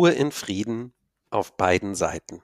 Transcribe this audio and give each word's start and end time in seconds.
Ruhe 0.00 0.12
in 0.12 0.32
Frieden 0.32 0.94
auf 1.28 1.58
beiden 1.58 1.94
Seiten. 1.94 2.40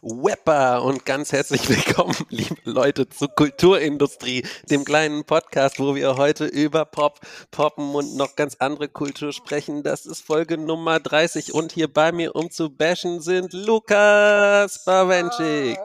Wepper 0.00 0.82
und 0.82 1.04
ganz 1.04 1.30
herzlich 1.30 1.68
willkommen, 1.68 2.16
liebe 2.30 2.56
Leute, 2.64 3.06
zur 3.06 3.28
Kulturindustrie, 3.28 4.46
dem 4.70 4.86
kleinen 4.86 5.24
Podcast, 5.24 5.78
wo 5.78 5.94
wir 5.94 6.16
heute 6.16 6.46
über 6.46 6.86
Pop, 6.86 7.20
Poppen 7.50 7.94
und 7.94 8.16
noch 8.16 8.34
ganz 8.34 8.56
andere 8.60 8.88
Kultur 8.88 9.34
sprechen. 9.34 9.82
Das 9.82 10.06
ist 10.06 10.22
Folge 10.22 10.56
Nummer 10.56 11.00
30 11.00 11.52
und 11.52 11.72
hier 11.72 11.92
bei 11.92 12.10
mir, 12.10 12.34
um 12.34 12.50
zu 12.50 12.70
bashen, 12.70 13.20
sind 13.20 13.52
Lukas 13.52 14.86
Bawenschik, 14.86 15.78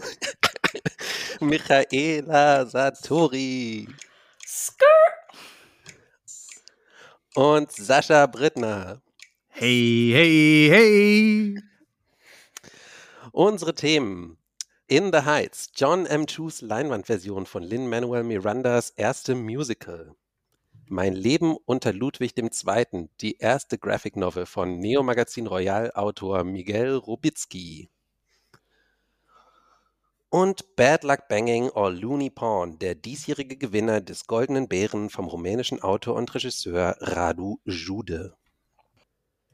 Michaela 1.40 2.64
Satori 2.64 3.86
und 7.34 7.72
Sascha 7.72 8.26
Brittner. 8.26 9.02
Hey, 9.48 10.10
hey, 10.12 10.68
hey. 10.70 11.62
Unsere 13.32 13.74
Themen. 13.74 14.38
In 14.86 15.12
the 15.12 15.22
Heights, 15.24 15.70
John 15.74 16.06
M. 16.06 16.26
Chus 16.26 16.60
Leinwandversion 16.60 17.46
von 17.46 17.62
Lin-Manuel 17.62 18.22
Mirandas 18.22 18.90
erstem 18.90 19.42
Musical. 19.42 20.14
Mein 20.86 21.14
Leben 21.14 21.56
unter 21.64 21.92
Ludwig 21.92 22.36
II., 22.36 23.08
die 23.20 23.38
erste 23.38 23.78
Graphic 23.78 24.16
Novel 24.16 24.46
von 24.46 24.78
Neo 24.78 25.02
Magazin 25.02 25.46
Royal 25.46 25.90
Autor 25.94 26.44
Miguel 26.44 26.94
Robitzky. 26.96 27.88
Und 30.34 30.74
Bad 30.74 31.04
Luck 31.04 31.28
Banging 31.28 31.68
or 31.68 31.92
Looney 31.92 32.28
Pawn, 32.28 32.80
der 32.80 32.96
diesjährige 32.96 33.56
Gewinner 33.56 34.00
des 34.00 34.26
Goldenen 34.26 34.66
Bären 34.66 35.08
vom 35.08 35.28
rumänischen 35.28 35.80
Autor 35.80 36.16
und 36.16 36.34
Regisseur 36.34 36.96
Radu 36.98 37.60
Jude. 37.64 38.34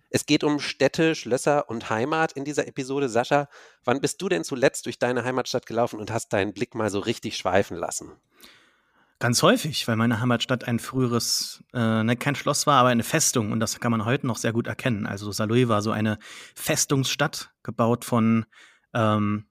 Es 0.09 0.25
geht 0.25 0.43
um 0.43 0.59
Städte, 0.59 1.15
Schlösser 1.15 1.69
und 1.69 1.91
Heimat 1.91 2.33
in 2.33 2.47
dieser 2.47 2.67
Episode. 2.67 3.11
Sascha, 3.11 3.51
wann 3.85 4.01
bist 4.01 4.23
du 4.23 4.31
denn 4.31 4.43
zuletzt 4.43 4.87
durch 4.87 4.99
deine 4.99 5.23
Heimatstadt 5.23 5.67
gelaufen 5.67 6.01
und 6.01 6.11
hast 6.11 6.33
deinen 6.33 6.55
Blick 6.55 6.75
mal 6.75 6.89
so 6.89 7.01
richtig 7.01 7.37
schweifen 7.37 7.77
lassen? 7.77 8.13
Ganz 9.19 9.43
häufig, 9.43 9.87
weil 9.87 9.97
meine 9.97 10.19
Heimatstadt 10.23 10.65
ein 10.65 10.79
früheres, 10.79 11.63
äh, 11.75 12.05
ne, 12.05 12.17
kein 12.17 12.37
Schloss 12.37 12.67
war, 12.67 12.81
aber 12.81 12.89
eine 12.89 13.03
Festung. 13.03 13.53
Und 13.53 13.61
das 13.61 13.81
kann 13.81 13.93
man 13.93 14.07
heute 14.07 14.27
noch 14.27 14.39
sehr 14.39 14.55
gut 14.55 14.67
erkennen. 14.67 15.07
Also 15.07 15.31
Saloy 15.31 15.69
war 15.69 15.83
so 15.83 15.91
eine 15.91 16.19
Festungsstadt, 16.55 17.53
gebaut 17.63 18.07
von, 18.07 18.47
ähm, 18.95 19.45
äh, 19.45 19.50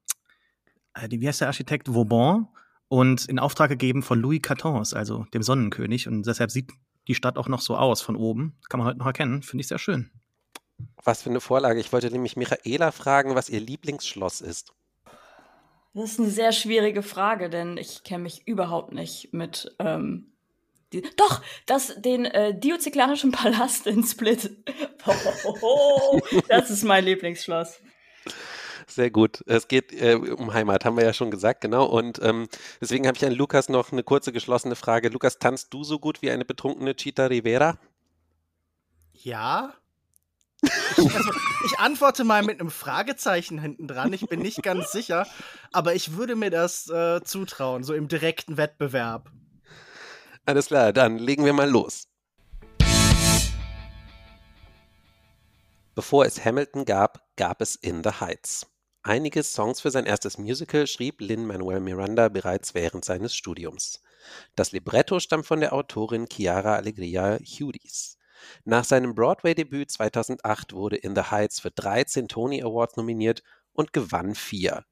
wie 1.10 1.28
heißt 1.28 1.42
der 1.42 1.48
Architekt? 1.48 1.94
Vauban. 1.94 2.48
Und 2.88 3.26
in 3.26 3.38
Auftrag 3.38 3.70
gegeben 3.70 4.02
von 4.02 4.20
Louis 4.20 4.42
XIV, 4.42 4.94
also 4.94 5.26
dem 5.34 5.44
Sonnenkönig. 5.44 6.08
Und 6.08 6.26
deshalb 6.26 6.50
sieht 6.50 6.72
die 7.08 7.16
Stadt 7.16 7.38
auch 7.38 7.48
noch 7.48 7.62
so 7.62 7.76
aus 7.76 8.02
von 8.02 8.16
oben. 8.16 8.58
Kann 8.68 8.80
man 8.80 8.88
heute 8.88 9.00
noch 9.00 9.06
erkennen. 9.06 9.44
Finde 9.44 9.62
ich 9.62 9.68
sehr 9.68 9.78
schön. 9.78 10.10
Was 11.04 11.22
für 11.22 11.30
eine 11.30 11.42
Vorlage. 11.42 11.80
Ich 11.80 11.94
wollte 11.94 12.10
nämlich 12.10 12.36
Michaela 12.36 12.92
fragen, 12.92 13.36
was 13.36 13.50
ihr 13.50 13.60
Lieblingsschloss 13.60 14.42
ist. 14.42 14.74
Das 15.94 16.12
ist 16.12 16.20
eine 16.20 16.30
sehr 16.30 16.52
schwierige 16.52 17.04
Frage, 17.04 17.50
denn 17.50 17.78
ich 17.78 18.04
kenne 18.04 18.24
mich 18.24 18.48
überhaupt 18.48 18.94
nicht 18.94 19.34
mit. 19.34 19.76
Ähm, 19.80 20.32
die, 20.94 21.04
doch, 21.18 21.44
das, 21.66 22.02
den 22.02 22.26
äh, 22.26 22.58
Diozyklanischen 22.58 23.32
Palast 23.32 23.88
in 23.88 24.04
Split. 24.04 24.52
Oh, 25.62 26.20
das 26.50 26.70
ist 26.70 26.84
mein 26.84 27.06
Lieblingsschloss. 27.06 27.82
Sehr 28.90 29.12
gut. 29.12 29.44
Es 29.46 29.68
geht 29.68 29.94
äh, 29.94 30.16
um 30.16 30.54
Heimat, 30.54 30.84
haben 30.84 30.98
wir 30.98 31.04
ja 31.04 31.14
schon 31.14 31.30
gesagt, 31.30 31.62
genau. 31.62 31.86
Und 31.86 32.20
ähm, 32.24 32.48
deswegen 32.82 33.06
habe 33.08 33.16
ich 33.18 33.26
an 33.26 33.34
Lukas 33.34 33.70
noch 33.70 33.92
eine 33.92 34.04
kurze 34.04 34.32
geschlossene 34.32 34.76
Frage. 34.76 35.10
Lukas, 35.10 35.38
tanzt 35.38 35.74
du 35.74 35.84
so 35.84 36.00
gut 36.00 36.22
wie 36.22 36.32
eine 36.32 36.44
betrunkene 36.44 36.96
Chita 36.96 37.28
Rivera? 37.28 37.78
Ja. 39.14 39.74
Ich, 40.62 41.16
also, 41.16 41.32
ich 41.66 41.80
antworte 41.80 42.24
mal 42.24 42.44
mit 42.44 42.60
einem 42.60 42.72
Fragezeichen 42.72 43.60
hinten 43.60 43.88
dran. 43.88 44.12
Ich 44.12 44.28
bin 44.28 44.42
nicht 44.42 44.64
ganz 44.64 44.92
sicher, 44.92 45.28
aber 45.72 45.94
ich 45.94 46.18
würde 46.18 46.36
mir 46.36 46.50
das 46.50 46.90
äh, 46.90 47.22
zutrauen, 47.24 47.84
so 47.84 47.94
im 47.94 48.08
direkten 48.08 48.58
Wettbewerb. 48.58 49.32
Alles 50.46 50.68
klar, 50.68 50.92
dann 50.94 51.20
legen 51.20 51.46
wir 51.46 51.54
mal 51.54 51.70
los. 51.70 52.08
Bevor 55.96 56.26
es 56.26 56.44
Hamilton 56.44 56.86
gab, 56.86 57.28
gab 57.36 57.62
es 57.62 57.76
In 57.76 58.04
the 58.04 58.12
Heights. 58.20 58.66
Einige 59.02 59.44
Songs 59.44 59.80
für 59.80 59.92
sein 59.92 60.06
erstes 60.06 60.38
Musical 60.38 60.86
schrieb 60.86 61.22
Lin-Manuel 61.22 61.80
Miranda 61.80 62.28
bereits 62.28 62.74
während 62.74 63.06
seines 63.06 63.34
Studiums. 63.34 64.02
Das 64.56 64.74
Libretto 64.74 65.22
stammt 65.22 65.46
von 65.46 65.62
der 65.62 65.72
Autorin 65.72 66.28
Chiara 66.30 66.76
Allegria 66.76 67.38
Hughes. 67.38 68.18
Nach 68.66 68.84
seinem 68.84 69.16
Broadway-Debüt 69.16 69.90
2008 69.90 70.74
wurde 70.74 70.98
In 70.98 71.16
the 71.16 71.22
Heights 71.22 71.62
für 71.62 71.72
13 71.72 72.28
Tony 72.28 72.62
Awards 72.62 72.98
nominiert 72.98 73.42
und 73.72 73.94
gewann 73.94 74.36
vier. 74.36 74.84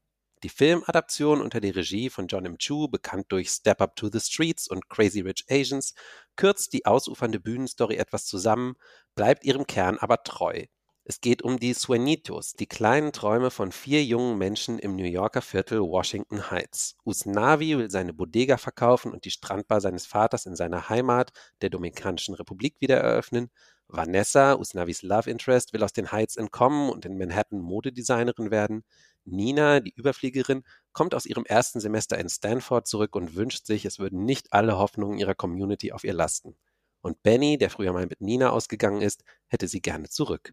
Die 0.42 0.48
Filmadaption 0.48 1.42
unter 1.42 1.60
der 1.60 1.76
Regie 1.76 2.08
von 2.08 2.28
John 2.28 2.46
M. 2.46 2.56
Chu, 2.56 2.88
bekannt 2.88 3.26
durch 3.28 3.50
Step 3.50 3.82
Up 3.82 3.94
to 3.94 4.08
the 4.10 4.20
Streets 4.20 4.68
und 4.68 4.88
Crazy 4.88 5.20
Rich 5.20 5.44
Asians, 5.50 5.94
kürzt 6.34 6.72
die 6.72 6.86
ausufernde 6.86 7.40
Bühnenstory 7.40 7.96
etwas 7.96 8.24
zusammen, 8.24 8.76
bleibt 9.14 9.44
ihrem 9.44 9.66
Kern 9.66 9.98
aber 9.98 10.22
treu. 10.22 10.64
Es 11.10 11.22
geht 11.22 11.40
um 11.40 11.58
die 11.58 11.74
Sueñitos, 11.74 12.54
die 12.54 12.66
kleinen 12.66 13.12
Träume 13.12 13.50
von 13.50 13.72
vier 13.72 14.04
jungen 14.04 14.36
Menschen 14.36 14.78
im 14.78 14.94
New 14.94 15.06
Yorker 15.06 15.40
Viertel 15.40 15.80
Washington 15.80 16.50
Heights. 16.50 16.98
Usnavi 17.02 17.78
will 17.78 17.90
seine 17.90 18.12
Bodega 18.12 18.58
verkaufen 18.58 19.12
und 19.12 19.24
die 19.24 19.30
Strandbar 19.30 19.80
seines 19.80 20.04
Vaters 20.04 20.44
in 20.44 20.54
seiner 20.54 20.90
Heimat, 20.90 21.32
der 21.62 21.70
Dominikanischen 21.70 22.34
Republik, 22.34 22.82
wieder 22.82 22.98
eröffnen. 22.98 23.48
Vanessa, 23.86 24.52
Usnavis 24.52 25.00
Love 25.00 25.30
Interest, 25.30 25.72
will 25.72 25.82
aus 25.82 25.94
den 25.94 26.12
Heights 26.12 26.36
entkommen 26.36 26.90
und 26.90 27.06
in 27.06 27.16
Manhattan 27.16 27.60
Modedesignerin 27.60 28.50
werden. 28.50 28.84
Nina, 29.24 29.80
die 29.80 29.94
Überfliegerin, 29.96 30.62
kommt 30.92 31.14
aus 31.14 31.24
ihrem 31.24 31.46
ersten 31.46 31.80
Semester 31.80 32.18
in 32.18 32.28
Stanford 32.28 32.86
zurück 32.86 33.16
und 33.16 33.34
wünscht 33.34 33.64
sich, 33.64 33.86
es 33.86 33.98
würden 33.98 34.26
nicht 34.26 34.52
alle 34.52 34.76
Hoffnungen 34.76 35.18
ihrer 35.18 35.34
Community 35.34 35.90
auf 35.90 36.04
ihr 36.04 36.12
lasten. 36.12 36.54
Und 37.00 37.22
Benny, 37.22 37.56
der 37.56 37.70
früher 37.70 37.94
mal 37.94 38.04
mit 38.04 38.20
Nina 38.20 38.50
ausgegangen 38.50 39.00
ist, 39.00 39.24
hätte 39.46 39.68
sie 39.68 39.80
gerne 39.80 40.10
zurück. 40.10 40.52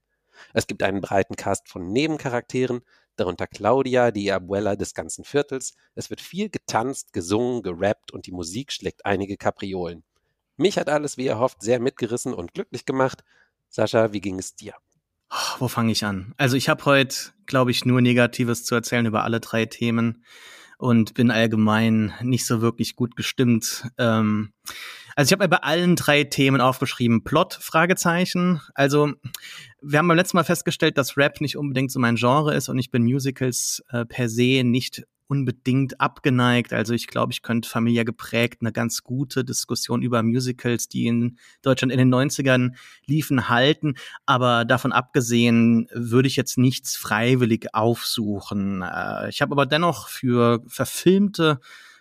Es 0.54 0.68
gibt 0.68 0.84
einen 0.84 1.02
breiten 1.02 1.36
Cast 1.36 1.70
von 1.70 1.92
Nebencharakteren, 1.92 2.82
darunter 3.16 3.48
Claudia, 3.48 4.12
die 4.12 4.32
Abuela 4.32 4.76
des 4.76 4.94
ganzen 4.94 5.24
Viertels. 5.24 5.76
Es 5.96 6.10
wird 6.10 6.22
viel 6.22 6.50
getanzt, 6.50 7.14
gesungen, 7.14 7.64
gerappt 7.64 8.12
und 8.12 8.26
die 8.26 8.32
Musik 8.32 8.72
schlägt 8.72 9.06
einige 9.06 9.38
Kapriolen. 9.38 10.04
Mich 10.58 10.78
hat 10.78 10.90
alles 10.90 11.18
wie 11.18 11.28
erhofft 11.28 11.62
sehr 11.62 11.80
mitgerissen 11.80 12.34
und 12.34 12.54
glücklich 12.54 12.86
gemacht. 12.86 13.24
Sascha, 13.70 14.14
wie 14.14 14.22
ging 14.22 14.40
es 14.40 14.56
dir? 14.56 14.74
Wo 15.60 15.68
fange 15.68 15.92
ich 15.92 16.06
an? 16.06 16.34
Also 16.38 16.56
ich 16.56 16.70
habe 16.70 16.86
heute, 16.86 17.16
glaube 17.46 17.72
ich, 17.72 17.84
nur 17.84 18.02
Negatives 18.02 18.64
zu 18.64 18.76
erzählen 18.76 19.06
über 19.06 19.24
alle 19.24 19.40
drei 19.40 19.66
Themen 19.66 20.24
und 20.78 21.14
bin 21.14 21.32
allgemein 21.32 22.14
nicht 22.22 22.46
so 22.46 22.62
wirklich 22.62 22.96
gut 22.96 23.16
gestimmt. 23.16 23.88
Ähm, 23.98 24.54
also 25.16 25.30
ich 25.30 25.32
habe 25.32 25.46
mir 25.46 25.50
bei 25.50 25.64
allen 25.64 25.96
drei 25.96 26.26
Themen 26.26 26.60
aufgeschrieben, 26.60 27.24
Plot, 27.24 27.54
Fragezeichen. 27.54 28.62
Also 28.74 29.14
wir 29.82 30.00
haben 30.00 30.08
beim 30.08 30.18
letzten 30.18 30.38
Mal 30.38 30.44
festgestellt, 30.44 30.98
dass 30.98 31.16
Rap 31.16 31.40
nicht 31.40 31.56
unbedingt 31.58 31.92
so 31.92 32.00
mein 32.00 32.16
Genre 32.16 32.54
ist 32.54 32.68
und 32.68 32.78
ich 32.78 32.92
bin 32.92 33.04
Musicals 33.04 33.82
äh, 33.90 34.06
per 34.06 34.28
se 34.28 34.64
nicht 34.64 35.04
unbedingt 35.28 36.00
abgeneigt. 36.00 36.74
Also 36.74 36.94
ich 36.94 37.08
glaube, 37.08 37.34
ich 37.34 37.42
könnte 37.42 37.70
familiär 37.70 38.06
geprägt 38.06 38.62
eine 38.62 38.72
ganz 38.72 39.04
gute 39.04 39.44
Diskussion 39.44 40.02
über 40.02 40.22
Musicals, 40.24 40.88
die 40.88 41.08
in 41.08 41.38
Deutschland 41.62 41.92
in 41.92 41.98
den 41.98 42.14
90ern 42.14 42.72
liefen, 43.06 43.50
halten. 43.50 43.96
Aber 44.26 44.66
davon 44.66 44.92
abgesehen 44.92 45.88
würde 45.94 46.28
ich 46.28 46.36
jetzt 46.36 46.58
nichts 46.58 46.96
freiwillig 46.96 47.74
aufsuchen. 47.74 48.84
Äh, 48.84 49.30
ich 49.30 49.42
habe 49.42 49.54
aber 49.54 49.66
dennoch 49.66 50.10
für 50.10 50.64
verfilmte 50.68 51.60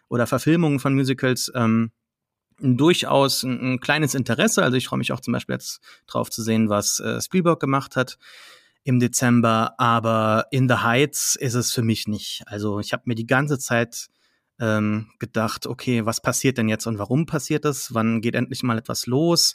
oder 0.08 0.26
Verfilmungen 0.26 0.80
von 0.80 0.94
Musicals 0.94 1.50
ähm, 1.54 1.90
durchaus 2.60 3.42
ein, 3.42 3.74
ein, 3.74 3.80
kleines 3.80 4.14
Interesse. 4.14 4.62
Also 4.62 4.76
ich 4.76 4.86
freue 4.86 4.98
mich 4.98 5.12
auch 5.12 5.20
zum 5.20 5.32
Beispiel 5.32 5.54
jetzt 5.54 5.80
drauf 6.06 6.30
zu 6.30 6.42
sehen, 6.42 6.68
was 6.68 7.00
äh, 7.00 7.20
Spielberg 7.20 7.58
gemacht 7.58 7.96
hat 7.96 8.18
im 8.84 9.00
Dezember, 9.00 9.74
aber 9.78 10.46
In 10.50 10.68
the 10.68 10.76
Heights 10.76 11.36
ist 11.36 11.54
es 11.54 11.72
für 11.72 11.82
mich 11.82 12.06
nicht. 12.06 12.42
Also 12.46 12.78
ich 12.80 12.92
habe 12.92 13.04
mir 13.06 13.14
die 13.14 13.26
ganze 13.26 13.58
Zeit 13.58 14.08
ähm, 14.60 15.10
gedacht, 15.18 15.66
okay, 15.66 16.06
was 16.06 16.20
passiert 16.20 16.58
denn 16.58 16.68
jetzt 16.68 16.86
und 16.86 16.98
warum 16.98 17.26
passiert 17.26 17.64
das? 17.64 17.94
Wann 17.94 18.20
geht 18.20 18.34
endlich 18.34 18.62
mal 18.62 18.78
etwas 18.78 19.06
los? 19.06 19.54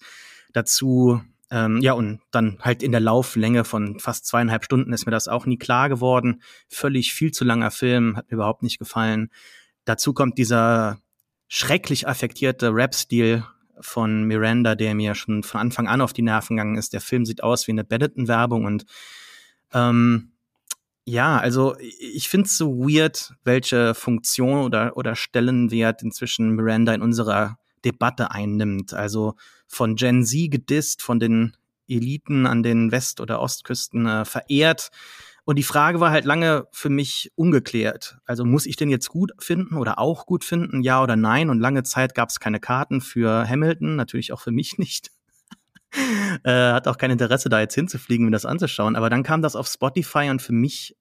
Dazu, 0.52 1.22
ähm, 1.52 1.80
ja, 1.82 1.94
und 1.94 2.22
dann 2.32 2.58
halt 2.62 2.82
in 2.82 2.92
der 2.92 3.02
Lauflänge 3.02 3.64
von 3.64 4.00
fast 4.00 4.26
zweieinhalb 4.26 4.66
Stunden 4.66 4.94
ist 4.94 5.06
mir 5.06 5.12
das 5.12 5.28
auch 5.28 5.46
nie 5.46 5.58
klar 5.58 5.90
geworden. 5.90 6.42
Völlig 6.68 7.14
viel 7.14 7.32
zu 7.32 7.46
langer 7.46 7.72
Film, 7.72 8.18
hat 8.18 8.30
mir 8.32 8.36
überhaupt 8.36 8.64
nicht 8.64 8.80
gefallen. 8.80 9.30
Dazu 9.86 10.14
kommt 10.14 10.40
dieser 10.40 11.00
schrecklich 11.48 12.08
affektierte 12.08 12.74
Rap-Stil 12.74 13.46
von 13.80 14.24
Miranda, 14.24 14.76
der 14.76 14.94
mir 14.96 15.16
schon 15.16 15.44
von 15.44 15.62
Anfang 15.62 15.88
an 15.88 16.02
auf 16.02 16.14
die 16.14 16.22
Nerven 16.22 16.58
gegangen 16.58 16.78
ist. 16.78 16.94
Der 16.94 17.02
Film 17.02 17.26
sieht 17.26 17.44
aus 17.44 17.68
wie 17.68 17.72
eine 17.72 17.84
Benetton-Werbung 17.84 18.66
und 18.66 18.86
ähm, 19.74 20.32
ja, 21.06 21.40
also 21.40 21.76
ich 21.80 22.30
finde 22.30 22.46
es 22.46 22.58
so 22.58 22.78
weird, 22.78 23.34
welche 23.44 23.96
Funktion 23.96 24.60
oder, 24.60 24.96
oder 24.96 25.16
Stellenwert 25.16 26.04
inzwischen 26.04 26.52
Miranda 26.52 26.94
in 26.94 27.02
unserer 27.02 27.58
Debatte 27.84 28.32
einnimmt. 28.32 28.94
Also 28.94 29.36
von 29.68 29.96
Gen 29.96 30.24
Z 30.24 30.52
gedisst, 30.52 31.02
von 31.02 31.20
den 31.20 31.58
Eliten 31.88 32.46
an 32.46 32.62
den 32.62 32.92
West- 32.92 33.22
oder 33.22 33.42
Ostküsten 33.42 34.06
äh, 34.06 34.26
verehrt. 34.26 34.92
Und 35.46 35.56
die 35.56 35.64
Frage 35.64 36.00
war 36.00 36.12
halt 36.12 36.26
lange 36.26 36.68
für 36.72 36.90
mich 36.90 37.32
ungeklärt. 37.36 38.20
Also 38.26 38.46
muss 38.46 38.68
ich 38.68 38.76
den 38.76 38.90
jetzt 38.90 39.10
gut 39.10 39.32
finden 39.40 39.78
oder 39.78 39.98
auch 39.98 40.28
gut 40.28 40.44
finden, 40.44 40.84
ja 40.84 41.02
oder 41.02 41.16
nein? 41.16 41.50
Und 41.50 41.60
lange 41.60 41.82
Zeit 41.82 42.14
gab 42.14 42.30
es 42.30 42.40
keine 42.40 42.60
Karten 42.60 43.02
für 43.02 43.50
Hamilton, 43.50 43.96
natürlich 43.96 44.32
auch 44.32 44.42
für 44.42 44.52
mich 44.52 44.78
nicht. 44.78 45.10
Äh, 46.44 46.72
hat 46.74 46.88
auch 46.88 46.98
kein 46.98 47.12
Interesse, 47.12 47.50
da 47.50 47.60
jetzt 47.60 47.76
hinzufliegen, 47.76 48.26
mir 48.26 48.32
das 48.32 48.46
anzuschauen. 48.46 48.96
Aber 48.96 49.10
dann 49.10 49.24
kam 49.24 49.42
das 49.42 49.56
auf 49.56 49.68
Spotify 49.68 50.30
und 50.30 50.42
für 50.42 50.54
mich 50.54 50.96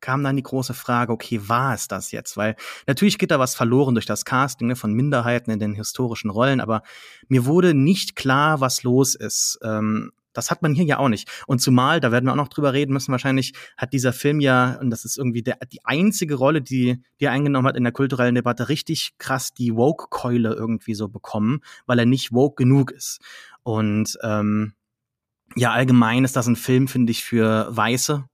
kam 0.00 0.22
dann 0.22 0.36
die 0.36 0.42
große 0.42 0.74
Frage, 0.74 1.12
okay, 1.12 1.40
war 1.48 1.72
es 1.72 1.88
das 1.88 2.12
jetzt? 2.12 2.36
Weil 2.36 2.56
natürlich 2.86 3.16
geht 3.16 3.30
da 3.30 3.38
was 3.38 3.54
verloren 3.54 3.94
durch 3.94 4.04
das 4.04 4.26
Casting 4.26 4.68
ne, 4.68 4.76
von 4.76 4.92
Minderheiten 4.92 5.50
in 5.50 5.58
den 5.58 5.74
historischen 5.74 6.28
Rollen, 6.28 6.60
aber 6.60 6.82
mir 7.28 7.46
wurde 7.46 7.72
nicht 7.72 8.14
klar, 8.14 8.60
was 8.60 8.82
los 8.82 9.14
ist. 9.14 9.58
Ähm, 9.62 10.12
das 10.34 10.50
hat 10.50 10.60
man 10.60 10.74
hier 10.74 10.84
ja 10.84 10.98
auch 10.98 11.08
nicht. 11.08 11.28
Und 11.46 11.60
zumal, 11.60 12.00
da 12.00 12.12
werden 12.12 12.26
wir 12.26 12.32
auch 12.32 12.36
noch 12.36 12.48
drüber 12.48 12.72
reden 12.74 12.92
müssen, 12.92 13.12
wahrscheinlich 13.12 13.54
hat 13.76 13.92
dieser 13.92 14.12
Film 14.12 14.40
ja, 14.40 14.78
und 14.80 14.90
das 14.90 15.04
ist 15.04 15.16
irgendwie 15.16 15.42
der, 15.42 15.56
die 15.72 15.84
einzige 15.84 16.34
Rolle, 16.34 16.60
die, 16.60 17.02
die 17.20 17.24
er 17.24 17.32
eingenommen 17.32 17.66
hat 17.66 17.76
in 17.76 17.84
der 17.84 17.92
kulturellen 17.92 18.34
Debatte, 18.34 18.68
richtig 18.68 19.14
krass 19.18 19.54
die 19.54 19.74
Woke-Keule 19.74 20.52
irgendwie 20.52 20.94
so 20.94 21.08
bekommen, 21.08 21.60
weil 21.86 21.98
er 21.98 22.06
nicht 22.06 22.32
woke 22.32 22.62
genug 22.62 22.90
ist. 22.90 23.20
Und 23.62 24.18
ähm, 24.22 24.74
ja, 25.56 25.72
allgemein 25.72 26.24
ist 26.24 26.36
das 26.36 26.46
ein 26.46 26.56
Film, 26.56 26.88
finde 26.88 27.12
ich, 27.12 27.24
für 27.24 27.68
Weiße. 27.70 28.24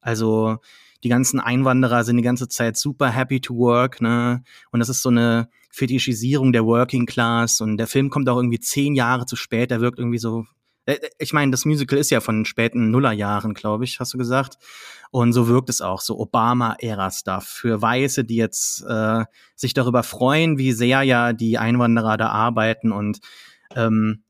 Also 0.00 0.58
die 1.02 1.08
ganzen 1.08 1.40
Einwanderer 1.40 2.04
sind 2.04 2.16
die 2.16 2.22
ganze 2.22 2.48
Zeit 2.48 2.76
super 2.76 3.10
happy 3.10 3.40
to 3.40 3.56
work, 3.56 4.00
ne? 4.00 4.42
Und 4.70 4.80
das 4.80 4.88
ist 4.88 5.02
so 5.02 5.08
eine 5.08 5.48
Fetischisierung 5.70 6.52
der 6.52 6.66
Working 6.66 7.06
Class 7.06 7.60
und 7.60 7.76
der 7.76 7.86
Film 7.86 8.10
kommt 8.10 8.28
auch 8.28 8.36
irgendwie 8.36 8.60
zehn 8.60 8.94
Jahre 8.94 9.26
zu 9.26 9.36
spät. 9.36 9.70
Der 9.70 9.80
wirkt 9.80 9.98
irgendwie 9.98 10.18
so 10.18 10.46
ich 11.18 11.32
meine, 11.32 11.50
das 11.50 11.64
Musical 11.64 11.98
ist 11.98 12.10
ja 12.10 12.20
von 12.20 12.38
den 12.40 12.44
späten 12.44 12.90
Nullerjahren, 12.90 13.54
glaube 13.54 13.84
ich, 13.84 14.00
hast 14.00 14.14
du 14.14 14.18
gesagt. 14.18 14.56
Und 15.10 15.32
so 15.32 15.48
wirkt 15.48 15.68
es 15.68 15.80
auch, 15.80 16.00
so 16.00 16.18
Obama-Ära-Stuff 16.18 17.44
für 17.44 17.82
Weiße, 17.82 18.24
die 18.24 18.36
jetzt 18.36 18.84
äh, 18.86 19.24
sich 19.56 19.74
darüber 19.74 20.02
freuen, 20.02 20.56
wie 20.58 20.72
sehr 20.72 21.02
ja 21.02 21.32
die 21.32 21.58
Einwanderer 21.58 22.16
da 22.16 22.28
arbeiten. 22.28 22.92
Und 22.92 23.18
ähm, 23.74 24.22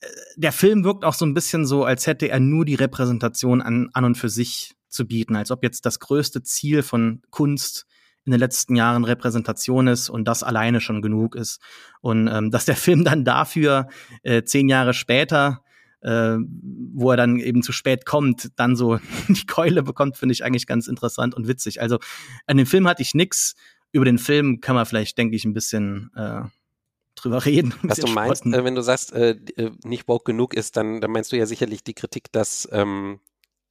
äh, 0.00 0.06
der 0.36 0.52
Film 0.52 0.84
wirkt 0.84 1.04
auch 1.04 1.14
so 1.14 1.24
ein 1.24 1.34
bisschen 1.34 1.64
so, 1.64 1.84
als 1.84 2.06
hätte 2.06 2.28
er 2.28 2.40
nur 2.40 2.64
die 2.64 2.74
Repräsentation 2.74 3.62
an, 3.62 3.88
an 3.94 4.04
und 4.04 4.16
für 4.16 4.28
sich 4.28 4.76
zu 4.88 5.06
bieten, 5.06 5.36
als 5.36 5.50
ob 5.50 5.62
jetzt 5.62 5.86
das 5.86 5.98
größte 5.98 6.42
Ziel 6.42 6.82
von 6.82 7.22
Kunst 7.30 7.86
in 8.26 8.32
den 8.32 8.40
letzten 8.40 8.74
Jahren 8.74 9.04
Repräsentation 9.04 9.86
ist 9.86 10.10
und 10.10 10.26
das 10.26 10.42
alleine 10.42 10.80
schon 10.80 11.00
genug 11.00 11.36
ist. 11.36 11.60
Und 12.00 12.28
ähm, 12.28 12.50
dass 12.50 12.64
der 12.64 12.76
Film 12.76 13.04
dann 13.04 13.24
dafür 13.24 13.88
äh, 14.22 14.42
zehn 14.42 14.68
Jahre 14.68 14.92
später, 14.92 15.62
äh, 16.06 16.38
wo 16.94 17.10
er 17.10 17.16
dann 17.16 17.38
eben 17.38 17.62
zu 17.62 17.72
spät 17.72 18.06
kommt, 18.06 18.50
dann 18.56 18.76
so 18.76 18.98
die 19.28 19.46
Keule 19.46 19.82
bekommt, 19.82 20.16
finde 20.16 20.32
ich 20.32 20.44
eigentlich 20.44 20.66
ganz 20.66 20.86
interessant 20.86 21.34
und 21.34 21.48
witzig. 21.48 21.82
Also 21.82 21.98
an 22.46 22.56
dem 22.56 22.66
Film 22.66 22.86
hatte 22.88 23.02
ich 23.02 23.14
nix. 23.14 23.54
Über 23.92 24.04
den 24.04 24.18
Film 24.18 24.60
kann 24.60 24.74
man 24.74 24.86
vielleicht, 24.86 25.18
denke 25.18 25.36
ich, 25.36 25.44
ein 25.44 25.54
bisschen 25.54 26.10
äh, 26.14 26.42
drüber 27.14 27.44
reden. 27.44 27.74
Was 27.82 27.98
du 27.98 28.08
meinst, 28.08 28.46
äh, 28.46 28.64
wenn 28.64 28.74
du 28.74 28.82
sagst, 28.82 29.12
äh, 29.12 29.30
äh, 29.56 29.70
nicht 29.84 30.06
woke 30.06 30.24
genug 30.24 30.54
ist, 30.54 30.76
dann, 30.76 31.00
dann 31.00 31.10
meinst 31.10 31.32
du 31.32 31.36
ja 31.36 31.46
sicherlich 31.46 31.82
die 31.82 31.94
Kritik, 31.94 32.30
dass 32.32 32.68
ähm, 32.72 33.20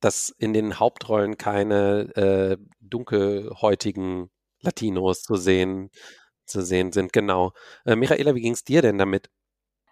dass 0.06 0.30
in 0.38 0.54
den 0.54 0.80
Hauptrollen 0.80 1.38
keine 1.38 2.16
äh, 2.16 2.58
dunkelhäutigen 2.80 4.30
Latinos 4.62 5.24
zu 5.24 5.36
sehen, 5.36 5.90
zu 6.46 6.62
sehen 6.62 6.92
sind. 6.92 7.12
Genau. 7.14 7.54
Äh, 7.86 7.96
Michaela, 7.96 8.36
wie 8.36 8.42
ging 8.42 8.54
es 8.54 8.64
dir 8.64 8.82
denn 8.82 8.98
damit? 8.98 9.30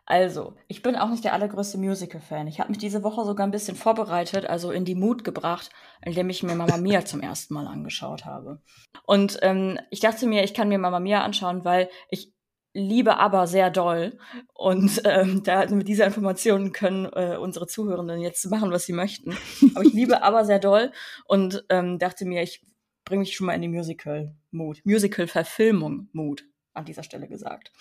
Also, 0.05 0.55
ich 0.67 0.81
bin 0.81 0.97
auch 0.97 1.09
nicht 1.09 1.23
der 1.23 1.33
allergrößte 1.33 1.77
Musical-Fan. 1.77 2.47
Ich 2.47 2.59
habe 2.59 2.69
mich 2.69 2.77
diese 2.77 3.03
Woche 3.03 3.23
sogar 3.23 3.47
ein 3.47 3.51
bisschen 3.51 3.77
vorbereitet, 3.77 4.45
also 4.45 4.71
in 4.71 4.83
die 4.83 4.95
Mut 4.95 5.23
gebracht, 5.23 5.69
indem 6.01 6.29
ich 6.29 6.44
mir 6.44 6.55
Mama 6.55 6.77
Mia 6.77 7.05
zum 7.05 7.21
ersten 7.21 7.53
Mal 7.53 7.67
angeschaut 7.67 8.25
habe. 8.25 8.61
Und 9.05 9.39
ähm, 9.41 9.79
ich 9.91 10.01
dachte 10.01 10.27
mir, 10.27 10.44
ich 10.44 10.53
kann 10.53 10.67
mir 10.67 10.77
Mama 10.77 11.00
Mia 11.00 11.21
anschauen, 11.21 11.63
weil 11.63 11.89
ich 12.09 12.33
liebe 12.73 13.17
aber 13.17 13.47
sehr 13.47 13.69
doll. 13.69 14.17
Und 14.53 15.01
ähm, 15.05 15.41
da 15.45 15.65
mit 15.67 15.88
dieser 15.88 16.06
Information 16.06 16.73
können 16.73 17.06
äh, 17.13 17.38
unsere 17.38 17.67
Zuhörenden 17.67 18.19
jetzt 18.19 18.45
machen, 18.49 18.71
was 18.71 18.85
sie 18.85 18.94
möchten. 18.94 19.38
Aber 19.73 19.85
ich 19.85 19.94
liebe 19.94 20.21
aber 20.21 20.44
sehr 20.44 20.59
doll 20.59 20.91
und 21.25 21.63
ähm, 21.69 21.97
dachte 21.97 22.25
mir, 22.25 22.41
ich 22.41 22.65
bringe 23.06 23.21
mich 23.21 23.35
schon 23.35 23.47
mal 23.47 23.53
in 23.53 23.61
die 23.61 23.67
Musical-Mood, 23.69 24.81
Musical-Verfilmung-Mood 24.85 26.45
an 26.73 26.85
dieser 26.85 27.03
Stelle 27.03 27.27
gesagt. 27.27 27.71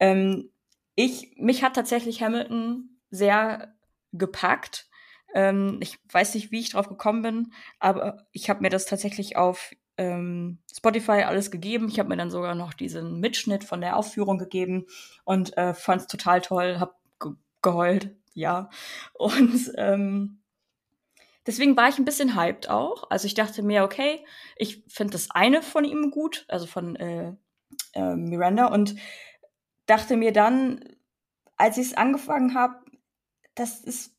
Ähm, 0.00 0.50
ich, 0.94 1.34
mich 1.36 1.62
hat 1.62 1.74
tatsächlich 1.74 2.22
Hamilton 2.22 2.98
sehr 3.10 3.74
gepackt. 4.12 4.88
Ähm, 5.34 5.78
ich 5.80 5.98
weiß 6.12 6.34
nicht, 6.34 6.52
wie 6.52 6.60
ich 6.60 6.70
drauf 6.70 6.88
gekommen 6.88 7.22
bin, 7.22 7.52
aber 7.80 8.26
ich 8.32 8.48
habe 8.48 8.60
mir 8.60 8.70
das 8.70 8.86
tatsächlich 8.86 9.36
auf 9.36 9.72
ähm, 9.96 10.58
Spotify 10.72 11.22
alles 11.22 11.50
gegeben. 11.50 11.88
Ich 11.88 11.98
habe 11.98 12.08
mir 12.08 12.16
dann 12.16 12.30
sogar 12.30 12.54
noch 12.54 12.74
diesen 12.74 13.20
Mitschnitt 13.20 13.64
von 13.64 13.80
der 13.80 13.96
Aufführung 13.96 14.38
gegeben 14.38 14.86
und 15.24 15.56
äh, 15.56 15.74
fand 15.74 16.02
es 16.02 16.06
total 16.06 16.40
toll, 16.40 16.78
hab 16.78 16.98
ge 17.20 17.32
geheult, 17.62 18.14
ja. 18.34 18.68
Und 19.14 19.72
ähm, 19.76 20.40
deswegen 21.46 21.76
war 21.76 21.88
ich 21.88 21.98
ein 21.98 22.04
bisschen 22.04 22.36
hyped 22.36 22.68
auch. 22.68 23.10
Also 23.10 23.26
ich 23.26 23.34
dachte 23.34 23.62
mir, 23.62 23.84
okay, 23.84 24.24
ich 24.56 24.84
finde 24.88 25.12
das 25.12 25.30
eine 25.30 25.62
von 25.62 25.84
ihm 25.84 26.10
gut, 26.10 26.44
also 26.48 26.66
von 26.66 26.96
äh, 26.96 27.34
äh, 27.94 28.16
Miranda 28.16 28.66
und 28.66 28.96
dachte 29.86 30.16
mir 30.16 30.32
dann, 30.32 30.84
als 31.56 31.78
ich 31.78 31.88
es 31.88 31.94
angefangen 31.94 32.54
habe, 32.54 32.76
das 33.54 33.80
ist 33.80 34.14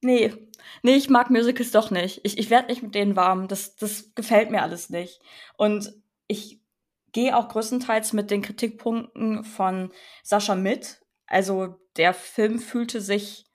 Nee, 0.00 0.32
nee, 0.82 0.94
ich 0.94 1.10
mag 1.10 1.28
Musicals 1.30 1.72
doch 1.72 1.90
nicht. 1.90 2.20
Ich, 2.22 2.38
ich 2.38 2.50
werde 2.50 2.68
nicht 2.68 2.82
mit 2.82 2.94
denen 2.94 3.16
warm. 3.16 3.48
Das, 3.48 3.74
das 3.76 4.14
gefällt 4.14 4.50
mir 4.50 4.62
alles 4.62 4.90
nicht. 4.90 5.20
Und 5.56 5.92
ich 6.28 6.62
gehe 7.12 7.36
auch 7.36 7.48
größtenteils 7.48 8.12
mit 8.12 8.30
den 8.30 8.42
Kritikpunkten 8.42 9.42
von 9.44 9.92
Sascha 10.22 10.54
mit. 10.54 11.00
Also 11.26 11.80
der 11.96 12.14
Film 12.14 12.60
fühlte 12.60 13.00
sich 13.00 13.46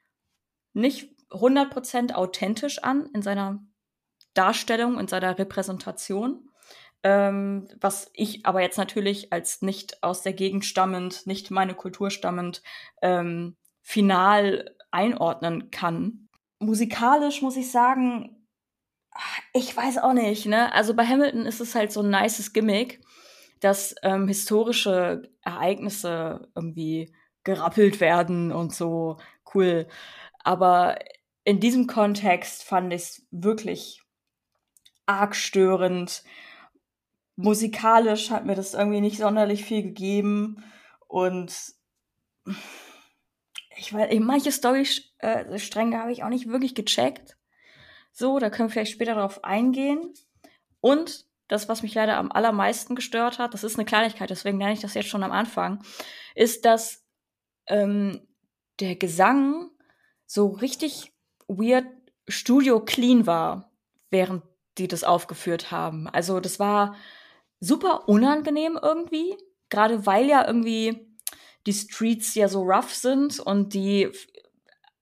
nicht 0.73 1.15
100% 1.29 2.13
authentisch 2.13 2.79
an 2.83 3.09
in 3.13 3.21
seiner 3.21 3.65
Darstellung, 4.33 4.99
in 4.99 5.07
seiner 5.07 5.37
Repräsentation. 5.39 6.49
Ähm, 7.03 7.67
was 7.81 8.09
ich 8.13 8.45
aber 8.45 8.61
jetzt 8.61 8.77
natürlich 8.77 9.33
als 9.33 9.61
nicht 9.61 10.03
aus 10.03 10.21
der 10.21 10.33
Gegend 10.33 10.65
stammend, 10.65 11.27
nicht 11.27 11.51
meine 11.51 11.73
Kultur 11.73 12.09
stammend, 12.09 12.61
ähm, 13.01 13.57
final 13.81 14.75
einordnen 14.91 15.69
kann 15.71 16.23
musikalisch 16.63 17.41
muss 17.41 17.57
ich 17.57 17.71
sagen, 17.71 18.47
ich 19.53 19.75
weiß 19.75 19.99
auch 19.99 20.13
nicht, 20.13 20.45
ne? 20.47 20.73
Also 20.73 20.95
bei 20.95 21.05
Hamilton 21.05 21.45
ist 21.45 21.61
es 21.61 21.75
halt 21.75 21.91
so 21.91 22.01
ein 22.01 22.09
nices 22.09 22.53
Gimmick, 22.53 23.01
dass 23.59 23.95
ähm, 24.01 24.27
historische 24.27 25.29
Ereignisse 25.41 26.49
irgendwie 26.55 27.13
gerappelt 27.43 27.99
werden 27.99 28.51
und 28.51 28.73
so 28.73 29.17
cool. 29.53 29.87
Aber 30.43 30.97
in 31.43 31.59
diesem 31.59 31.87
Kontext 31.87 32.63
fand 32.63 32.93
ich 32.93 33.01
es 33.01 33.27
wirklich 33.31 34.01
arg 35.05 35.35
störend. 35.35 36.23
Musikalisch 37.35 38.29
hat 38.29 38.45
mir 38.45 38.55
das 38.55 38.73
irgendwie 38.73 39.01
nicht 39.01 39.17
sonderlich 39.17 39.65
viel 39.65 39.83
gegeben 39.83 40.63
und 41.07 41.53
ich 43.75 43.93
weiß, 43.93 44.13
manche 44.19 44.51
Storystränge 44.51 45.95
äh, 45.95 45.99
habe 45.99 46.11
ich 46.11 46.23
auch 46.23 46.29
nicht 46.29 46.47
wirklich 46.47 46.75
gecheckt. 46.75 47.37
So, 48.11 48.37
da 48.37 48.49
können 48.49 48.69
wir 48.69 48.73
vielleicht 48.73 48.91
später 48.91 49.15
darauf 49.15 49.43
eingehen. 49.43 50.13
Und 50.79 51.25
das, 51.47 51.67
was 51.69 51.81
mich 51.81 51.93
leider 51.93 52.17
am 52.17 52.31
allermeisten 52.31 52.95
gestört 52.95 53.39
hat, 53.39 53.53
das 53.53 53.63
ist 53.63 53.75
eine 53.75 53.85
Kleinigkeit, 53.85 54.29
deswegen 54.29 54.57
nenne 54.57 54.73
ich 54.73 54.79
das 54.79 54.93
jetzt 54.93 55.09
schon 55.09 55.23
am 55.23 55.31
Anfang, 55.31 55.83
ist, 56.35 56.65
dass 56.65 57.03
ähm, 57.67 58.27
der 58.79 58.95
Gesang 58.95 59.69
so 60.25 60.47
richtig 60.47 61.13
weird 61.47 61.85
studio 62.27 62.79
clean 62.79 63.25
war, 63.25 63.71
während 64.09 64.43
die 64.77 64.87
das 64.87 65.03
aufgeführt 65.03 65.71
haben. 65.71 66.07
Also 66.09 66.39
das 66.39 66.59
war 66.59 66.95
super 67.63 68.07
unangenehm 68.07 68.77
irgendwie, 68.81 69.35
gerade 69.69 70.05
weil 70.05 70.27
ja 70.27 70.45
irgendwie 70.45 71.07
die 71.65 71.73
Streets 71.73 72.35
ja 72.35 72.47
so 72.47 72.61
rough 72.63 72.93
sind 72.93 73.39
und 73.39 73.73
die 73.73 74.09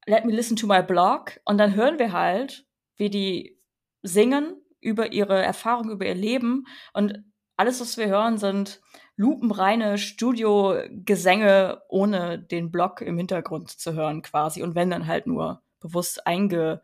Let 0.06 0.26
me 0.26 0.32
listen 0.32 0.56
to 0.56 0.68
my 0.68 0.82
blog 0.82 1.40
und 1.46 1.58
dann 1.58 1.76
hören 1.76 2.00
wir 2.00 2.12
halt, 2.12 2.66
wie 2.98 3.10
die 3.10 3.60
singen 4.02 4.56
über 4.80 5.12
ihre 5.12 5.42
Erfahrung, 5.42 5.90
über 5.90 6.06
ihr 6.06 6.16
Leben 6.16 6.66
und 6.94 7.24
alles, 7.56 7.80
was 7.82 7.98
wir 7.98 8.08
hören, 8.08 8.38
sind 8.38 8.82
lupenreine 9.16 10.00
Studiogesänge 10.00 11.82
ohne 11.90 12.40
den 12.40 12.72
Blog 12.72 13.02
im 13.02 13.18
Hintergrund 13.18 13.70
zu 13.70 13.94
hören 13.94 14.24
quasi 14.24 14.64
und 14.64 14.74
wenn 14.74 14.90
dann 14.90 15.06
halt 15.06 15.28
nur 15.28 15.62
bewusst 15.80 16.26
einge 16.26 16.82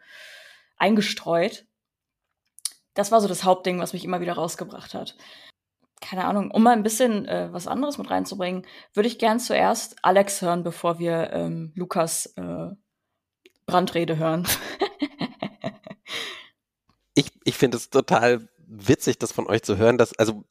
eingestreut. 0.78 1.66
Das 2.94 3.12
war 3.12 3.22
so 3.22 3.28
das 3.28 3.44
Hauptding, 3.44 3.80
was 3.80 3.94
mich 3.94 4.06
immer 4.06 4.22
wieder 4.22 4.34
rausgebracht 4.34 4.94
hat. 4.94 5.16
Keine 6.02 6.26
Ahnung, 6.26 6.52
um 6.52 6.64
mal 6.64 6.74
ein 6.74 6.84
bisschen 6.84 7.26
äh, 7.26 7.50
was 7.52 7.68
anderes 7.68 7.98
mit 7.98 8.10
reinzubringen, 8.10 8.66
würde 8.94 9.08
ich 9.08 9.20
gern 9.20 9.40
zuerst 9.40 9.96
Alex 10.04 10.42
hören, 10.42 10.64
bevor 10.64 11.00
wir 11.00 11.32
ähm, 11.34 11.72
Lukas 11.76 12.28
äh, 12.36 12.70
Brandrede 13.66 14.18
hören. 14.18 14.48
ich 17.16 17.32
ich 17.44 17.56
finde 17.56 17.78
es 17.78 17.90
total 17.90 18.48
witzig, 18.68 19.18
das 19.18 19.32
von 19.32 19.48
euch 19.48 19.64
zu 19.64 19.78
hören. 19.78 19.98
Dass, 19.98 20.14
also 20.20 20.44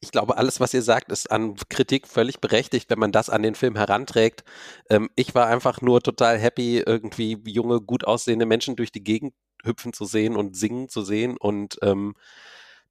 ich 0.00 0.10
glaube, 0.10 0.36
alles, 0.36 0.60
was 0.60 0.74
ihr 0.74 0.82
sagt, 0.82 1.10
ist 1.12 1.30
an 1.30 1.56
Kritik 1.68 2.08
völlig 2.08 2.40
berechtigt, 2.40 2.90
wenn 2.90 2.98
man 2.98 3.12
das 3.12 3.30
an 3.30 3.42
den 3.42 3.54
Film 3.54 3.76
heranträgt. 3.76 4.44
Ähm, 4.90 5.10
ich 5.16 5.34
war 5.34 5.46
einfach 5.46 5.80
nur 5.80 6.02
total 6.02 6.38
happy, 6.38 6.78
irgendwie 6.78 7.40
junge, 7.46 7.80
gut 7.80 8.04
aussehende 8.04 8.46
Menschen 8.46 8.76
durch 8.76 8.92
die 8.92 9.04
Gegend 9.04 9.34
hüpfen 9.64 9.92
zu 9.92 10.04
sehen 10.04 10.36
und 10.36 10.56
singen 10.56 10.88
zu 10.88 11.02
sehen 11.02 11.36
und 11.36 11.78
ähm, 11.82 12.14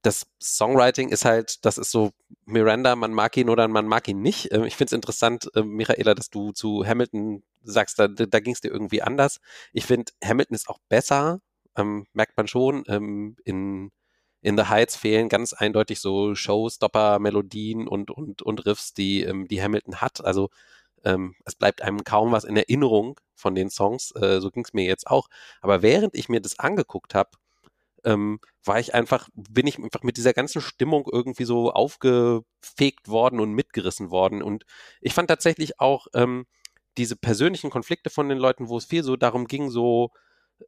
das 0.02 0.26
Songwriting 0.40 1.10
ist 1.10 1.24
halt, 1.24 1.64
das 1.64 1.78
ist 1.78 1.90
so 1.90 2.10
Miranda, 2.44 2.96
man 2.96 3.12
mag 3.12 3.36
ihn 3.36 3.48
oder 3.48 3.68
man 3.68 3.86
mag 3.86 4.08
ihn 4.08 4.20
nicht. 4.20 4.52
Ähm, 4.52 4.64
ich 4.64 4.76
finde 4.76 4.90
es 4.90 4.92
interessant, 4.92 5.48
äh, 5.54 5.62
Michaela, 5.62 6.14
dass 6.14 6.30
du 6.30 6.52
zu 6.52 6.84
Hamilton 6.86 7.42
sagst, 7.62 7.98
da, 7.98 8.08
da 8.08 8.40
ging 8.40 8.52
es 8.54 8.60
dir 8.60 8.72
irgendwie 8.72 9.02
anders. 9.02 9.40
Ich 9.72 9.86
finde, 9.86 10.12
Hamilton 10.24 10.54
ist 10.56 10.68
auch 10.68 10.78
besser, 10.88 11.40
ähm, 11.76 12.06
merkt 12.12 12.36
man 12.36 12.48
schon. 12.48 12.84
Ähm, 12.88 13.36
in, 13.44 13.92
in 14.40 14.56
The 14.58 14.64
Heights 14.64 14.96
fehlen 14.96 15.28
ganz 15.28 15.52
eindeutig 15.52 16.00
so 16.00 16.34
Showstopper-Melodien 16.34 17.86
und, 17.86 18.10
und, 18.10 18.42
und 18.42 18.66
Riffs, 18.66 18.94
die, 18.94 19.22
ähm, 19.22 19.46
die 19.48 19.62
Hamilton 19.62 20.00
hat. 20.00 20.24
Also 20.24 20.50
ähm, 21.04 21.34
es 21.44 21.54
bleibt 21.54 21.82
einem 21.82 22.04
kaum 22.04 22.32
was 22.32 22.44
in 22.44 22.56
Erinnerung 22.56 23.20
von 23.34 23.54
den 23.54 23.70
Songs. 23.70 24.12
Äh, 24.16 24.40
so 24.40 24.50
ging 24.50 24.64
es 24.64 24.72
mir 24.72 24.84
jetzt 24.84 25.06
auch. 25.06 25.28
Aber 25.60 25.82
während 25.82 26.14
ich 26.16 26.28
mir 26.28 26.40
das 26.40 26.58
angeguckt 26.58 27.14
habe, 27.14 27.30
ähm, 28.04 28.40
war 28.64 28.78
ich 28.80 28.94
einfach, 28.94 29.28
bin 29.34 29.66
ich 29.66 29.78
einfach 29.78 30.02
mit 30.02 30.16
dieser 30.16 30.32
ganzen 30.32 30.60
Stimmung 30.60 31.08
irgendwie 31.10 31.44
so 31.44 31.72
aufgefegt 31.72 33.08
worden 33.08 33.40
und 33.40 33.52
mitgerissen 33.52 34.10
worden. 34.10 34.42
Und 34.42 34.64
ich 35.00 35.14
fand 35.14 35.28
tatsächlich 35.28 35.80
auch 35.80 36.06
ähm, 36.14 36.46
diese 36.98 37.16
persönlichen 37.16 37.70
Konflikte 37.70 38.10
von 38.10 38.28
den 38.28 38.38
Leuten, 38.38 38.68
wo 38.68 38.76
es 38.76 38.84
viel 38.84 39.02
so 39.02 39.16
darum 39.16 39.46
ging, 39.46 39.70
so, 39.70 40.10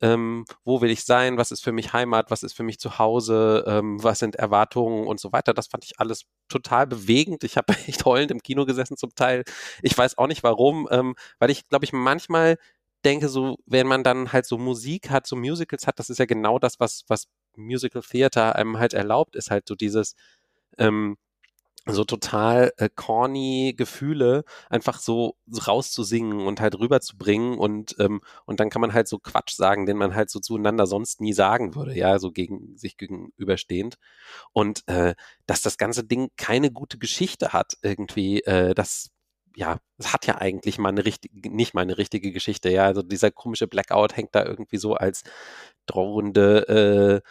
ähm, 0.00 0.44
wo 0.64 0.80
will 0.80 0.90
ich 0.90 1.04
sein, 1.04 1.36
was 1.38 1.50
ist 1.52 1.62
für 1.62 1.72
mich 1.72 1.92
Heimat, 1.92 2.30
was 2.30 2.42
ist 2.42 2.54
für 2.54 2.62
mich 2.62 2.78
zu 2.78 2.98
Hause, 2.98 3.64
ähm, 3.66 4.02
was 4.02 4.18
sind 4.18 4.36
Erwartungen 4.36 5.06
und 5.06 5.20
so 5.20 5.32
weiter. 5.32 5.54
Das 5.54 5.68
fand 5.68 5.84
ich 5.84 6.00
alles 6.00 6.24
total 6.48 6.86
bewegend. 6.86 7.44
Ich 7.44 7.56
habe 7.56 7.74
echt 7.86 8.04
heulend 8.04 8.30
im 8.30 8.40
Kino 8.40 8.64
gesessen 8.66 8.96
zum 8.96 9.14
Teil. 9.14 9.44
Ich 9.82 9.96
weiß 9.96 10.18
auch 10.18 10.26
nicht 10.26 10.42
warum, 10.42 10.88
ähm, 10.90 11.14
weil 11.38 11.50
ich, 11.50 11.68
glaube 11.68 11.84
ich, 11.84 11.92
manchmal 11.92 12.56
denke, 13.04 13.28
so, 13.28 13.58
wenn 13.66 13.86
man 13.86 14.04
dann 14.04 14.32
halt 14.32 14.46
so 14.46 14.58
Musik 14.58 15.10
hat, 15.10 15.26
so 15.26 15.36
Musicals 15.36 15.86
hat, 15.86 15.98
das 15.98 16.10
ist 16.10 16.18
ja 16.18 16.26
genau 16.26 16.58
das, 16.58 16.80
was, 16.80 17.04
was 17.08 17.28
Musical 17.56 18.02
Theater 18.02 18.56
einem 18.56 18.78
halt 18.78 18.94
erlaubt, 18.94 19.36
ist 19.36 19.50
halt 19.50 19.68
so 19.68 19.74
dieses, 19.76 20.16
ähm, 20.78 21.16
so 21.86 22.04
total 22.04 22.72
äh, 22.78 22.88
corny 22.94 23.74
Gefühle 23.76 24.44
einfach 24.70 24.98
so, 25.00 25.36
so 25.46 25.62
rauszusingen 25.62 26.46
und 26.46 26.60
halt 26.60 26.78
rüberzubringen 26.78 27.58
und 27.58 27.96
ähm, 27.98 28.22
und 28.46 28.58
dann 28.60 28.70
kann 28.70 28.80
man 28.80 28.94
halt 28.94 29.06
so 29.06 29.18
Quatsch 29.18 29.54
sagen, 29.54 29.84
den 29.86 29.98
man 29.98 30.14
halt 30.14 30.30
so 30.30 30.40
zueinander 30.40 30.86
sonst 30.86 31.20
nie 31.20 31.34
sagen 31.34 31.74
würde, 31.74 31.94
ja, 31.94 32.18
so 32.18 32.32
gegen 32.32 32.76
sich 32.78 32.96
gegenüberstehend. 32.96 33.96
Und 34.52 34.88
äh, 34.88 35.14
dass 35.46 35.60
das 35.62 35.76
ganze 35.78 36.04
Ding 36.04 36.30
keine 36.36 36.70
gute 36.72 36.98
Geschichte 36.98 37.52
hat 37.52 37.74
irgendwie, 37.82 38.40
äh, 38.44 38.74
das 38.74 39.10
ja, 39.56 39.78
es 39.98 40.12
hat 40.12 40.26
ja 40.26 40.38
eigentlich 40.38 40.78
mal 40.78 40.90
eine 40.90 41.04
richtige, 41.04 41.50
nicht 41.54 41.74
mal 41.74 41.82
eine 41.82 41.98
richtige 41.98 42.32
Geschichte, 42.32 42.70
ja. 42.70 42.84
Also 42.86 43.02
dieser 43.02 43.30
komische 43.30 43.66
Blackout 43.68 44.16
hängt 44.16 44.34
da 44.34 44.44
irgendwie 44.44 44.78
so 44.78 44.94
als 44.94 45.22
drohende, 45.86 47.22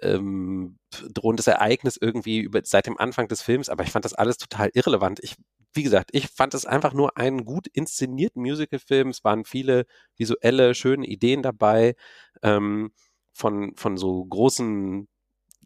äh, 0.00 0.06
ähm, 0.06 0.78
drohendes 1.12 1.46
Ereignis 1.46 1.98
irgendwie 2.00 2.40
über, 2.40 2.60
seit 2.64 2.86
dem 2.86 2.98
Anfang 2.98 3.28
des 3.28 3.42
Films, 3.42 3.68
aber 3.68 3.84
ich 3.84 3.90
fand 3.90 4.04
das 4.04 4.14
alles 4.14 4.38
total 4.38 4.70
irrelevant. 4.74 5.20
Ich, 5.22 5.36
wie 5.74 5.82
gesagt, 5.82 6.10
ich 6.12 6.28
fand 6.28 6.54
es 6.54 6.66
einfach 6.66 6.94
nur 6.94 7.16
einen 7.18 7.44
gut 7.44 7.66
inszenierten 7.68 8.42
Musical-Film. 8.42 9.08
Es 9.10 9.24
waren 9.24 9.44
viele 9.44 9.86
visuelle, 10.16 10.74
schöne 10.74 11.06
Ideen 11.06 11.42
dabei, 11.42 11.96
ähm, 12.42 12.92
von, 13.32 13.74
von 13.76 13.96
so 13.96 14.24
großen, 14.24 15.08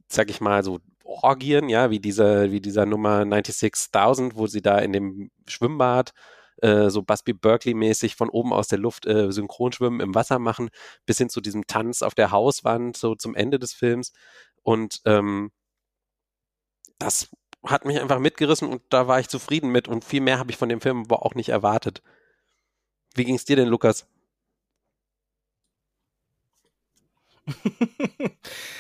sag 0.09 0.31
ich 0.31 0.41
mal, 0.41 0.65
so 0.65 0.81
Orgien, 1.09 1.69
ja, 1.69 1.91
wie 1.91 2.01
dieser, 2.01 2.51
wie 2.53 2.61
dieser 2.61 2.87
Nummer 2.87 3.25
96.000, 3.25 4.33
wo 4.35 4.47
sie 4.47 4.63
da 4.63 4.79
in 4.79 4.93
dem 4.93 5.31
Schwimmbad 5.47 6.13
äh, 6.63 6.91
so 6.91 7.03
Busby 7.03 7.33
Berkeley-mäßig 7.33 8.17
von 8.17 8.29
oben 8.29 8.53
aus 8.53 8.69
der 8.69 8.79
Luft 8.79 9.07
äh, 9.07 9.33
Synchronschwimmen 9.33 10.01
im 10.01 10.15
Wasser 10.15 10.39
machen, 10.39 10.71
bis 11.07 11.19
hin 11.19 11.31
zu 11.31 11.41
diesem 11.41 11.67
Tanz 11.67 12.03
auf 12.03 12.15
der 12.15 12.31
Hauswand, 12.31 12.97
so 12.97 13.15
zum 13.15 13.35
Ende 13.35 13.59
des 13.59 13.73
Films. 13.73 14.13
Und 14.63 15.01
ähm, 15.07 15.51
das 16.99 17.31
hat 17.65 17.85
mich 17.85 18.01
einfach 18.01 18.19
mitgerissen 18.19 18.69
und 18.69 18.83
da 18.91 19.09
war 19.09 19.21
ich 19.21 19.29
zufrieden 19.29 19.71
mit 19.71 19.89
und 19.89 20.05
viel 20.05 20.21
mehr 20.21 20.39
habe 20.39 20.51
ich 20.51 20.57
von 20.57 20.69
dem 20.69 20.81
Film 20.81 21.05
aber 21.05 21.25
auch 21.25 21.35
nicht 21.35 21.49
erwartet. 21.49 22.03
Wie 23.15 23.25
ging 23.25 23.35
es 23.35 23.45
dir 23.45 23.57
denn, 23.57 23.69
Lukas? 23.69 24.07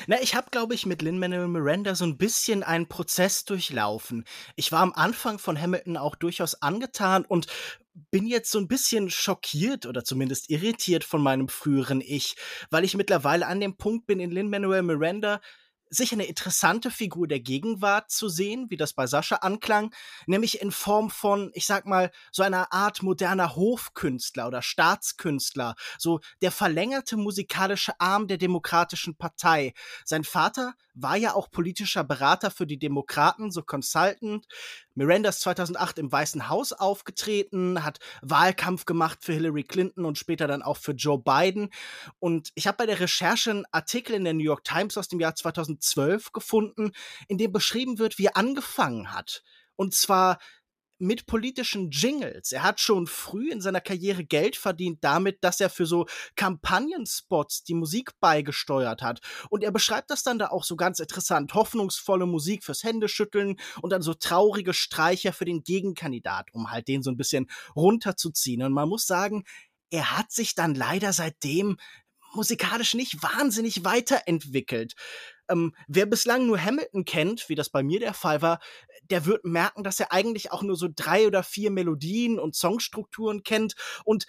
Na, 0.06 0.20
ich 0.20 0.34
habe, 0.34 0.50
glaube 0.50 0.74
ich, 0.74 0.86
mit 0.86 1.02
Lin-Manuel 1.02 1.48
Miranda 1.48 1.94
so 1.94 2.04
ein 2.04 2.18
bisschen 2.18 2.62
einen 2.62 2.88
Prozess 2.88 3.44
durchlaufen. 3.44 4.24
Ich 4.56 4.72
war 4.72 4.80
am 4.80 4.92
Anfang 4.92 5.38
von 5.38 5.60
Hamilton 5.60 5.96
auch 5.96 6.16
durchaus 6.16 6.62
angetan 6.62 7.24
und 7.24 7.46
bin 8.10 8.26
jetzt 8.26 8.50
so 8.50 8.58
ein 8.58 8.68
bisschen 8.68 9.10
schockiert 9.10 9.86
oder 9.86 10.04
zumindest 10.04 10.50
irritiert 10.50 11.04
von 11.04 11.22
meinem 11.22 11.48
früheren 11.48 12.00
Ich, 12.00 12.36
weil 12.70 12.84
ich 12.84 12.94
mittlerweile 12.94 13.46
an 13.46 13.60
dem 13.60 13.76
Punkt 13.76 14.06
bin 14.06 14.20
in 14.20 14.30
Lin-Manuel 14.30 14.82
Miranda, 14.82 15.40
sicher 15.90 16.14
eine 16.14 16.26
interessante 16.26 16.90
Figur 16.90 17.28
der 17.28 17.40
Gegenwart 17.40 18.10
zu 18.10 18.28
sehen, 18.28 18.66
wie 18.70 18.76
das 18.76 18.92
bei 18.92 19.06
Sascha 19.06 19.36
anklang, 19.36 19.94
nämlich 20.26 20.60
in 20.60 20.70
Form 20.70 21.10
von, 21.10 21.50
ich 21.54 21.66
sag 21.66 21.86
mal, 21.86 22.10
so 22.32 22.42
einer 22.42 22.72
Art 22.72 23.02
moderner 23.02 23.56
Hofkünstler 23.56 24.46
oder 24.46 24.62
Staatskünstler, 24.62 25.74
so 25.98 26.20
der 26.42 26.52
verlängerte 26.52 27.16
musikalische 27.16 27.98
Arm 28.00 28.28
der 28.28 28.38
Demokratischen 28.38 29.16
Partei. 29.16 29.74
Sein 30.04 30.24
Vater 30.24 30.74
war 31.00 31.16
ja 31.16 31.34
auch 31.34 31.50
politischer 31.50 32.04
Berater 32.04 32.50
für 32.50 32.66
die 32.66 32.78
Demokraten, 32.78 33.50
so 33.50 33.62
Consultant. 33.62 34.46
Miranda 34.94 35.28
ist 35.28 35.40
2008 35.42 35.98
im 36.00 36.10
Weißen 36.10 36.48
Haus 36.48 36.72
aufgetreten, 36.72 37.84
hat 37.84 38.00
Wahlkampf 38.20 38.84
gemacht 38.84 39.20
für 39.22 39.32
Hillary 39.32 39.62
Clinton 39.62 40.04
und 40.04 40.18
später 40.18 40.48
dann 40.48 40.62
auch 40.62 40.76
für 40.76 40.92
Joe 40.92 41.18
Biden. 41.18 41.70
Und 42.18 42.50
ich 42.56 42.66
habe 42.66 42.78
bei 42.78 42.86
der 42.86 42.98
Recherche 42.98 43.50
einen 43.50 43.64
Artikel 43.70 44.14
in 44.14 44.24
der 44.24 44.34
New 44.34 44.42
York 44.42 44.64
Times 44.64 44.98
aus 44.98 45.06
dem 45.06 45.20
Jahr 45.20 45.36
2012 45.78 46.32
gefunden, 46.32 46.92
in 47.28 47.38
dem 47.38 47.52
beschrieben 47.52 47.98
wird, 47.98 48.18
wie 48.18 48.26
er 48.26 48.36
angefangen 48.36 49.12
hat. 49.12 49.42
Und 49.76 49.94
zwar 49.94 50.38
mit 51.00 51.26
politischen 51.26 51.90
Jingles. 51.90 52.50
Er 52.52 52.64
hat 52.64 52.80
schon 52.80 53.06
früh 53.06 53.50
in 53.50 53.60
seiner 53.60 53.80
Karriere 53.80 54.24
Geld 54.24 54.56
verdient 54.56 54.98
damit, 55.02 55.44
dass 55.44 55.60
er 55.60 55.70
für 55.70 55.86
so 55.86 56.06
Kampagnenspots 56.34 57.62
die 57.62 57.74
Musik 57.74 58.18
beigesteuert 58.20 59.00
hat. 59.00 59.20
Und 59.48 59.62
er 59.62 59.70
beschreibt 59.70 60.10
das 60.10 60.24
dann 60.24 60.38
da 60.38 60.48
auch 60.48 60.64
so 60.64 60.74
ganz 60.76 60.98
interessant. 60.98 61.54
Hoffnungsvolle 61.54 62.26
Musik 62.26 62.64
fürs 62.64 62.82
Händeschütteln 62.82 63.60
und 63.80 63.90
dann 63.90 64.02
so 64.02 64.14
traurige 64.14 64.74
Streicher 64.74 65.32
für 65.32 65.44
den 65.44 65.62
Gegenkandidat, 65.62 66.48
um 66.52 66.70
halt 66.70 66.88
den 66.88 67.02
so 67.02 67.10
ein 67.10 67.16
bisschen 67.16 67.48
runterzuziehen. 67.76 68.62
Und 68.62 68.72
man 68.72 68.88
muss 68.88 69.06
sagen, 69.06 69.44
er 69.90 70.18
hat 70.18 70.32
sich 70.32 70.54
dann 70.54 70.74
leider 70.74 71.12
seitdem 71.12 71.78
musikalisch 72.34 72.94
nicht 72.94 73.22
wahnsinnig 73.22 73.84
weiterentwickelt. 73.84 74.94
Ähm, 75.48 75.74
wer 75.86 76.06
bislang 76.06 76.46
nur 76.46 76.62
Hamilton 76.62 77.04
kennt, 77.04 77.48
wie 77.48 77.54
das 77.54 77.70
bei 77.70 77.82
mir 77.82 78.00
der 78.00 78.14
Fall 78.14 78.42
war, 78.42 78.60
der 79.10 79.26
wird 79.26 79.44
merken, 79.44 79.84
dass 79.84 80.00
er 80.00 80.12
eigentlich 80.12 80.52
auch 80.52 80.62
nur 80.62 80.76
so 80.76 80.88
drei 80.94 81.26
oder 81.26 81.42
vier 81.42 81.70
Melodien 81.70 82.38
und 82.38 82.54
Songstrukturen 82.54 83.42
kennt. 83.42 83.74
Und 84.04 84.26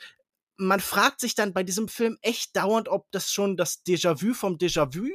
man 0.58 0.80
fragt 0.80 1.22
sich 1.22 1.36
dann 1.36 1.54
bei 1.54 1.64
diesem 1.64 1.88
Film 1.88 2.18
echt 2.22 2.56
dauernd, 2.56 2.90
ob 2.90 3.10
das 3.12 3.32
schon 3.32 3.58
das 3.58 3.84
Déjà-vu 3.86 4.34
vom 4.34 4.58
Déjà-vu 4.58 5.08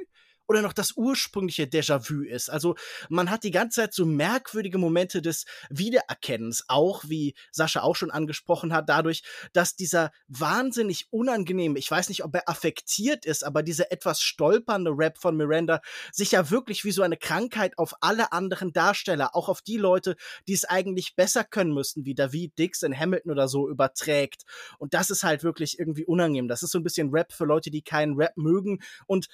oder 0.47 0.63
noch 0.63 0.73
das 0.73 0.93
ursprüngliche 0.97 1.65
Déjà-vu 1.65 2.23
ist. 2.23 2.49
Also 2.49 2.75
man 3.09 3.31
hat 3.31 3.45
die 3.45 3.51
ganze 3.51 3.83
Zeit 3.83 3.95
so 3.95 4.05
merkwürdige 4.07 4.79
Momente 4.79 5.23
des 5.23 5.47
Wiedererkennens, 5.71 6.65
auch 6.69 7.05
wie 7.07 7.35
Sascha 7.51 7.83
auch 7.83 7.97
schon 7.97 8.11
angesprochen 8.11 8.73
hat, 8.73 8.89
dadurch, 8.89 9.23
dass 9.53 9.77
dieser 9.77 10.11
wahnsinnig 10.29 11.07
unangenehme, 11.11 11.79
ich 11.79 11.91
weiß 11.91 12.09
nicht, 12.09 12.25
ob 12.25 12.35
er 12.35 12.49
affektiert 12.49 13.25
ist, 13.25 13.45
aber 13.45 13.63
dieser 13.63 13.91
etwas 13.93 14.21
stolpernde 14.21 14.91
Rap 14.95 15.19
von 15.19 15.37
Miranda 15.37 15.81
sich 16.13 16.33
ja 16.33 16.51
wirklich 16.51 16.85
wie 16.85 16.93
so 16.93 17.03
eine 17.03 17.17
Krankheit 17.17 17.79
auf 17.79 17.95
alle 18.01 18.33
anderen 18.33 18.73
Darsteller, 18.73 19.35
auch 19.35 19.49
auf 19.49 19.63
die 19.63 19.79
Leute, 19.79 20.17
die 20.47 20.55
es 20.55 20.65
eigentlich 20.65 21.17
besser 21.17 21.45
können 21.45 21.73
müssten, 21.73 22.05
wie 22.05 22.15
David 22.15 22.59
Dix 22.59 22.83
in 22.83 22.99
Hamilton 22.99 23.33
oder 23.33 23.49
so, 23.49 23.69
überträgt. 23.69 24.45
Und 24.79 24.95
das 24.95 25.11
ist 25.11 25.25
halt 25.25 25.43
wirklich 25.43 25.79
irgendwie 25.79 26.05
unangenehm. 26.05 26.49
Das 26.49 26.63
ist 26.63 26.71
so 26.71 26.79
ein 26.79 26.85
bisschen 26.85 27.11
Rap 27.11 27.33
für 27.33 27.45
Leute, 27.45 27.71
die 27.71 27.83
keinen 27.83 28.15
Rap 28.17 28.37
mögen 28.37 28.81
und 29.07 29.29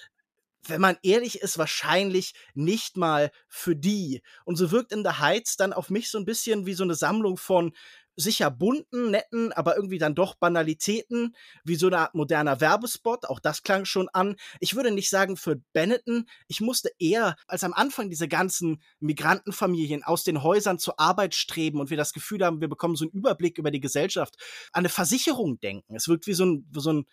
wenn 0.67 0.81
man 0.81 0.97
ehrlich 1.03 1.41
ist, 1.41 1.59
wahrscheinlich 1.59 2.35
nicht 2.55 2.97
mal 2.97 3.31
für 3.49 3.77
die. 3.77 4.23
Und 4.45 4.57
so 4.57 4.71
wirkt 4.71 4.93
In 4.93 5.05
the 5.05 5.19
Heights 5.19 5.57
dann 5.57 5.73
auf 5.73 5.91
mich 5.91 6.11
so 6.11 6.19
ein 6.19 6.25
bisschen 6.25 6.67
wie 6.67 6.75
so 6.75 6.85
eine 6.85 6.95
Sammlung 6.95 7.37
von 7.37 7.73
sicher 8.17 8.51
bunten, 8.51 9.11
netten, 9.11 9.53
aber 9.53 9.77
irgendwie 9.77 9.99
dann 9.99 10.15
doch 10.15 10.35
Banalitäten, 10.35 11.35
wie 11.65 11.77
so 11.77 11.87
eine 11.89 11.99
Art 11.99 12.15
moderner 12.15 12.61
Werbespot. 12.61 13.27
Auch 13.27 13.41
das 13.41 13.63
klang 13.63 13.85
schon 13.85 14.09
an. 14.11 14.37
Ich 14.61 14.77
würde 14.77 14.91
nicht 14.91 15.11
sagen 15.11 15.37
für 15.37 15.57
Benetton. 15.73 16.29
Ich 16.47 16.61
musste 16.61 16.91
eher, 16.99 17.37
als 17.47 17.65
am 17.65 17.73
Anfang 17.73 18.11
diese 18.11 18.29
ganzen 18.29 18.83
Migrantenfamilien 19.01 20.05
aus 20.05 20.25
den 20.25 20.43
Häusern 20.43 20.79
zur 20.79 21.01
Arbeit 21.01 21.35
streben 21.35 21.81
und 21.81 21.91
wir 21.91 21.97
das 21.97 22.13
Gefühl 22.13 22.45
haben, 22.45 22.61
wir 22.61 22.69
bekommen 22.69 22.97
so 22.97 23.05
einen 23.05 23.13
Überblick 23.13 23.59
über 23.59 23.71
die 23.71 23.81
Gesellschaft, 23.81 24.37
an 24.73 24.81
eine 24.81 24.89
Versicherung 24.89 25.59
denken. 25.61 25.95
Es 25.95 26.09
wirkt 26.09 26.27
wie 26.27 26.35
so 26.35 26.45
ein, 26.45 26.71
so 26.75 26.93
ein 26.93 27.07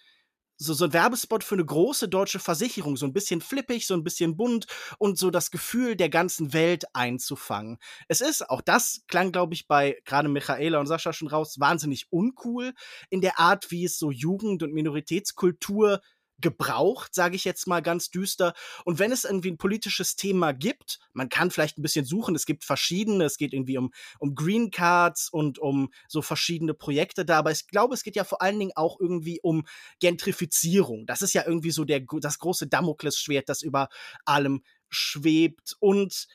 so, 0.57 0.73
so 0.73 0.85
ein 0.85 0.93
Werbespot 0.93 1.43
für 1.43 1.55
eine 1.55 1.65
große 1.65 2.09
deutsche 2.09 2.39
Versicherung, 2.39 2.97
so 2.97 3.05
ein 3.05 3.13
bisschen 3.13 3.41
flippig, 3.41 3.87
so 3.87 3.93
ein 3.93 4.03
bisschen 4.03 4.35
bunt 4.35 4.67
und 4.97 5.17
so 5.17 5.29
das 5.29 5.51
Gefühl 5.51 5.95
der 5.95 6.09
ganzen 6.09 6.53
Welt 6.53 6.85
einzufangen. 6.93 7.77
Es 8.07 8.21
ist, 8.21 8.49
auch 8.49 8.61
das 8.61 9.01
klang, 9.07 9.31
glaube 9.31 9.53
ich, 9.53 9.67
bei 9.67 9.97
gerade 10.05 10.29
Michaela 10.29 10.79
und 10.79 10.87
Sascha 10.87 11.13
schon 11.13 11.27
raus, 11.27 11.59
wahnsinnig 11.59 12.07
uncool 12.11 12.73
in 13.09 13.21
der 13.21 13.39
Art, 13.39 13.71
wie 13.71 13.85
es 13.85 13.97
so 13.97 14.11
Jugend- 14.11 14.63
und 14.63 14.73
Minoritätskultur 14.73 16.01
gebraucht, 16.39 17.15
sage 17.15 17.35
ich 17.35 17.45
jetzt 17.45 17.67
mal 17.67 17.81
ganz 17.81 18.09
düster. 18.09 18.53
Und 18.85 18.99
wenn 18.99 19.11
es 19.11 19.23
irgendwie 19.23 19.51
ein 19.51 19.57
politisches 19.57 20.15
Thema 20.15 20.53
gibt, 20.53 20.99
man 21.13 21.29
kann 21.29 21.51
vielleicht 21.51 21.77
ein 21.77 21.81
bisschen 21.81 22.05
suchen, 22.05 22.35
es 22.35 22.45
gibt 22.45 22.63
verschiedene, 22.63 23.25
es 23.25 23.37
geht 23.37 23.53
irgendwie 23.53 23.77
um, 23.77 23.91
um 24.19 24.35
Green 24.35 24.69
Cards 24.71 25.29
und 25.29 25.59
um 25.59 25.89
so 26.07 26.21
verschiedene 26.21 26.73
Projekte 26.73 27.25
da, 27.25 27.39
aber 27.39 27.51
ich 27.51 27.67
glaube, 27.67 27.93
es 27.93 28.03
geht 28.03 28.15
ja 28.15 28.23
vor 28.23 28.41
allen 28.41 28.59
Dingen 28.59 28.73
auch 28.75 28.99
irgendwie 28.99 29.39
um 29.41 29.65
Gentrifizierung. 29.99 31.05
Das 31.05 31.21
ist 31.21 31.33
ja 31.33 31.43
irgendwie 31.45 31.71
so 31.71 31.85
der, 31.85 32.01
das 32.21 32.39
große 32.39 32.67
Damoklesschwert, 32.67 33.49
das 33.49 33.61
über 33.61 33.89
allem 34.25 34.63
schwebt 34.89 35.75
und 35.79 36.27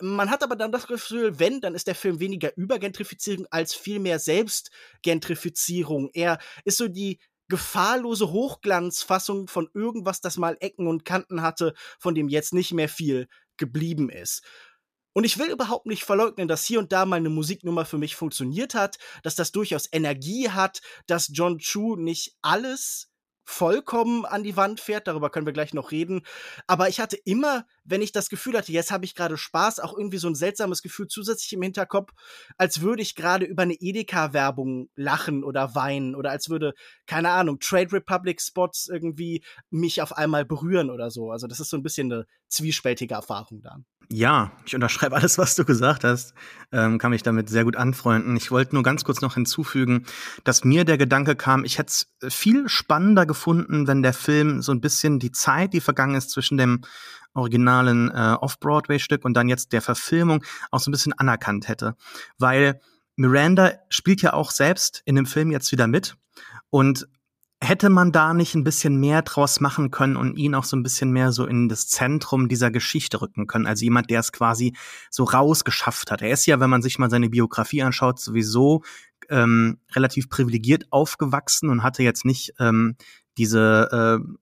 man 0.00 0.28
hat 0.28 0.42
aber 0.42 0.56
dann 0.56 0.72
das 0.72 0.88
Gefühl, 0.88 1.38
wenn, 1.38 1.60
dann 1.60 1.74
ist 1.74 1.86
der 1.86 1.94
Film 1.94 2.18
weniger 2.18 2.56
über 2.56 2.78
Gentrifizierung 2.78 3.46
als 3.50 3.74
viel 3.74 4.00
mehr 4.00 4.18
Selbstgentrifizierung. 4.18 6.10
Er 6.12 6.38
ist 6.64 6.78
so 6.78 6.88
die 6.88 7.20
gefahrlose 7.48 8.30
Hochglanzfassung 8.30 9.48
von 9.48 9.68
irgendwas, 9.74 10.20
das 10.20 10.36
mal 10.36 10.56
Ecken 10.60 10.86
und 10.86 11.04
Kanten 11.04 11.42
hatte, 11.42 11.74
von 11.98 12.14
dem 12.14 12.28
jetzt 12.28 12.54
nicht 12.54 12.72
mehr 12.72 12.88
viel 12.88 13.28
geblieben 13.56 14.10
ist. 14.10 14.42
Und 15.12 15.24
ich 15.24 15.38
will 15.38 15.50
überhaupt 15.50 15.86
nicht 15.86 16.04
verleugnen, 16.04 16.48
dass 16.48 16.64
hier 16.64 16.80
und 16.80 16.90
da 16.92 17.06
mal 17.06 17.16
eine 17.16 17.28
Musiknummer 17.28 17.84
für 17.84 17.98
mich 17.98 18.16
funktioniert 18.16 18.74
hat, 18.74 18.98
dass 19.22 19.36
das 19.36 19.52
durchaus 19.52 19.88
Energie 19.92 20.50
hat, 20.50 20.80
dass 21.06 21.30
John 21.32 21.58
Chu 21.58 21.94
nicht 21.94 22.36
alles 22.42 23.13
vollkommen 23.44 24.24
an 24.24 24.42
die 24.42 24.56
Wand 24.56 24.80
fährt, 24.80 25.06
darüber 25.06 25.30
können 25.30 25.46
wir 25.46 25.52
gleich 25.52 25.74
noch 25.74 25.90
reden. 25.90 26.22
Aber 26.66 26.88
ich 26.88 27.00
hatte 27.00 27.16
immer, 27.16 27.66
wenn 27.84 28.02
ich 28.02 28.12
das 28.12 28.28
Gefühl 28.28 28.56
hatte, 28.56 28.72
jetzt 28.72 28.90
habe 28.90 29.04
ich 29.04 29.14
gerade 29.14 29.36
Spaß, 29.36 29.80
auch 29.80 29.96
irgendwie 29.96 30.18
so 30.18 30.28
ein 30.28 30.34
seltsames 30.34 30.82
Gefühl 30.82 31.06
zusätzlich 31.06 31.52
im 31.52 31.62
Hinterkopf, 31.62 32.12
als 32.56 32.80
würde 32.80 33.02
ich 33.02 33.14
gerade 33.14 33.44
über 33.44 33.62
eine 33.62 33.74
Edeka-Werbung 33.74 34.88
lachen 34.96 35.44
oder 35.44 35.74
weinen 35.74 36.14
oder 36.14 36.30
als 36.30 36.48
würde, 36.48 36.74
keine 37.06 37.30
Ahnung, 37.30 37.58
Trade 37.60 37.92
Republic 37.92 38.40
Spots 38.40 38.88
irgendwie 38.88 39.44
mich 39.70 40.00
auf 40.02 40.16
einmal 40.16 40.44
berühren 40.44 40.90
oder 40.90 41.10
so. 41.10 41.30
Also 41.30 41.46
das 41.46 41.60
ist 41.60 41.70
so 41.70 41.76
ein 41.76 41.82
bisschen 41.82 42.12
eine 42.12 42.26
zwiespältige 42.48 43.14
Erfahrung 43.14 43.60
da. 43.60 43.78
Ja, 44.10 44.52
ich 44.66 44.74
unterschreibe 44.74 45.16
alles, 45.16 45.38
was 45.38 45.54
du 45.54 45.64
gesagt 45.64 46.04
hast, 46.04 46.34
ähm, 46.72 46.98
kann 46.98 47.10
mich 47.10 47.22
damit 47.22 47.48
sehr 47.48 47.64
gut 47.64 47.76
anfreunden. 47.76 48.36
Ich 48.36 48.50
wollte 48.50 48.74
nur 48.74 48.82
ganz 48.82 49.04
kurz 49.04 49.20
noch 49.20 49.34
hinzufügen, 49.34 50.04
dass 50.44 50.64
mir 50.64 50.84
der 50.84 50.98
Gedanke 50.98 51.36
kam, 51.36 51.64
ich 51.64 51.78
hätte 51.78 51.92
es 52.20 52.34
viel 52.34 52.68
spannender 52.68 53.26
gefunden, 53.26 53.86
wenn 53.86 54.02
der 54.02 54.12
Film 54.12 54.62
so 54.62 54.72
ein 54.72 54.80
bisschen 54.80 55.18
die 55.18 55.32
Zeit, 55.32 55.72
die 55.72 55.80
vergangen 55.80 56.14
ist 56.14 56.30
zwischen 56.30 56.58
dem 56.58 56.82
originalen 57.34 58.10
äh, 58.10 58.36
Off-Broadway-Stück 58.40 59.24
und 59.24 59.34
dann 59.34 59.48
jetzt 59.48 59.72
der 59.72 59.82
Verfilmung 59.82 60.44
auch 60.70 60.80
so 60.80 60.90
ein 60.90 60.92
bisschen 60.92 61.12
anerkannt 61.12 61.68
hätte. 61.68 61.96
Weil 62.38 62.80
Miranda 63.16 63.72
spielt 63.88 64.22
ja 64.22 64.32
auch 64.32 64.50
selbst 64.50 65.02
in 65.04 65.16
dem 65.16 65.26
Film 65.26 65.50
jetzt 65.50 65.70
wieder 65.72 65.86
mit 65.86 66.16
und 66.70 67.08
hätte 67.64 67.90
man 67.90 68.12
da 68.12 68.34
nicht 68.34 68.54
ein 68.54 68.64
bisschen 68.64 68.96
mehr 68.96 69.22
draus 69.22 69.60
machen 69.60 69.90
können 69.90 70.16
und 70.16 70.36
ihn 70.36 70.54
auch 70.54 70.64
so 70.64 70.76
ein 70.76 70.82
bisschen 70.82 71.10
mehr 71.10 71.32
so 71.32 71.46
in 71.46 71.68
das 71.68 71.88
Zentrum 71.88 72.48
dieser 72.48 72.70
Geschichte 72.70 73.20
rücken 73.20 73.46
können? 73.46 73.66
Also 73.66 73.84
jemand, 73.84 74.10
der 74.10 74.20
es 74.20 74.32
quasi 74.32 74.76
so 75.10 75.24
rausgeschafft 75.24 76.10
hat. 76.10 76.22
Er 76.22 76.30
ist 76.30 76.46
ja, 76.46 76.60
wenn 76.60 76.70
man 76.70 76.82
sich 76.82 76.98
mal 76.98 77.10
seine 77.10 77.30
Biografie 77.30 77.82
anschaut, 77.82 78.20
sowieso 78.20 78.82
ähm, 79.28 79.78
relativ 79.92 80.28
privilegiert 80.28 80.84
aufgewachsen 80.90 81.70
und 81.70 81.82
hatte 81.82 82.02
jetzt 82.02 82.24
nicht 82.24 82.54
ähm, 82.58 82.96
diese 83.36 84.20
äh, 84.20 84.34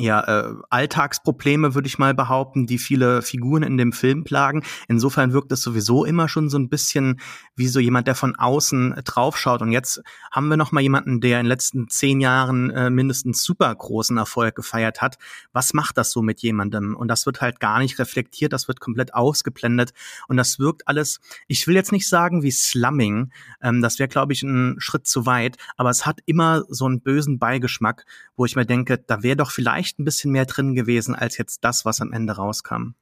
ja, 0.00 0.20
äh, 0.20 0.54
Alltagsprobleme, 0.70 1.74
würde 1.74 1.88
ich 1.88 1.98
mal 1.98 2.14
behaupten, 2.14 2.66
die 2.66 2.78
viele 2.78 3.20
Figuren 3.20 3.64
in 3.64 3.76
dem 3.76 3.92
Film 3.92 4.22
plagen. 4.22 4.62
Insofern 4.86 5.32
wirkt 5.32 5.50
es 5.50 5.60
sowieso 5.60 6.04
immer 6.04 6.28
schon 6.28 6.48
so 6.48 6.56
ein 6.56 6.68
bisschen 6.68 7.20
wie 7.56 7.66
so 7.66 7.80
jemand, 7.80 8.06
der 8.06 8.14
von 8.14 8.36
außen 8.36 9.00
draufschaut. 9.04 9.60
Und 9.60 9.72
jetzt 9.72 10.00
haben 10.30 10.48
wir 10.48 10.56
noch 10.56 10.70
mal 10.70 10.82
jemanden, 10.82 11.20
der 11.20 11.40
in 11.40 11.46
den 11.46 11.48
letzten 11.48 11.88
zehn 11.88 12.20
Jahren 12.20 12.70
äh, 12.70 12.90
mindestens 12.90 13.42
super 13.42 13.74
großen 13.74 14.16
Erfolg 14.16 14.54
gefeiert 14.54 15.02
hat. 15.02 15.18
Was 15.52 15.74
macht 15.74 15.98
das 15.98 16.12
so 16.12 16.22
mit 16.22 16.42
jemandem? 16.42 16.94
Und 16.94 17.08
das 17.08 17.26
wird 17.26 17.40
halt 17.40 17.58
gar 17.58 17.80
nicht 17.80 17.98
reflektiert, 17.98 18.52
das 18.52 18.68
wird 18.68 18.78
komplett 18.78 19.14
ausgeblendet. 19.14 19.92
Und 20.28 20.36
das 20.36 20.60
wirkt 20.60 20.86
alles, 20.86 21.18
ich 21.48 21.66
will 21.66 21.74
jetzt 21.74 21.90
nicht 21.90 22.08
sagen 22.08 22.44
wie 22.44 22.52
Slumming, 22.52 23.32
ähm, 23.60 23.82
das 23.82 23.98
wäre, 23.98 24.08
glaube 24.08 24.32
ich, 24.32 24.44
ein 24.44 24.76
Schritt 24.78 25.08
zu 25.08 25.26
weit, 25.26 25.56
aber 25.76 25.90
es 25.90 26.06
hat 26.06 26.20
immer 26.26 26.62
so 26.68 26.84
einen 26.86 27.00
bösen 27.00 27.40
Beigeschmack, 27.40 28.04
wo 28.36 28.44
ich 28.44 28.54
mir 28.54 28.64
denke, 28.64 28.98
da 28.98 29.24
wäre 29.24 29.36
doch 29.36 29.50
vielleicht 29.50 29.87
vielleicht 29.88 29.98
ein 29.98 30.04
bisschen 30.04 30.32
mehr 30.32 30.44
drin 30.44 30.74
gewesen 30.74 31.14
als 31.14 31.38
jetzt 31.38 31.64
das, 31.64 31.84
was 31.84 32.00
am 32.00 32.12
Ende 32.12 32.34
rauskam. 32.34 32.94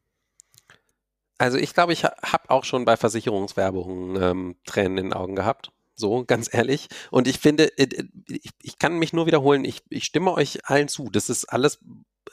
Also 1.38 1.58
ich 1.58 1.74
glaube, 1.74 1.92
ich 1.92 2.04
habe 2.04 2.48
auch 2.48 2.64
schon 2.64 2.84
bei 2.84 2.96
Versicherungswerbungen 2.96 4.22
ähm, 4.22 4.56
Tränen 4.64 4.98
in 4.98 5.04
den 5.06 5.12
Augen 5.12 5.34
gehabt. 5.34 5.70
So, 5.94 6.24
ganz 6.24 6.52
ehrlich. 6.52 6.88
Und 7.10 7.26
ich 7.26 7.38
finde, 7.38 7.70
ich, 7.76 8.50
ich 8.62 8.78
kann 8.78 8.98
mich 8.98 9.12
nur 9.12 9.26
wiederholen, 9.26 9.64
ich, 9.64 9.82
ich 9.88 10.04
stimme 10.04 10.32
euch 10.32 10.64
allen 10.64 10.88
zu. 10.88 11.10
Das 11.10 11.28
ist 11.28 11.46
alles 11.46 11.78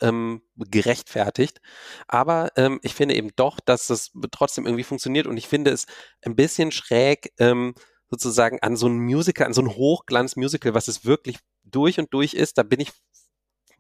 ähm, 0.02 0.42
gerechtfertigt. 0.58 1.62
Aber 2.08 2.52
ähm, 2.56 2.80
ich 2.84 2.94
finde 2.94 3.16
eben 3.16 3.32
doch, 3.36 3.60
dass 3.60 3.88
das 3.88 4.12
trotzdem 4.32 4.66
irgendwie 4.66 4.84
funktioniert. 4.84 5.28
Und 5.28 5.38
ich 5.38 5.48
finde 5.48 5.72
es 5.72 5.86
ein 6.22 6.36
bisschen 6.36 6.72
schräg, 6.72 7.34
ähm, 7.40 7.74
sozusagen 8.10 8.60
an 8.62 8.76
so 8.76 8.88
ein 8.88 9.00
Musical, 9.00 9.48
an 9.48 9.54
so 9.54 9.62
ein 9.62 9.70
Hochglanz-Musical, 9.70 10.74
was 10.74 10.88
es 10.88 11.06
wirklich 11.06 11.40
durch 11.64 12.00
und 12.00 12.14
durch 12.14 12.34
ist. 12.34 12.58
Da 12.58 12.64
bin 12.64 12.80
ich 12.80 12.92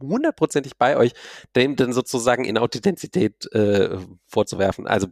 hundertprozentig 0.10 0.78
bei 0.78 0.98
euch, 0.98 1.13
dem 1.56 1.76
dann 1.76 1.94
sozusagen 1.94 2.46
in 2.46 2.58
Authentizität 2.58 3.52
äh, 3.54 3.98
vorzuwerfen, 4.28 4.88
also 4.88 5.08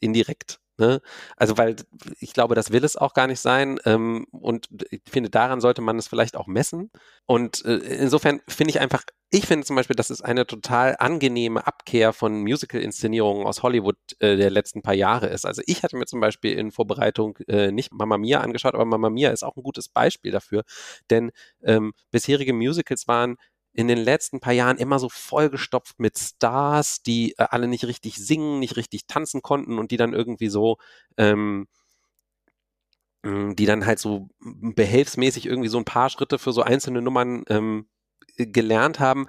indirekt. 0.00 0.60
Ne? 0.80 1.02
Also, 1.36 1.58
weil 1.58 1.76
ich 2.20 2.32
glaube, 2.32 2.54
das 2.54 2.72
will 2.72 2.84
es 2.84 2.96
auch 2.96 3.12
gar 3.12 3.26
nicht 3.26 3.40
sein. 3.40 3.78
Ähm, 3.84 4.26
und 4.32 4.68
ich 4.90 5.02
finde, 5.06 5.28
daran 5.28 5.60
sollte 5.60 5.82
man 5.82 5.98
es 5.98 6.08
vielleicht 6.08 6.36
auch 6.36 6.46
messen. 6.46 6.90
Und 7.26 7.64
äh, 7.66 7.76
insofern 7.76 8.40
finde 8.48 8.70
ich 8.70 8.80
einfach, 8.80 9.02
ich 9.30 9.46
finde 9.46 9.66
zum 9.66 9.76
Beispiel, 9.76 9.94
das 9.94 10.08
ist 10.10 10.22
eine 10.22 10.46
total 10.46 10.96
angenehme 10.98 11.66
Abkehr 11.66 12.14
von 12.14 12.40
Musical-Inszenierungen 12.40 13.46
aus 13.46 13.62
Hollywood 13.62 13.98
äh, 14.20 14.36
der 14.36 14.48
letzten 14.48 14.80
paar 14.80 14.94
Jahre 14.94 15.26
ist. 15.26 15.44
Also 15.44 15.60
ich 15.66 15.82
hatte 15.82 15.98
mir 15.98 16.06
zum 16.06 16.20
Beispiel 16.20 16.54
in 16.58 16.70
Vorbereitung 16.70 17.36
äh, 17.46 17.70
nicht 17.70 17.92
Mamma 17.92 18.16
Mia 18.16 18.40
angeschaut, 18.40 18.74
aber 18.74 18.86
Mamma 18.86 19.10
Mia 19.10 19.30
ist 19.30 19.42
auch 19.42 19.56
ein 19.56 19.62
gutes 19.62 19.90
Beispiel 19.90 20.32
dafür. 20.32 20.64
Denn 21.10 21.30
ähm, 21.62 21.92
bisherige 22.10 22.54
Musicals 22.54 23.06
waren 23.06 23.36
in 23.72 23.88
den 23.88 23.98
letzten 23.98 24.40
paar 24.40 24.52
Jahren 24.52 24.78
immer 24.78 24.98
so 24.98 25.08
vollgestopft 25.08 25.98
mit 26.00 26.18
Stars, 26.18 27.02
die 27.02 27.32
äh, 27.38 27.46
alle 27.50 27.68
nicht 27.68 27.84
richtig 27.84 28.16
singen, 28.16 28.58
nicht 28.58 28.76
richtig 28.76 29.06
tanzen 29.06 29.42
konnten 29.42 29.78
und 29.78 29.90
die 29.90 29.96
dann 29.96 30.12
irgendwie 30.12 30.48
so, 30.48 30.78
ähm, 31.16 31.68
die 33.22 33.66
dann 33.66 33.84
halt 33.84 33.98
so 33.98 34.28
behelfsmäßig 34.40 35.44
irgendwie 35.46 35.68
so 35.68 35.76
ein 35.78 35.84
paar 35.84 36.08
Schritte 36.08 36.38
für 36.38 36.52
so 36.52 36.62
einzelne 36.62 37.02
Nummern 37.02 37.44
ähm, 37.48 37.86
gelernt 38.36 39.00
haben. 39.00 39.26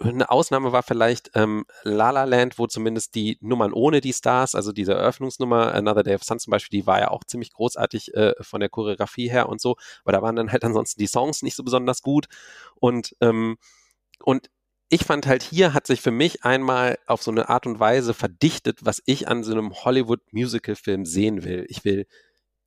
Eine 0.00 0.30
Ausnahme 0.30 0.72
war 0.72 0.82
vielleicht 0.82 1.30
ähm, 1.34 1.64
La 1.82 2.10
La 2.10 2.24
Land, 2.24 2.58
wo 2.58 2.66
zumindest 2.66 3.14
die 3.14 3.38
Nummern 3.40 3.72
ohne 3.72 4.02
die 4.02 4.12
Stars, 4.12 4.54
also 4.54 4.72
diese 4.72 4.92
Eröffnungsnummer, 4.94 5.74
Another 5.74 6.02
Day 6.02 6.14
of 6.14 6.24
Sun 6.24 6.38
zum 6.38 6.50
Beispiel, 6.50 6.80
die 6.80 6.86
war 6.86 7.00
ja 7.00 7.08
auch 7.10 7.24
ziemlich 7.24 7.52
großartig 7.52 8.14
äh, 8.14 8.34
von 8.42 8.60
der 8.60 8.68
Choreografie 8.68 9.30
her 9.30 9.48
und 9.48 9.60
so, 9.62 9.76
aber 10.04 10.12
da 10.12 10.20
waren 10.20 10.36
dann 10.36 10.52
halt 10.52 10.64
ansonsten 10.64 11.00
die 11.00 11.06
Songs 11.06 11.42
nicht 11.42 11.56
so 11.56 11.64
besonders 11.64 12.02
gut 12.02 12.26
und 12.74 13.16
ähm, 13.20 13.56
und 14.22 14.50
ich 14.92 15.04
fand 15.04 15.26
halt 15.26 15.42
hier 15.42 15.72
hat 15.72 15.86
sich 15.86 16.00
für 16.00 16.10
mich 16.10 16.44
einmal 16.44 16.98
auf 17.06 17.22
so 17.22 17.30
eine 17.30 17.48
Art 17.48 17.66
und 17.66 17.78
Weise 17.78 18.12
verdichtet, 18.12 18.80
was 18.82 19.00
ich 19.06 19.28
an 19.28 19.44
so 19.44 19.52
einem 19.52 19.72
Hollywood-Musical-Film 19.72 21.06
sehen 21.06 21.44
will. 21.44 21.64
Ich 21.68 21.84
will 21.84 22.06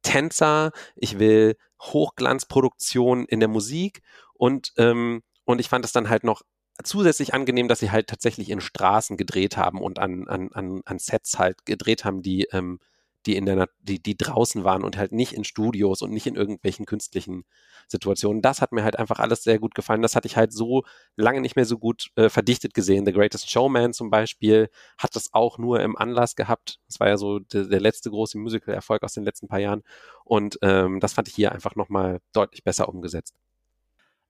Tänzer, 0.03 0.71
ich 0.95 1.19
will 1.19 1.57
Hochglanzproduktion 1.81 3.25
in 3.25 3.39
der 3.41 3.49
Musik 3.49 4.01
und, 4.33 4.73
ähm, 4.77 5.21
und 5.45 5.59
ich 5.59 5.67
fand 5.69 5.83
es 5.83 5.91
dann 5.91 6.09
halt 6.09 6.23
noch 6.23 6.43
zusätzlich 6.83 7.33
angenehm, 7.33 7.67
dass 7.67 7.79
sie 7.79 7.91
halt 7.91 8.07
tatsächlich 8.07 8.49
in 8.49 8.61
Straßen 8.61 9.17
gedreht 9.17 9.57
haben 9.57 9.81
und 9.81 9.99
an, 9.99 10.27
an, 10.27 10.49
an, 10.53 10.81
an 10.85 10.99
Sets 10.99 11.37
halt 11.37 11.65
gedreht 11.65 12.05
haben, 12.05 12.21
die, 12.21 12.47
ähm, 12.51 12.79
die 13.25 13.35
in 13.35 13.45
der, 13.45 13.67
die, 13.81 14.01
die 14.01 14.17
draußen 14.17 14.63
waren 14.63 14.83
und 14.83 14.97
halt 14.97 15.11
nicht 15.11 15.33
in 15.33 15.43
Studios 15.43 16.01
und 16.01 16.11
nicht 16.11 16.27
in 16.27 16.35
irgendwelchen 16.35 16.85
künstlichen 16.85 17.45
Situationen. 17.87 18.41
Das 18.41 18.61
hat 18.61 18.71
mir 18.71 18.83
halt 18.83 18.97
einfach 18.97 19.19
alles 19.19 19.43
sehr 19.43 19.59
gut 19.59 19.75
gefallen. 19.75 20.01
Das 20.01 20.15
hatte 20.15 20.27
ich 20.27 20.37
halt 20.37 20.53
so 20.53 20.83
lange 21.15 21.41
nicht 21.41 21.55
mehr 21.55 21.65
so 21.65 21.77
gut 21.77 22.09
äh, 22.15 22.29
verdichtet 22.29 22.73
gesehen. 22.73 23.05
The 23.05 23.13
Greatest 23.13 23.49
Showman 23.49 23.93
zum 23.93 24.09
Beispiel 24.09 24.69
hat 24.97 25.15
das 25.15 25.33
auch 25.33 25.57
nur 25.57 25.79
im 25.81 25.97
Anlass 25.97 26.35
gehabt. 26.35 26.79
Das 26.87 26.99
war 26.99 27.07
ja 27.07 27.17
so 27.17 27.39
der, 27.39 27.65
der 27.65 27.81
letzte 27.81 28.09
große 28.09 28.37
Musical-Erfolg 28.37 29.03
aus 29.03 29.13
den 29.13 29.23
letzten 29.23 29.47
paar 29.47 29.59
Jahren. 29.59 29.83
Und 30.25 30.57
ähm, 30.61 30.99
das 30.99 31.13
fand 31.13 31.27
ich 31.27 31.35
hier 31.35 31.51
einfach 31.51 31.75
nochmal 31.75 32.19
deutlich 32.33 32.63
besser 32.63 32.89
umgesetzt. 32.89 33.35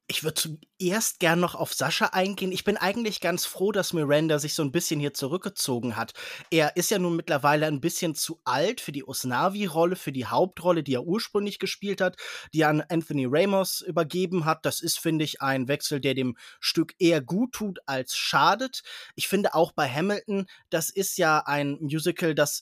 Ich 0.08 0.24
würde 0.26 0.58
zuerst 0.80 1.20
gern 1.20 1.40
noch 1.40 1.56
auf 1.56 1.74
Sascha 1.74 2.08
eingehen. 2.08 2.52
Ich 2.52 2.66
bin 2.66 2.76
eigentlich 2.76 3.22
ganz 3.22 3.46
froh, 3.46 3.72
dass 3.72 3.94
Miranda 3.94 4.38
sich 4.38 4.54
so 4.54 4.62
ein 4.62 4.74
bisschen 4.74 5.00
hier 5.00 5.14
zurückgezogen 5.14 5.96
hat. 5.96 6.14
Er 6.52 6.76
ist 6.76 6.92
ja 6.92 7.00
nun 7.00 7.16
mittlerweile 7.16 7.68
ein 7.68 7.80
bisschen 7.80 8.14
zu 8.14 8.42
alt 8.44 8.82
für 8.82 8.92
die 8.92 9.08
Osnavi-Rolle, 9.08 9.96
für 9.96 10.12
die 10.12 10.26
Hauptrolle, 10.26 10.84
die 10.84 10.96
er 10.96 11.06
ursprünglich 11.06 11.58
gespielt 11.58 12.02
hat, 12.02 12.18
die 12.54 12.62
er 12.62 12.70
an 12.70 12.84
Anthony 12.90 13.26
Ramos 13.30 13.80
übergeben 13.80 14.44
hat. 14.44 14.66
Das 14.66 14.82
ist, 14.82 15.00
finde 15.00 15.24
ich, 15.24 15.42
ein 15.42 15.70
Wechsel, 15.70 16.02
der 16.02 16.16
dem 16.16 16.36
Stück 16.60 16.96
eher 17.00 17.22
gut 17.22 17.54
tut 17.54 17.80
als 17.86 18.18
schadet. 18.18 18.84
Ich 19.16 19.30
finde 19.30 19.56
auch 19.56 19.72
bei 19.72 19.90
Hamilton, 19.90 20.48
das 20.70 20.90
ist 20.90 21.18
ja 21.18 21.40
ein 21.40 21.78
Musical, 21.80 22.36
das 22.36 22.62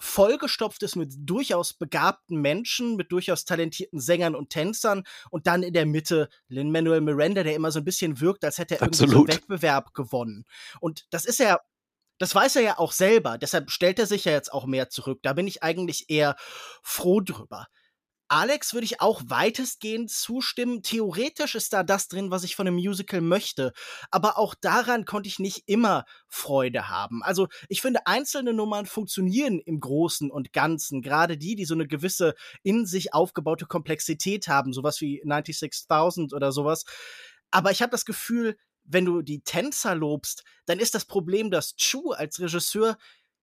vollgestopft 0.00 0.82
ist 0.82 0.96
mit 0.96 1.12
durchaus 1.18 1.74
begabten 1.74 2.40
Menschen, 2.40 2.96
mit 2.96 3.12
durchaus 3.12 3.44
talentierten 3.44 4.00
Sängern 4.00 4.34
und 4.34 4.50
Tänzern 4.50 5.04
und 5.30 5.46
dann 5.46 5.62
in 5.62 5.74
der 5.74 5.86
Mitte 5.86 6.28
Lin-Manuel 6.48 7.02
Miranda, 7.02 7.42
der 7.42 7.54
immer 7.54 7.70
so 7.70 7.78
ein 7.80 7.84
bisschen 7.84 8.20
wirkt, 8.20 8.44
als 8.44 8.58
hätte 8.58 8.76
er 8.76 8.82
irgendwie 8.82 9.08
so 9.08 9.18
einen 9.18 9.28
Wettbewerb 9.28 9.94
gewonnen. 9.94 10.44
Und 10.80 11.06
das 11.10 11.24
ist 11.24 11.38
ja 11.38 11.60
das 12.18 12.34
weiß 12.34 12.56
er 12.56 12.62
ja 12.62 12.78
auch 12.78 12.92
selber, 12.92 13.38
deshalb 13.38 13.70
stellt 13.70 13.98
er 13.98 14.04
sich 14.04 14.26
ja 14.26 14.32
jetzt 14.32 14.52
auch 14.52 14.66
mehr 14.66 14.90
zurück. 14.90 15.20
Da 15.22 15.32
bin 15.32 15.46
ich 15.46 15.62
eigentlich 15.62 16.10
eher 16.10 16.36
froh 16.82 17.22
drüber. 17.22 17.66
Alex 18.30 18.74
würde 18.74 18.84
ich 18.84 19.00
auch 19.00 19.22
weitestgehend 19.26 20.08
zustimmen. 20.08 20.84
Theoretisch 20.84 21.56
ist 21.56 21.72
da 21.72 21.82
das 21.82 22.06
drin, 22.06 22.30
was 22.30 22.44
ich 22.44 22.54
von 22.54 22.68
einem 22.68 22.76
Musical 22.76 23.20
möchte. 23.20 23.72
Aber 24.12 24.38
auch 24.38 24.54
daran 24.54 25.04
konnte 25.04 25.28
ich 25.28 25.40
nicht 25.40 25.64
immer 25.66 26.04
Freude 26.28 26.88
haben. 26.88 27.24
Also 27.24 27.48
ich 27.68 27.80
finde, 27.80 28.06
einzelne 28.06 28.52
Nummern 28.52 28.86
funktionieren 28.86 29.58
im 29.58 29.80
Großen 29.80 30.30
und 30.30 30.52
Ganzen. 30.52 31.02
Gerade 31.02 31.36
die, 31.36 31.56
die 31.56 31.64
so 31.64 31.74
eine 31.74 31.88
gewisse 31.88 32.34
in 32.62 32.86
sich 32.86 33.12
aufgebaute 33.14 33.66
Komplexität 33.66 34.46
haben. 34.46 34.72
Sowas 34.72 35.00
wie 35.00 35.24
96.000 35.24 36.32
oder 36.32 36.52
sowas. 36.52 36.84
Aber 37.50 37.72
ich 37.72 37.82
habe 37.82 37.90
das 37.90 38.04
Gefühl, 38.04 38.56
wenn 38.84 39.04
du 39.04 39.22
die 39.22 39.42
Tänzer 39.42 39.96
lobst, 39.96 40.44
dann 40.66 40.78
ist 40.78 40.94
das 40.94 41.04
Problem, 41.04 41.50
dass 41.50 41.74
Chu 41.74 42.12
als 42.12 42.38
Regisseur 42.38 42.96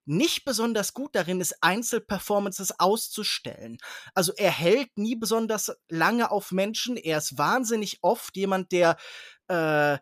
nicht 0.08 0.46
besonders 0.46 0.94
gut 0.94 1.16
darin 1.16 1.42
ist, 1.42 1.56
Einzelperformances 1.62 2.80
auszustellen. 2.80 3.78
Also 4.14 4.34
er 4.36 4.52
hält 4.52 4.98
nie 4.98 5.16
besonders 5.16 5.72
lange 5.90 6.32
auf 6.32 6.52
Menschen. 6.52 6.98
Er 6.98 7.18
ist 7.18 7.38
wahnsinnig 7.38 8.00
oft 8.02 8.36
jemand, 8.36 8.72
der 8.72 8.98
äh, 9.48 9.98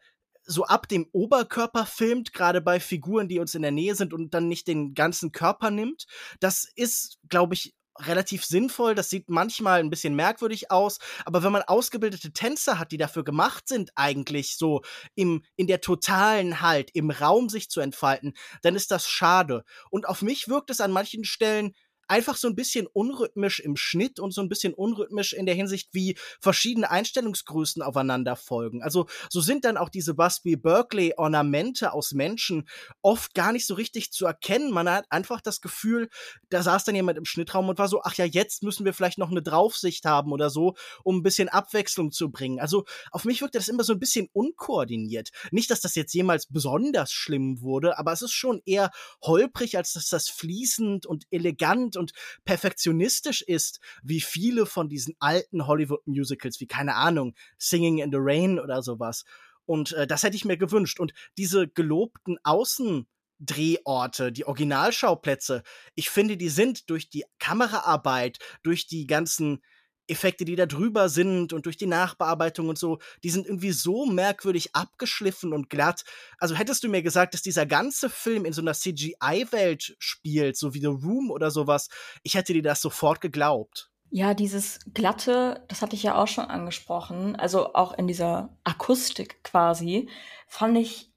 so 0.47 0.63
ab 0.65 0.87
dem 0.87 1.07
Oberkörper 1.11 1.85
filmt, 1.85 2.33
gerade 2.33 2.61
bei 2.61 2.79
Figuren, 2.79 3.27
die 3.27 3.39
uns 3.39 3.55
in 3.55 3.63
der 3.63 3.71
Nähe 3.71 3.95
sind 3.95 4.13
und 4.13 4.33
dann 4.33 4.47
nicht 4.47 4.67
den 4.67 4.93
ganzen 4.93 5.31
Körper 5.31 5.71
nimmt. 5.71 6.05
Das 6.39 6.67
ist, 6.75 7.17
glaube 7.29 7.55
ich, 7.55 7.73
relativ 7.99 8.45
sinnvoll. 8.45 8.95
Das 8.95 9.09
sieht 9.09 9.29
manchmal 9.29 9.79
ein 9.79 9.89
bisschen 9.89 10.15
merkwürdig 10.15 10.71
aus, 10.71 10.99
aber 11.25 11.43
wenn 11.43 11.51
man 11.51 11.61
ausgebildete 11.63 12.33
Tänzer 12.33 12.79
hat, 12.79 12.91
die 12.91 12.97
dafür 12.97 13.23
gemacht 13.23 13.67
sind, 13.67 13.91
eigentlich 13.95 14.57
so 14.57 14.81
im, 15.15 15.43
in 15.55 15.67
der 15.67 15.81
totalen 15.81 16.61
Halt, 16.61 16.91
im 16.93 17.09
Raum 17.11 17.49
sich 17.49 17.69
zu 17.69 17.79
entfalten, 17.79 18.33
dann 18.61 18.75
ist 18.75 18.91
das 18.91 19.07
schade. 19.07 19.63
Und 19.89 20.07
auf 20.07 20.21
mich 20.21 20.47
wirkt 20.47 20.69
es 20.69 20.81
an 20.81 20.91
manchen 20.91 21.23
Stellen 21.23 21.73
einfach 22.07 22.37
so 22.37 22.47
ein 22.47 22.55
bisschen 22.55 22.87
unrhythmisch 22.87 23.59
im 23.59 23.75
Schnitt 23.75 24.19
und 24.19 24.33
so 24.33 24.41
ein 24.41 24.49
bisschen 24.49 24.73
unrhythmisch 24.73 25.33
in 25.33 25.45
der 25.45 25.55
Hinsicht, 25.55 25.89
wie 25.93 26.17
verschiedene 26.39 26.89
Einstellungsgrößen 26.89 27.81
aufeinander 27.81 28.35
folgen. 28.35 28.83
Also 28.83 29.07
so 29.29 29.41
sind 29.41 29.65
dann 29.65 29.77
auch 29.77 29.89
diese 29.89 30.13
Busby 30.13 30.55
Berkeley 30.55 31.13
Ornamente 31.17 31.93
aus 31.93 32.13
Menschen 32.13 32.67
oft 33.01 33.33
gar 33.33 33.51
nicht 33.51 33.67
so 33.67 33.73
richtig 33.75 34.11
zu 34.11 34.25
erkennen. 34.25 34.71
Man 34.71 34.89
hat 34.89 35.05
einfach 35.09 35.41
das 35.41 35.61
Gefühl, 35.61 36.09
da 36.49 36.63
saß 36.63 36.83
dann 36.83 36.95
jemand 36.95 37.17
im 37.17 37.25
Schnittraum 37.25 37.69
und 37.69 37.79
war 37.79 37.87
so, 37.87 38.01
ach 38.03 38.15
ja, 38.15 38.25
jetzt 38.25 38.63
müssen 38.63 38.85
wir 38.85 38.93
vielleicht 38.93 39.17
noch 39.17 39.31
eine 39.31 39.41
Draufsicht 39.41 40.05
haben 40.05 40.31
oder 40.31 40.49
so, 40.49 40.75
um 41.03 41.17
ein 41.17 41.23
bisschen 41.23 41.49
Abwechslung 41.49 42.11
zu 42.11 42.31
bringen. 42.31 42.59
Also 42.59 42.85
auf 43.11 43.25
mich 43.25 43.41
wirkt 43.41 43.55
das 43.55 43.67
immer 43.67 43.83
so 43.83 43.93
ein 43.93 43.99
bisschen 43.99 44.29
unkoordiniert. 44.33 45.31
Nicht, 45.51 45.71
dass 45.71 45.81
das 45.81 45.95
jetzt 45.95 46.13
jemals 46.13 46.47
besonders 46.47 47.11
schlimm 47.11 47.61
wurde, 47.61 47.97
aber 47.97 48.11
es 48.11 48.21
ist 48.21 48.33
schon 48.33 48.61
eher 48.65 48.91
holprig, 49.21 49.77
als 49.77 49.93
dass 49.93 50.09
das 50.09 50.29
fließend 50.29 51.05
und 51.05 51.25
elegant 51.31 51.94
und 51.97 52.11
perfektionistisch 52.43 53.41
ist, 53.41 53.79
wie 54.03 54.21
viele 54.21 54.65
von 54.65 54.89
diesen 54.89 55.15
alten 55.19 55.67
Hollywood-Musicals, 55.67 56.59
wie 56.59 56.67
keine 56.67 56.95
Ahnung, 56.95 57.35
Singing 57.57 57.99
in 57.99 58.11
the 58.11 58.17
Rain 58.19 58.59
oder 58.59 58.81
sowas. 58.81 59.23
Und 59.65 59.93
äh, 59.93 60.07
das 60.07 60.23
hätte 60.23 60.35
ich 60.35 60.45
mir 60.45 60.57
gewünscht. 60.57 60.99
Und 60.99 61.13
diese 61.37 61.67
gelobten 61.67 62.37
Außen- 62.43 63.05
Drehorte, 63.39 64.31
die 64.31 64.45
Originalschauplätze. 64.45 65.63
Ich 65.93 66.09
finde, 66.09 66.37
die 66.37 66.47
sind 66.47 66.89
durch 66.89 67.09
die 67.09 67.25
Kameraarbeit, 67.39 68.39
durch 68.63 68.87
die 68.87 69.07
ganzen 69.07 69.61
Effekte, 70.07 70.45
die 70.45 70.55
da 70.55 70.65
drüber 70.65 71.09
sind 71.09 71.53
und 71.53 71.65
durch 71.65 71.77
die 71.77 71.85
Nachbearbeitung 71.85 72.69
und 72.69 72.77
so, 72.77 72.99
die 73.23 73.29
sind 73.29 73.45
irgendwie 73.45 73.71
so 73.71 74.05
merkwürdig 74.05 74.75
abgeschliffen 74.75 75.53
und 75.53 75.69
glatt. 75.69 76.03
Also 76.37 76.55
hättest 76.55 76.83
du 76.83 76.89
mir 76.89 77.01
gesagt, 77.01 77.33
dass 77.33 77.41
dieser 77.41 77.65
ganze 77.65 78.09
Film 78.09 78.45
in 78.45 78.53
so 78.53 78.61
einer 78.61 78.73
CGI-Welt 78.73 79.95
spielt, 79.99 80.57
so 80.57 80.73
wie 80.73 80.79
The 80.79 80.87
Room 80.87 81.31
oder 81.31 81.51
sowas, 81.51 81.89
ich 82.23 82.35
hätte 82.35 82.53
dir 82.53 82.63
das 82.63 82.81
sofort 82.81 83.21
geglaubt. 83.21 83.89
Ja, 84.11 84.33
dieses 84.33 84.79
glatte, 84.93 85.65
das 85.67 85.81
hatte 85.81 85.95
ich 85.95 86.03
ja 86.03 86.15
auch 86.15 86.27
schon 86.27 86.45
angesprochen, 86.45 87.35
also 87.35 87.73
auch 87.73 87.97
in 87.97 88.07
dieser 88.07 88.55
Akustik 88.63 89.43
quasi, 89.43 90.09
fand 90.47 90.77
ich 90.77 91.11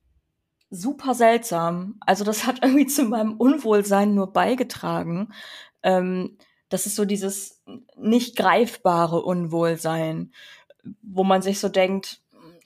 super 0.71 1.15
seltsam. 1.15 1.97
Also 2.01 2.25
das 2.25 2.47
hat 2.47 2.59
irgendwie 2.63 2.87
zu 2.87 3.05
meinem 3.05 3.37
Unwohlsein 3.37 4.15
nur 4.15 4.33
beigetragen. 4.33 5.33
Ähm, 5.83 6.39
das 6.69 6.87
ist 6.87 6.97
so 6.97 7.05
dieses 7.05 7.63
nicht 7.97 8.37
greifbare 8.37 9.23
Unwohlsein, 9.23 10.33
wo 11.03 11.25
man 11.25 11.43
sich 11.43 11.61
so 11.61 11.69
denkt, 11.69 12.21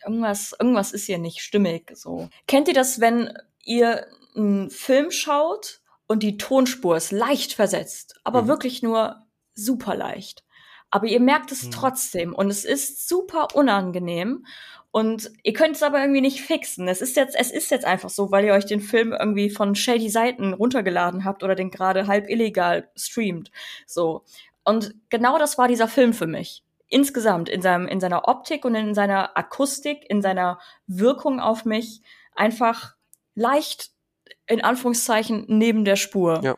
irgendwas, 0.04 0.54
irgendwas 0.58 0.92
ist 0.92 1.06
hier 1.06 1.18
nicht 1.18 1.40
stimmig, 1.40 1.92
so. 1.96 2.28
Kennt 2.46 2.68
ihr 2.68 2.74
das, 2.74 3.00
wenn 3.00 3.32
ihr 3.64 4.06
einen 4.34 4.70
Film 4.70 5.10
schaut 5.10 5.80
und 6.06 6.22
die 6.22 6.36
Tonspur 6.36 6.96
ist 6.96 7.12
leicht 7.12 7.52
versetzt, 7.52 8.20
aber 8.24 8.42
mhm. 8.42 8.48
wirklich 8.48 8.82
nur 8.82 9.22
super 9.54 9.94
leicht? 9.94 10.44
Aber 10.90 11.06
ihr 11.06 11.20
merkt 11.20 11.52
es 11.52 11.64
mhm. 11.64 11.70
trotzdem 11.70 12.34
und 12.34 12.50
es 12.50 12.64
ist 12.64 13.08
super 13.08 13.54
unangenehm 13.54 14.44
und 14.92 15.32
ihr 15.42 15.54
könnt 15.54 15.76
es 15.76 15.82
aber 15.82 16.00
irgendwie 16.00 16.20
nicht 16.20 16.42
fixen. 16.42 16.86
Es 16.86 17.00
ist 17.00 17.16
jetzt, 17.16 17.34
es 17.34 17.50
ist 17.50 17.70
jetzt 17.70 17.86
einfach 17.86 18.10
so, 18.10 18.30
weil 18.30 18.44
ihr 18.44 18.52
euch 18.52 18.66
den 18.66 18.80
Film 18.80 19.12
irgendwie 19.18 19.48
von 19.48 19.74
shady 19.74 20.10
Seiten 20.10 20.52
runtergeladen 20.52 21.24
habt 21.24 21.42
oder 21.42 21.54
den 21.54 21.70
gerade 21.70 22.06
halb 22.06 22.28
illegal 22.28 22.90
streamt. 22.94 23.50
So. 23.86 24.22
Und 24.64 24.94
genau 25.08 25.38
das 25.38 25.56
war 25.56 25.66
dieser 25.66 25.88
Film 25.88 26.12
für 26.12 26.26
mich. 26.26 26.62
Insgesamt, 26.88 27.48
in 27.48 27.62
seinem, 27.62 27.88
in 27.88 28.00
seiner 28.00 28.28
Optik 28.28 28.66
und 28.66 28.74
in 28.74 28.94
seiner 28.94 29.34
Akustik, 29.34 30.04
in 30.10 30.20
seiner 30.20 30.60
Wirkung 30.86 31.40
auf 31.40 31.64
mich, 31.64 32.02
einfach 32.34 32.94
leicht, 33.34 33.92
in 34.46 34.62
Anführungszeichen, 34.62 35.46
neben 35.48 35.86
der 35.86 35.96
Spur. 35.96 36.42
Ja. 36.44 36.56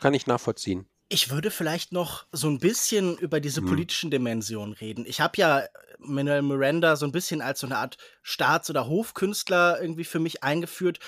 Kann 0.00 0.14
ich 0.14 0.28
nachvollziehen. 0.28 0.86
Ich 1.08 1.30
würde 1.30 1.50
vielleicht 1.50 1.90
noch 1.90 2.26
so 2.30 2.48
ein 2.48 2.58
bisschen 2.58 3.18
über 3.18 3.40
diese 3.40 3.62
hm. 3.62 3.68
politischen 3.68 4.10
Dimensionen 4.12 4.74
reden. 4.74 5.04
Ich 5.08 5.20
habe 5.20 5.32
ja 5.36 5.64
Manuel 5.98 6.42
Miranda 6.42 6.96
so 6.96 7.06
ein 7.06 7.12
bisschen 7.12 7.40
als 7.40 7.60
so 7.60 7.66
eine 7.66 7.78
Art 7.78 7.96
Staats- 8.22 8.70
oder 8.70 8.86
Hofkünstler 8.88 9.80
irgendwie 9.80 10.04
für 10.04 10.18
mich 10.18 10.42
eingeführt. 10.42 10.98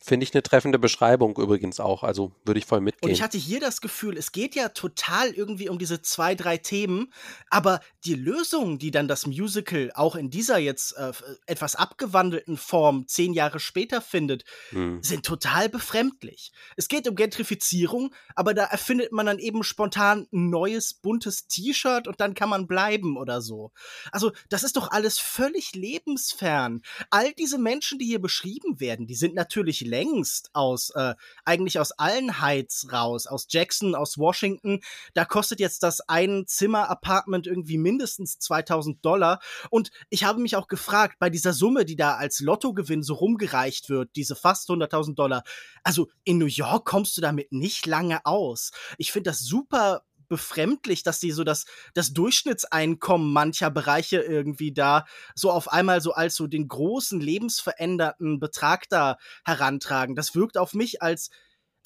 Finde 0.00 0.24
ich 0.24 0.32
eine 0.32 0.44
treffende 0.44 0.78
Beschreibung 0.78 1.36
übrigens 1.36 1.80
auch. 1.80 2.04
Also 2.04 2.30
würde 2.44 2.58
ich 2.58 2.66
voll 2.66 2.80
mitgehen. 2.80 3.10
Und 3.10 3.12
ich 3.12 3.20
hatte 3.20 3.36
hier 3.36 3.58
das 3.58 3.80
Gefühl, 3.80 4.16
es 4.16 4.30
geht 4.30 4.54
ja 4.54 4.68
total 4.68 5.30
irgendwie 5.30 5.68
um 5.68 5.78
diese 5.78 6.00
zwei, 6.02 6.36
drei 6.36 6.56
Themen, 6.56 7.12
aber 7.50 7.80
die 8.04 8.14
Lösungen, 8.14 8.78
die 8.78 8.92
dann 8.92 9.08
das 9.08 9.26
Musical 9.26 9.90
auch 9.94 10.14
in 10.14 10.30
dieser 10.30 10.58
jetzt 10.58 10.92
äh, 10.96 11.12
etwas 11.46 11.74
abgewandelten 11.74 12.56
Form 12.56 13.08
zehn 13.08 13.32
Jahre 13.32 13.58
später 13.58 14.00
findet, 14.00 14.44
hm. 14.70 15.02
sind 15.02 15.26
total 15.26 15.68
befremdlich. 15.68 16.52
Es 16.76 16.86
geht 16.86 17.08
um 17.08 17.16
Gentrifizierung, 17.16 18.14
aber 18.36 18.54
da 18.54 18.64
erfindet 18.64 19.10
man 19.10 19.26
dann 19.26 19.40
eben 19.40 19.64
spontan 19.64 20.28
ein 20.32 20.48
neues 20.48 20.94
buntes 20.94 21.48
T-Shirt 21.48 22.06
und 22.06 22.20
dann 22.20 22.34
kann 22.34 22.48
man 22.48 22.68
bleiben 22.68 23.16
oder 23.16 23.40
so. 23.40 23.72
Also 24.12 24.30
das 24.48 24.62
ist 24.62 24.76
doch 24.76 24.92
alles 24.92 25.18
völlig 25.18 25.74
lebensfern. 25.74 26.82
All 27.10 27.32
diese 27.32 27.58
Menschen, 27.58 27.98
die 27.98 28.06
hier 28.06 28.20
beschrieben 28.20 28.78
werden, 28.78 29.08
die 29.08 29.16
sind 29.16 29.34
natürlich 29.34 29.87
längst 29.88 30.50
aus, 30.52 30.90
äh, 30.90 31.14
eigentlich 31.44 31.78
aus 31.78 31.92
allen 31.92 32.40
Heights 32.40 32.92
raus, 32.92 33.26
aus 33.26 33.46
Jackson, 33.48 33.94
aus 33.94 34.18
Washington. 34.18 34.80
Da 35.14 35.24
kostet 35.24 35.60
jetzt 35.60 35.82
das 35.82 36.00
ein 36.00 36.44
Zimmer-Apartment 36.46 37.46
irgendwie 37.46 37.78
mindestens 37.78 38.38
2000 38.38 39.04
Dollar. 39.04 39.40
Und 39.70 39.90
ich 40.10 40.24
habe 40.24 40.40
mich 40.40 40.56
auch 40.56 40.68
gefragt, 40.68 41.16
bei 41.18 41.30
dieser 41.30 41.52
Summe, 41.52 41.84
die 41.84 41.96
da 41.96 42.16
als 42.16 42.40
Lottogewinn 42.40 43.02
so 43.02 43.14
rumgereicht 43.14 43.88
wird, 43.88 44.10
diese 44.16 44.36
fast 44.36 44.68
100.000 44.70 45.14
Dollar, 45.14 45.42
also 45.82 46.08
in 46.24 46.38
New 46.38 46.46
York 46.46 46.84
kommst 46.84 47.16
du 47.16 47.20
damit 47.20 47.52
nicht 47.52 47.86
lange 47.86 48.24
aus. 48.24 48.70
Ich 48.98 49.12
finde 49.12 49.30
das 49.30 49.40
super 49.40 50.02
befremdlich, 50.28 51.02
dass 51.02 51.20
die 51.20 51.32
so 51.32 51.44
das, 51.44 51.66
das 51.94 52.12
Durchschnittseinkommen 52.12 53.32
mancher 53.32 53.70
Bereiche 53.70 54.20
irgendwie 54.20 54.72
da 54.72 55.04
so 55.34 55.50
auf 55.50 55.72
einmal 55.72 56.00
so 56.00 56.12
als 56.12 56.36
so 56.36 56.46
den 56.46 56.68
großen 56.68 57.20
lebensveränderten 57.20 58.40
Betrag 58.40 58.88
da 58.88 59.18
herantragen. 59.44 60.14
Das 60.14 60.34
wirkt 60.34 60.58
auf 60.58 60.74
mich 60.74 61.02
als, 61.02 61.30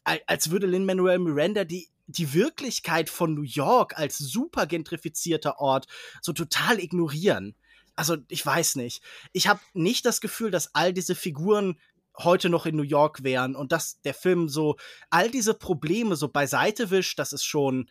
als 0.04 0.50
würde 0.50 0.66
Lin-Manuel 0.66 1.18
Miranda 1.18 1.64
die 1.64 1.88
die 2.06 2.34
Wirklichkeit 2.34 3.08
von 3.08 3.34
New 3.34 3.42
York 3.42 3.98
als 3.98 4.18
super 4.18 4.66
gentrifizierter 4.66 5.60
Ort 5.60 5.86
so 6.20 6.32
total 6.32 6.78
ignorieren. 6.80 7.54
Also 7.94 8.16
ich 8.28 8.44
weiß 8.44 8.76
nicht. 8.76 9.02
Ich 9.32 9.48
habe 9.48 9.60
nicht 9.72 10.04
das 10.04 10.20
Gefühl, 10.20 10.50
dass 10.50 10.74
all 10.74 10.92
diese 10.92 11.14
Figuren 11.14 11.78
heute 12.18 12.48
noch 12.48 12.66
in 12.66 12.76
New 12.76 12.82
York 12.82 13.22
wären 13.22 13.56
und 13.56 13.72
dass 13.72 14.00
der 14.02 14.14
Film 14.14 14.48
so 14.48 14.76
all 15.10 15.30
diese 15.30 15.54
Probleme 15.54 16.16
so 16.16 16.28
beiseite 16.28 16.90
wischt, 16.90 17.18
das 17.18 17.32
ist 17.32 17.44
schon 17.44 17.90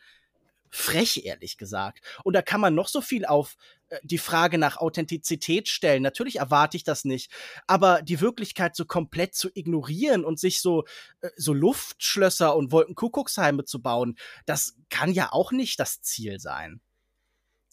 frech, 0.71 1.25
ehrlich 1.25 1.57
gesagt. 1.57 2.01
Und 2.23 2.34
da 2.34 2.41
kann 2.41 2.62
man 2.62 2.73
noch 2.73 2.88
so 2.88 3.01
viel 3.01 3.25
auf 3.25 3.55
äh, 3.89 3.99
die 4.03 4.17
Frage 4.17 4.57
nach 4.57 4.77
Authentizität 4.77 5.67
stellen. 5.67 6.01
Natürlich 6.01 6.38
erwarte 6.38 6.77
ich 6.77 6.84
das 6.84 7.05
nicht, 7.05 7.31
aber 7.67 8.01
die 8.01 8.21
Wirklichkeit 8.21 8.75
so 8.75 8.86
komplett 8.86 9.36
zu 9.36 9.49
ignorieren 9.53 10.25
und 10.25 10.39
sich 10.39 10.62
so 10.62 10.86
äh, 11.19 11.29
so 11.36 11.53
Luftschlösser 11.53 12.55
und 12.55 12.71
Wolkenkuckucksheime 12.71 13.65
zu 13.65 13.81
bauen, 13.81 14.17
das 14.45 14.77
kann 14.89 15.12
ja 15.12 15.29
auch 15.31 15.51
nicht 15.51 15.79
das 15.79 16.01
Ziel 16.01 16.39
sein. 16.39 16.81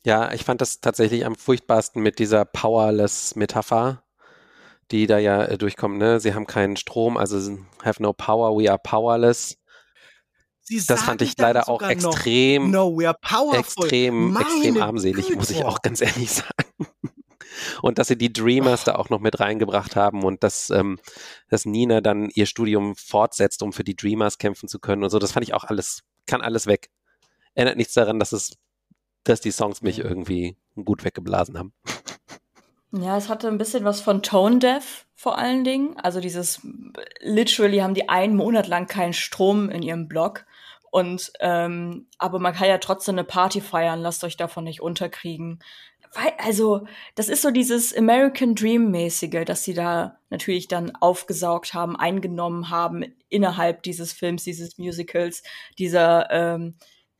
Ja, 0.05 0.33
ich 0.33 0.45
fand 0.45 0.61
das 0.61 0.81
tatsächlich 0.81 1.25
am 1.25 1.37
furchtbarsten 1.37 2.03
mit 2.03 2.19
dieser 2.19 2.45
Powerless-Metapher, 2.45 4.03
die 4.91 5.07
da 5.07 5.19
ja 5.19 5.45
äh, 5.45 5.59
durchkommt. 5.59 5.99
Ne? 5.99 6.21
Sie 6.21 6.35
haben 6.35 6.47
keinen 6.47 6.77
Strom, 6.77 7.17
also 7.17 7.59
have 7.85 8.03
no 8.03 8.13
power, 8.13 8.57
we 8.57 8.71
are 8.71 8.79
powerless. 8.79 9.57
Das 10.87 11.03
fand 11.03 11.23
ich 11.23 11.37
leider 11.39 11.69
auch 11.69 11.83
extrem, 11.83 12.71
noch, 12.71 12.91
no, 12.91 13.53
extrem, 13.53 14.33
Meine 14.33 14.47
extrem 14.47 14.83
armselig, 14.83 15.27
Güte. 15.27 15.39
muss 15.39 15.51
ich 15.51 15.65
auch 15.65 15.83
ganz 15.83 16.01
ehrlich 16.03 16.31
sagen. 16.31 16.87
Und 17.83 17.99
dass 17.99 18.09
sie 18.09 18.17
die 18.17 18.33
Dreamers 18.33 18.83
oh. 18.83 18.85
da 18.87 18.95
auch 18.97 19.11
noch 19.11 19.21
mit 19.21 19.41
reingebracht 19.41 19.97
haben 19.97 20.23
und 20.23 20.43
dass, 20.43 20.71
ähm, 20.71 20.99
dass 21.49 21.65
Nina 21.65 22.01
dann 22.01 22.31
ihr 22.31 22.47
Studium 22.47 22.95
fortsetzt, 22.95 23.63
um 23.63 23.73
für 23.73 23.85
die 23.85 23.97
Dreamers 23.97 24.39
kämpfen 24.39 24.69
zu 24.69 24.79
können 24.79 25.03
und 25.03 25.11
so, 25.11 25.19
das 25.19 25.33
fand 25.33 25.45
ich 25.45 25.55
auch 25.55 25.65
alles, 25.65 26.03
kann 26.27 26.41
alles 26.41 26.67
weg. 26.67 26.91
Ändert 27.55 27.77
nichts 27.77 27.95
daran, 27.95 28.19
dass 28.19 28.33
es, 28.33 28.53
dass 29.25 29.41
die 29.41 29.51
Songs 29.51 29.83
mich 29.83 29.99
irgendwie 29.99 30.57
gut 30.85 31.05
weggeblasen 31.05 31.59
haben. 31.59 31.73
Ja, 32.93 33.17
es 33.17 33.29
hatte 33.29 33.49
ein 33.49 33.59
bisschen 33.59 33.85
was 33.85 34.01
von 34.01 34.23
Tone 34.23 34.59
Deaf 34.59 35.07
vor 35.15 35.37
allen 35.37 35.65
Dingen. 35.65 35.97
Also 35.99 36.21
dieses, 36.21 36.61
literally 37.21 37.79
haben 37.79 37.95
die 37.95 38.09
einen 38.09 38.37
Monat 38.37 38.67
lang 38.67 38.87
keinen 38.87 39.13
Strom 39.13 39.69
in 39.69 39.83
ihrem 39.83 40.09
Blog 40.09 40.47
und 40.91 41.33
ähm, 41.41 42.07
aber 42.19 42.39
man 42.39 42.55
kann 42.55 42.69
ja 42.69 42.79
trotzdem 42.79 43.17
eine 43.17 43.25
Party 43.25 43.61
feiern, 43.61 44.01
lasst 44.01 44.25
euch 44.25 44.37
davon 44.37 44.65
nicht 44.65 44.81
unterkriegen. 44.81 45.61
Weil, 46.15 46.33
also, 46.39 46.87
das 47.15 47.29
ist 47.29 47.43
so 47.43 47.51
dieses 47.51 47.95
American 47.95 48.55
Dream-mäßige, 48.55 49.45
dass 49.45 49.65
sie 49.65 49.75
da 49.75 50.19
natürlich 50.31 50.69
dann 50.69 50.95
aufgesaugt 50.97 51.75
haben, 51.75 51.97
eingenommen 51.97 52.71
haben 52.71 53.05
innerhalb 53.29 53.83
dieses 53.83 54.13
Films, 54.15 54.45
dieses 54.45 54.79
Musicals, 54.79 55.43
dieser 55.79 56.31
ähm, 56.31 56.77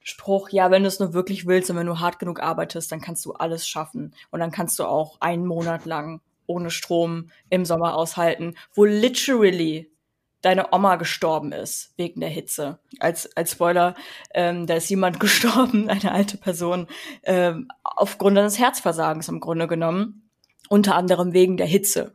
Spruch, 0.09 0.49
ja, 0.49 0.71
wenn 0.71 0.85
du 0.85 0.89
es 0.89 1.01
nur 1.01 1.13
wirklich 1.13 1.47
willst 1.47 1.69
und 1.69 1.77
wenn 1.77 1.87
du 1.87 2.01
hart 2.01 2.19
genug 2.19 2.41
arbeitest, 2.41 2.91
dann 2.91 3.03
kannst 3.03 3.27
du 3.27 3.35
alles 3.35 3.69
schaffen. 3.69 4.15
Und 4.31 4.41
dann 4.41 4.51
kannst 4.51 4.79
du 4.79 4.85
auch 4.85 5.21
einen 5.21 5.45
Monat 5.45 5.85
lang 5.85 6.23
ohne 6.47 6.71
Strom 6.71 7.31
im 7.51 7.67
Sommer 7.67 7.95
aushalten, 7.95 8.55
wo 8.75 8.87
literally 8.87 9.93
deine 10.41 10.73
Oma 10.73 10.97
gestorben 10.97 11.53
ist 11.53 11.93
wegen 11.99 12.21
der 12.21 12.31
Hitze. 12.31 12.79
Als, 13.01 13.37
als 13.37 13.53
Spoiler, 13.53 13.95
ähm, 14.33 14.67
da 14.67 14.77
ist 14.77 14.89
jemand 14.89 15.21
gestorben, 15.21 15.91
eine 15.91 16.11
alte 16.11 16.39
Person, 16.39 16.87
ähm, 17.25 17.69
aufgrund 17.83 18.39
eines 18.39 18.59
Herzversagens 18.59 19.29
im 19.29 19.41
Grunde 19.41 19.69
genommen. 19.69 20.31
Unter 20.71 20.95
anderem 20.95 21.35
wegen 21.35 21.59
der 21.59 21.67
Hitze. 21.67 22.15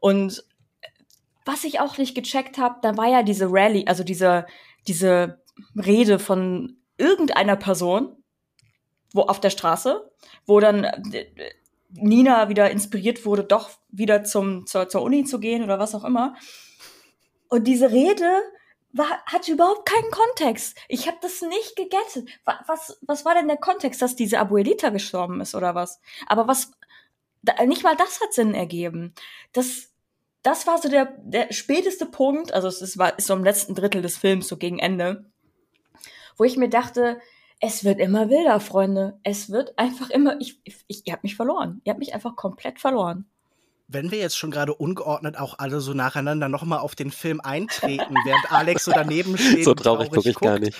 Und 0.00 0.42
was 1.44 1.62
ich 1.62 1.78
auch 1.78 1.98
nicht 1.98 2.16
gecheckt 2.16 2.58
habe, 2.58 2.80
da 2.82 2.96
war 2.96 3.06
ja 3.06 3.22
diese 3.22 3.46
Rallye, 3.48 3.86
also 3.86 4.02
diese, 4.02 4.46
diese 4.88 5.40
Rede 5.76 6.18
von 6.18 6.78
irgendeiner 6.98 7.56
Person, 7.56 8.22
wo 9.12 9.22
auf 9.22 9.40
der 9.40 9.50
Straße, 9.50 10.10
wo 10.46 10.60
dann 10.60 10.84
äh, 10.84 11.26
Nina 11.90 12.48
wieder 12.48 12.70
inspiriert 12.70 13.24
wurde, 13.24 13.44
doch 13.44 13.70
wieder 13.88 14.24
zum, 14.24 14.66
zur, 14.66 14.88
zur 14.88 15.02
Uni 15.02 15.24
zu 15.24 15.40
gehen 15.40 15.64
oder 15.64 15.78
was 15.78 15.94
auch 15.94 16.04
immer. 16.04 16.36
Und 17.48 17.64
diese 17.64 17.90
Rede 17.90 18.42
war, 18.92 19.08
hatte 19.26 19.52
überhaupt 19.52 19.88
keinen 19.88 20.10
Kontext. 20.10 20.76
Ich 20.88 21.06
habe 21.06 21.18
das 21.22 21.40
nicht 21.42 21.76
gegettet. 21.76 22.28
Was, 22.66 22.98
was 23.02 23.24
war 23.24 23.34
denn 23.34 23.48
der 23.48 23.56
Kontext, 23.56 24.02
dass 24.02 24.16
diese 24.16 24.38
Abuelita 24.38 24.90
gestorben 24.90 25.40
ist 25.40 25.54
oder 25.54 25.74
was? 25.74 26.00
Aber 26.26 26.46
was, 26.46 26.72
nicht 27.66 27.84
mal 27.84 27.96
das 27.96 28.20
hat 28.20 28.32
Sinn 28.32 28.54
ergeben. 28.54 29.14
Das, 29.52 29.90
das 30.42 30.66
war 30.66 30.78
so 30.78 30.88
der, 30.88 31.14
der 31.18 31.52
späteste 31.52 32.06
Punkt, 32.06 32.52
also 32.52 32.68
es 32.68 32.82
ist, 32.82 32.98
war, 32.98 33.18
ist 33.18 33.26
so 33.26 33.34
im 33.34 33.44
letzten 33.44 33.74
Drittel 33.74 34.02
des 34.02 34.18
Films, 34.18 34.48
so 34.48 34.56
gegen 34.56 34.78
Ende, 34.78 35.30
wo 36.38 36.44
ich 36.44 36.56
mir 36.56 36.70
dachte, 36.70 37.20
es 37.60 37.84
wird 37.84 37.98
immer 37.98 38.30
wilder, 38.30 38.60
Freunde. 38.60 39.18
Es 39.24 39.50
wird 39.50 39.78
einfach 39.78 40.10
immer, 40.10 40.40
ich, 40.40 40.60
ich, 40.64 40.84
ich 40.86 41.06
ihr 41.06 41.12
habt 41.12 41.24
mich 41.24 41.36
verloren. 41.36 41.80
Ihr 41.84 41.90
habt 41.90 42.00
mich 42.00 42.14
einfach 42.14 42.36
komplett 42.36 42.78
verloren 42.78 43.26
wenn 43.88 44.10
wir 44.10 44.18
jetzt 44.18 44.36
schon 44.36 44.50
gerade 44.50 44.74
ungeordnet 44.74 45.38
auch 45.38 45.58
alle 45.58 45.80
so 45.80 45.94
nacheinander 45.94 46.48
nochmal 46.48 46.80
auf 46.80 46.94
den 46.94 47.10
Film 47.10 47.40
eintreten, 47.40 48.14
während 48.24 48.52
Alex 48.52 48.84
so 48.84 48.92
daneben 48.92 49.36
steht. 49.38 49.64
So 49.64 49.74
traurig 49.74 50.10
gucke 50.10 50.28
ich 50.28 50.34
guckt, 50.34 50.44
gar 50.44 50.58
nicht. 50.58 50.76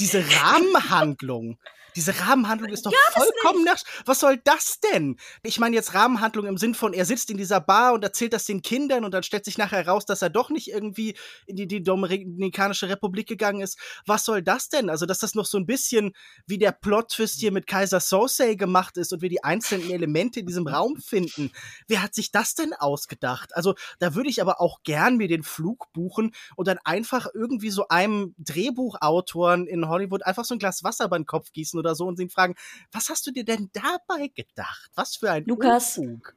Diese 0.00 0.24
Rahmenhandlung, 0.42 1.58
diese 1.98 2.20
Rahmenhandlung 2.20 2.70
ist 2.70 2.86
doch 2.86 2.92
ja, 2.92 2.98
vollkommen 3.10 3.64
nach. 3.64 3.82
Was 4.06 4.20
soll 4.20 4.36
das 4.44 4.78
denn? 4.78 5.16
Ich 5.42 5.58
meine 5.58 5.74
jetzt 5.74 5.94
Rahmenhandlung 5.94 6.46
im 6.46 6.56
Sinn 6.56 6.74
von, 6.74 6.92
er 6.92 7.04
sitzt 7.04 7.28
in 7.28 7.36
dieser 7.36 7.60
Bar 7.60 7.92
und 7.92 8.04
erzählt 8.04 8.32
das 8.32 8.44
den 8.44 8.62
Kindern 8.62 9.04
und 9.04 9.12
dann 9.12 9.24
stellt 9.24 9.44
sich 9.44 9.58
nachher 9.58 9.86
raus, 9.86 10.06
dass 10.06 10.22
er 10.22 10.30
doch 10.30 10.48
nicht 10.48 10.68
irgendwie 10.68 11.16
in 11.46 11.56
die, 11.56 11.66
die 11.66 11.82
Dominikanische 11.82 12.88
Republik 12.88 13.26
gegangen 13.26 13.62
ist. 13.62 13.78
Was 14.06 14.24
soll 14.24 14.42
das 14.42 14.68
denn? 14.68 14.90
Also, 14.90 15.06
dass 15.06 15.18
das 15.18 15.34
noch 15.34 15.44
so 15.44 15.58
ein 15.58 15.66
bisschen 15.66 16.12
wie 16.46 16.56
der 16.56 16.70
Plot-Twist 16.70 17.40
hier 17.40 17.50
mit 17.50 17.66
Kaiser 17.66 17.98
Sosei 17.98 18.54
gemacht 18.54 18.96
ist 18.96 19.12
und 19.12 19.20
wir 19.20 19.28
die 19.28 19.42
einzelnen 19.42 19.90
Elemente 19.90 20.38
in 20.38 20.46
diesem 20.46 20.66
Raum 20.68 20.98
finden. 20.98 21.50
Wer 21.88 22.00
hat 22.00 22.14
sich 22.14 22.30
das 22.30 22.54
denn 22.54 22.74
ausgedacht? 22.74 23.56
Also, 23.56 23.74
da 23.98 24.14
würde 24.14 24.30
ich 24.30 24.40
aber 24.40 24.60
auch 24.60 24.84
gern 24.84 25.16
mir 25.16 25.26
den 25.26 25.42
Flug 25.42 25.92
buchen 25.92 26.32
und 26.54 26.68
dann 26.68 26.78
einfach 26.84 27.26
irgendwie 27.34 27.70
so 27.70 27.88
einem 27.88 28.36
Drehbuchautoren 28.38 29.66
in 29.66 29.88
Hollywood 29.88 30.24
einfach 30.24 30.44
so 30.44 30.54
ein 30.54 30.60
Glas 30.60 30.84
Wasser 30.84 31.08
den 31.08 31.26
Kopf 31.26 31.52
gießen 31.52 31.78
oder 31.78 31.87
so 31.94 32.06
und 32.06 32.18
ihn 32.20 32.30
fragen, 32.30 32.54
was 32.92 33.08
hast 33.08 33.26
du 33.26 33.30
dir 33.30 33.44
denn 33.44 33.70
dabei 33.72 34.28
gedacht? 34.28 34.90
Was 34.94 35.16
für 35.16 35.30
ein 35.30 35.44
Lukas, 35.44 35.98
Unfug. 35.98 36.34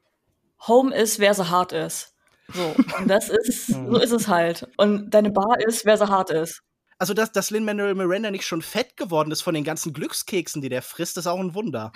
Home 0.67 0.95
ist, 0.95 1.19
wer 1.19 1.33
so 1.33 1.49
hart 1.49 1.71
ist. 1.71 2.13
So, 2.53 2.75
und 2.97 3.07
das 3.07 3.29
ist, 3.29 3.67
so 3.67 3.97
ist 3.97 4.11
es 4.11 4.27
halt. 4.27 4.67
Und 4.77 5.11
deine 5.11 5.31
Bar 5.31 5.59
ist, 5.59 5.85
wer 5.85 5.97
so 5.97 6.09
hart 6.09 6.29
ist. 6.29 6.61
Also, 6.97 7.13
dass, 7.13 7.31
dass 7.31 7.49
Lin-Manuel 7.49 7.95
Miranda 7.95 8.29
nicht 8.29 8.45
schon 8.45 8.61
fett 8.61 8.95
geworden 8.95 9.31
ist 9.31 9.41
von 9.41 9.55
den 9.55 9.63
ganzen 9.63 9.91
Glückskeksen, 9.91 10.61
die 10.61 10.69
der 10.69 10.83
frisst, 10.83 11.17
ist 11.17 11.27
auch 11.27 11.39
ein 11.39 11.55
Wunder. 11.55 11.91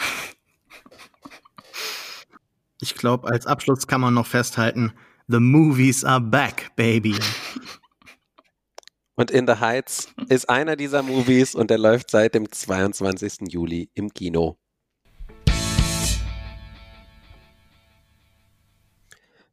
Ich 2.81 2.95
glaube, 2.95 3.29
als 3.29 3.45
Abschluss 3.45 3.87
kann 3.87 4.01
man 4.01 4.13
noch 4.13 4.25
festhalten, 4.25 4.93
The 5.27 5.39
movies 5.39 6.03
are 6.03 6.21
back, 6.21 6.71
baby. 6.75 7.15
Und 9.17 9.31
In 9.31 9.47
the 9.47 9.61
Heights 9.61 10.13
ist 10.27 10.49
einer 10.49 10.75
dieser 10.75 11.01
Movies 11.01 11.55
und 11.55 11.69
der 11.69 11.77
läuft 11.77 12.11
seit 12.11 12.35
dem 12.35 12.51
22. 12.51 13.47
Juli 13.47 13.89
im 13.93 14.13
Kino. 14.13 14.57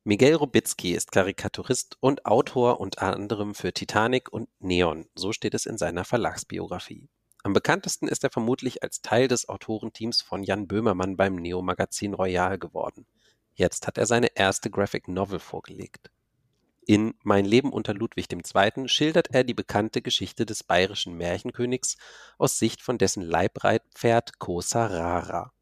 Miguel 0.03 0.35
Rubitzky 0.35 0.95
ist 0.95 1.13
Karikaturist 1.13 1.97
und 2.01 2.27
Autor 2.27 2.81
unter 2.81 3.15
anderem 3.15 3.55
für 3.55 3.73
Titanic 3.73 4.33
und 4.33 4.49
Neon, 4.59 5.07
so 5.15 5.33
steht 5.33 5.55
es 5.55 5.65
in 5.65 5.79
seiner 5.79 6.05
Verlagsbiografie. 6.05 7.09
Am 7.45 7.53
bekanntesten 7.53 8.09
ist 8.09 8.25
er 8.25 8.31
vermutlich 8.31 8.83
als 8.83 9.01
Teil 9.01 9.29
des 9.29 9.49
Autorenteams 9.49 10.23
von 10.23 10.43
Jan 10.43 10.67
Böhmermann 10.67 11.17
beim 11.17 11.37
Neo-Magazin 11.37 12.15
Royal 12.15 12.59
geworden. 12.59 13.07
Jetzt 13.55 13.87
hat 13.87 13.97
er 13.97 14.07
seine 14.07 14.35
erste 14.35 14.71
Graphic 14.71 15.07
Novel 15.07 15.39
vorgelegt. 15.39 16.11
In 16.85 17.15
Mein 17.23 17.45
Leben 17.45 17.73
unter 17.73 17.95
Ludwig 17.95 18.27
II. 18.33 18.89
schildert 18.89 19.29
er 19.33 19.45
die 19.45 19.55
bekannte 19.55 20.03
Geschichte 20.03 20.45
des 20.45 20.65
bayerischen 20.65 21.17
Märchenkönigs 21.17 21.97
aus 22.39 22.59
Sicht 22.59 22.83
von 22.83 22.99
dessen 22.99 23.23
Leibreitpferd 23.23 24.41
Kosa 24.41 24.87
Rara. 24.87 25.53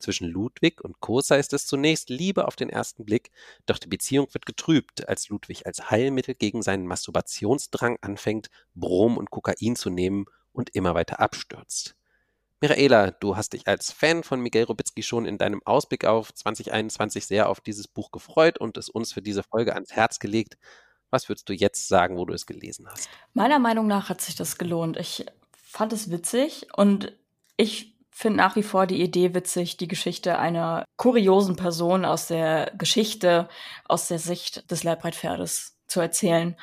Zwischen 0.00 0.28
Ludwig 0.28 0.80
und 0.80 1.00
Kosa 1.00 1.36
ist 1.36 1.52
es 1.52 1.66
zunächst 1.66 2.10
Liebe 2.10 2.48
auf 2.48 2.56
den 2.56 2.70
ersten 2.70 3.04
Blick, 3.04 3.30
doch 3.66 3.78
die 3.78 3.86
Beziehung 3.86 4.26
wird 4.32 4.46
getrübt, 4.46 5.08
als 5.08 5.28
Ludwig 5.28 5.64
als 5.64 5.90
Heilmittel 5.90 6.34
gegen 6.34 6.62
seinen 6.62 6.86
Masturbationsdrang 6.86 7.98
anfängt, 8.00 8.50
Brom 8.74 9.16
und 9.16 9.30
Kokain 9.30 9.76
zu 9.76 9.90
nehmen 9.90 10.26
und 10.52 10.74
immer 10.74 10.96
weiter 10.96 11.20
abstürzt. 11.20 11.97
Michaela, 12.60 13.12
du 13.12 13.36
hast 13.36 13.52
dich 13.52 13.68
als 13.68 13.92
Fan 13.92 14.24
von 14.24 14.40
Miguel 14.40 14.64
Robitzky 14.64 15.04
schon 15.04 15.26
in 15.26 15.38
deinem 15.38 15.62
Ausblick 15.64 16.04
auf 16.04 16.34
2021 16.34 17.24
sehr 17.24 17.48
auf 17.48 17.60
dieses 17.60 17.86
Buch 17.86 18.10
gefreut 18.10 18.58
und 18.58 18.76
es 18.76 18.88
uns 18.88 19.12
für 19.12 19.22
diese 19.22 19.44
Folge 19.44 19.74
ans 19.74 19.92
Herz 19.92 20.18
gelegt. 20.18 20.58
Was 21.10 21.28
würdest 21.28 21.48
du 21.48 21.52
jetzt 21.52 21.86
sagen, 21.86 22.16
wo 22.16 22.24
du 22.24 22.34
es 22.34 22.46
gelesen 22.46 22.88
hast? 22.90 23.08
Meiner 23.32 23.60
Meinung 23.60 23.86
nach 23.86 24.08
hat 24.08 24.20
sich 24.20 24.34
das 24.34 24.58
gelohnt. 24.58 24.96
Ich 24.96 25.24
fand 25.52 25.92
es 25.92 26.10
witzig 26.10 26.66
und 26.74 27.12
ich 27.56 27.94
finde 28.10 28.38
nach 28.38 28.56
wie 28.56 28.64
vor 28.64 28.88
die 28.88 29.00
Idee 29.00 29.34
witzig, 29.34 29.76
die 29.76 29.86
Geschichte 29.86 30.40
einer 30.40 30.84
kuriosen 30.96 31.54
Person 31.54 32.04
aus 32.04 32.26
der 32.26 32.72
Geschichte, 32.76 33.48
aus 33.84 34.08
der 34.08 34.18
Sicht 34.18 34.68
des 34.72 34.82
Leibreitpferdes 34.82 35.78
zu 35.86 36.00
erzählen. 36.00 36.56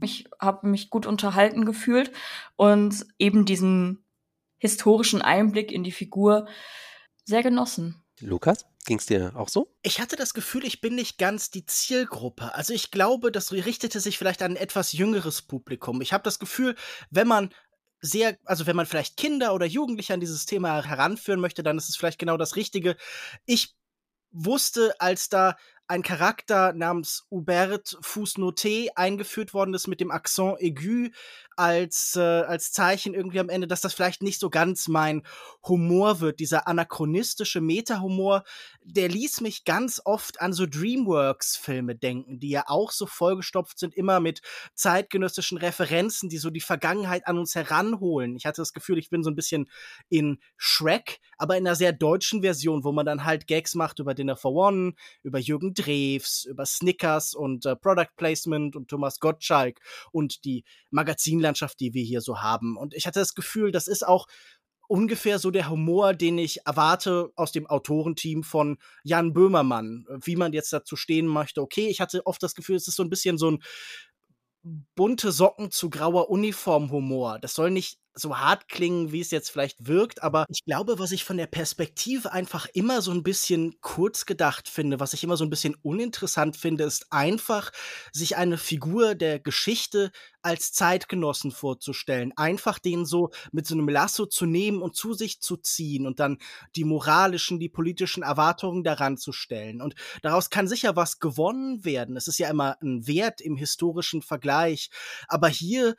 Ich 0.00 0.24
habe 0.40 0.66
mich 0.66 0.88
gut 0.88 1.04
unterhalten 1.04 1.66
gefühlt 1.66 2.10
und 2.56 3.04
eben 3.18 3.44
diesen 3.44 4.02
historischen 4.62 5.22
Einblick 5.22 5.72
in 5.72 5.82
die 5.82 5.90
Figur 5.90 6.46
sehr 7.24 7.42
genossen. 7.42 8.00
Lukas? 8.20 8.64
Ging 8.86 8.98
es 8.98 9.06
dir 9.06 9.32
auch 9.34 9.48
so? 9.48 9.74
Ich 9.82 10.00
hatte 10.00 10.14
das 10.14 10.34
Gefühl, 10.34 10.64
ich 10.64 10.80
bin 10.80 10.94
nicht 10.94 11.18
ganz 11.18 11.50
die 11.50 11.66
Zielgruppe. 11.66 12.54
Also 12.54 12.72
ich 12.72 12.92
glaube, 12.92 13.32
das 13.32 13.50
richtete 13.50 13.98
sich 13.98 14.18
vielleicht 14.18 14.40
an 14.40 14.52
ein 14.52 14.56
etwas 14.56 14.92
jüngeres 14.92 15.42
Publikum. 15.42 16.00
Ich 16.00 16.12
habe 16.12 16.22
das 16.22 16.38
Gefühl, 16.38 16.76
wenn 17.10 17.26
man 17.26 17.50
sehr, 18.00 18.38
also 18.44 18.66
wenn 18.68 18.76
man 18.76 18.86
vielleicht 18.86 19.16
Kinder 19.16 19.52
oder 19.52 19.66
Jugendliche 19.66 20.14
an 20.14 20.20
dieses 20.20 20.46
Thema 20.46 20.84
heranführen 20.84 21.40
möchte, 21.40 21.64
dann 21.64 21.76
ist 21.76 21.88
es 21.88 21.96
vielleicht 21.96 22.20
genau 22.20 22.36
das 22.36 22.54
Richtige. 22.54 22.96
Ich 23.46 23.74
wusste, 24.30 24.94
als 25.00 25.28
da 25.28 25.56
ein 25.88 26.02
Charakter 26.02 26.72
namens 26.72 27.26
Hubert 27.30 27.98
Fußnoté 28.00 28.90
eingeführt 28.94 29.54
worden 29.54 29.74
ist 29.74 29.88
mit 29.88 30.00
dem 30.00 30.10
Accent 30.10 30.58
aigu 30.60 31.10
als, 31.56 32.16
äh, 32.16 32.20
als 32.20 32.72
Zeichen 32.72 33.14
irgendwie 33.14 33.40
am 33.40 33.48
Ende, 33.48 33.66
dass 33.66 33.80
das 33.80 33.94
vielleicht 33.94 34.22
nicht 34.22 34.40
so 34.40 34.50
ganz 34.50 34.88
mein 34.88 35.22
Humor 35.66 36.20
wird. 36.20 36.40
Dieser 36.40 36.66
anachronistische 36.66 37.60
Meta-Humor, 37.60 38.44
der 38.82 39.08
ließ 39.08 39.40
mich 39.40 39.64
ganz 39.64 40.00
oft 40.04 40.40
an 40.40 40.52
so 40.52 40.66
Dreamworks-Filme 40.66 41.94
denken, 41.94 42.38
die 42.38 42.50
ja 42.50 42.64
auch 42.66 42.90
so 42.90 43.06
vollgestopft 43.06 43.78
sind, 43.78 43.94
immer 43.94 44.20
mit 44.20 44.42
zeitgenössischen 44.74 45.58
Referenzen, 45.58 46.28
die 46.28 46.38
so 46.38 46.50
die 46.50 46.60
Vergangenheit 46.60 47.26
an 47.26 47.38
uns 47.38 47.54
heranholen. 47.54 48.36
Ich 48.36 48.46
hatte 48.46 48.60
das 48.60 48.72
Gefühl, 48.72 48.98
ich 48.98 49.10
bin 49.10 49.22
so 49.22 49.30
ein 49.30 49.36
bisschen 49.36 49.68
in 50.08 50.38
Shrek, 50.56 51.20
aber 51.38 51.56
in 51.56 51.66
einer 51.66 51.76
sehr 51.76 51.92
deutschen 51.92 52.42
Version, 52.42 52.84
wo 52.84 52.92
man 52.92 53.06
dann 53.06 53.24
halt 53.24 53.46
Gags 53.46 53.74
macht 53.74 53.98
über 53.98 54.14
Dinner 54.14 54.36
for 54.36 54.52
One, 54.52 54.94
über 55.22 55.38
Jürgen 55.38 55.74
Drews, 55.74 56.44
über 56.44 56.66
Snickers 56.66 57.34
und 57.34 57.66
äh, 57.66 57.76
Product 57.76 58.16
Placement 58.16 58.76
und 58.76 58.88
Thomas 58.88 59.20
Gottschalk 59.20 59.80
und 60.12 60.44
die 60.44 60.64
Magazinlandschaft, 61.42 61.80
die 61.80 61.94
wir 61.94 62.02
hier 62.02 62.20
so 62.20 62.40
haben. 62.40 62.76
Und 62.76 62.94
ich 62.94 63.06
hatte 63.06 63.20
das 63.20 63.34
Gefühl, 63.34 63.72
das 63.72 63.88
ist 63.88 64.06
auch 64.06 64.26
ungefähr 64.88 65.38
so 65.38 65.50
der 65.50 65.70
Humor, 65.70 66.14
den 66.14 66.38
ich 66.38 66.66
erwarte 66.66 67.30
aus 67.36 67.52
dem 67.52 67.66
Autorenteam 67.66 68.42
von 68.42 68.78
Jan 69.04 69.32
Böhmermann. 69.32 70.06
Wie 70.22 70.36
man 70.36 70.52
jetzt 70.52 70.72
dazu 70.72 70.96
stehen 70.96 71.26
möchte, 71.26 71.62
okay, 71.62 71.88
ich 71.88 72.00
hatte 72.00 72.26
oft 72.26 72.42
das 72.42 72.54
Gefühl, 72.54 72.76
es 72.76 72.88
ist 72.88 72.96
so 72.96 73.02
ein 73.02 73.10
bisschen 73.10 73.38
so 73.38 73.50
ein 73.50 73.62
bunte 74.94 75.32
Socken 75.32 75.70
zu 75.70 75.90
grauer 75.90 76.30
Uniform-Humor. 76.30 77.38
Das 77.40 77.54
soll 77.54 77.70
nicht 77.70 77.98
so 78.14 78.38
hart 78.38 78.68
klingen, 78.68 79.12
wie 79.12 79.20
es 79.20 79.30
jetzt 79.30 79.50
vielleicht 79.50 79.86
wirkt, 79.86 80.22
aber 80.22 80.46
ich 80.48 80.64
glaube, 80.64 80.98
was 80.98 81.12
ich 81.12 81.24
von 81.24 81.36
der 81.36 81.46
Perspektive 81.46 82.32
einfach 82.32 82.66
immer 82.74 83.02
so 83.02 83.10
ein 83.10 83.22
bisschen 83.22 83.80
kurz 83.80 84.26
gedacht 84.26 84.68
finde, 84.68 85.00
was 85.00 85.14
ich 85.14 85.24
immer 85.24 85.36
so 85.36 85.44
ein 85.44 85.50
bisschen 85.50 85.76
uninteressant 85.82 86.56
finde, 86.56 86.84
ist 86.84 87.06
einfach, 87.10 87.72
sich 88.12 88.36
eine 88.36 88.58
Figur 88.58 89.14
der 89.14 89.38
Geschichte 89.38 90.10
als 90.42 90.72
Zeitgenossen 90.72 91.52
vorzustellen. 91.52 92.32
Einfach 92.36 92.78
den 92.78 93.06
so 93.06 93.30
mit 93.52 93.66
so 93.66 93.74
einem 93.74 93.88
Lasso 93.88 94.26
zu 94.26 94.44
nehmen 94.44 94.82
und 94.82 94.96
zu 94.96 95.14
sich 95.14 95.40
zu 95.40 95.56
ziehen 95.56 96.06
und 96.06 96.20
dann 96.20 96.38
die 96.76 96.84
moralischen, 96.84 97.60
die 97.60 97.68
politischen 97.68 98.22
Erwartungen 98.22 98.82
daran 98.84 99.16
zu 99.16 99.32
stellen. 99.32 99.80
Und 99.80 99.94
daraus 100.22 100.50
kann 100.50 100.68
sicher 100.68 100.96
was 100.96 101.20
gewonnen 101.20 101.84
werden. 101.84 102.16
Es 102.16 102.26
ist 102.26 102.38
ja 102.38 102.50
immer 102.50 102.76
ein 102.82 103.06
Wert 103.06 103.40
im 103.40 103.56
historischen 103.56 104.22
Vergleich. 104.22 104.90
Aber 105.28 105.48
hier 105.48 105.94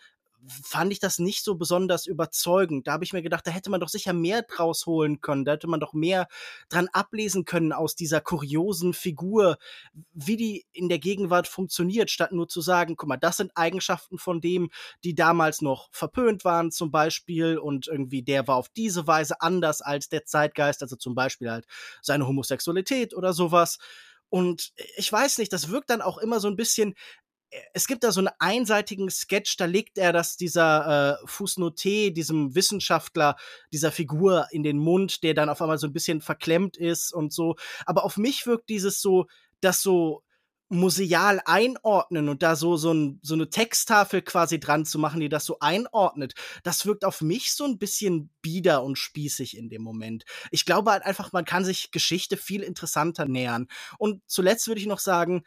fand 0.48 0.92
ich 0.92 1.00
das 1.00 1.20
nicht 1.20 1.44
so 1.44 1.56
besonders 1.56 2.06
überzeugend. 2.06 2.88
Da 2.88 2.94
habe 2.94 3.04
ich 3.04 3.14
mir 3.14 3.22
gedacht, 3.22 3.48
da 3.48 3.52
hätte 3.52 3.70
man 3.70 3.80
doch 3.80 3.90
sicher 3.90 4.14
mehr 4.14 4.42
draus 4.44 4.86
holen 4.86 5.22
können. 5.22 5.46
Da 5.46 5.54
hätte 5.54 5.68
man 5.68 5.80
doch 5.80 5.94
mehr 5.94 6.28
dran 6.70 6.90
ablesen 6.92 7.46
können 7.46 7.72
aus 7.72 7.96
dieser 7.96 8.22
kuriosen 8.22 8.94
Figur, 8.94 9.58
wie 10.14 10.38
die 10.38 10.66
in 10.72 10.90
der 10.90 11.00
Gegenwart 11.00 11.48
funktioniert, 11.48 12.12
statt 12.12 12.32
nur 12.32 12.48
zu 12.48 12.62
sagen, 12.62 12.96
guck 12.96 13.10
mal, 13.10 13.18
das 13.18 13.38
sind 13.38 13.52
Eigenschaften 13.56 14.18
von 14.18 14.42
dem, 14.42 14.70
die 15.04 15.16
damals 15.16 15.62
noch 15.62 15.90
verpönt 15.92 16.44
waren, 16.46 16.72
zum 16.72 16.92
Beispiel, 16.92 17.58
und 17.58 17.88
irgendwie 17.88 18.24
der 18.24 18.48
war 18.48 18.56
auf 18.56 18.70
diese 18.70 19.08
Weise 19.08 19.42
anders 19.42 19.82
als 19.82 20.10
der 20.10 20.26
Zeitgeist, 20.26 20.82
also 20.82 20.96
zum 20.96 21.16
Beispiel 21.16 21.50
halt 21.50 21.66
seine 22.02 22.28
Homosexualität 22.28 23.14
oder 23.14 23.34
sowas. 23.34 23.78
Und 24.30 24.74
ich 24.98 25.12
weiß 25.12 25.38
nicht, 25.38 25.54
das 25.54 25.70
wirkt 25.70 25.92
dann 25.92 26.02
auch 26.02 26.18
immer 26.18 26.40
so 26.40 26.48
ein 26.48 26.56
bisschen 26.56 26.96
es 27.74 27.88
gibt 27.88 28.04
da 28.04 28.12
so 28.12 28.20
einen 28.20 28.30
einseitigen 28.40 29.10
Sketch, 29.10 29.58
da 29.58 29.66
legt 29.66 29.98
er 29.98 30.14
das 30.14 30.38
dieser 30.38 31.20
äh, 31.22 31.26
Fußnoté, 31.28 32.12
diesem 32.12 32.56
Wissenschaftler, 32.56 33.36
dieser 33.72 33.92
Figur 33.92 34.48
in 34.52 34.64
den 34.64 34.78
Mund, 34.78 35.24
der 35.24 35.34
dann 35.34 35.50
auf 35.50 35.62
einmal 35.62 35.78
so 35.78 35.88
ein 35.88 35.94
bisschen 35.94 36.22
verklemmt 36.22 36.78
ist 36.78 37.14
und 37.14 37.34
so. 37.34 37.56
Aber 37.86 38.04
auf 38.04 38.18
mich 38.18 38.46
wirkt 38.46 38.70
dieses 38.70 39.02
so, 39.02 39.28
das 39.62 39.82
so 39.82 40.24
museal 40.70 41.42
einordnen 41.46 42.30
und 42.30 42.42
da 42.42 42.56
so, 42.56 42.78
so, 42.78 42.94
ein, 42.94 43.20
so 43.22 43.36
eine 43.36 43.50
Texttafel 43.50 44.22
quasi 44.22 44.60
dran 44.60 44.86
zu 44.86 44.98
machen, 44.98 45.20
die 45.20 45.30
das 45.30 45.46
so 45.46 45.58
einordnet, 45.60 46.34
das 46.64 46.86
wirkt 46.86 47.06
auf 47.06 47.22
mich 47.22 47.54
so 47.54 47.66
ein 47.66 47.78
bisschen 47.78 48.32
bieder 48.42 48.84
und 48.84 48.98
spießig 48.98 49.56
in 49.56 49.70
dem 49.70 49.84
Moment. 49.84 50.26
Ich 50.52 50.66
glaube 50.66 50.92
halt 50.92 51.06
einfach, 51.06 51.32
man 51.32 51.46
kann 51.46 51.64
sich 51.64 51.92
Geschichte 51.92 52.38
viel 52.38 52.64
interessanter 52.64 53.26
nähern. 53.26 53.68
Und 54.00 54.22
zuletzt 54.26 54.68
würde 54.68 54.82
ich 54.82 54.88
noch 54.88 55.00
sagen, 55.00 55.44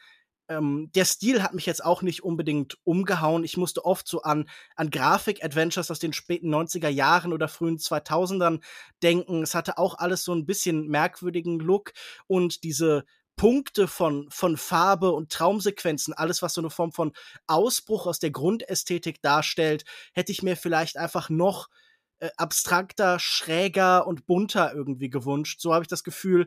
ähm, 0.48 0.90
der 0.94 1.04
Stil 1.04 1.42
hat 1.42 1.54
mich 1.54 1.66
jetzt 1.66 1.84
auch 1.84 2.02
nicht 2.02 2.22
unbedingt 2.22 2.78
umgehauen. 2.84 3.44
Ich 3.44 3.56
musste 3.56 3.84
oft 3.84 4.06
so 4.06 4.22
an, 4.22 4.48
an 4.74 4.90
Grafik-Adventures 4.90 5.90
aus 5.90 5.98
den 5.98 6.12
späten 6.12 6.54
90er 6.54 6.88
Jahren 6.88 7.32
oder 7.32 7.48
frühen 7.48 7.78
2000ern 7.78 8.60
denken. 9.02 9.42
Es 9.42 9.54
hatte 9.54 9.78
auch 9.78 9.98
alles 9.98 10.24
so 10.24 10.34
ein 10.34 10.46
bisschen 10.46 10.88
merkwürdigen 10.88 11.58
Look 11.58 11.92
und 12.26 12.64
diese 12.64 13.04
Punkte 13.36 13.86
von, 13.86 14.28
von 14.30 14.56
Farbe 14.56 15.12
und 15.12 15.30
Traumsequenzen, 15.30 16.14
alles, 16.14 16.40
was 16.40 16.54
so 16.54 16.62
eine 16.62 16.70
Form 16.70 16.92
von 16.92 17.12
Ausbruch 17.46 18.06
aus 18.06 18.18
der 18.18 18.30
Grundästhetik 18.30 19.20
darstellt, 19.20 19.84
hätte 20.14 20.32
ich 20.32 20.42
mir 20.42 20.56
vielleicht 20.56 20.96
einfach 20.96 21.28
noch 21.28 21.68
äh, 22.18 22.30
abstrakter, 22.38 23.18
schräger 23.18 24.06
und 24.06 24.24
bunter 24.24 24.72
irgendwie 24.74 25.10
gewünscht. 25.10 25.60
So 25.60 25.74
habe 25.74 25.82
ich 25.82 25.88
das 25.88 26.02
Gefühl, 26.02 26.46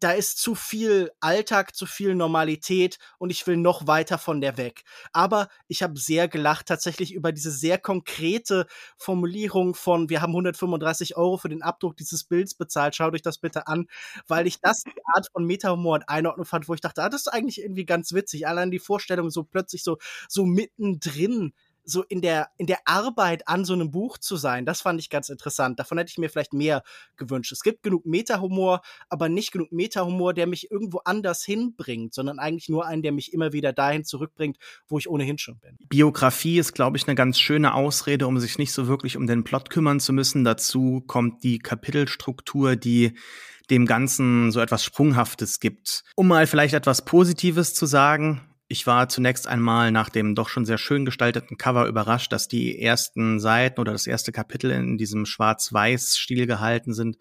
da 0.00 0.12
ist 0.12 0.38
zu 0.38 0.54
viel 0.54 1.10
Alltag, 1.20 1.74
zu 1.74 1.86
viel 1.86 2.14
Normalität 2.14 2.98
und 3.18 3.30
ich 3.30 3.46
will 3.46 3.56
noch 3.56 3.86
weiter 3.86 4.18
von 4.18 4.40
der 4.40 4.56
weg. 4.56 4.82
Aber 5.12 5.48
ich 5.66 5.82
habe 5.82 5.98
sehr 5.98 6.28
gelacht 6.28 6.66
tatsächlich 6.66 7.12
über 7.12 7.32
diese 7.32 7.50
sehr 7.50 7.78
konkrete 7.78 8.66
Formulierung 8.96 9.74
von, 9.74 10.08
wir 10.08 10.22
haben 10.22 10.30
135 10.30 11.16
Euro 11.16 11.36
für 11.36 11.48
den 11.48 11.62
Abdruck 11.62 11.96
dieses 11.96 12.24
Bilds 12.24 12.54
bezahlt, 12.54 12.94
schaut 12.94 13.14
euch 13.14 13.22
das 13.22 13.38
bitte 13.38 13.66
an, 13.66 13.86
weil 14.26 14.46
ich 14.46 14.60
das 14.60 14.82
die 14.84 15.02
Art 15.14 15.28
von 15.32 15.44
Meta-Humor 15.44 15.94
und 15.94 16.08
Einordnung 16.08 16.46
fand, 16.46 16.68
wo 16.68 16.74
ich 16.74 16.80
dachte, 16.80 17.02
ah, 17.02 17.08
das 17.08 17.22
ist 17.22 17.28
eigentlich 17.28 17.60
irgendwie 17.60 17.86
ganz 17.86 18.12
witzig. 18.12 18.46
Allein 18.46 18.70
die 18.70 18.78
Vorstellung 18.78 19.30
so 19.30 19.44
plötzlich 19.44 19.82
so, 19.82 19.98
so 20.28 20.44
mittendrin 20.44 21.52
so 21.88 22.02
in 22.02 22.20
der, 22.20 22.48
in 22.58 22.66
der 22.66 22.80
Arbeit 22.84 23.48
an 23.48 23.64
so 23.64 23.72
einem 23.72 23.90
Buch 23.90 24.18
zu 24.18 24.36
sein, 24.36 24.66
das 24.66 24.82
fand 24.82 25.00
ich 25.00 25.08
ganz 25.08 25.28
interessant. 25.28 25.78
Davon 25.78 25.98
hätte 25.98 26.10
ich 26.10 26.18
mir 26.18 26.28
vielleicht 26.28 26.52
mehr 26.52 26.82
gewünscht. 27.16 27.52
Es 27.52 27.62
gibt 27.62 27.82
genug 27.82 28.04
Meta-Humor, 28.04 28.82
aber 29.08 29.28
nicht 29.28 29.52
genug 29.52 29.72
Meta-Humor, 29.72 30.34
der 30.34 30.46
mich 30.46 30.70
irgendwo 30.70 30.98
anders 31.04 31.44
hinbringt, 31.44 32.12
sondern 32.12 32.38
eigentlich 32.38 32.68
nur 32.68 32.86
einen, 32.86 33.02
der 33.02 33.12
mich 33.12 33.32
immer 33.32 33.52
wieder 33.52 33.72
dahin 33.72 34.04
zurückbringt, 34.04 34.58
wo 34.86 34.98
ich 34.98 35.08
ohnehin 35.08 35.38
schon 35.38 35.58
bin. 35.58 35.78
Biografie 35.88 36.58
ist, 36.58 36.74
glaube 36.74 36.98
ich, 36.98 37.06
eine 37.08 37.14
ganz 37.14 37.38
schöne 37.38 37.74
Ausrede, 37.74 38.26
um 38.26 38.38
sich 38.38 38.58
nicht 38.58 38.72
so 38.72 38.86
wirklich 38.86 39.16
um 39.16 39.26
den 39.26 39.44
Plot 39.44 39.70
kümmern 39.70 40.00
zu 40.00 40.12
müssen. 40.12 40.44
Dazu 40.44 41.02
kommt 41.06 41.42
die 41.42 41.58
Kapitelstruktur, 41.58 42.76
die 42.76 43.14
dem 43.70 43.86
Ganzen 43.86 44.50
so 44.50 44.60
etwas 44.60 44.84
Sprunghaftes 44.84 45.60
gibt. 45.60 46.04
Um 46.16 46.28
mal 46.28 46.46
vielleicht 46.46 46.74
etwas 46.74 47.04
Positives 47.04 47.74
zu 47.74 47.86
sagen, 47.86 48.47
ich 48.70 48.86
war 48.86 49.08
zunächst 49.08 49.46
einmal 49.46 49.90
nach 49.90 50.10
dem 50.10 50.34
doch 50.34 50.50
schon 50.50 50.66
sehr 50.66 50.76
schön 50.76 51.06
gestalteten 51.06 51.56
Cover 51.56 51.86
überrascht, 51.86 52.32
dass 52.32 52.48
die 52.48 52.78
ersten 52.78 53.40
Seiten 53.40 53.80
oder 53.80 53.92
das 53.92 54.06
erste 54.06 54.30
Kapitel 54.30 54.70
in 54.70 54.98
diesem 54.98 55.24
Schwarz-Weiß-Stil 55.24 56.46
gehalten 56.46 56.92
sind. 56.92 57.16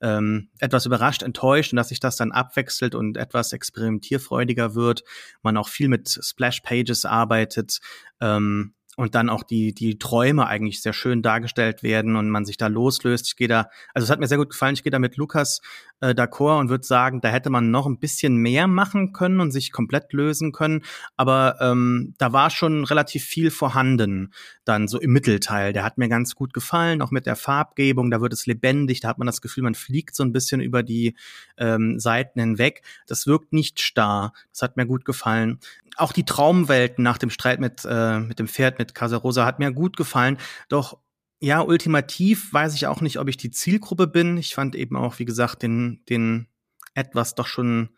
Ähm, 0.00 0.50
etwas 0.58 0.86
überrascht, 0.86 1.22
enttäuscht 1.22 1.72
und 1.72 1.76
dass 1.76 1.90
sich 1.90 2.00
das 2.00 2.16
dann 2.16 2.32
abwechselt 2.32 2.96
und 2.96 3.16
etwas 3.16 3.52
experimentierfreudiger 3.52 4.74
wird. 4.74 5.04
Man 5.42 5.56
auch 5.56 5.68
viel 5.68 5.88
mit 5.88 6.08
Splash-Pages 6.08 7.04
arbeitet. 7.04 7.78
Ähm, 8.20 8.74
und 8.98 9.14
dann 9.14 9.30
auch 9.30 9.44
die, 9.44 9.72
die 9.72 9.96
Träume 10.00 10.48
eigentlich 10.48 10.82
sehr 10.82 10.92
schön 10.92 11.22
dargestellt 11.22 11.84
werden 11.84 12.16
und 12.16 12.30
man 12.30 12.44
sich 12.44 12.56
da 12.56 12.66
loslöst. 12.66 13.28
Ich 13.28 13.36
gehe 13.36 13.46
da, 13.46 13.70
also 13.94 14.04
es 14.04 14.10
hat 14.10 14.18
mir 14.18 14.26
sehr 14.26 14.38
gut 14.38 14.50
gefallen, 14.50 14.74
ich 14.74 14.82
gehe 14.82 14.90
da 14.90 14.98
mit 14.98 15.16
Lukas 15.16 15.60
äh, 16.00 16.14
d'accord 16.14 16.60
und 16.60 16.68
würde 16.68 16.86
sagen, 16.86 17.20
da 17.20 17.28
hätte 17.28 17.50
man 17.50 17.70
noch 17.70 17.86
ein 17.86 17.98
bisschen 17.98 18.36
mehr 18.36 18.66
machen 18.66 19.12
können 19.12 19.40
und 19.40 19.50
sich 19.50 19.72
komplett 19.72 20.12
lösen 20.12 20.52
können. 20.52 20.82
Aber 21.16 21.56
ähm, 21.60 22.14
da 22.18 22.32
war 22.32 22.50
schon 22.50 22.84
relativ 22.84 23.24
viel 23.24 23.50
vorhanden, 23.50 24.32
dann 24.64 24.88
so 24.88 25.00
im 25.00 25.12
Mittelteil. 25.12 25.72
Der 25.72 25.84
hat 25.84 25.98
mir 25.98 26.08
ganz 26.08 26.34
gut 26.34 26.52
gefallen, 26.52 27.02
auch 27.02 27.10
mit 27.10 27.26
der 27.26 27.36
Farbgebung, 27.36 28.10
da 28.10 28.20
wird 28.20 28.32
es 28.32 28.46
lebendig, 28.46 29.00
da 29.00 29.08
hat 29.08 29.18
man 29.18 29.26
das 29.26 29.40
Gefühl, 29.40 29.64
man 29.64 29.74
fliegt 29.74 30.14
so 30.14 30.22
ein 30.22 30.32
bisschen 30.32 30.60
über 30.60 30.82
die 30.82 31.14
ähm, 31.56 31.98
Seiten 31.98 32.40
hinweg. 32.40 32.82
Das 33.06 33.26
wirkt 33.26 33.52
nicht 33.52 33.80
starr. 33.80 34.32
Das 34.52 34.62
hat 34.62 34.76
mir 34.76 34.86
gut 34.86 35.04
gefallen 35.04 35.58
auch 35.96 36.12
die 36.12 36.24
Traumwelten 36.24 37.02
nach 37.02 37.18
dem 37.18 37.30
Streit 37.30 37.58
mit, 37.58 37.84
äh, 37.84 38.20
mit 38.20 38.38
dem 38.38 38.46
Pferd, 38.46 38.78
mit 38.78 38.94
Casarosa, 38.94 39.44
hat 39.44 39.58
mir 39.58 39.72
gut 39.72 39.96
gefallen. 39.96 40.38
Doch 40.68 40.98
ja, 41.40 41.60
ultimativ 41.60 42.52
weiß 42.52 42.74
ich 42.74 42.86
auch 42.86 43.00
nicht, 43.00 43.18
ob 43.18 43.28
ich 43.28 43.36
die 43.36 43.50
Zielgruppe 43.50 44.06
bin. 44.06 44.36
Ich 44.38 44.54
fand 44.54 44.74
eben 44.74 44.96
auch, 44.96 45.18
wie 45.18 45.24
gesagt, 45.24 45.62
den, 45.62 46.02
den 46.08 46.48
etwas 46.94 47.34
doch 47.34 47.46
schon, 47.46 47.90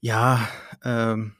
ja, 0.00 0.48
ähm, 0.82 1.36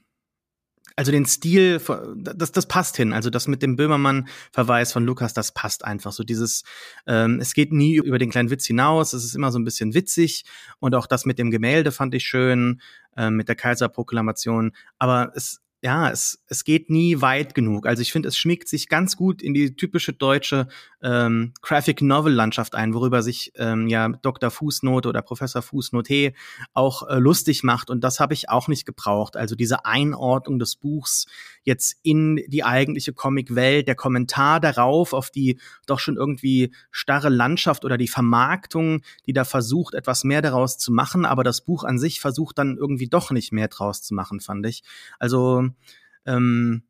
also 0.95 1.11
den 1.11 1.25
Stil, 1.25 1.79
das, 2.15 2.51
das 2.51 2.65
passt 2.67 2.97
hin. 2.97 3.13
Also 3.13 3.29
das 3.29 3.47
mit 3.47 3.61
dem 3.61 3.75
Böhmermann-Verweis 3.75 4.91
von 4.91 5.05
Lukas, 5.05 5.33
das 5.33 5.53
passt 5.53 5.85
einfach. 5.85 6.11
So 6.11 6.23
dieses, 6.23 6.63
ähm, 7.05 7.39
es 7.39 7.53
geht 7.53 7.71
nie 7.71 7.97
über 7.97 8.17
den 8.17 8.31
kleinen 8.31 8.49
Witz 8.49 8.65
hinaus, 8.65 9.13
es 9.13 9.23
ist 9.23 9.35
immer 9.35 9.51
so 9.51 9.59
ein 9.59 9.63
bisschen 9.63 9.93
witzig. 9.93 10.43
Und 10.79 10.95
auch 10.95 11.05
das 11.05 11.25
mit 11.25 11.37
dem 11.37 11.51
Gemälde 11.51 11.91
fand 11.91 12.15
ich 12.15 12.25
schön, 12.25 12.81
äh, 13.15 13.29
mit 13.29 13.47
der 13.47 13.55
Kaiserproklamation. 13.55 14.71
Aber 14.97 15.31
es, 15.35 15.61
ja, 15.81 16.09
es, 16.09 16.43
es 16.47 16.63
geht 16.63 16.89
nie 16.89 17.21
weit 17.21 17.53
genug. 17.53 17.85
Also 17.85 18.01
ich 18.01 18.11
finde, 18.11 18.29
es 18.29 18.37
schmiegt 18.37 18.67
sich 18.67 18.89
ganz 18.89 19.15
gut 19.15 19.43
in 19.43 19.53
die 19.53 19.75
typische 19.75 20.11
deutsche 20.11 20.67
ähm, 21.03 21.53
Graphic 21.61 22.01
Novel 22.01 22.33
Landschaft 22.33 22.73
ein, 22.73 22.95
worüber 22.95 23.21
sich 23.21 23.51
ähm, 23.55 23.87
ja 23.87 24.09
Dr. 24.09 24.49
Fußnote 24.49 25.07
oder 25.07 25.21
Professor 25.21 25.61
Fußnote 25.61 26.33
auch 26.73 27.07
äh, 27.07 27.19
lustig 27.19 27.63
macht. 27.63 27.91
Und 27.91 28.03
das 28.03 28.19
habe 28.19 28.33
ich 28.33 28.49
auch 28.49 28.67
nicht 28.67 28.87
gebraucht. 28.87 29.37
Also 29.37 29.55
diese 29.55 29.85
Einordnung 29.85 30.57
des 30.57 30.75
Buchs 30.77 31.27
jetzt 31.63 31.97
in 32.01 32.41
die 32.47 32.63
eigentliche 32.63 33.13
Comicwelt, 33.13 33.87
der 33.87 33.95
Kommentar 33.95 34.59
darauf, 34.59 35.13
auf 35.13 35.29
die 35.29 35.59
doch 35.85 35.99
schon 35.99 36.17
irgendwie 36.17 36.73
starre 36.89 37.29
Landschaft 37.29 37.85
oder 37.85 37.99
die 37.99 38.07
Vermarktung, 38.07 39.03
die 39.27 39.33
da 39.33 39.43
versucht, 39.43 39.93
etwas 39.93 40.23
mehr 40.23 40.41
daraus 40.41 40.79
zu 40.79 40.91
machen, 40.91 41.25
aber 41.25 41.43
das 41.43 41.61
Buch 41.61 41.83
an 41.83 41.99
sich 41.99 42.19
versucht 42.19 42.57
dann 42.57 42.77
irgendwie 42.77 43.09
doch 43.09 43.29
nicht 43.29 43.51
mehr 43.51 43.67
draus 43.67 44.01
zu 44.01 44.15
machen, 44.15 44.39
fand 44.39 44.65
ich. 44.65 44.81
Also 45.19 45.66
ähm, 46.25 46.83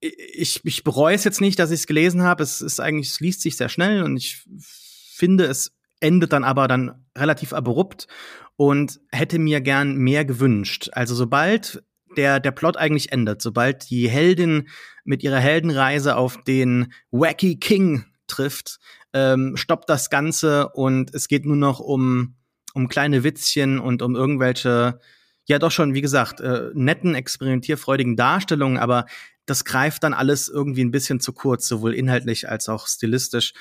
ich, 0.00 0.60
ich 0.64 0.84
bereue 0.84 1.14
es 1.14 1.24
jetzt 1.24 1.40
nicht, 1.40 1.58
dass 1.58 1.70
ich 1.70 1.80
es 1.80 1.86
gelesen 1.86 2.22
habe. 2.22 2.42
Es 2.42 2.60
ist 2.60 2.80
eigentlich, 2.80 3.10
es 3.10 3.20
liest 3.20 3.40
sich 3.40 3.56
sehr 3.56 3.68
schnell 3.68 4.02
und 4.02 4.16
ich 4.16 4.44
finde, 4.58 5.44
es 5.44 5.72
endet 6.00 6.32
dann 6.32 6.44
aber 6.44 6.68
dann 6.68 7.06
relativ 7.16 7.52
abrupt 7.52 8.06
und 8.56 9.00
hätte 9.10 9.38
mir 9.38 9.60
gern 9.60 9.96
mehr 9.96 10.24
gewünscht. 10.24 10.90
Also 10.92 11.14
sobald 11.14 11.82
der, 12.16 12.40
der 12.40 12.52
Plot 12.52 12.76
eigentlich 12.76 13.12
endet, 13.12 13.42
sobald 13.42 13.88
die 13.90 14.08
Heldin 14.08 14.68
mit 15.04 15.22
ihrer 15.22 15.38
Heldenreise 15.38 16.16
auf 16.16 16.42
den 16.44 16.92
Wacky 17.10 17.56
King 17.56 18.04
trifft, 18.26 18.78
ähm, 19.12 19.56
stoppt 19.56 19.88
das 19.88 20.10
Ganze 20.10 20.68
und 20.70 21.14
es 21.14 21.28
geht 21.28 21.46
nur 21.46 21.56
noch 21.56 21.80
um, 21.80 22.36
um 22.74 22.88
kleine 22.88 23.24
Witzchen 23.24 23.78
und 23.78 24.02
um 24.02 24.14
irgendwelche 24.14 25.00
ja 25.46 25.58
doch 25.58 25.70
schon, 25.70 25.94
wie 25.94 26.00
gesagt, 26.00 26.40
äh, 26.40 26.70
netten, 26.74 27.14
experimentierfreudigen 27.14 28.16
Darstellungen, 28.16 28.78
aber 28.78 29.06
das 29.46 29.64
greift 29.64 30.02
dann 30.02 30.14
alles 30.14 30.48
irgendwie 30.48 30.84
ein 30.84 30.90
bisschen 30.90 31.20
zu 31.20 31.32
kurz, 31.32 31.68
sowohl 31.68 31.94
inhaltlich 31.94 32.48
als 32.48 32.68
auch 32.68 32.86
stilistisch. 32.86 33.52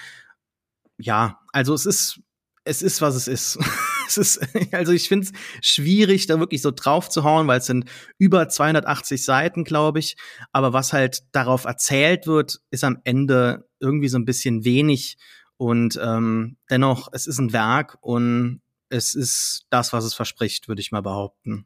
Ja, 0.97 1.39
also 1.51 1.73
es 1.73 1.85
ist, 1.85 2.19
es 2.63 2.81
ist, 2.81 3.01
was 3.01 3.15
es 3.15 3.27
ist. 3.27 3.59
es 4.07 4.17
ist, 4.17 4.73
also 4.73 4.93
ich 4.93 5.07
finde 5.07 5.27
es 5.27 5.33
schwierig, 5.67 6.27
da 6.27 6.39
wirklich 6.39 6.61
so 6.61 6.71
drauf 6.71 7.09
zu 7.09 7.23
hauen, 7.23 7.47
weil 7.47 7.59
es 7.59 7.65
sind 7.65 7.89
über 8.17 8.47
280 8.47 9.23
Seiten, 9.23 9.63
glaube 9.63 9.99
ich. 9.99 10.15
Aber 10.51 10.73
was 10.73 10.93
halt 10.93 11.23
darauf 11.33 11.65
erzählt 11.65 12.27
wird, 12.27 12.59
ist 12.71 12.83
am 12.83 12.99
Ende 13.03 13.67
irgendwie 13.79 14.07
so 14.07 14.17
ein 14.17 14.25
bisschen 14.25 14.63
wenig. 14.63 15.17
Und 15.57 15.99
ähm, 16.01 16.57
dennoch, 16.69 17.09
es 17.11 17.27
ist 17.27 17.39
ein 17.39 17.53
Werk 17.53 17.97
und 18.01 18.61
es 18.89 19.15
ist 19.15 19.65
das, 19.69 19.93
was 19.93 20.05
es 20.05 20.13
verspricht, 20.13 20.67
würde 20.67 20.81
ich 20.81 20.91
mal 20.91 21.01
behaupten. 21.01 21.65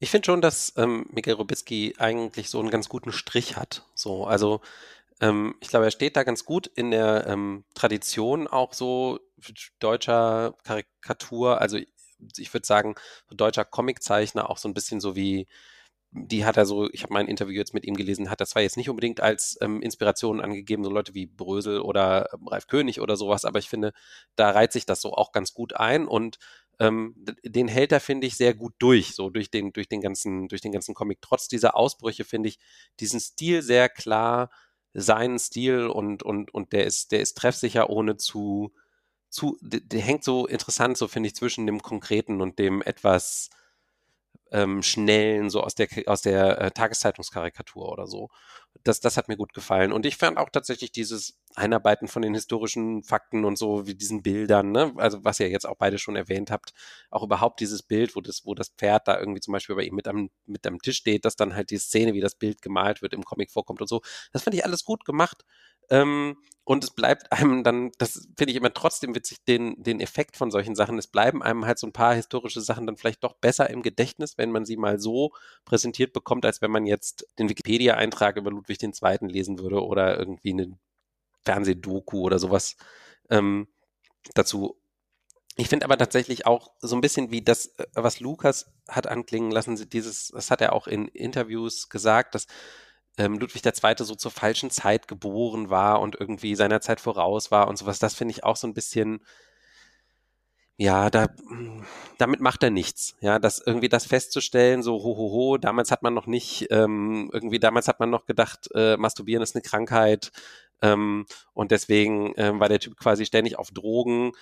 Ich 0.00 0.10
finde 0.10 0.26
schon, 0.26 0.40
dass 0.40 0.72
ähm, 0.76 1.06
Miguel 1.10 1.34
Rubitsky 1.34 1.94
eigentlich 1.98 2.50
so 2.50 2.60
einen 2.60 2.70
ganz 2.70 2.88
guten 2.88 3.12
Strich 3.12 3.56
hat. 3.56 3.86
So, 3.94 4.26
also 4.26 4.60
ähm, 5.20 5.54
ich 5.60 5.68
glaube, 5.68 5.86
er 5.86 5.90
steht 5.90 6.16
da 6.16 6.24
ganz 6.24 6.44
gut 6.44 6.66
in 6.66 6.90
der 6.90 7.26
ähm, 7.26 7.64
Tradition 7.74 8.46
auch 8.46 8.74
so 8.74 9.20
deutscher 9.78 10.54
Karikatur. 10.64 11.60
Also 11.60 11.78
ich 12.36 12.52
würde 12.52 12.66
sagen, 12.66 12.94
deutscher 13.30 13.64
Comiczeichner 13.64 14.50
auch 14.50 14.58
so 14.58 14.68
ein 14.68 14.74
bisschen 14.74 15.00
so 15.00 15.16
wie 15.16 15.46
die 16.16 16.44
hat 16.44 16.56
er 16.56 16.64
so, 16.64 16.88
ich 16.92 17.02
habe 17.02 17.12
mein 17.12 17.26
Interview 17.26 17.54
jetzt 17.54 17.74
mit 17.74 17.84
ihm 17.84 17.96
gelesen, 17.96 18.30
hat 18.30 18.40
er 18.40 18.46
zwar 18.46 18.62
jetzt 18.62 18.76
nicht 18.76 18.88
unbedingt 18.88 19.20
als 19.20 19.58
ähm, 19.60 19.82
Inspiration 19.82 20.40
angegeben, 20.40 20.84
so 20.84 20.90
Leute 20.90 21.12
wie 21.12 21.26
Brösel 21.26 21.80
oder 21.80 22.32
ähm, 22.32 22.46
Ralf 22.46 22.68
König 22.68 23.00
oder 23.00 23.16
sowas, 23.16 23.44
aber 23.44 23.58
ich 23.58 23.68
finde, 23.68 23.92
da 24.36 24.50
reiht 24.50 24.72
sich 24.72 24.86
das 24.86 25.00
so 25.00 25.12
auch 25.12 25.32
ganz 25.32 25.54
gut 25.54 25.74
ein 25.74 26.06
und 26.06 26.38
ähm, 26.78 27.16
den 27.44 27.66
hält 27.66 27.90
er, 27.90 27.98
finde 28.00 28.28
ich, 28.28 28.36
sehr 28.36 28.54
gut 28.54 28.74
durch, 28.78 29.14
so 29.14 29.28
durch 29.28 29.50
den, 29.50 29.72
durch 29.72 29.88
den 29.88 30.00
ganzen, 30.00 30.46
durch 30.48 30.60
den 30.60 30.72
ganzen 30.72 30.94
Comic. 30.94 31.18
Trotz 31.20 31.48
dieser 31.48 31.76
Ausbrüche 31.76 32.24
finde 32.24 32.48
ich 32.48 32.58
diesen 33.00 33.18
Stil 33.18 33.62
sehr 33.62 33.88
klar, 33.88 34.50
seinen 34.92 35.40
Stil 35.40 35.88
und, 35.88 36.22
und, 36.22 36.54
und 36.54 36.72
der 36.72 36.84
ist, 36.84 37.10
der 37.10 37.20
ist 37.20 37.36
treffsicher, 37.36 37.90
ohne 37.90 38.16
zu, 38.16 38.72
zu, 39.30 39.58
der, 39.60 39.80
der 39.80 40.00
hängt 40.00 40.22
so 40.22 40.46
interessant, 40.46 40.96
so 40.96 41.08
finde 41.08 41.28
ich, 41.28 41.34
zwischen 41.34 41.66
dem 41.66 41.82
Konkreten 41.82 42.40
und 42.40 42.60
dem 42.60 42.82
etwas, 42.82 43.50
ähm, 44.54 44.82
schnellen, 44.82 45.50
so 45.50 45.62
aus 45.62 45.74
der, 45.74 45.88
aus 46.06 46.22
der 46.22 46.60
äh, 46.60 46.70
Tageszeitungskarikatur 46.70 47.90
oder 47.90 48.06
so. 48.06 48.30
Das, 48.84 49.00
das 49.00 49.16
hat 49.16 49.28
mir 49.28 49.36
gut 49.36 49.52
gefallen. 49.52 49.92
Und 49.92 50.06
ich 50.06 50.16
fand 50.16 50.38
auch 50.38 50.48
tatsächlich 50.48 50.92
dieses 50.92 51.36
Einarbeiten 51.54 52.08
von 52.08 52.22
den 52.22 52.34
historischen 52.34 53.02
Fakten 53.02 53.44
und 53.44 53.56
so, 53.56 53.86
wie 53.86 53.94
diesen 53.94 54.22
Bildern, 54.22 54.72
ne? 54.72 54.92
also 54.96 55.24
was 55.24 55.38
ihr 55.40 55.48
jetzt 55.48 55.66
auch 55.66 55.76
beide 55.76 55.98
schon 55.98 56.16
erwähnt 56.16 56.50
habt, 56.50 56.72
auch 57.10 57.22
überhaupt 57.22 57.60
dieses 57.60 57.82
Bild, 57.82 58.16
wo 58.16 58.20
das, 58.20 58.44
wo 58.44 58.54
das 58.54 58.70
Pferd 58.70 59.06
da 59.06 59.18
irgendwie 59.18 59.40
zum 59.40 59.52
Beispiel 59.52 59.76
bei 59.76 59.84
ihm 59.84 59.94
mit 59.94 60.08
am, 60.08 60.30
mit 60.46 60.66
am 60.66 60.80
Tisch 60.80 60.96
steht, 60.96 61.24
dass 61.24 61.36
dann 61.36 61.54
halt 61.54 61.70
die 61.70 61.78
Szene, 61.78 62.14
wie 62.14 62.20
das 62.20 62.34
Bild 62.34 62.62
gemalt 62.62 63.02
wird, 63.02 63.14
im 63.14 63.24
Comic 63.24 63.50
vorkommt 63.50 63.80
und 63.80 63.88
so. 63.88 64.02
Das 64.32 64.42
fand 64.42 64.54
ich 64.54 64.64
alles 64.64 64.84
gut 64.84 65.04
gemacht. 65.04 65.44
Ähm, 65.90 66.36
und 66.66 66.82
es 66.82 66.90
bleibt 66.90 67.30
einem 67.30 67.62
dann, 67.62 67.92
das 67.98 68.26
finde 68.38 68.50
ich 68.50 68.56
immer 68.56 68.72
trotzdem 68.72 69.14
witzig, 69.14 69.44
den, 69.44 69.82
den 69.82 70.00
Effekt 70.00 70.36
von 70.36 70.50
solchen 70.50 70.74
Sachen. 70.74 70.98
Es 70.98 71.06
bleiben 71.06 71.42
einem 71.42 71.66
halt 71.66 71.78
so 71.78 71.86
ein 71.86 71.92
paar 71.92 72.14
historische 72.14 72.62
Sachen 72.62 72.86
dann 72.86 72.96
vielleicht 72.96 73.22
doch 73.22 73.34
besser 73.34 73.68
im 73.68 73.82
Gedächtnis, 73.82 74.38
wenn 74.38 74.50
man 74.50 74.64
sie 74.64 74.78
mal 74.78 74.98
so 74.98 75.32
präsentiert 75.66 76.14
bekommt, 76.14 76.46
als 76.46 76.62
wenn 76.62 76.70
man 76.70 76.86
jetzt 76.86 77.26
den 77.38 77.50
Wikipedia-Eintrag 77.50 78.38
über 78.38 78.50
Ludwig 78.50 78.82
II. 78.82 78.92
lesen 79.28 79.58
würde 79.58 79.84
oder 79.84 80.18
irgendwie 80.18 80.52
eine 80.52 80.78
Fernsehdoku 81.44 82.20
oder 82.20 82.38
sowas 82.38 82.76
ähm, 83.30 83.68
dazu. 84.34 84.76
Ich 85.56 85.68
finde 85.68 85.84
aber 85.84 85.96
tatsächlich 85.96 86.46
auch 86.46 86.72
so 86.80 86.96
ein 86.96 87.00
bisschen 87.00 87.30
wie 87.30 87.42
das, 87.42 87.66
äh, 87.78 87.86
was 87.94 88.20
Lukas 88.20 88.72
hat 88.88 89.06
anklingen 89.06 89.50
lassen, 89.50 89.76
dieses, 89.88 90.28
das 90.28 90.50
hat 90.50 90.60
er 90.60 90.72
auch 90.72 90.86
in 90.86 91.06
Interviews 91.08 91.88
gesagt, 91.88 92.34
dass 92.34 92.46
ähm, 93.16 93.38
Ludwig 93.38 93.64
II. 93.64 93.94
so 93.98 94.14
zur 94.16 94.30
falschen 94.30 94.70
Zeit 94.70 95.06
geboren 95.06 95.70
war 95.70 96.00
und 96.00 96.16
irgendwie 96.18 96.56
seiner 96.56 96.80
Zeit 96.80 97.00
voraus 97.00 97.50
war 97.50 97.68
und 97.68 97.76
sowas. 97.76 97.98
Das 98.00 98.14
finde 98.14 98.32
ich 98.32 98.44
auch 98.44 98.56
so 98.56 98.66
ein 98.66 98.74
bisschen, 98.74 99.24
ja, 100.76 101.08
da, 101.10 101.28
damit 102.18 102.40
macht 102.40 102.64
er 102.64 102.70
nichts. 102.70 103.14
Ja, 103.20 103.38
das 103.38 103.62
irgendwie 103.64 103.88
das 103.88 104.06
festzustellen, 104.06 104.82
so 104.82 104.94
ho, 104.94 105.16
ho, 105.16 105.30
ho, 105.30 105.58
damals 105.58 105.92
hat 105.92 106.02
man 106.02 106.14
noch 106.14 106.26
nicht, 106.26 106.66
ähm, 106.70 107.30
irgendwie 107.32 107.60
damals 107.60 107.86
hat 107.86 108.00
man 108.00 108.10
noch 108.10 108.26
gedacht, 108.26 108.68
äh, 108.74 108.96
Masturbieren 108.96 109.42
ist 109.42 109.54
eine 109.54 109.62
Krankheit. 109.62 110.32
Ähm, 110.84 111.24
und 111.54 111.70
deswegen 111.70 112.34
ähm, 112.36 112.60
war 112.60 112.68
der 112.68 112.78
Typ 112.78 112.96
quasi 112.98 113.24
ständig 113.24 113.58
auf 113.58 113.70
Drogen. 113.70 114.32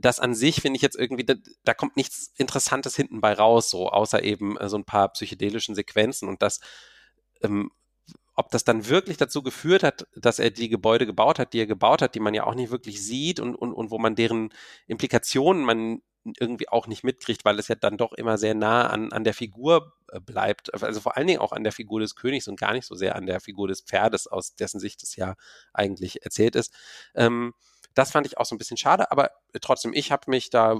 Das 0.00 0.20
an 0.20 0.34
sich 0.34 0.62
finde 0.62 0.76
ich 0.76 0.82
jetzt 0.82 0.96
irgendwie, 0.96 1.24
da, 1.24 1.34
da, 1.64 1.74
kommt 1.74 1.96
nichts 1.96 2.32
Interessantes 2.38 2.96
hinten 2.96 3.20
bei 3.20 3.34
raus, 3.34 3.68
so 3.68 3.90
außer 3.90 4.22
eben 4.22 4.56
äh, 4.56 4.70
so 4.70 4.78
ein 4.78 4.84
paar 4.84 5.12
psychedelischen 5.12 5.74
Sequenzen 5.74 6.28
und 6.28 6.40
das 6.40 6.60
ähm, 7.42 7.70
ob 8.34 8.50
das 8.50 8.64
dann 8.64 8.88
wirklich 8.88 9.18
dazu 9.18 9.42
geführt 9.42 9.82
hat, 9.82 10.06
dass 10.16 10.38
er 10.38 10.50
die 10.50 10.70
Gebäude 10.70 11.04
gebaut 11.04 11.38
hat, 11.38 11.52
die 11.52 11.60
er 11.60 11.66
gebaut 11.66 12.00
hat, 12.00 12.14
die 12.14 12.20
man 12.20 12.32
ja 12.32 12.44
auch 12.44 12.54
nicht 12.54 12.70
wirklich 12.70 13.04
sieht 13.04 13.40
und, 13.40 13.54
und, 13.54 13.74
und 13.74 13.90
wo 13.90 13.98
man 13.98 14.14
deren 14.14 14.54
Implikationen 14.86 15.62
man 15.64 16.00
irgendwie 16.38 16.68
auch 16.68 16.86
nicht 16.86 17.04
mitkriegt, 17.04 17.44
weil 17.44 17.58
es 17.58 17.68
ja 17.68 17.74
dann 17.74 17.98
doch 17.98 18.12
immer 18.14 18.38
sehr 18.38 18.54
nah 18.54 18.86
an, 18.86 19.12
an 19.12 19.24
der 19.24 19.34
Figur 19.34 19.92
äh, 20.01 20.01
bleibt. 20.20 20.72
Also 20.82 21.00
vor 21.00 21.16
allen 21.16 21.26
Dingen 21.26 21.40
auch 21.40 21.52
an 21.52 21.64
der 21.64 21.72
Figur 21.72 22.00
des 22.00 22.14
Königs 22.16 22.48
und 22.48 22.58
gar 22.58 22.72
nicht 22.72 22.86
so 22.86 22.94
sehr 22.94 23.16
an 23.16 23.26
der 23.26 23.40
Figur 23.40 23.68
des 23.68 23.80
Pferdes, 23.80 24.26
aus 24.26 24.54
dessen 24.54 24.80
Sicht 24.80 25.02
es 25.02 25.16
ja 25.16 25.34
eigentlich 25.72 26.24
erzählt 26.24 26.56
ist. 26.56 26.74
Ähm, 27.14 27.54
das 27.94 28.10
fand 28.10 28.26
ich 28.26 28.38
auch 28.38 28.46
so 28.46 28.54
ein 28.54 28.58
bisschen 28.58 28.76
schade, 28.76 29.10
aber 29.10 29.30
trotzdem, 29.60 29.92
ich 29.92 30.12
habe 30.12 30.30
mich 30.30 30.50
da, 30.50 30.78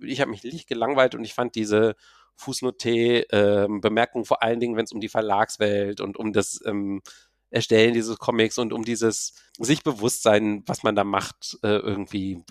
ich 0.00 0.20
habe 0.20 0.30
mich 0.30 0.42
nicht 0.44 0.66
gelangweilt 0.66 1.14
und 1.14 1.24
ich 1.24 1.34
fand 1.34 1.54
diese 1.54 1.94
Fußnote, 2.36 3.26
ähm, 3.30 3.80
Bemerkung 3.80 4.24
vor 4.24 4.42
allen 4.42 4.60
Dingen, 4.60 4.76
wenn 4.76 4.84
es 4.84 4.92
um 4.92 5.00
die 5.00 5.08
Verlagswelt 5.08 6.00
und 6.00 6.16
um 6.16 6.32
das 6.32 6.60
ähm, 6.64 7.02
Erstellen 7.50 7.94
dieses 7.94 8.18
Comics 8.18 8.58
und 8.58 8.72
um 8.72 8.84
dieses 8.84 9.34
sich 9.58 9.82
Bewusstsein, 9.82 10.62
was 10.66 10.82
man 10.82 10.96
da 10.96 11.04
macht, 11.04 11.58
äh, 11.62 11.76
irgendwie 11.76 12.42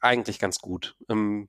eigentlich 0.00 0.38
ganz 0.38 0.58
gut. 0.58 0.96
Ähm, 1.08 1.48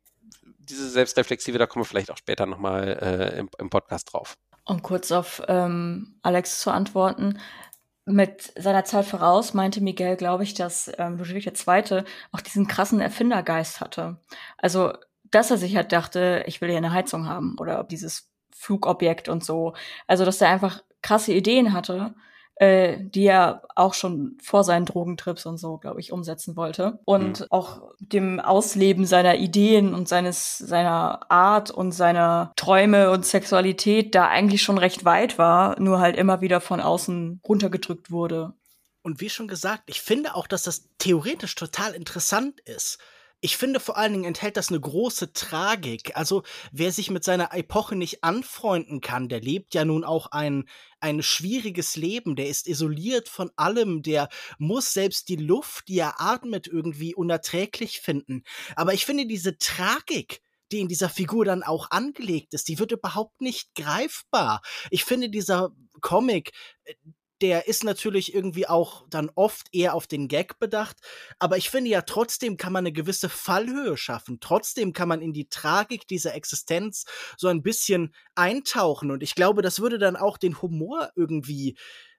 diese 0.71 0.89
Selbstreflexive, 0.89 1.57
da 1.57 1.67
kommen 1.67 1.81
wir 1.83 1.87
vielleicht 1.87 2.11
auch 2.11 2.17
später 2.17 2.45
nochmal 2.45 2.97
äh, 3.01 3.39
im, 3.39 3.49
im 3.59 3.69
Podcast 3.69 4.11
drauf. 4.11 4.37
Um 4.65 4.81
kurz 4.81 5.11
auf 5.11 5.41
ähm, 5.47 6.15
Alex 6.21 6.59
zu 6.61 6.71
antworten. 6.71 7.39
Mit 8.05 8.51
seiner 8.57 8.83
Zeit 8.83 9.05
voraus 9.05 9.53
meinte 9.53 9.81
Miguel, 9.81 10.15
glaube 10.15 10.43
ich, 10.43 10.53
dass 10.53 10.91
ähm, 10.97 11.17
Ludwig 11.17 11.45
II. 11.45 12.03
auch 12.31 12.41
diesen 12.41 12.67
krassen 12.67 12.99
Erfindergeist 12.99 13.79
hatte. 13.79 14.17
Also, 14.57 14.93
dass 15.25 15.51
er 15.51 15.57
sich 15.57 15.75
halt 15.75 15.91
dachte, 15.91 16.43
ich 16.47 16.61
will 16.61 16.69
hier 16.69 16.77
eine 16.77 16.93
Heizung 16.93 17.27
haben 17.27 17.55
oder 17.59 17.83
dieses 17.83 18.29
Flugobjekt 18.55 19.29
und 19.29 19.45
so. 19.45 19.73
Also, 20.07 20.25
dass 20.25 20.41
er 20.41 20.49
einfach 20.49 20.83
krasse 21.01 21.33
Ideen 21.33 21.73
hatte 21.73 22.15
äh, 22.55 22.97
die 22.99 23.25
er 23.25 23.63
auch 23.75 23.93
schon 23.93 24.37
vor 24.41 24.63
seinen 24.63 24.85
Drogentrips 24.85 25.45
und 25.45 25.57
so, 25.57 25.77
glaube 25.77 25.99
ich, 25.99 26.11
umsetzen 26.11 26.55
wollte. 26.55 26.99
Und 27.05 27.41
mhm. 27.41 27.45
auch 27.49 27.81
dem 27.99 28.39
Ausleben 28.39 29.05
seiner 29.05 29.37
Ideen 29.37 29.93
und 29.93 30.07
seines, 30.07 30.57
seiner 30.57 31.31
Art 31.31 31.71
und 31.71 31.91
seiner 31.91 32.53
Träume 32.55 33.11
und 33.11 33.25
Sexualität 33.25 34.13
da 34.13 34.27
eigentlich 34.27 34.61
schon 34.61 34.77
recht 34.77 35.05
weit 35.05 35.37
war, 35.37 35.79
nur 35.79 35.99
halt 35.99 36.15
immer 36.17 36.41
wieder 36.41 36.61
von 36.61 36.81
außen 36.81 37.41
runtergedrückt 37.47 38.11
wurde. 38.11 38.53
Und 39.01 39.21
wie 39.21 39.29
schon 39.29 39.47
gesagt, 39.47 39.83
ich 39.87 40.01
finde 40.01 40.35
auch, 40.35 40.45
dass 40.45 40.63
das 40.63 40.89
theoretisch 40.99 41.55
total 41.55 41.93
interessant 41.93 42.59
ist 42.61 42.99
ich 43.41 43.57
finde 43.57 43.79
vor 43.79 43.97
allen 43.97 44.13
Dingen 44.13 44.25
enthält 44.25 44.55
das 44.55 44.69
eine 44.69 44.79
große 44.79 45.33
Tragik. 45.33 46.15
Also 46.15 46.43
wer 46.71 46.91
sich 46.91 47.09
mit 47.09 47.23
seiner 47.23 47.53
Epoche 47.53 47.95
nicht 47.95 48.23
anfreunden 48.23 49.01
kann, 49.01 49.29
der 49.29 49.41
lebt 49.41 49.73
ja 49.73 49.83
nun 49.83 50.03
auch 50.03 50.27
ein, 50.27 50.69
ein 50.99 51.23
schwieriges 51.23 51.95
Leben, 51.95 52.35
der 52.35 52.47
ist 52.47 52.67
isoliert 52.67 53.29
von 53.29 53.49
allem, 53.55 54.03
der 54.03 54.29
muss 54.59 54.93
selbst 54.93 55.27
die 55.27 55.37
Luft, 55.37 55.87
die 55.87 55.97
er 55.97 56.21
atmet, 56.21 56.67
irgendwie 56.67 57.15
unerträglich 57.15 57.99
finden. 57.99 58.43
Aber 58.75 58.93
ich 58.93 59.05
finde 59.05 59.25
diese 59.25 59.57
Tragik, 59.57 60.41
die 60.71 60.79
in 60.79 60.87
dieser 60.87 61.09
Figur 61.09 61.43
dann 61.43 61.63
auch 61.63 61.89
angelegt 61.89 62.53
ist, 62.53 62.67
die 62.67 62.77
wird 62.77 62.91
überhaupt 62.91 63.41
nicht 63.41 63.73
greifbar. 63.75 64.61
Ich 64.91 65.03
finde 65.03 65.29
dieser 65.29 65.71
Comic, 65.99 66.51
äh, 66.83 66.93
der 67.41 67.67
ist 67.67 67.83
natürlich 67.83 68.33
irgendwie 68.33 68.67
auch 68.67 69.05
dann 69.09 69.31
oft 69.35 69.67
eher 69.73 69.95
auf 69.95 70.07
den 70.07 70.27
Gag 70.27 70.59
bedacht. 70.59 70.97
Aber 71.39 71.57
ich 71.57 71.69
finde 71.69 71.89
ja, 71.89 72.01
trotzdem 72.01 72.57
kann 72.57 72.73
man 72.73 72.83
eine 72.83 72.93
gewisse 72.93 73.29
Fallhöhe 73.29 73.97
schaffen. 73.97 74.39
Trotzdem 74.39 74.93
kann 74.93 75.07
man 75.07 75.21
in 75.21 75.33
die 75.33 75.49
Tragik 75.49 76.07
dieser 76.07 76.35
Existenz 76.35 77.05
so 77.37 77.47
ein 77.47 77.63
bisschen 77.63 78.13
eintauchen. 78.35 79.11
Und 79.11 79.23
ich 79.23 79.35
glaube, 79.35 79.61
das 79.61 79.79
würde 79.79 79.97
dann 79.97 80.15
auch 80.15 80.37
den 80.37 80.61
Humor 80.61 81.11
irgendwie 81.15 81.77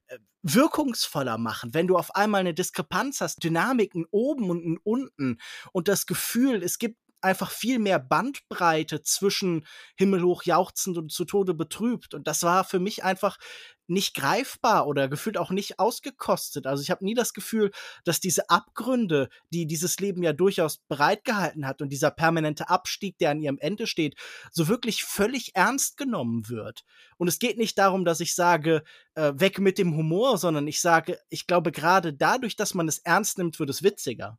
äh, 0.08 0.18
wirkungsvoller 0.42 1.38
machen, 1.38 1.72
wenn 1.72 1.86
du 1.86 1.96
auf 1.96 2.16
einmal 2.16 2.40
eine 2.40 2.54
Diskrepanz 2.54 3.20
hast, 3.20 3.44
Dynamiken 3.44 4.06
oben 4.10 4.50
und 4.50 4.78
unten 4.82 5.38
und 5.72 5.86
das 5.86 6.06
Gefühl, 6.06 6.62
es 6.64 6.78
gibt 6.78 6.96
einfach 7.22 7.50
viel 7.50 7.78
mehr 7.78 7.98
Bandbreite 7.98 9.02
zwischen 9.02 9.66
himmelhoch 9.96 10.42
jauchzend 10.42 10.98
und 10.98 11.12
zu 11.12 11.24
Tode 11.24 11.54
betrübt. 11.54 12.14
Und 12.14 12.26
das 12.26 12.42
war 12.42 12.64
für 12.64 12.80
mich 12.80 13.04
einfach 13.04 13.38
nicht 13.86 14.14
greifbar 14.14 14.86
oder 14.86 15.08
gefühlt 15.08 15.36
auch 15.36 15.50
nicht 15.50 15.78
ausgekostet. 15.78 16.66
Also 16.66 16.82
ich 16.82 16.90
habe 16.90 17.04
nie 17.04 17.14
das 17.14 17.32
Gefühl, 17.32 17.70
dass 18.04 18.20
diese 18.20 18.48
Abgründe, 18.48 19.28
die 19.50 19.66
dieses 19.66 19.98
Leben 20.00 20.22
ja 20.22 20.32
durchaus 20.32 20.78
bereitgehalten 20.88 21.66
hat 21.66 21.82
und 21.82 21.90
dieser 21.90 22.10
permanente 22.10 22.68
Abstieg, 22.68 23.18
der 23.18 23.30
an 23.30 23.40
ihrem 23.40 23.58
Ende 23.58 23.86
steht, 23.86 24.16
so 24.50 24.68
wirklich 24.68 25.04
völlig 25.04 25.54
ernst 25.54 25.96
genommen 25.96 26.48
wird. 26.48 26.84
Und 27.16 27.28
es 27.28 27.38
geht 27.38 27.58
nicht 27.58 27.78
darum, 27.78 28.04
dass 28.04 28.20
ich 28.20 28.34
sage, 28.34 28.82
äh, 29.14 29.32
weg 29.34 29.58
mit 29.58 29.78
dem 29.78 29.96
Humor, 29.96 30.38
sondern 30.38 30.66
ich 30.66 30.80
sage, 30.80 31.18
ich 31.28 31.46
glaube 31.46 31.72
gerade 31.72 32.12
dadurch, 32.12 32.56
dass 32.56 32.74
man 32.74 32.88
es 32.88 32.98
ernst 32.98 33.38
nimmt, 33.38 33.58
wird 33.58 33.70
es 33.70 33.82
witziger. 33.82 34.38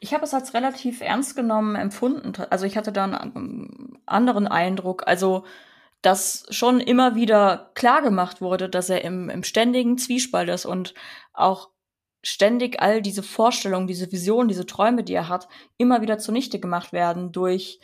Ich 0.00 0.12
habe 0.12 0.24
es 0.24 0.34
als 0.34 0.54
relativ 0.54 1.00
ernst 1.00 1.36
genommen 1.36 1.76
empfunden. 1.76 2.32
Also 2.50 2.66
ich 2.66 2.76
hatte 2.76 2.92
da 2.92 3.04
einen 3.04 3.32
ähm, 3.34 3.98
anderen 4.06 4.46
Eindruck. 4.46 5.06
Also, 5.06 5.44
dass 6.02 6.46
schon 6.50 6.80
immer 6.80 7.14
wieder 7.14 7.70
klar 7.74 8.02
gemacht 8.02 8.40
wurde, 8.40 8.68
dass 8.68 8.90
er 8.90 9.04
im, 9.04 9.30
im 9.30 9.44
ständigen 9.44 9.98
Zwiespalt 9.98 10.48
ist 10.48 10.66
und 10.66 10.94
auch 11.32 11.70
ständig 12.22 12.80
all 12.80 13.02
diese 13.02 13.22
Vorstellungen, 13.22 13.86
diese 13.86 14.10
Visionen, 14.12 14.48
diese 14.48 14.66
Träume, 14.66 15.04
die 15.04 15.14
er 15.14 15.28
hat, 15.28 15.48
immer 15.76 16.02
wieder 16.02 16.18
zunichte 16.18 16.60
gemacht 16.60 16.92
werden 16.92 17.32
durch 17.32 17.80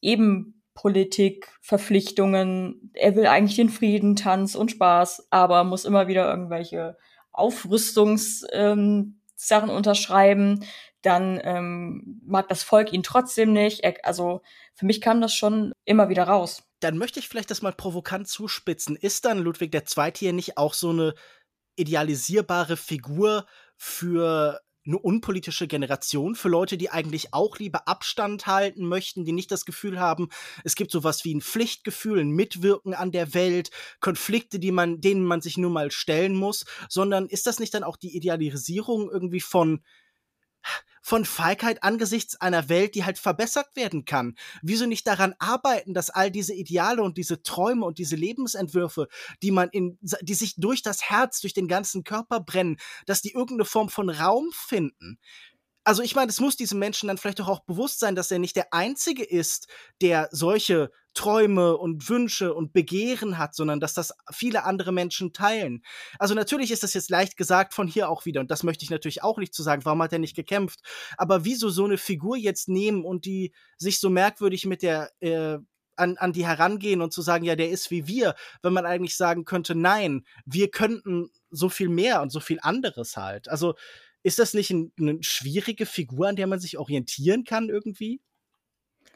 eben 0.00 0.62
Politik, 0.74 1.48
Verpflichtungen. 1.60 2.90
Er 2.94 3.14
will 3.16 3.26
eigentlich 3.26 3.56
den 3.56 3.68
Frieden, 3.68 4.16
Tanz 4.16 4.54
und 4.54 4.70
Spaß, 4.70 5.28
aber 5.30 5.64
muss 5.64 5.84
immer 5.84 6.08
wieder 6.08 6.28
irgendwelche 6.30 6.96
Aufrüstungssachen 7.32 9.18
ähm, 9.50 9.70
unterschreiben, 9.70 10.64
dann 11.02 11.40
ähm, 11.42 12.20
mag 12.24 12.48
das 12.48 12.62
Volk 12.62 12.92
ihn 12.92 13.02
trotzdem 13.02 13.52
nicht. 13.52 13.80
Er, 13.80 13.94
also 14.04 14.42
für 14.74 14.86
mich 14.86 15.00
kam 15.00 15.20
das 15.20 15.34
schon 15.34 15.72
immer 15.84 16.08
wieder 16.08 16.24
raus. 16.24 16.62
Dann 16.82 16.98
möchte 16.98 17.20
ich 17.20 17.28
vielleicht 17.28 17.50
das 17.50 17.62
mal 17.62 17.72
provokant 17.72 18.26
zuspitzen. 18.28 18.96
Ist 18.96 19.24
dann 19.24 19.38
Ludwig 19.38 19.72
II. 19.74 20.12
hier 20.16 20.32
nicht 20.32 20.58
auch 20.58 20.74
so 20.74 20.90
eine 20.90 21.14
idealisierbare 21.76 22.76
Figur 22.76 23.46
für 23.76 24.60
eine 24.84 24.98
unpolitische 24.98 25.68
Generation, 25.68 26.34
für 26.34 26.48
Leute, 26.48 26.76
die 26.76 26.90
eigentlich 26.90 27.32
auch 27.32 27.58
lieber 27.58 27.86
Abstand 27.86 28.48
halten 28.48 28.86
möchten, 28.86 29.24
die 29.24 29.30
nicht 29.30 29.52
das 29.52 29.64
Gefühl 29.64 30.00
haben, 30.00 30.28
es 30.64 30.74
gibt 30.74 30.90
sowas 30.90 31.24
wie 31.24 31.34
ein 31.34 31.40
Pflichtgefühl, 31.40 32.18
ein 32.18 32.30
Mitwirken 32.30 32.94
an 32.94 33.12
der 33.12 33.32
Welt, 33.32 33.70
Konflikte, 34.00 34.58
die 34.58 34.72
man, 34.72 35.00
denen 35.00 35.24
man 35.24 35.40
sich 35.40 35.56
nur 35.56 35.70
mal 35.70 35.92
stellen 35.92 36.34
muss, 36.34 36.64
sondern 36.88 37.26
ist 37.26 37.46
das 37.46 37.60
nicht 37.60 37.74
dann 37.74 37.84
auch 37.84 37.96
die 37.96 38.16
Idealisierung 38.16 39.08
irgendwie 39.08 39.40
von 39.40 39.84
von 41.02 41.24
Feigheit 41.24 41.82
angesichts 41.82 42.40
einer 42.40 42.68
Welt, 42.68 42.94
die 42.94 43.04
halt 43.04 43.18
verbessert 43.18 43.74
werden 43.74 44.04
kann? 44.04 44.36
Wieso 44.62 44.86
nicht 44.86 45.06
daran 45.06 45.34
arbeiten, 45.38 45.94
dass 45.94 46.10
all 46.10 46.30
diese 46.30 46.54
Ideale 46.54 47.02
und 47.02 47.18
diese 47.18 47.42
Träume 47.42 47.84
und 47.84 47.98
diese 47.98 48.16
Lebensentwürfe, 48.16 49.08
die 49.42 49.50
man 49.50 49.68
in, 49.70 49.98
die 50.22 50.34
sich 50.34 50.54
durch 50.56 50.82
das 50.82 51.02
Herz, 51.02 51.40
durch 51.40 51.54
den 51.54 51.68
ganzen 51.68 52.04
Körper 52.04 52.40
brennen, 52.40 52.78
dass 53.06 53.22
die 53.22 53.32
irgendeine 53.32 53.64
Form 53.64 53.88
von 53.88 54.08
Raum 54.08 54.50
finden? 54.52 55.18
Also 55.84 56.02
ich 56.02 56.14
meine, 56.14 56.30
es 56.30 56.40
muss 56.40 56.56
diesem 56.56 56.78
Menschen 56.78 57.08
dann 57.08 57.18
vielleicht 57.18 57.40
doch 57.40 57.48
auch 57.48 57.60
bewusst 57.60 57.98
sein, 57.98 58.14
dass 58.14 58.30
er 58.30 58.38
nicht 58.38 58.56
der 58.56 58.72
Einzige 58.72 59.24
ist, 59.24 59.66
der 60.00 60.28
solche 60.30 60.90
Träume 61.14 61.76
und 61.76 62.08
Wünsche 62.08 62.54
und 62.54 62.72
Begehren 62.72 63.36
hat, 63.36 63.54
sondern 63.54 63.80
dass 63.80 63.92
das 63.92 64.12
viele 64.30 64.64
andere 64.64 64.92
Menschen 64.92 65.32
teilen. 65.32 65.82
Also 66.18 66.34
natürlich 66.34 66.70
ist 66.70 66.82
das 66.82 66.94
jetzt 66.94 67.10
leicht 67.10 67.36
gesagt 67.36 67.74
von 67.74 67.86
hier 67.86 68.08
auch 68.08 68.24
wieder, 68.24 68.40
und 68.40 68.50
das 68.50 68.62
möchte 68.62 68.84
ich 68.84 68.90
natürlich 68.90 69.22
auch 69.22 69.38
nicht 69.38 69.54
zu 69.54 69.62
sagen, 69.62 69.84
warum 69.84 70.02
hat 70.02 70.12
er 70.12 70.18
nicht 70.18 70.36
gekämpft, 70.36 70.80
aber 71.16 71.44
wieso 71.44 71.68
so 71.68 71.84
eine 71.84 71.98
Figur 71.98 72.36
jetzt 72.36 72.68
nehmen 72.68 73.04
und 73.04 73.26
die 73.26 73.52
sich 73.76 74.00
so 74.00 74.08
merkwürdig 74.08 74.64
mit 74.66 74.82
der 74.82 75.10
äh, 75.20 75.58
an, 75.96 76.16
an 76.16 76.32
die 76.32 76.46
herangehen 76.46 77.02
und 77.02 77.12
zu 77.12 77.20
sagen, 77.20 77.44
ja, 77.44 77.56
der 77.56 77.70
ist 77.70 77.90
wie 77.90 78.06
wir, 78.06 78.34
wenn 78.62 78.72
man 78.72 78.86
eigentlich 78.86 79.16
sagen 79.16 79.44
könnte, 79.44 79.74
nein, 79.74 80.24
wir 80.46 80.70
könnten 80.70 81.30
so 81.50 81.68
viel 81.68 81.90
mehr 81.90 82.22
und 82.22 82.30
so 82.30 82.40
viel 82.40 82.58
anderes 82.62 83.16
halt. 83.16 83.48
Also 83.48 83.74
ist 84.22 84.38
das 84.38 84.54
nicht 84.54 84.70
ein, 84.70 84.92
eine 84.98 85.18
schwierige 85.22 85.86
Figur, 85.86 86.28
an 86.28 86.36
der 86.36 86.46
man 86.46 86.60
sich 86.60 86.78
orientieren 86.78 87.44
kann 87.44 87.68
irgendwie? 87.68 88.20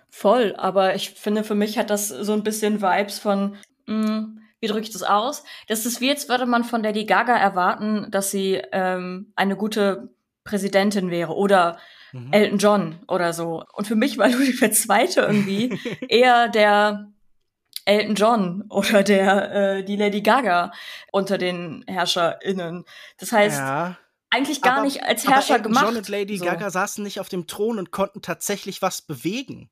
Voll, 0.08 0.54
aber 0.56 0.94
ich 0.94 1.10
finde, 1.10 1.44
für 1.44 1.54
mich 1.54 1.78
hat 1.78 1.90
das 1.90 2.08
so 2.08 2.32
ein 2.32 2.42
bisschen 2.42 2.80
Vibes 2.80 3.18
von, 3.18 3.56
mh, 3.86 4.06
hm, 4.06 4.42
wie 4.60 4.68
drücke 4.68 4.82
ich 4.82 4.90
das 4.90 5.02
aus? 5.02 5.44
Das 5.68 5.84
ist 5.84 6.00
wie 6.00 6.08
jetzt 6.08 6.28
würde 6.28 6.46
man 6.46 6.64
von 6.64 6.82
Lady 6.82 7.04
Gaga 7.04 7.36
erwarten, 7.36 8.10
dass 8.10 8.30
sie 8.30 8.62
ähm, 8.72 9.32
eine 9.36 9.56
gute 9.56 10.14
Präsidentin 10.44 11.10
wäre 11.10 11.34
oder 11.34 11.78
mhm. 12.12 12.32
Elton 12.32 12.58
John 12.58 12.98
oder 13.08 13.32
so. 13.32 13.64
Und 13.74 13.86
für 13.86 13.96
mich 13.96 14.16
war 14.16 14.28
Ludwig 14.30 14.62
II. 14.62 15.08
irgendwie 15.16 15.78
eher 16.08 16.48
der 16.48 17.12
Elton 17.84 18.14
John 18.14 18.64
oder 18.70 19.02
der 19.02 19.52
äh, 19.52 19.84
die 19.84 19.96
Lady 19.96 20.22
Gaga 20.22 20.72
unter 21.12 21.36
den 21.36 21.84
HerrscherInnen. 21.86 22.84
Das 23.18 23.32
heißt, 23.32 23.60
ja 23.60 23.98
eigentlich 24.30 24.60
gar 24.60 24.78
aber, 24.78 24.84
nicht 24.84 25.02
als 25.02 25.26
Herrscher 25.26 25.54
aber 25.54 25.64
gemacht. 25.64 25.84
John 25.84 25.96
und 25.96 26.08
Lady 26.08 26.36
so. 26.38 26.44
Gaga 26.44 26.70
saßen 26.70 27.02
nicht 27.02 27.20
auf 27.20 27.28
dem 27.28 27.46
Thron 27.46 27.78
und 27.78 27.90
konnten 27.90 28.22
tatsächlich 28.22 28.82
was 28.82 29.02
bewegen. 29.02 29.70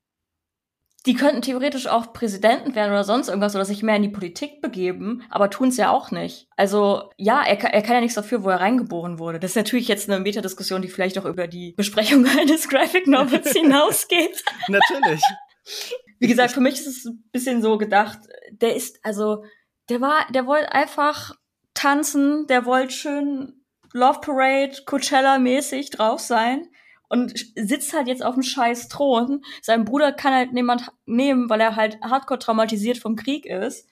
Die 1.07 1.15
könnten 1.15 1.43
theoretisch 1.43 1.87
auch 1.87 2.15
Präsidenten 2.15 2.75
werden 2.75 2.91
oder 2.91 3.05
sonst 3.05 3.29
irgendwas 3.29 3.55
oder 3.55 3.67
sich 3.67 3.83
mehr 3.83 3.97
in 3.97 4.03
die 4.03 4.09
Politik 4.09 4.63
begeben, 4.63 5.23
aber 5.29 5.51
tun 5.51 5.69
es 5.69 5.77
ja 5.77 5.91
auch 5.91 6.11
nicht. 6.11 6.49
Also 6.57 7.11
ja, 7.19 7.43
er, 7.43 7.63
er 7.63 7.83
kann 7.83 7.97
ja 7.97 8.01
nichts 8.01 8.15
dafür, 8.15 8.43
wo 8.43 8.49
er 8.49 8.61
reingeboren 8.61 9.19
wurde. 9.19 9.39
Das 9.39 9.51
ist 9.51 9.57
natürlich 9.57 9.87
jetzt 9.87 10.09
eine 10.09 10.21
Metadiskussion, 10.21 10.81
die 10.81 10.89
vielleicht 10.89 11.19
auch 11.19 11.27
über 11.27 11.47
die 11.47 11.73
Besprechung 11.73 12.25
eines 12.39 12.69
Graphic 12.69 13.07
Novels 13.07 13.53
hinausgeht. 13.53 14.43
natürlich. 14.69 15.21
Wie 16.21 16.27
gesagt, 16.27 16.53
für 16.53 16.61
mich 16.61 16.75
ist 16.75 16.87
es 16.87 17.05
ein 17.05 17.23
bisschen 17.33 17.61
so 17.61 17.77
gedacht, 17.77 18.19
der 18.51 18.75
ist, 18.75 18.99
also, 19.03 19.45
der 19.91 20.01
war, 20.01 20.27
der 20.31 20.47
wollte 20.47 20.73
einfach 20.73 21.35
tanzen, 21.75 22.47
der 22.47 22.65
wollte 22.65 22.95
schön 22.95 23.64
Love 23.95 24.21
Parade, 24.21 24.73
Coachella-mäßig 24.85 25.91
drauf 25.91 26.21
sein 26.21 26.69
und 27.09 27.33
sitzt 27.55 27.93
halt 27.93 28.09
jetzt 28.09 28.25
auf 28.25 28.35
dem 28.35 28.43
scheiß 28.43 28.89
Thron. 28.89 29.43
Sein 29.63 29.85
Bruder 29.85 30.13
kann 30.13 30.35
halt 30.35 30.53
niemand 30.53 30.91
nehmen, 31.07 31.49
weil 31.49 31.61
er 31.61 31.77
halt 31.77 32.01
hardcore 32.03 32.41
traumatisiert 32.41 32.99
vom 32.99 33.15
Krieg 33.15 33.47
ist. 33.47 33.89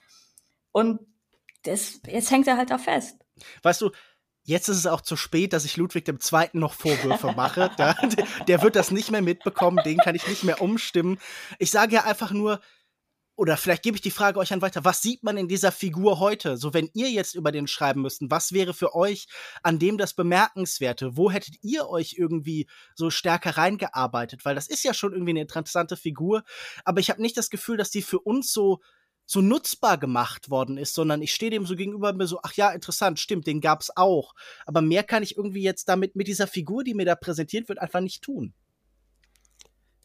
Und 0.73 0.99
das, 1.63 2.01
jetzt 2.05 2.31
hängt 2.31 2.47
er 2.47 2.57
halt 2.57 2.69
da 2.69 2.77
fest. 2.77 3.17
Weißt 3.63 3.81
du, 3.81 3.91
Jetzt 4.45 4.67
ist 4.67 4.75
es 4.75 4.87
auch 4.87 4.99
zu 4.99 5.15
spät, 5.15 5.53
dass 5.53 5.63
ich 5.63 5.77
Ludwig 5.77 6.05
II. 6.05 6.49
noch 6.51 6.73
Vorwürfe 6.73 7.31
mache. 7.31 7.71
der, 7.77 7.95
der 8.45 8.61
wird 8.61 8.75
das 8.75 8.91
nicht 8.91 9.09
mehr 9.09 9.21
mitbekommen, 9.21 9.79
den 9.85 9.97
kann 9.99 10.15
ich 10.15 10.27
nicht 10.27 10.43
mehr 10.43 10.61
umstimmen. 10.61 11.17
Ich 11.59 11.71
sage 11.71 11.95
ja 11.95 12.03
einfach 12.03 12.31
nur, 12.31 12.59
oder 13.35 13.57
vielleicht 13.57 13.83
gebe 13.83 13.95
ich 13.95 14.01
die 14.01 14.11
Frage 14.11 14.39
euch 14.39 14.53
an 14.53 14.61
weiter, 14.61 14.85
was 14.85 15.01
sieht 15.01 15.23
man 15.23 15.37
in 15.37 15.47
dieser 15.47 15.71
Figur 15.71 16.19
heute? 16.19 16.55
So, 16.57 16.73
wenn 16.73 16.89
ihr 16.93 17.09
jetzt 17.09 17.33
über 17.33 17.51
den 17.51 17.67
schreiben 17.67 18.01
müssten, 18.01 18.29
was 18.29 18.51
wäre 18.51 18.73
für 18.73 18.93
euch 18.93 19.27
an 19.63 19.79
dem 19.79 19.97
das 19.97 20.13
Bemerkenswerte? 20.13 21.17
Wo 21.17 21.31
hättet 21.31 21.55
ihr 21.63 21.89
euch 21.89 22.15
irgendwie 22.17 22.67
so 22.95 23.09
stärker 23.09 23.57
reingearbeitet? 23.57 24.45
Weil 24.45 24.55
das 24.55 24.67
ist 24.67 24.83
ja 24.83 24.93
schon 24.93 25.13
irgendwie 25.13 25.31
eine 25.31 25.41
interessante 25.41 25.97
Figur, 25.97 26.43
aber 26.85 26.99
ich 26.99 27.09
habe 27.09 27.21
nicht 27.21 27.37
das 27.37 27.49
Gefühl, 27.49 27.77
dass 27.77 27.89
die 27.89 28.03
für 28.03 28.19
uns 28.19 28.53
so 28.53 28.79
so 29.25 29.41
nutzbar 29.41 29.97
gemacht 29.97 30.49
worden 30.49 30.77
ist, 30.77 30.93
sondern 30.93 31.21
ich 31.21 31.33
stehe 31.33 31.49
dem 31.49 31.65
so 31.65 31.75
gegenüber 31.75 32.11
mir 32.11 32.27
so, 32.27 32.39
ach 32.43 32.53
ja, 32.53 32.71
interessant, 32.71 33.19
stimmt, 33.19 33.47
den 33.47 33.61
gab's 33.61 33.89
auch. 33.95 34.33
Aber 34.65 34.81
mehr 34.81 35.03
kann 35.03 35.23
ich 35.23 35.37
irgendwie 35.37 35.63
jetzt 35.63 35.87
damit 35.87 36.15
mit 36.15 36.27
dieser 36.27 36.45
Figur, 36.45 36.83
die 36.83 36.93
mir 36.93 37.05
da 37.05 37.15
präsentiert 37.15 37.69
wird, 37.69 37.79
einfach 37.79 38.01
nicht 38.01 38.21
tun. 38.21 38.53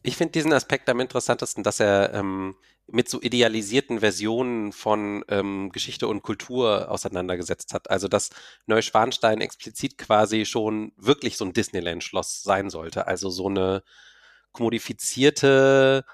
Ich 0.08 0.16
finde 0.16 0.32
diesen 0.32 0.54
Aspekt 0.54 0.88
am 0.88 1.00
interessantesten, 1.00 1.62
dass 1.62 1.80
er 1.80 2.14
ähm, 2.14 2.56
mit 2.86 3.10
so 3.10 3.20
idealisierten 3.20 4.00
Versionen 4.00 4.72
von 4.72 5.22
ähm, 5.28 5.68
Geschichte 5.70 6.08
und 6.08 6.22
Kultur 6.22 6.90
auseinandergesetzt 6.90 7.74
hat. 7.74 7.90
Also 7.90 8.08
dass 8.08 8.30
Neuschwanstein 8.64 9.42
explizit 9.42 9.98
quasi 9.98 10.46
schon 10.46 10.92
wirklich 10.96 11.36
so 11.36 11.44
ein 11.44 11.52
Disneyland-Schloss 11.52 12.42
sein 12.42 12.70
sollte. 12.70 13.06
Also 13.06 13.28
so 13.28 13.48
eine 13.48 13.82
kommodifizierte 14.52 16.06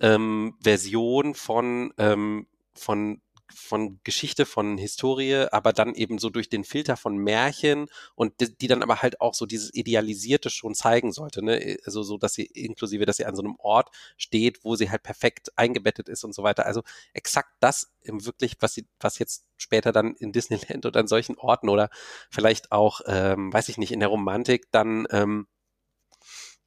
ähm, 0.00 0.54
Version 0.62 1.34
von, 1.34 1.92
ähm, 1.98 2.46
von 2.74 3.20
von 3.54 4.00
Geschichte, 4.04 4.46
von 4.46 4.78
Historie, 4.78 5.46
aber 5.50 5.72
dann 5.72 5.94
eben 5.94 6.18
so 6.18 6.30
durch 6.30 6.48
den 6.48 6.64
Filter 6.64 6.96
von 6.96 7.16
Märchen 7.16 7.86
und 8.14 8.40
die, 8.40 8.56
die, 8.56 8.66
dann 8.66 8.82
aber 8.82 9.02
halt 9.02 9.20
auch 9.20 9.34
so 9.34 9.46
dieses 9.46 9.72
Idealisierte 9.74 10.50
schon 10.50 10.74
zeigen 10.74 11.12
sollte, 11.12 11.44
ne? 11.44 11.76
Also 11.84 12.02
so, 12.02 12.18
dass 12.18 12.34
sie 12.34 12.44
inklusive, 12.44 13.06
dass 13.06 13.18
sie 13.18 13.26
an 13.26 13.36
so 13.36 13.42
einem 13.42 13.56
Ort 13.58 13.90
steht, 14.16 14.64
wo 14.64 14.76
sie 14.76 14.90
halt 14.90 15.02
perfekt 15.02 15.50
eingebettet 15.56 16.08
ist 16.08 16.24
und 16.24 16.34
so 16.34 16.42
weiter. 16.42 16.66
Also 16.66 16.82
exakt 17.12 17.50
das 17.60 17.92
im 18.02 18.24
wirklich, 18.24 18.56
was 18.60 18.74
sie, 18.74 18.86
was 19.00 19.18
jetzt 19.18 19.46
später 19.56 19.92
dann 19.92 20.14
in 20.14 20.32
Disneyland 20.32 20.86
oder 20.86 21.00
an 21.00 21.08
solchen 21.08 21.36
Orten 21.38 21.68
oder 21.68 21.90
vielleicht 22.30 22.72
auch, 22.72 23.00
ähm, 23.06 23.52
weiß 23.52 23.68
ich 23.68 23.78
nicht, 23.78 23.92
in 23.92 24.00
der 24.00 24.08
Romantik 24.08 24.66
dann 24.72 25.06
ähm, 25.10 25.46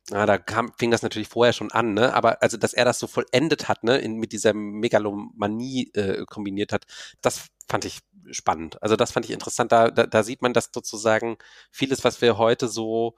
ja, 0.10 0.26
da 0.26 0.38
kam, 0.38 0.74
fing 0.78 0.92
das 0.92 1.04
natürlich 1.04 1.28
vorher 1.28 1.54
schon 1.54 1.72
an, 1.72 1.94
ne? 1.94 2.14
Aber 2.14 2.42
also, 2.42 2.58
dass 2.58 2.74
er 2.74 2.86
das 2.86 3.00
so 3.00 3.08
vollendet 3.08 3.68
hat, 3.68 3.84
ne, 3.84 3.98
in, 3.98 4.16
mit 4.16 4.32
dieser 4.32 4.54
Megalomanie 4.54 5.92
äh, 5.94 6.26
kombiniert 6.26 6.74
hat, 6.74 6.86
das 7.22 7.48
fand 7.70 7.86
ich 7.86 8.00
spannend. 8.32 8.82
Also 8.82 8.96
das 8.96 9.12
fand 9.12 9.26
ich 9.26 9.32
interessant. 9.32 9.72
Da, 9.72 9.90
da, 9.92 10.06
da 10.08 10.24
sieht 10.24 10.42
man, 10.42 10.54
dass 10.54 10.72
sozusagen 10.74 11.38
vieles, 11.72 12.04
was 12.04 12.22
wir 12.22 12.38
heute 12.38 12.68
so 12.68 13.16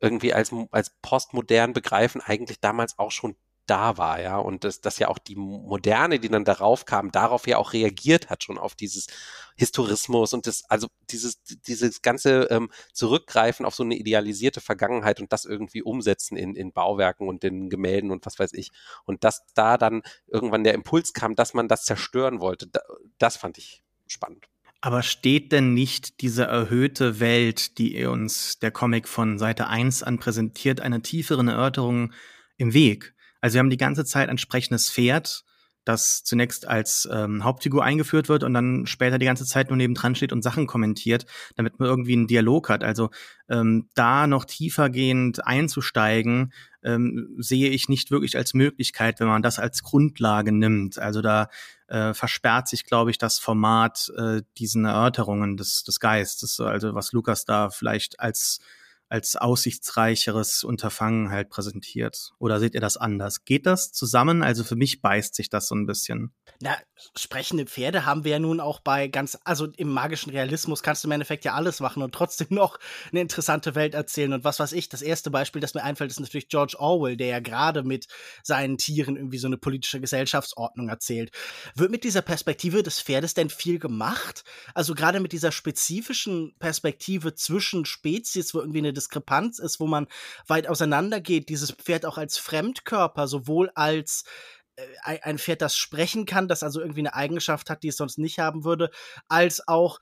irgendwie 0.00 0.34
als, 0.34 0.50
als 0.70 0.90
postmodern 1.02 1.72
begreifen, 1.74 2.20
eigentlich 2.22 2.60
damals 2.60 2.98
auch 2.98 3.10
schon 3.12 3.36
da 3.66 3.96
war, 3.96 4.20
ja, 4.20 4.38
und 4.38 4.64
dass, 4.64 4.80
dass 4.80 4.98
ja 4.98 5.08
auch 5.08 5.18
die 5.18 5.36
Moderne, 5.36 6.18
die 6.18 6.28
dann 6.28 6.44
darauf 6.44 6.84
kam, 6.84 7.10
darauf 7.12 7.46
ja 7.46 7.58
auch 7.58 7.72
reagiert 7.72 8.28
hat, 8.28 8.42
schon 8.42 8.58
auf 8.58 8.74
dieses 8.74 9.06
Historismus 9.56 10.32
und 10.32 10.46
das, 10.46 10.64
also 10.68 10.88
dieses, 11.10 11.42
dieses 11.42 12.02
ganze 12.02 12.48
ähm, 12.50 12.70
Zurückgreifen 12.92 13.64
auf 13.64 13.74
so 13.74 13.84
eine 13.84 13.96
idealisierte 13.96 14.60
Vergangenheit 14.60 15.20
und 15.20 15.32
das 15.32 15.44
irgendwie 15.44 15.82
umsetzen 15.82 16.36
in, 16.36 16.56
in 16.56 16.72
Bauwerken 16.72 17.28
und 17.28 17.44
in 17.44 17.70
Gemälden 17.70 18.10
und 18.10 18.26
was 18.26 18.38
weiß 18.38 18.52
ich. 18.54 18.70
Und 19.04 19.24
dass 19.24 19.44
da 19.54 19.78
dann 19.78 20.02
irgendwann 20.26 20.64
der 20.64 20.74
Impuls 20.74 21.12
kam, 21.12 21.36
dass 21.36 21.54
man 21.54 21.68
das 21.68 21.84
zerstören 21.84 22.40
wollte, 22.40 22.66
da, 22.66 22.80
das 23.18 23.36
fand 23.36 23.58
ich 23.58 23.84
spannend. 24.06 24.46
Aber 24.80 25.04
steht 25.04 25.52
denn 25.52 25.74
nicht 25.74 26.20
diese 26.22 26.42
erhöhte 26.42 27.20
Welt, 27.20 27.78
die 27.78 28.04
uns 28.04 28.58
der 28.58 28.72
Comic 28.72 29.06
von 29.06 29.38
Seite 29.38 29.68
1 29.68 30.02
an 30.02 30.18
präsentiert, 30.18 30.80
einer 30.80 31.02
tieferen 31.02 31.46
Erörterung 31.46 32.12
im 32.56 32.74
Weg? 32.74 33.14
Also 33.42 33.54
wir 33.54 33.58
haben 33.58 33.70
die 33.70 33.76
ganze 33.76 34.06
Zeit 34.06 34.30
ein 34.30 34.38
sprechendes 34.38 34.90
Pferd, 34.90 35.44
das 35.84 36.22
zunächst 36.22 36.68
als 36.68 37.08
ähm, 37.12 37.42
Hauptfigur 37.42 37.82
eingeführt 37.82 38.28
wird 38.28 38.44
und 38.44 38.54
dann 38.54 38.86
später 38.86 39.18
die 39.18 39.26
ganze 39.26 39.44
Zeit 39.44 39.68
nur 39.68 39.76
nebendran 39.76 40.14
steht 40.14 40.32
und 40.32 40.42
Sachen 40.42 40.68
kommentiert, 40.68 41.26
damit 41.56 41.80
man 41.80 41.88
irgendwie 41.88 42.12
einen 42.12 42.28
Dialog 42.28 42.68
hat. 42.68 42.84
Also 42.84 43.10
ähm, 43.48 43.88
da 43.94 44.28
noch 44.28 44.44
tiefergehend 44.44 45.44
einzusteigen, 45.44 46.52
ähm, 46.84 47.34
sehe 47.38 47.70
ich 47.70 47.88
nicht 47.88 48.12
wirklich 48.12 48.36
als 48.36 48.54
Möglichkeit, 48.54 49.18
wenn 49.18 49.26
man 49.26 49.42
das 49.42 49.58
als 49.58 49.82
Grundlage 49.82 50.52
nimmt. 50.52 51.00
Also 51.00 51.20
da 51.20 51.48
äh, 51.88 52.14
versperrt 52.14 52.68
sich, 52.68 52.84
glaube 52.84 53.10
ich, 53.10 53.18
das 53.18 53.40
Format 53.40 54.12
äh, 54.16 54.42
diesen 54.58 54.84
Erörterungen 54.84 55.56
des, 55.56 55.82
des 55.82 55.98
Geistes. 55.98 56.60
Also 56.60 56.94
was 56.94 57.12
Lukas 57.12 57.44
da 57.44 57.70
vielleicht 57.70 58.20
als 58.20 58.60
als 59.12 59.36
aussichtsreicheres 59.36 60.64
Unterfangen 60.64 61.30
halt 61.30 61.50
präsentiert? 61.50 62.32
Oder 62.38 62.58
seht 62.58 62.74
ihr 62.74 62.80
das 62.80 62.96
anders? 62.96 63.44
Geht 63.44 63.66
das 63.66 63.92
zusammen? 63.92 64.42
Also 64.42 64.64
für 64.64 64.74
mich 64.74 65.02
beißt 65.02 65.34
sich 65.34 65.50
das 65.50 65.68
so 65.68 65.74
ein 65.74 65.84
bisschen. 65.84 66.32
Na, 66.60 66.78
sprechende 67.14 67.66
Pferde 67.66 68.06
haben 68.06 68.24
wir 68.24 68.32
ja 68.32 68.38
nun 68.38 68.58
auch 68.58 68.80
bei 68.80 69.08
ganz, 69.08 69.38
also 69.44 69.66
im 69.76 69.88
magischen 69.90 70.30
Realismus 70.30 70.82
kannst 70.82 71.04
du 71.04 71.08
im 71.08 71.12
Endeffekt 71.12 71.44
ja 71.44 71.52
alles 71.52 71.80
machen 71.80 72.02
und 72.02 72.14
trotzdem 72.14 72.46
noch 72.50 72.78
eine 73.10 73.20
interessante 73.20 73.74
Welt 73.74 73.92
erzählen. 73.92 74.32
Und 74.32 74.44
was 74.44 74.58
weiß 74.58 74.72
ich, 74.72 74.88
das 74.88 75.02
erste 75.02 75.30
Beispiel, 75.30 75.60
das 75.60 75.74
mir 75.74 75.82
einfällt, 75.82 76.10
ist 76.10 76.20
natürlich 76.20 76.48
George 76.48 76.76
Orwell, 76.78 77.18
der 77.18 77.26
ja 77.26 77.40
gerade 77.40 77.82
mit 77.82 78.06
seinen 78.42 78.78
Tieren 78.78 79.16
irgendwie 79.16 79.38
so 79.38 79.46
eine 79.46 79.58
politische 79.58 80.00
Gesellschaftsordnung 80.00 80.88
erzählt. 80.88 81.32
Wird 81.74 81.90
mit 81.90 82.04
dieser 82.04 82.22
Perspektive 82.22 82.82
des 82.82 83.02
Pferdes 83.02 83.34
denn 83.34 83.50
viel 83.50 83.78
gemacht? 83.78 84.42
Also 84.72 84.94
gerade 84.94 85.20
mit 85.20 85.32
dieser 85.32 85.52
spezifischen 85.52 86.54
Perspektive 86.58 87.34
zwischen 87.34 87.84
Spezies, 87.84 88.54
wo 88.54 88.60
irgendwie 88.60 88.78
eine 88.78 89.01
Diskrepanz 89.02 89.58
ist, 89.58 89.80
wo 89.80 89.86
man 89.86 90.06
weit 90.46 90.68
auseinander 90.68 91.20
geht, 91.20 91.48
dieses 91.48 91.72
Pferd 91.72 92.06
auch 92.06 92.18
als 92.18 92.38
Fremdkörper, 92.38 93.26
sowohl 93.26 93.70
als 93.74 94.24
äh, 94.76 95.18
ein 95.22 95.38
Pferd, 95.38 95.62
das 95.62 95.76
sprechen 95.76 96.26
kann, 96.26 96.48
das 96.48 96.62
also 96.62 96.80
irgendwie 96.80 97.00
eine 97.00 97.14
Eigenschaft 97.14 97.70
hat, 97.70 97.82
die 97.82 97.88
es 97.88 97.96
sonst 97.96 98.18
nicht 98.18 98.38
haben 98.38 98.64
würde, 98.64 98.90
als 99.28 99.66
auch 99.66 99.98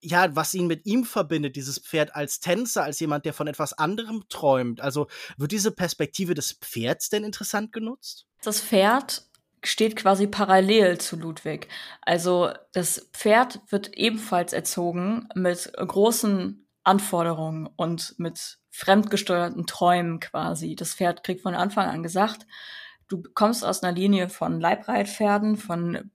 ja, 0.00 0.34
was 0.36 0.54
ihn 0.54 0.66
mit 0.66 0.86
ihm 0.86 1.04
verbindet, 1.04 1.56
dieses 1.56 1.78
Pferd 1.78 2.14
als 2.14 2.38
Tänzer, 2.38 2.84
als 2.84 3.00
jemand, 3.00 3.24
der 3.24 3.32
von 3.32 3.46
etwas 3.46 3.72
anderem 3.72 4.24
träumt. 4.28 4.80
Also 4.80 5.08
wird 5.36 5.52
diese 5.52 5.72
Perspektive 5.72 6.34
des 6.34 6.52
Pferds 6.52 7.08
denn 7.08 7.24
interessant 7.24 7.72
genutzt? 7.72 8.26
Das 8.42 8.60
Pferd 8.60 9.26
steht 9.64 9.96
quasi 9.96 10.26
parallel 10.26 10.98
zu 10.98 11.16
Ludwig. 11.16 11.68
Also 12.02 12.52
das 12.72 13.08
Pferd 13.12 13.60
wird 13.68 13.94
ebenfalls 13.94 14.52
erzogen 14.52 15.28
mit 15.34 15.72
großen 15.74 16.65
Anforderungen 16.86 17.68
und 17.76 18.14
mit 18.18 18.58
fremdgesteuerten 18.70 19.66
Träumen 19.66 20.20
quasi. 20.20 20.76
Das 20.76 20.94
Pferd 20.94 21.24
kriegt 21.24 21.42
von 21.42 21.54
Anfang 21.54 21.88
an 21.88 22.02
gesagt, 22.02 22.46
du 23.08 23.22
kommst 23.34 23.64
aus 23.64 23.82
einer 23.82 23.92
Linie 23.92 24.28
von 24.28 24.60
Leibreitpferden, 24.60 25.56
von 25.56 26.10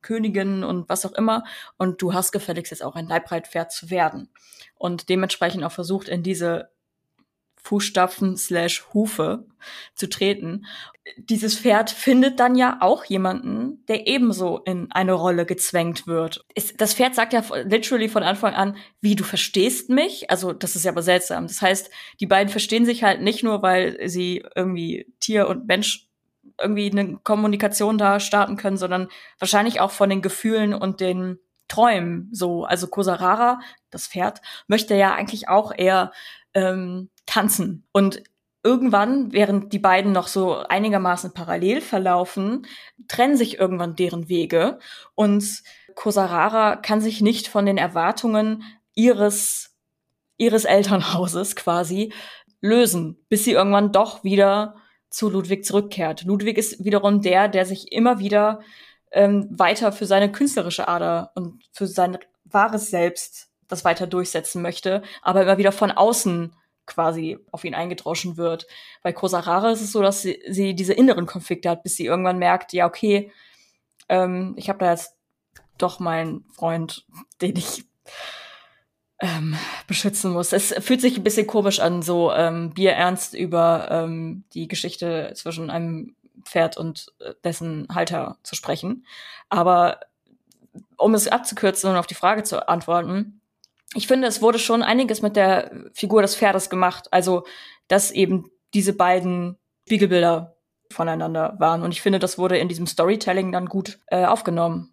Königinnen 0.00 0.64
und 0.64 0.88
was 0.88 1.06
auch 1.06 1.12
immer 1.12 1.44
und 1.78 2.02
du 2.02 2.12
hast 2.12 2.32
gefälligst 2.32 2.70
jetzt 2.70 2.82
auch 2.82 2.96
ein 2.96 3.06
Leibreitpferd 3.06 3.72
zu 3.72 3.90
werden. 3.90 4.28
Und 4.76 5.08
dementsprechend 5.08 5.64
auch 5.64 5.72
versucht, 5.72 6.08
in 6.08 6.22
diese 6.22 6.70
Fußstapfen 7.62 8.36
slash 8.36 8.84
Hufe 8.92 9.46
zu 9.94 10.08
treten. 10.08 10.66
Dieses 11.16 11.58
Pferd 11.58 11.90
findet 11.90 12.40
dann 12.40 12.54
ja 12.54 12.78
auch 12.80 13.04
jemanden, 13.04 13.84
der 13.86 14.06
ebenso 14.06 14.58
in 14.58 14.90
eine 14.92 15.12
Rolle 15.12 15.46
gezwängt 15.46 16.06
wird. 16.06 16.44
Das 16.76 16.94
Pferd 16.94 17.14
sagt 17.14 17.32
ja 17.32 17.42
literally 17.64 18.08
von 18.08 18.22
Anfang 18.22 18.54
an, 18.54 18.76
wie 19.00 19.16
du 19.16 19.24
verstehst 19.24 19.90
mich. 19.90 20.30
Also 20.30 20.52
das 20.52 20.76
ist 20.76 20.84
ja 20.84 20.92
aber 20.92 21.02
seltsam. 21.02 21.46
Das 21.46 21.62
heißt, 21.62 21.90
die 22.20 22.26
beiden 22.26 22.50
verstehen 22.50 22.84
sich 22.84 23.04
halt 23.04 23.20
nicht 23.20 23.42
nur, 23.42 23.62
weil 23.62 24.08
sie 24.08 24.44
irgendwie 24.54 25.06
Tier 25.20 25.48
und 25.48 25.66
Mensch 25.66 26.08
irgendwie 26.60 26.90
eine 26.90 27.18
Kommunikation 27.22 27.98
da 27.98 28.20
starten 28.20 28.56
können, 28.56 28.76
sondern 28.76 29.08
wahrscheinlich 29.38 29.80
auch 29.80 29.90
von 29.90 30.10
den 30.10 30.22
Gefühlen 30.22 30.74
und 30.74 31.00
den 31.00 31.38
Träumen 31.68 32.28
so. 32.32 32.64
Also 32.64 32.86
Kosarara, 32.86 33.60
das 33.90 34.06
Pferd, 34.06 34.40
möchte 34.66 34.94
ja 34.94 35.14
eigentlich 35.14 35.48
auch 35.48 35.72
eher 35.76 36.12
ähm, 36.54 37.10
tanzen. 37.26 37.86
Und 37.92 38.22
irgendwann, 38.62 39.32
während 39.32 39.72
die 39.72 39.78
beiden 39.78 40.12
noch 40.12 40.28
so 40.28 40.56
einigermaßen 40.56 41.34
parallel 41.34 41.80
verlaufen, 41.80 42.66
trennen 43.08 43.36
sich 43.36 43.58
irgendwann 43.58 43.96
deren 43.96 44.28
Wege 44.28 44.78
und 45.14 45.62
Kosarara 45.94 46.76
kann 46.76 47.00
sich 47.00 47.20
nicht 47.20 47.48
von 47.48 47.66
den 47.66 47.78
Erwartungen 47.78 48.62
ihres, 48.94 49.76
ihres 50.36 50.64
Elternhauses 50.64 51.56
quasi 51.56 52.12
lösen, 52.60 53.18
bis 53.28 53.44
sie 53.44 53.52
irgendwann 53.52 53.92
doch 53.92 54.24
wieder 54.24 54.76
zu 55.10 55.28
Ludwig 55.28 55.64
zurückkehrt. 55.64 56.24
Ludwig 56.24 56.56
ist 56.56 56.84
wiederum 56.84 57.20
der, 57.20 57.48
der 57.48 57.66
sich 57.66 57.92
immer 57.92 58.18
wieder 58.18 58.60
ähm, 59.10 59.48
weiter 59.50 59.92
für 59.92 60.06
seine 60.06 60.32
künstlerische 60.32 60.88
Ader 60.88 61.32
und 61.34 61.62
für 61.72 61.86
sein 61.86 62.18
wahres 62.44 62.90
Selbst 62.90 63.51
das 63.72 63.84
weiter 63.84 64.06
durchsetzen 64.06 64.62
möchte, 64.62 65.02
aber 65.22 65.42
immer 65.42 65.58
wieder 65.58 65.72
von 65.72 65.90
außen 65.90 66.54
quasi 66.86 67.38
auf 67.50 67.64
ihn 67.64 67.74
eingedroschen 67.74 68.36
wird. 68.36 68.66
Bei 69.02 69.12
Kosarara 69.12 69.70
ist 69.70 69.80
es 69.80 69.92
so, 69.92 70.02
dass 70.02 70.22
sie, 70.22 70.42
sie 70.48 70.74
diese 70.74 70.92
inneren 70.92 71.26
Konflikte 71.26 71.70
hat, 71.70 71.82
bis 71.82 71.96
sie 71.96 72.06
irgendwann 72.06 72.38
merkt, 72.38 72.72
ja, 72.72 72.86
okay, 72.86 73.32
ähm, 74.08 74.54
ich 74.56 74.68
habe 74.68 74.78
da 74.78 74.90
jetzt 74.90 75.16
doch 75.78 76.00
meinen 76.00 76.44
Freund, 76.52 77.06
den 77.40 77.56
ich 77.56 77.84
ähm, 79.20 79.56
beschützen 79.86 80.32
muss. 80.32 80.52
Es 80.52 80.74
fühlt 80.80 81.00
sich 81.00 81.16
ein 81.16 81.24
bisschen 81.24 81.46
komisch 81.46 81.80
an, 81.80 82.02
so 82.02 82.32
ähm, 82.32 82.70
bierernst 82.70 83.34
über 83.34 83.88
ähm, 83.90 84.44
die 84.52 84.68
Geschichte 84.68 85.32
zwischen 85.34 85.70
einem 85.70 86.16
Pferd 86.44 86.76
und 86.76 87.12
äh, 87.20 87.34
dessen 87.44 87.86
Halter 87.94 88.38
zu 88.42 88.56
sprechen. 88.56 89.06
Aber 89.48 90.00
um 90.96 91.14
es 91.14 91.28
abzukürzen 91.28 91.90
und 91.90 91.96
auf 91.96 92.06
die 92.06 92.14
Frage 92.14 92.42
zu 92.42 92.68
antworten, 92.68 93.40
ich 93.94 94.06
finde, 94.06 94.28
es 94.28 94.40
wurde 94.40 94.58
schon 94.58 94.82
einiges 94.82 95.22
mit 95.22 95.36
der 95.36 95.70
Figur 95.92 96.22
des 96.22 96.36
Pferdes 96.36 96.70
gemacht. 96.70 97.08
Also, 97.12 97.44
dass 97.88 98.10
eben 98.10 98.50
diese 98.74 98.94
beiden 98.94 99.58
Spiegelbilder 99.86 100.56
voneinander 100.90 101.56
waren. 101.58 101.82
Und 101.82 101.92
ich 101.92 102.02
finde, 102.02 102.18
das 102.18 102.38
wurde 102.38 102.58
in 102.58 102.68
diesem 102.68 102.86
Storytelling 102.86 103.52
dann 103.52 103.66
gut 103.66 103.98
äh, 104.06 104.24
aufgenommen. 104.24 104.92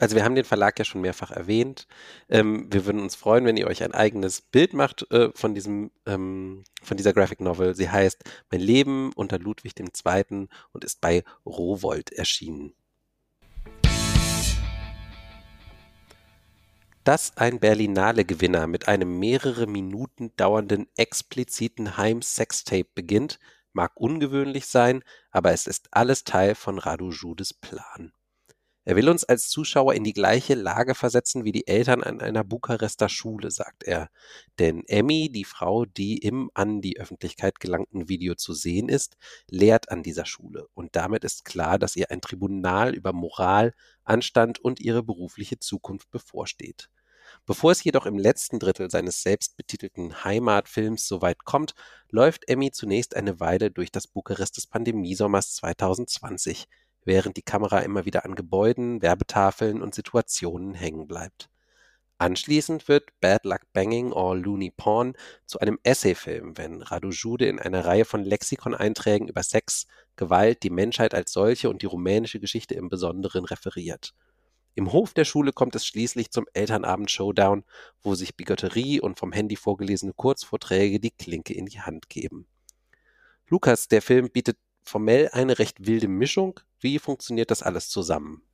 Also 0.00 0.14
wir 0.14 0.24
haben 0.24 0.36
den 0.36 0.44
Verlag 0.44 0.78
ja 0.78 0.84
schon 0.84 1.00
mehrfach 1.00 1.32
erwähnt. 1.32 1.88
Ähm, 2.28 2.72
wir 2.72 2.86
würden 2.86 3.00
uns 3.02 3.16
freuen, 3.16 3.44
wenn 3.44 3.56
ihr 3.56 3.66
euch 3.66 3.82
ein 3.82 3.94
eigenes 3.94 4.40
Bild 4.40 4.72
macht 4.72 5.10
äh, 5.10 5.30
von 5.34 5.54
diesem, 5.54 5.90
ähm, 6.06 6.62
von 6.82 6.96
dieser 6.96 7.12
Graphic 7.12 7.40
Novel. 7.40 7.74
Sie 7.74 7.90
heißt 7.90 8.22
Mein 8.50 8.60
Leben 8.60 9.12
unter 9.14 9.38
Ludwig 9.38 9.72
II. 9.78 10.48
und 10.72 10.84
ist 10.84 11.00
bei 11.00 11.24
Rowold 11.44 12.12
erschienen. 12.12 12.74
Dass 17.08 17.38
ein 17.38 17.58
Berlinale-Gewinner 17.58 18.66
mit 18.66 18.86
einem 18.86 19.18
mehrere 19.18 19.66
Minuten 19.66 20.30
dauernden 20.36 20.88
expliziten 20.94 21.96
Heim-Sextape 21.96 22.90
beginnt, 22.94 23.38
mag 23.72 23.92
ungewöhnlich 23.98 24.66
sein, 24.66 25.02
aber 25.30 25.52
es 25.52 25.66
ist 25.66 25.88
alles 25.90 26.24
Teil 26.24 26.54
von 26.54 26.78
Radu 26.78 27.10
Judes 27.10 27.54
Plan. 27.54 28.12
Er 28.84 28.94
will 28.94 29.08
uns 29.08 29.24
als 29.24 29.48
Zuschauer 29.48 29.94
in 29.94 30.04
die 30.04 30.12
gleiche 30.12 30.54
Lage 30.54 30.94
versetzen 30.94 31.44
wie 31.44 31.52
die 31.52 31.66
Eltern 31.66 32.02
an 32.02 32.20
einer 32.20 32.44
Bukarester 32.44 33.08
Schule, 33.08 33.50
sagt 33.50 33.84
er. 33.84 34.10
Denn 34.58 34.84
Emmy, 34.86 35.30
die 35.32 35.44
Frau, 35.44 35.86
die 35.86 36.18
im 36.18 36.50
an 36.52 36.82
die 36.82 37.00
Öffentlichkeit 37.00 37.58
gelangten 37.58 38.10
Video 38.10 38.34
zu 38.34 38.52
sehen 38.52 38.90
ist, 38.90 39.16
lehrt 39.50 39.90
an 39.90 40.02
dieser 40.02 40.26
Schule. 40.26 40.66
Und 40.74 40.94
damit 40.94 41.24
ist 41.24 41.46
klar, 41.46 41.78
dass 41.78 41.96
ihr 41.96 42.10
ein 42.10 42.20
Tribunal 42.20 42.94
über 42.94 43.14
Moral, 43.14 43.72
Anstand 44.04 44.58
und 44.58 44.78
ihre 44.78 45.02
berufliche 45.02 45.58
Zukunft 45.58 46.10
bevorsteht. 46.10 46.90
Bevor 47.48 47.72
es 47.72 47.82
jedoch 47.82 48.04
im 48.04 48.18
letzten 48.18 48.58
Drittel 48.58 48.90
seines 48.90 49.22
selbstbetitelten 49.22 50.22
Heimatfilms 50.22 51.08
soweit 51.08 51.46
kommt, 51.46 51.74
läuft 52.10 52.46
Emmy 52.46 52.72
zunächst 52.72 53.16
eine 53.16 53.40
Weile 53.40 53.70
durch 53.70 53.90
das 53.90 54.06
Bukarest 54.06 54.58
des 54.58 54.66
Pandemiesommers 54.66 55.54
2020 55.54 56.68
während 57.06 57.38
die 57.38 57.42
Kamera 57.42 57.78
immer 57.78 58.04
wieder 58.04 58.26
an 58.26 58.34
Gebäuden, 58.34 59.00
Werbetafeln 59.00 59.80
und 59.80 59.94
Situationen 59.94 60.74
hängen 60.74 61.08
bleibt. 61.08 61.48
Anschließend 62.18 62.86
wird 62.86 63.18
Bad 63.20 63.46
Luck 63.46 63.62
Banging 63.72 64.12
or 64.12 64.36
Looney 64.36 64.70
Porn 64.76 65.14
zu 65.46 65.58
einem 65.60 65.78
Essayfilm, 65.84 66.58
wenn 66.58 66.82
Radu 66.82 67.08
Jude 67.08 67.46
in 67.46 67.58
einer 67.60 67.86
Reihe 67.86 68.04
von 68.04 68.24
Lexikon-Einträgen 68.24 69.26
über 69.26 69.42
Sex, 69.42 69.86
Gewalt, 70.16 70.64
die 70.64 70.70
Menschheit 70.70 71.14
als 71.14 71.32
solche 71.32 71.70
und 71.70 71.80
die 71.80 71.86
rumänische 71.86 72.40
Geschichte 72.40 72.74
im 72.74 72.90
Besonderen 72.90 73.46
referiert. 73.46 74.12
Im 74.78 74.92
Hof 74.92 75.12
der 75.12 75.24
Schule 75.24 75.52
kommt 75.52 75.74
es 75.74 75.84
schließlich 75.84 76.30
zum 76.30 76.46
Elternabend-Showdown, 76.52 77.64
wo 78.00 78.14
sich 78.14 78.36
Bigotterie 78.36 79.00
und 79.00 79.18
vom 79.18 79.32
Handy 79.32 79.56
vorgelesene 79.56 80.12
Kurzvorträge 80.12 81.00
die 81.00 81.10
Klinke 81.10 81.52
in 81.52 81.66
die 81.66 81.80
Hand 81.80 82.08
geben. 82.08 82.46
Lukas, 83.48 83.88
der 83.88 84.02
Film 84.02 84.30
bietet 84.30 84.56
formell 84.84 85.30
eine 85.32 85.58
recht 85.58 85.84
wilde 85.84 86.06
Mischung. 86.06 86.60
Wie 86.78 87.00
funktioniert 87.00 87.50
das 87.50 87.64
alles 87.64 87.88
zusammen? 87.88 88.47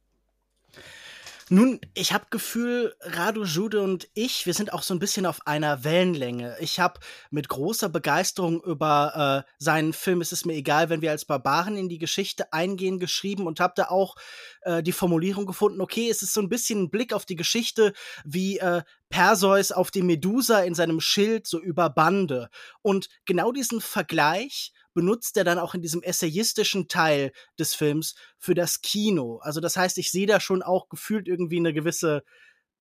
Nun, 1.50 1.78
ich 1.92 2.14
habe 2.14 2.24
Gefühl, 2.30 2.94
Radu 3.00 3.44
Jude 3.44 3.82
und 3.82 4.08
ich, 4.14 4.46
wir 4.46 4.54
sind 4.54 4.72
auch 4.72 4.82
so 4.82 4.94
ein 4.94 4.98
bisschen 4.98 5.26
auf 5.26 5.46
einer 5.46 5.84
Wellenlänge. 5.84 6.56
Ich 6.58 6.80
habe 6.80 7.00
mit 7.30 7.48
großer 7.48 7.90
Begeisterung 7.90 8.62
über 8.62 9.44
äh, 9.46 9.52
seinen 9.58 9.92
Film 9.92 10.22
Es 10.22 10.32
ist 10.32 10.46
mir 10.46 10.54
egal, 10.54 10.88
wenn 10.88 11.02
wir 11.02 11.10
als 11.10 11.26
Barbaren 11.26 11.76
in 11.76 11.90
die 11.90 11.98
Geschichte 11.98 12.50
eingehen, 12.54 12.98
geschrieben 12.98 13.46
und 13.46 13.60
habe 13.60 13.74
da 13.76 13.88
auch 13.88 14.16
äh, 14.62 14.82
die 14.82 14.92
Formulierung 14.92 15.44
gefunden, 15.44 15.82
okay, 15.82 16.08
es 16.08 16.22
ist 16.22 16.32
so 16.32 16.40
ein 16.40 16.48
bisschen 16.48 16.84
ein 16.84 16.90
Blick 16.90 17.12
auf 17.12 17.26
die 17.26 17.36
Geschichte, 17.36 17.92
wie 18.24 18.58
äh, 18.58 18.82
Perseus 19.10 19.70
auf 19.70 19.90
die 19.90 20.02
Medusa 20.02 20.60
in 20.60 20.74
seinem 20.74 21.00
Schild 21.00 21.46
so 21.46 21.60
über 21.60 21.90
Bande. 21.90 22.48
Und 22.80 23.08
genau 23.26 23.52
diesen 23.52 23.82
Vergleich 23.82 24.72
benutzt 24.94 25.36
er 25.36 25.44
dann 25.44 25.58
auch 25.58 25.74
in 25.74 25.82
diesem 25.82 26.02
essayistischen 26.02 26.88
Teil 26.88 27.32
des 27.58 27.74
Films 27.74 28.14
für 28.38 28.54
das 28.54 28.80
Kino. 28.80 29.38
Also 29.42 29.60
das 29.60 29.76
heißt, 29.76 29.98
ich 29.98 30.10
sehe 30.10 30.26
da 30.26 30.40
schon 30.40 30.62
auch 30.62 30.88
gefühlt 30.88 31.28
irgendwie 31.28 31.58
eine 31.58 31.74
gewisse 31.74 32.22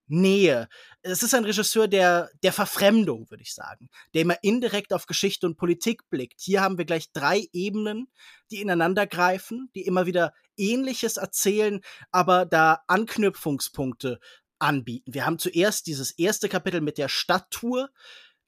Nähe. 0.08 0.68
Es 1.02 1.24
ist 1.24 1.34
ein 1.34 1.46
Regisseur 1.46 1.88
der, 1.88 2.30
der 2.44 2.54
Verfremdung, 2.54 3.30
würde 3.30 3.44
ich 3.44 3.54
sagen, 3.54 3.90
der 4.14 4.22
immer 4.22 4.38
indirekt 4.42 4.94
auf 4.94 5.06
Geschichte 5.06 5.48
und 5.48 5.58
Politik 5.58 6.10
blickt. 6.10 6.42
Hier 6.42 6.62
haben 6.62 6.78
wir 6.78 6.86
gleich 6.86 7.12
drei 7.12 7.48
Ebenen, 7.54 8.08
die 8.52 8.62
ineinander 8.62 9.08
greifen, 9.08 9.70
die 9.76 9.86
immer 9.86 10.06
wieder 10.06 10.34
Ähnliches 10.58 11.18
erzählen, 11.18 11.82
aber 12.12 12.46
da 12.46 12.84
Anknüpfungspunkte 12.88 14.20
anbieten. 14.60 15.14
Wir 15.14 15.26
haben 15.26 15.40
zuerst 15.40 15.88
dieses 15.88 16.12
erste 16.12 16.50
Kapitel 16.50 16.82
mit 16.82 16.98
der 16.98 17.10
Stadttour, 17.10 17.90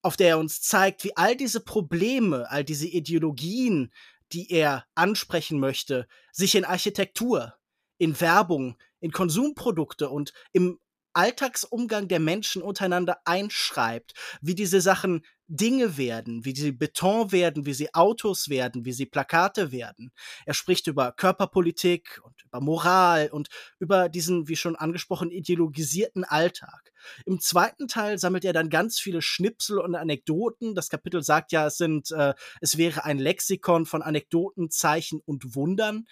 auf 0.06 0.18
der 0.18 0.30
er 0.30 0.38
uns 0.38 0.62
zeigt, 0.62 1.04
wie 1.04 1.18
all 1.18 1.36
diese 1.36 1.60
Probleme, 1.60 2.46
all 2.52 2.64
diese 2.64 2.86
Ideologien, 2.86 3.92
die 4.34 4.52
er 4.52 4.86
ansprechen 4.94 5.60
möchte, 5.60 6.08
sich 6.32 6.54
in 6.54 6.64
Architektur, 6.64 7.56
in 7.98 8.22
Werbung, 8.22 8.78
in 9.00 9.12
Konsumprodukte 9.12 10.10
und 10.10 10.32
im 10.52 10.80
Alltagsumgang 11.14 12.08
der 12.08 12.20
Menschen 12.20 12.62
untereinander 12.62 13.20
einschreibt, 13.26 14.14
wie 14.42 14.54
diese 14.54 14.80
Sachen 14.80 15.26
Dinge 15.48 15.98
werden, 15.98 16.44
wie 16.44 16.56
sie 16.56 16.72
Beton 16.72 17.32
werden, 17.32 17.66
wie 17.66 17.74
sie 17.74 17.94
Autos 17.94 18.50
werden, 18.50 18.86
wie 18.86 18.94
sie 18.94 19.06
Plakate 19.06 19.72
werden. 19.72 20.12
Er 20.46 20.54
spricht 20.54 20.88
über 20.88 21.12
Körperpolitik 21.12 22.20
und 22.24 22.44
über 22.44 22.62
Moral 22.62 23.30
und 23.32 23.50
über 23.80 24.10
diesen, 24.10 24.48
wie 24.48 24.56
schon 24.56 24.76
angesprochen, 24.76 25.32
ideologisierten 25.32 26.24
Alltag. 26.24 26.92
Im 27.26 27.40
zweiten 27.40 27.88
Teil 27.88 28.18
sammelt 28.18 28.46
er 28.46 28.54
dann 28.54 28.70
ganz 28.70 29.00
viele 29.00 29.22
Schnipsel 29.22 29.80
und 29.80 29.96
Anekdoten. 29.96 30.74
Das 30.74 30.90
Kapitel 30.90 31.22
sagt 31.24 31.52
ja, 31.52 31.68
es 31.68 31.78
sind, 31.78 32.12
äh, 32.12 32.34
es 32.62 32.78
wäre 32.78 33.04
ein 33.06 33.20
Lexikon 33.20 33.86
von 33.86 34.02
Anekdoten, 34.02 34.72
Zeichen 34.72 35.22
und 35.26 35.56
Wundern. 35.56 36.08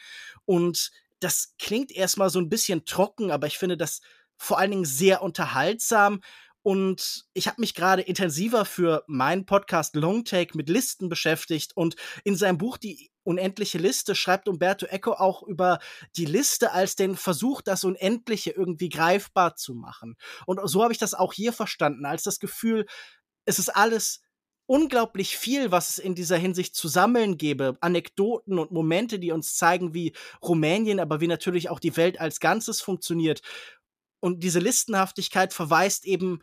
Und 0.46 0.92
das 1.20 1.56
klingt 1.58 1.92
erstmal 1.92 2.30
so 2.30 2.40
ein 2.40 2.50
bisschen 2.50 2.86
trocken, 2.86 3.32
aber 3.32 3.48
ich 3.48 3.58
finde, 3.58 3.78
das 3.78 4.02
vor 4.38 4.60
allen 4.60 4.72
Dingen 4.72 4.86
sehr 4.86 5.22
unterhaltsam. 5.22 6.20
Und 6.64 7.26
ich 7.34 7.48
habe 7.48 7.62
mich 7.62 7.76
gerade 7.76 8.02
intensiver 8.02 8.66
für 8.66 9.04
meinen 9.08 9.46
Podcast 9.46 9.96
Longtake 9.96 10.58
mit 10.58 10.70
Listen 10.70 11.10
beschäftigt. 11.10 11.76
Und 11.76 11.96
in 12.24 12.36
seinem 12.36 12.58
Buch 12.58 12.78
Die 12.78 13.12
unendliche 13.24 13.78
Liste 13.78 14.16
schreibt 14.16 14.50
Umberto 14.50 14.86
Eco 14.86 15.14
auch 15.14 15.44
über 15.44 15.80
die 16.16 16.26
Liste 16.26 16.72
als 16.72 16.96
den 16.96 17.16
Versuch, 17.16 17.62
das 17.62 17.84
Unendliche 17.84 18.52
irgendwie 18.52 18.90
greifbar 18.90 19.56
zu 19.56 19.74
machen. 19.76 20.16
Und 20.46 20.60
so 20.68 20.84
habe 20.84 20.94
ich 20.94 21.00
das 21.00 21.14
auch 21.14 21.34
hier 21.34 21.54
verstanden, 21.54 22.06
als 22.06 22.24
das 22.24 22.40
Gefühl, 22.40 22.86
es 23.46 23.60
ist 23.60 23.70
alles 23.70 24.22
unglaublich 24.66 25.38
viel, 25.38 25.72
was 25.72 25.90
es 25.90 25.98
in 25.98 26.16
dieser 26.16 26.38
Hinsicht 26.38 26.76
zu 26.76 26.88
sammeln 26.88 27.38
gäbe. 27.38 27.78
Anekdoten 27.82 28.58
und 28.60 28.72
Momente, 28.72 29.20
die 29.20 29.32
uns 29.32 29.56
zeigen, 29.56 29.94
wie 29.94 30.14
Rumänien, 30.42 31.00
aber 31.00 31.20
wie 31.22 31.28
natürlich 31.28 31.70
auch 31.70 31.80
die 31.80 31.98
Welt 31.98 32.20
als 32.20 32.40
Ganzes 32.40 32.82
funktioniert. 32.82 33.42
Und 34.24 34.42
diese 34.42 34.60
Listenhaftigkeit 34.60 35.52
verweist 35.52 36.06
eben 36.06 36.42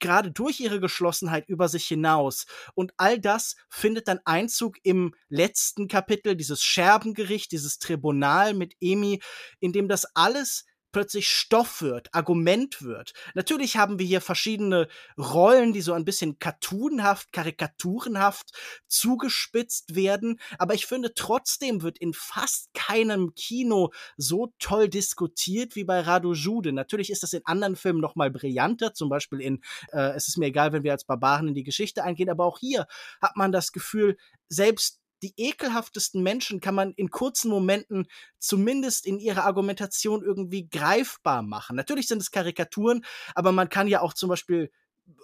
gerade 0.00 0.32
durch 0.32 0.58
ihre 0.58 0.80
Geschlossenheit 0.80 1.48
über 1.48 1.68
sich 1.68 1.86
hinaus. 1.86 2.46
Und 2.74 2.92
all 2.96 3.20
das 3.20 3.54
findet 3.70 4.08
dann 4.08 4.18
Einzug 4.24 4.78
im 4.82 5.14
letzten 5.28 5.86
Kapitel, 5.86 6.34
dieses 6.34 6.64
Scherbengericht, 6.64 7.52
dieses 7.52 7.78
Tribunal 7.78 8.54
mit 8.54 8.74
Emi, 8.80 9.22
in 9.60 9.72
dem 9.72 9.86
das 9.86 10.04
alles 10.16 10.64
plötzlich 10.92 11.28
Stoff 11.28 11.82
wird, 11.82 12.14
Argument 12.14 12.82
wird. 12.82 13.12
Natürlich 13.34 13.76
haben 13.76 13.98
wir 13.98 14.06
hier 14.06 14.20
verschiedene 14.20 14.88
Rollen, 15.18 15.72
die 15.72 15.80
so 15.80 15.92
ein 15.92 16.04
bisschen 16.04 16.38
cartoonhaft, 16.38 17.32
karikaturenhaft 17.32 18.52
zugespitzt 18.86 19.94
werden, 19.94 20.38
aber 20.58 20.74
ich 20.74 20.86
finde 20.86 21.14
trotzdem 21.14 21.82
wird 21.82 21.98
in 21.98 22.12
fast 22.12 22.72
keinem 22.74 23.34
Kino 23.34 23.90
so 24.16 24.52
toll 24.58 24.88
diskutiert 24.88 25.76
wie 25.76 25.84
bei 25.84 26.00
Radu 26.00 26.32
Jude. 26.34 26.72
Natürlich 26.72 27.10
ist 27.10 27.22
das 27.22 27.32
in 27.32 27.42
anderen 27.44 27.76
Filmen 27.76 28.00
noch 28.00 28.14
mal 28.14 28.30
brillanter, 28.30 28.94
zum 28.94 29.08
Beispiel 29.08 29.40
in 29.40 29.60
äh, 29.92 30.12
Es 30.14 30.28
ist 30.28 30.38
mir 30.38 30.46
egal, 30.46 30.72
wenn 30.72 30.84
wir 30.84 30.92
als 30.92 31.04
Barbaren 31.04 31.48
in 31.48 31.54
die 31.54 31.64
Geschichte 31.64 32.04
eingehen, 32.04 32.30
aber 32.30 32.44
auch 32.44 32.58
hier 32.58 32.86
hat 33.20 33.36
man 33.36 33.52
das 33.52 33.72
Gefühl, 33.72 34.16
selbst 34.48 35.01
die 35.22 35.34
ekelhaftesten 35.36 36.22
Menschen 36.22 36.60
kann 36.60 36.74
man 36.74 36.92
in 36.94 37.10
kurzen 37.10 37.50
Momenten 37.50 38.06
zumindest 38.38 39.06
in 39.06 39.18
ihrer 39.18 39.44
Argumentation 39.44 40.22
irgendwie 40.22 40.68
greifbar 40.68 41.42
machen. 41.42 41.76
Natürlich 41.76 42.08
sind 42.08 42.20
es 42.20 42.30
Karikaturen, 42.30 43.04
aber 43.34 43.52
man 43.52 43.68
kann 43.68 43.88
ja 43.88 44.00
auch 44.00 44.14
zum 44.14 44.28
Beispiel 44.28 44.70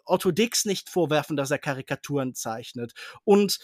Otto 0.05 0.30
Dix 0.30 0.64
nicht 0.64 0.88
vorwerfen, 0.88 1.36
dass 1.36 1.51
er 1.51 1.59
Karikaturen 1.59 2.34
zeichnet. 2.34 2.94
Und 3.24 3.59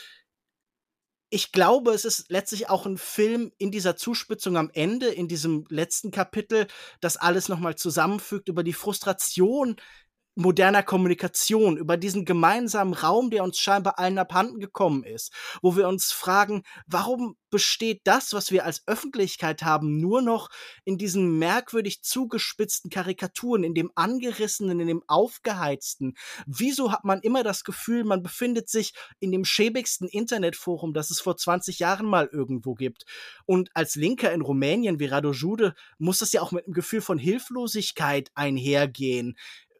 ich 1.30 1.51
glaube, 1.51 1.93
es 1.93 2.05
ist 2.05 2.30
letztlich 2.30 2.68
auch 2.68 2.87
ein 2.87 2.97
Film 2.97 3.51
in 3.59 3.72
dieser 3.72 3.97
Zuspitzung 3.97 4.57
am 4.57 4.70
Ende, 4.72 5.09
in 5.09 5.26
diesem 5.26 5.64
letzten 5.68 6.12
Kapitel, 6.12 6.68
das 7.01 7.16
alles 7.16 7.49
nochmal 7.49 7.74
zusammenfügt 7.74 8.49
über 8.49 8.62
die 8.62 8.72
Frustration, 8.72 9.76
moderner 10.35 10.82
Kommunikation, 10.82 11.76
über 11.76 11.97
diesen 11.97 12.24
gemeinsamen 12.24 12.95
Raum, 12.95 13.30
der 13.30 13.45
uns 13.45 13.59
scheinbar 13.59 13.99
allen 13.99 14.18
abhanden 14.18 14.61
gekommen 14.61 15.05
ist, 15.05 15.32
wo 15.62 15.76
wir 15.76 15.89
uns 15.89 16.12
fragen, 16.12 16.64
warum 16.87 17.37
besteht 17.55 18.01
das, 18.03 18.32
was 18.32 18.51
wir 18.51 18.64
als 18.64 18.82
Öffentlichkeit 18.89 19.62
haben, 19.62 20.01
nur 20.01 20.22
noch 20.22 20.49
in 20.85 20.99
diesen 20.99 21.39
merkwürdig 21.39 22.03
zugespitzten 22.03 22.91
Karikaturen, 22.91 23.62
in 23.62 23.74
dem 23.74 23.93
angerissenen, 23.95 24.80
in 24.80 24.89
dem 24.89 25.03
aufgeheizten? 25.07 26.14
Wieso 26.47 26.91
hat 26.91 27.05
man 27.05 27.20
immer 27.20 27.45
das 27.45 27.62
Gefühl, 27.62 28.03
man 28.03 28.24
befindet 28.24 28.68
sich 28.68 28.93
in 29.20 29.30
dem 29.30 29.45
schäbigsten 29.45 30.09
Internetforum, 30.09 30.95
das 30.95 31.12
es 31.12 31.20
vor 31.20 31.37
20 31.37 31.78
Jahren 31.78 32.07
mal 32.07 32.28
irgendwo 32.32 32.74
gibt? 32.74 33.05
Und 33.47 33.70
als 33.74 33.95
Linker 33.95 34.32
in 34.32 34.41
Rumänien 34.41 34.99
wie 34.99 35.07
Rado 35.07 35.30
Jude 35.30 35.76
muss 35.99 36.18
das 36.18 36.32
ja 36.32 36.43
auch 36.43 36.51
mit 36.51 36.64
einem 36.64 36.74
Gefühl 36.74 37.03
von 37.03 37.18
Hilflosigkeit 37.18 38.32
einhergehen 38.35 39.37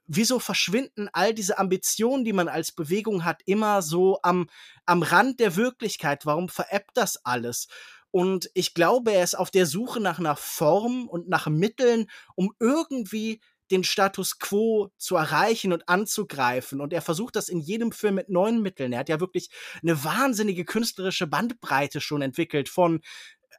wieso 0.07 0.39
verschwinden 0.39 1.09
all 1.13 1.35
diese 1.35 1.59
Ambitionen, 1.59 2.25
die 2.25 2.33
man 2.33 2.49
als 2.49 2.73
Bewegung 2.73 3.25
hat, 3.25 3.43
immer 3.47 3.83
so 3.83 4.19
am, 4.23 4.49
am 4.87 5.03
Rand 5.03 5.41
der 5.41 5.57
Wirklichkeit? 5.57 6.27
Warum 6.27 6.49
veräppt 6.49 6.97
das 6.97 7.25
alles? 7.25 7.69
Und 8.11 8.49
ich 8.55 8.75
glaube, 8.75 9.13
er 9.13 9.25
ist 9.25 9.35
auf 9.35 9.51
der 9.51 9.67
Suche 9.67 10.01
nach 10.01 10.19
einer 10.19 10.37
Form 10.37 11.09
und 11.09 11.29
nach 11.29 11.49
Mitteln, 11.49 12.07
um 12.37 12.53
irgendwie 12.61 13.41
den 13.71 13.83
Status 13.83 14.39
quo 14.39 14.91
zu 14.99 15.17
erreichen 15.17 15.73
und 15.73 15.89
anzugreifen. 15.89 16.81
Und 16.81 16.93
er 16.93 17.03
versucht 17.03 17.35
das 17.35 17.49
in 17.49 17.61
jedem 17.61 17.93
Film 17.93 18.15
mit 18.15 18.29
neuen 18.29 18.63
Mitteln. 18.63 18.93
Er 18.93 19.01
hat 19.01 19.09
ja 19.09 19.21
wirklich 19.21 19.49
eine 19.83 20.05
wahnsinnige 20.05 20.65
künstlerische 20.65 21.27
Bandbreite 21.27 22.01
schon 22.01 22.23
entwickelt 22.23 22.69
von 22.69 23.01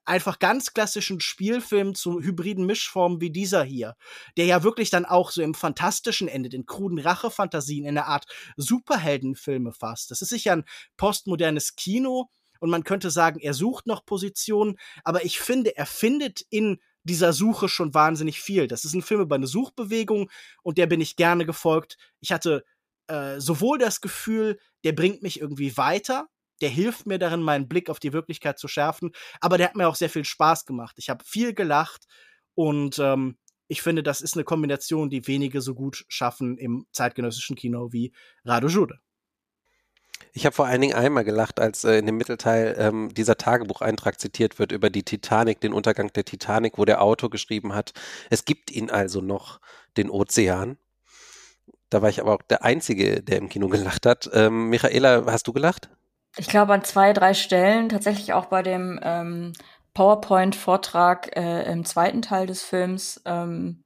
einfach 0.05 0.39
ganz 0.39 0.73
klassischen 0.73 1.19
Spielfilm 1.19 1.95
zu 1.95 2.21
hybriden 2.21 2.65
Mischformen 2.65 3.21
wie 3.21 3.31
dieser 3.31 3.63
hier, 3.63 3.95
der 4.37 4.45
ja 4.45 4.63
wirklich 4.63 4.89
dann 4.89 5.05
auch 5.05 5.31
so 5.31 5.41
im 5.41 5.53
Fantastischen 5.53 6.27
endet, 6.27 6.53
in 6.53 6.65
kruden 6.65 6.99
Rachefantasien, 6.99 7.85
in 7.85 7.97
einer 7.97 8.07
Art 8.07 8.25
Superheldenfilme 8.55 9.73
fasst. 9.73 10.11
Das 10.11 10.21
ist 10.21 10.29
sicher 10.29 10.53
ein 10.53 10.65
postmodernes 10.97 11.75
Kino 11.75 12.29
und 12.59 12.69
man 12.69 12.83
könnte 12.83 13.09
sagen, 13.09 13.39
er 13.39 13.53
sucht 13.53 13.87
noch 13.87 14.05
Positionen, 14.05 14.77
aber 15.03 15.25
ich 15.25 15.39
finde, 15.39 15.75
er 15.75 15.85
findet 15.85 16.41
in 16.49 16.79
dieser 17.03 17.33
Suche 17.33 17.69
schon 17.69 17.93
wahnsinnig 17.93 18.41
viel. 18.41 18.67
Das 18.67 18.83
ist 18.83 18.93
ein 18.93 19.03
Film 19.03 19.21
über 19.21 19.35
eine 19.35 19.47
Suchbewegung 19.47 20.29
und 20.63 20.77
der 20.77 20.87
bin 20.87 21.01
ich 21.01 21.15
gerne 21.15 21.45
gefolgt. 21.45 21.97
Ich 22.19 22.31
hatte 22.31 22.63
äh, 23.07 23.39
sowohl 23.39 23.77
das 23.77 24.01
Gefühl, 24.01 24.59
der 24.83 24.93
bringt 24.93 25.21
mich 25.21 25.39
irgendwie 25.39 25.77
weiter, 25.77 26.27
der 26.61 26.69
hilft 26.69 27.05
mir 27.05 27.19
darin, 27.19 27.41
meinen 27.41 27.67
Blick 27.67 27.89
auf 27.89 27.99
die 27.99 28.13
Wirklichkeit 28.13 28.59
zu 28.59 28.67
schärfen. 28.67 29.11
Aber 29.41 29.57
der 29.57 29.67
hat 29.67 29.75
mir 29.75 29.87
auch 29.87 29.95
sehr 29.95 30.09
viel 30.09 30.25
Spaß 30.25 30.65
gemacht. 30.65 30.95
Ich 30.97 31.09
habe 31.09 31.23
viel 31.25 31.53
gelacht 31.53 32.05
und 32.53 32.99
ähm, 32.99 33.37
ich 33.67 33.81
finde, 33.81 34.03
das 34.03 34.21
ist 34.21 34.35
eine 34.35 34.43
Kombination, 34.43 35.09
die 35.09 35.27
wenige 35.27 35.61
so 35.61 35.73
gut 35.73 36.05
schaffen 36.07 36.57
im 36.57 36.85
zeitgenössischen 36.91 37.55
Kino 37.55 37.91
wie 37.91 38.13
Rado 38.43 38.67
Jude. 38.67 38.99
Ich 40.33 40.45
habe 40.45 40.55
vor 40.55 40.65
allen 40.65 40.81
Dingen 40.81 40.95
einmal 40.95 41.23
gelacht, 41.23 41.59
als 41.59 41.83
äh, 41.83 41.97
in 41.97 42.05
dem 42.05 42.17
Mittelteil 42.17 42.75
ähm, 42.77 43.13
dieser 43.13 43.37
Tagebucheintrag 43.37 44.19
zitiert 44.19 44.59
wird 44.59 44.71
über 44.71 44.89
die 44.89 45.03
Titanic, 45.03 45.61
den 45.61 45.73
Untergang 45.73 46.11
der 46.13 46.25
Titanic, 46.25 46.77
wo 46.77 46.85
der 46.85 47.01
Autor 47.01 47.29
geschrieben 47.29 47.73
hat, 47.73 47.93
es 48.29 48.45
gibt 48.45 48.71
ihn 48.71 48.89
also 48.89 49.21
noch, 49.21 49.59
den 49.97 50.09
Ozean. 50.09 50.77
Da 51.89 52.01
war 52.01 52.09
ich 52.09 52.19
aber 52.19 52.33
auch 52.33 52.41
der 52.41 52.63
Einzige, 52.63 53.23
der 53.23 53.37
im 53.37 53.49
Kino 53.49 53.67
gelacht 53.69 54.05
hat. 54.05 54.29
Ähm, 54.33 54.69
Michaela, 54.69 55.25
hast 55.27 55.47
du 55.47 55.53
gelacht? 55.53 55.89
Ich 56.37 56.47
glaube 56.47 56.73
an 56.73 56.83
zwei, 56.83 57.13
drei 57.13 57.33
Stellen, 57.33 57.89
tatsächlich 57.89 58.33
auch 58.33 58.45
bei 58.45 58.61
dem 58.61 58.99
ähm, 59.03 59.53
PowerPoint-Vortrag 59.93 61.35
äh, 61.35 61.71
im 61.71 61.85
zweiten 61.85 62.21
Teil 62.21 62.45
des 62.45 62.61
Films. 62.61 63.21
Ähm, 63.25 63.83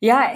ja, 0.00 0.32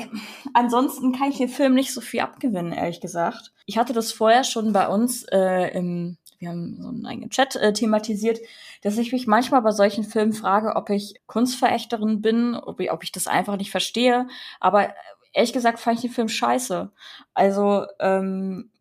ansonsten 0.54 1.12
kann 1.12 1.30
ich 1.30 1.38
dem 1.38 1.48
Film 1.48 1.74
nicht 1.74 1.94
so 1.94 2.00
viel 2.00 2.20
abgewinnen, 2.20 2.72
ehrlich 2.72 3.00
gesagt. 3.00 3.52
Ich 3.64 3.78
hatte 3.78 3.92
das 3.92 4.12
vorher 4.12 4.44
schon 4.44 4.72
bei 4.72 4.88
uns 4.88 5.22
äh, 5.30 5.68
im, 5.68 6.18
wir 6.38 6.48
haben 6.48 6.82
so 6.82 6.88
einen 6.88 7.06
eigenen 7.06 7.30
Chat 7.30 7.56
äh, 7.56 7.72
thematisiert, 7.72 8.40
dass 8.82 8.98
ich 8.98 9.12
mich 9.12 9.26
manchmal 9.26 9.62
bei 9.62 9.70
solchen 9.70 10.04
Filmen 10.04 10.32
frage, 10.32 10.74
ob 10.74 10.90
ich 10.90 11.14
Kunstverächterin 11.26 12.20
bin, 12.20 12.56
ob 12.56 12.80
ich, 12.80 12.90
ob 12.90 13.04
ich 13.04 13.12
das 13.12 13.28
einfach 13.28 13.56
nicht 13.56 13.70
verstehe. 13.70 14.26
Aber 14.58 14.92
ehrlich 15.32 15.52
gesagt 15.52 15.78
fand 15.78 15.96
ich 15.96 16.02
den 16.02 16.10
Film 16.10 16.28
scheiße. 16.28 16.90
Also 17.32 17.86
ähm, 18.00 18.71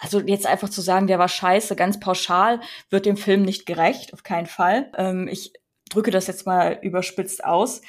also 0.00 0.20
jetzt 0.20 0.46
einfach 0.46 0.68
zu 0.68 0.80
sagen, 0.80 1.06
der 1.06 1.18
war 1.18 1.28
scheiße, 1.28 1.76
ganz 1.76 2.00
pauschal, 2.00 2.60
wird 2.90 3.06
dem 3.06 3.16
Film 3.16 3.42
nicht 3.42 3.66
gerecht, 3.66 4.12
auf 4.12 4.22
keinen 4.22 4.46
Fall. 4.46 4.90
Ähm, 4.96 5.28
ich 5.28 5.52
drücke 5.90 6.10
das 6.10 6.26
jetzt 6.26 6.46
mal 6.46 6.78
überspitzt 6.82 7.44
aus. 7.44 7.82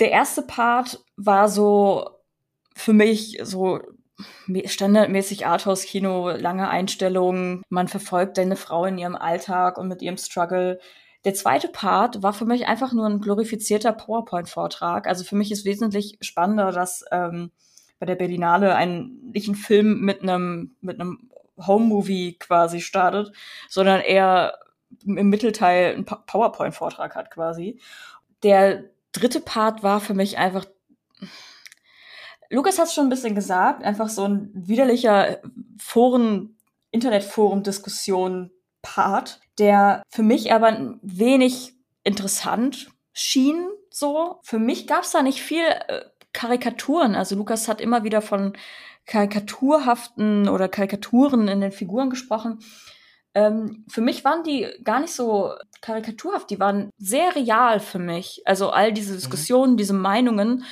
Der 0.00 0.10
erste 0.10 0.42
Part 0.42 1.04
war 1.16 1.48
so 1.48 2.10
für 2.74 2.92
mich 2.92 3.38
so 3.42 3.80
standardmäßig 4.64 5.46
Arthouse-Kino, 5.46 6.30
lange 6.30 6.68
Einstellungen, 6.68 7.62
man 7.68 7.88
verfolgt 7.88 8.38
deine 8.38 8.56
Frau 8.56 8.84
in 8.84 8.98
ihrem 8.98 9.16
Alltag 9.16 9.78
und 9.78 9.88
mit 9.88 10.02
ihrem 10.02 10.16
Struggle. 10.16 10.80
Der 11.24 11.34
zweite 11.34 11.68
Part 11.68 12.22
war 12.22 12.32
für 12.32 12.44
mich 12.44 12.66
einfach 12.66 12.92
nur 12.92 13.06
ein 13.06 13.20
glorifizierter 13.20 13.92
PowerPoint-Vortrag. 13.92 15.06
Also 15.06 15.24
für 15.24 15.36
mich 15.36 15.52
ist 15.52 15.64
wesentlich 15.64 16.18
spannender, 16.20 16.72
dass 16.72 17.04
ähm, 17.10 17.52
bei 17.98 18.06
der 18.06 18.14
Berlinale 18.14 18.74
einen, 18.74 19.30
nicht 19.32 19.48
ein 19.48 19.54
Film 19.54 20.00
mit 20.00 20.22
einem, 20.22 20.76
mit 20.80 21.00
einem 21.00 21.30
Home-Movie 21.58 22.38
quasi 22.38 22.80
startet, 22.80 23.32
sondern 23.68 24.00
eher 24.00 24.58
im 25.04 25.28
Mittelteil 25.28 25.94
einen 25.94 26.04
PowerPoint-Vortrag 26.04 27.14
hat 27.14 27.30
quasi. 27.30 27.78
Der 28.42 28.84
dritte 29.12 29.40
Part 29.40 29.82
war 29.82 30.00
für 30.00 30.14
mich 30.14 30.38
einfach, 30.38 30.64
Lukas 32.50 32.78
hat 32.78 32.90
schon 32.90 33.06
ein 33.06 33.10
bisschen 33.10 33.34
gesagt, 33.34 33.84
einfach 33.84 34.08
so 34.08 34.24
ein 34.24 34.50
widerlicher 34.54 35.42
Foren, 35.78 36.56
Internetforum-Diskussion-Part, 36.90 39.40
der 39.58 40.02
für 40.08 40.22
mich 40.22 40.52
aber 40.52 40.96
wenig 41.02 41.74
interessant 42.04 42.88
schien, 43.12 43.68
so. 43.90 44.38
Für 44.42 44.58
mich 44.58 44.86
gab 44.86 45.02
es 45.02 45.10
da 45.10 45.22
nicht 45.22 45.42
viel 45.42 45.64
äh, 45.64 46.04
Karikaturen. 46.38 47.16
Also 47.16 47.34
Lukas 47.34 47.66
hat 47.66 47.80
immer 47.80 48.04
wieder 48.04 48.22
von 48.22 48.52
karikaturhaften 49.06 50.48
oder 50.48 50.68
Karikaturen 50.68 51.48
in 51.48 51.60
den 51.60 51.72
Figuren 51.72 52.10
gesprochen. 52.10 52.60
Ähm, 53.34 53.84
für 53.88 54.02
mich 54.02 54.24
waren 54.24 54.44
die 54.44 54.68
gar 54.84 55.00
nicht 55.00 55.12
so 55.12 55.52
karikaturhaft, 55.80 56.48
die 56.50 56.60
waren 56.60 56.90
sehr 56.96 57.34
real 57.34 57.80
für 57.80 57.98
mich. 57.98 58.40
Also 58.44 58.70
all 58.70 58.92
diese 58.92 59.14
mhm. 59.14 59.16
Diskussionen, 59.16 59.72
mhm. 59.72 59.76
diese 59.78 59.94
Meinungen. 59.94 60.64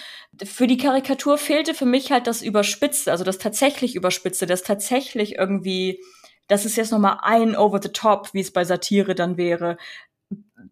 Für 0.45 0.69
die 0.69 0.77
Karikatur 0.77 1.37
fehlte 1.37 1.75
für 1.75 1.85
mich 1.85 2.13
halt 2.13 2.29
das 2.29 2.43
Überspitzte, 2.43 3.11
also 3.11 3.25
das 3.25 3.39
tatsächlich 3.39 3.97
Überspitzte, 3.97 4.47
das 4.47 4.63
tatsächlich 4.63 5.35
irgendwie, 5.35 6.01
das 6.47 6.65
ist 6.65 6.77
jetzt 6.77 6.93
nochmal 6.93 7.19
ein 7.23 7.57
Over 7.57 7.83
the 7.83 7.89
Top, 7.89 8.33
wie 8.35 8.41
es 8.41 8.53
bei 8.53 8.65
Satire 8.65 9.17
dann 9.17 9.37
wäre. 9.37 9.79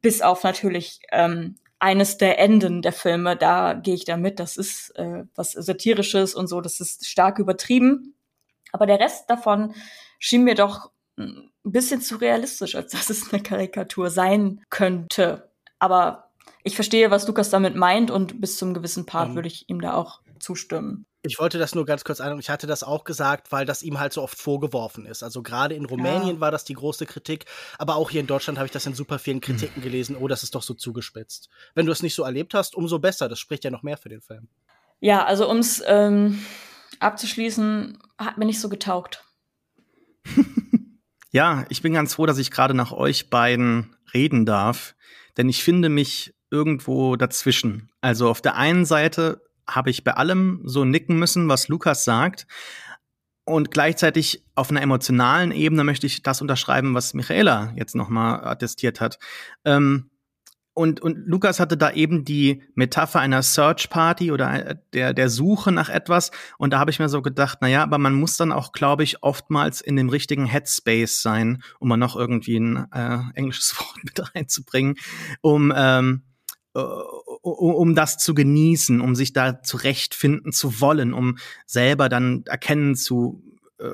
Bis 0.01 0.23
auf 0.23 0.45
natürlich 0.45 1.01
ähm, 1.11 1.57
eines 1.85 2.17
der 2.17 2.39
Enden 2.39 2.81
der 2.81 2.95
Filme, 2.95 3.37
da 3.37 3.75
gehe 3.75 3.95
ich 3.95 4.07
da 4.07 4.17
mit. 4.17 4.41
Das 4.41 4.57
ist 4.57 4.89
äh, 4.97 5.25
was 5.35 5.53
Satirisches 5.53 6.35
und 6.35 6.47
so, 6.47 6.63
das 6.63 6.81
ist 6.81 7.07
stark 7.07 7.39
übertrieben. 7.39 8.15
Aber 8.73 8.87
der 8.87 8.99
Rest 8.99 9.29
davon 9.29 9.75
schien 10.19 10.45
mir 10.45 10.55
doch 10.55 10.91
ein 11.19 11.53
bisschen 11.63 12.01
zu 12.01 12.17
realistisch, 12.17 12.75
als 12.75 12.93
dass 12.93 13.11
es 13.11 13.31
eine 13.33 13.43
Karikatur 13.43 14.09
sein 14.09 14.63
könnte. 14.71 15.51
Aber 15.79 16.31
ich 16.63 16.75
verstehe, 16.75 17.11
was 17.11 17.29
Lukas 17.29 17.51
damit 17.51 17.77
meint 17.77 18.11
und 18.11 18.41
bis 18.41 18.57
zum 18.57 18.73
gewissen 18.73 19.05
Part 19.05 19.31
mhm. 19.31 19.35
würde 19.35 19.49
ich 19.49 19.69
ihm 19.69 19.83
da 19.83 19.93
auch 19.93 20.23
zustimmen. 20.39 21.05
Ich 21.27 21.39
wollte 21.39 21.59
das 21.59 21.75
nur 21.75 21.87
ganz 21.87 22.05
kurz 22.05 22.21
ein, 22.21 22.39
ich 22.39 22.51
hatte 22.51 22.67
das 22.67 22.83
auch 22.83 23.05
gesagt, 23.05 23.51
weil 23.51 23.65
das 23.65 23.83
ihm 23.83 23.99
halt 23.99 24.13
so 24.13 24.23
oft 24.23 24.39
vorgeworfen 24.39 25.07
ist. 25.07 25.23
Also 25.23 25.43
gerade 25.43 25.75
in 25.75 25.87
Rumänien 25.87 26.37
ja. 26.37 26.41
war 26.41 26.51
das 26.51 26.65
die 26.65 26.75
große 26.75 27.07
Kritik, 27.07 27.47
aber 27.79 27.97
auch 27.97 28.11
hier 28.11 28.21
in 28.21 28.27
Deutschland 28.27 28.59
habe 28.59 28.67
ich 28.67 28.73
das 28.73 28.85
in 28.85 28.93
super 28.93 29.19
vielen 29.19 29.41
Kritiken 29.41 29.81
mhm. 29.81 29.85
gelesen, 29.85 30.17
oh, 30.21 30.29
das 30.29 30.43
ist 30.43 30.55
doch 30.55 30.63
so 30.63 30.75
zugespitzt. 30.75 31.49
Wenn 31.75 31.87
du 31.87 31.93
es 31.93 32.03
nicht 32.03 32.15
so 32.15 32.25
erlebt 32.25 32.53
hast, 32.53 32.75
umso 32.75 32.99
besser, 32.99 33.31
das 33.31 33.39
spricht 33.39 33.65
ja 33.65 33.71
noch 33.71 33.83
mehr 33.83 33.97
für 33.97 34.11
den 34.11 34.21
Film. 34.21 34.49
Ja, 35.01 35.25
also 35.25 35.49
um 35.49 35.57
es 35.57 35.83
ähm, 35.87 36.45
abzuschließen, 37.01 37.99
hat 38.19 38.37
mir 38.37 38.45
nicht 38.45 38.61
so 38.61 38.69
getaugt. 38.69 39.25
ja, 41.31 41.65
ich 41.71 41.81
bin 41.81 41.95
ganz 41.95 42.13
froh, 42.15 42.27
dass 42.27 42.37
ich 42.37 42.51
gerade 42.51 42.75
nach 42.75 42.93
euch 42.93 43.31
beiden 43.31 43.97
reden 44.13 44.45
darf, 44.45 44.95
denn 45.39 45.49
ich 45.49 45.65
finde 45.65 45.89
mich 45.89 46.35
irgendwo 46.51 47.17
dazwischen. 47.17 47.91
Also 48.03 48.29
auf 48.29 48.43
der 48.43 48.57
einen 48.57 48.85
Seite 48.85 49.41
habe 49.69 49.91
ich 49.91 50.05
bei 50.05 50.15
allem 50.15 50.61
so 50.65 50.85
nicken 50.85 51.19
müssen, 51.19 51.49
was 51.49 51.69
Lukas 51.69 52.05
sagt. 52.05 52.47
Und 53.45 53.71
gleichzeitig 53.71 54.43
auf 54.55 54.71
einer 54.71 54.81
emotionalen 54.81 55.53
Ebene 55.53 55.85
möchte 55.85 56.07
ich 56.07 56.23
das 56.23 56.41
unterschreiben, 56.41 56.95
was 56.95 57.13
Michaela 57.13 57.75
jetzt 57.77 57.95
nochmal 57.95 58.43
attestiert 58.47 59.01
hat. 59.01 59.19
Ähm, 59.65 60.11
und, 60.77 61.01
und 61.01 61.19
Lukas 61.29 61.61
hatte 61.61 61.77
da 61.77 61.93
eben 61.93 62.25
die 62.25 62.63
Metapher 62.75 63.21
einer 63.21 63.43
Search 63.43 63.91
Party 63.91 64.33
oder 64.33 64.71
äh, 64.71 64.77
der, 64.93 65.15
der 65.15 65.29
Suche 65.29 65.71
nach 65.71 65.89
etwas. 65.89 66.33
Und 66.59 66.73
da 66.73 66.81
habe 66.81 66.91
ich 66.91 66.99
mir 66.99 67.09
so 67.09 67.23
gedacht, 67.23 67.59
na 67.61 67.69
ja, 67.69 67.85
aber 67.85 67.99
man 67.99 68.15
muss 68.15 68.37
dann 68.37 68.51
auch, 68.51 68.73
glaube 68.73 69.05
ich, 69.05 69.23
oftmals 69.23 69.81
in 69.81 69.95
dem 69.95 70.09
richtigen 70.09 70.47
Headspace 70.47 71.23
sein, 71.23 71.63
um 71.79 71.89
mal 71.89 71.97
noch 71.97 72.17
irgendwie 72.17 72.59
ein 72.59 72.91
äh, 72.93 73.21
englisches 73.35 73.77
Wort 73.79 74.03
mit 74.03 74.35
reinzubringen, 74.35 74.97
um 75.43 75.73
ähm, 75.75 76.23
äh, 76.27 76.34
um 76.75 77.95
das 77.95 78.19
zu 78.19 78.35
genießen, 78.35 79.01
um 79.01 79.15
sich 79.15 79.33
da 79.33 79.63
zurechtfinden 79.63 80.53
zu 80.53 80.81
wollen, 80.81 81.13
um 81.13 81.39
selber 81.67 82.09
dann 82.09 82.45
erkennen 82.47 82.97
zu 82.97 83.43
äh, 83.79 83.87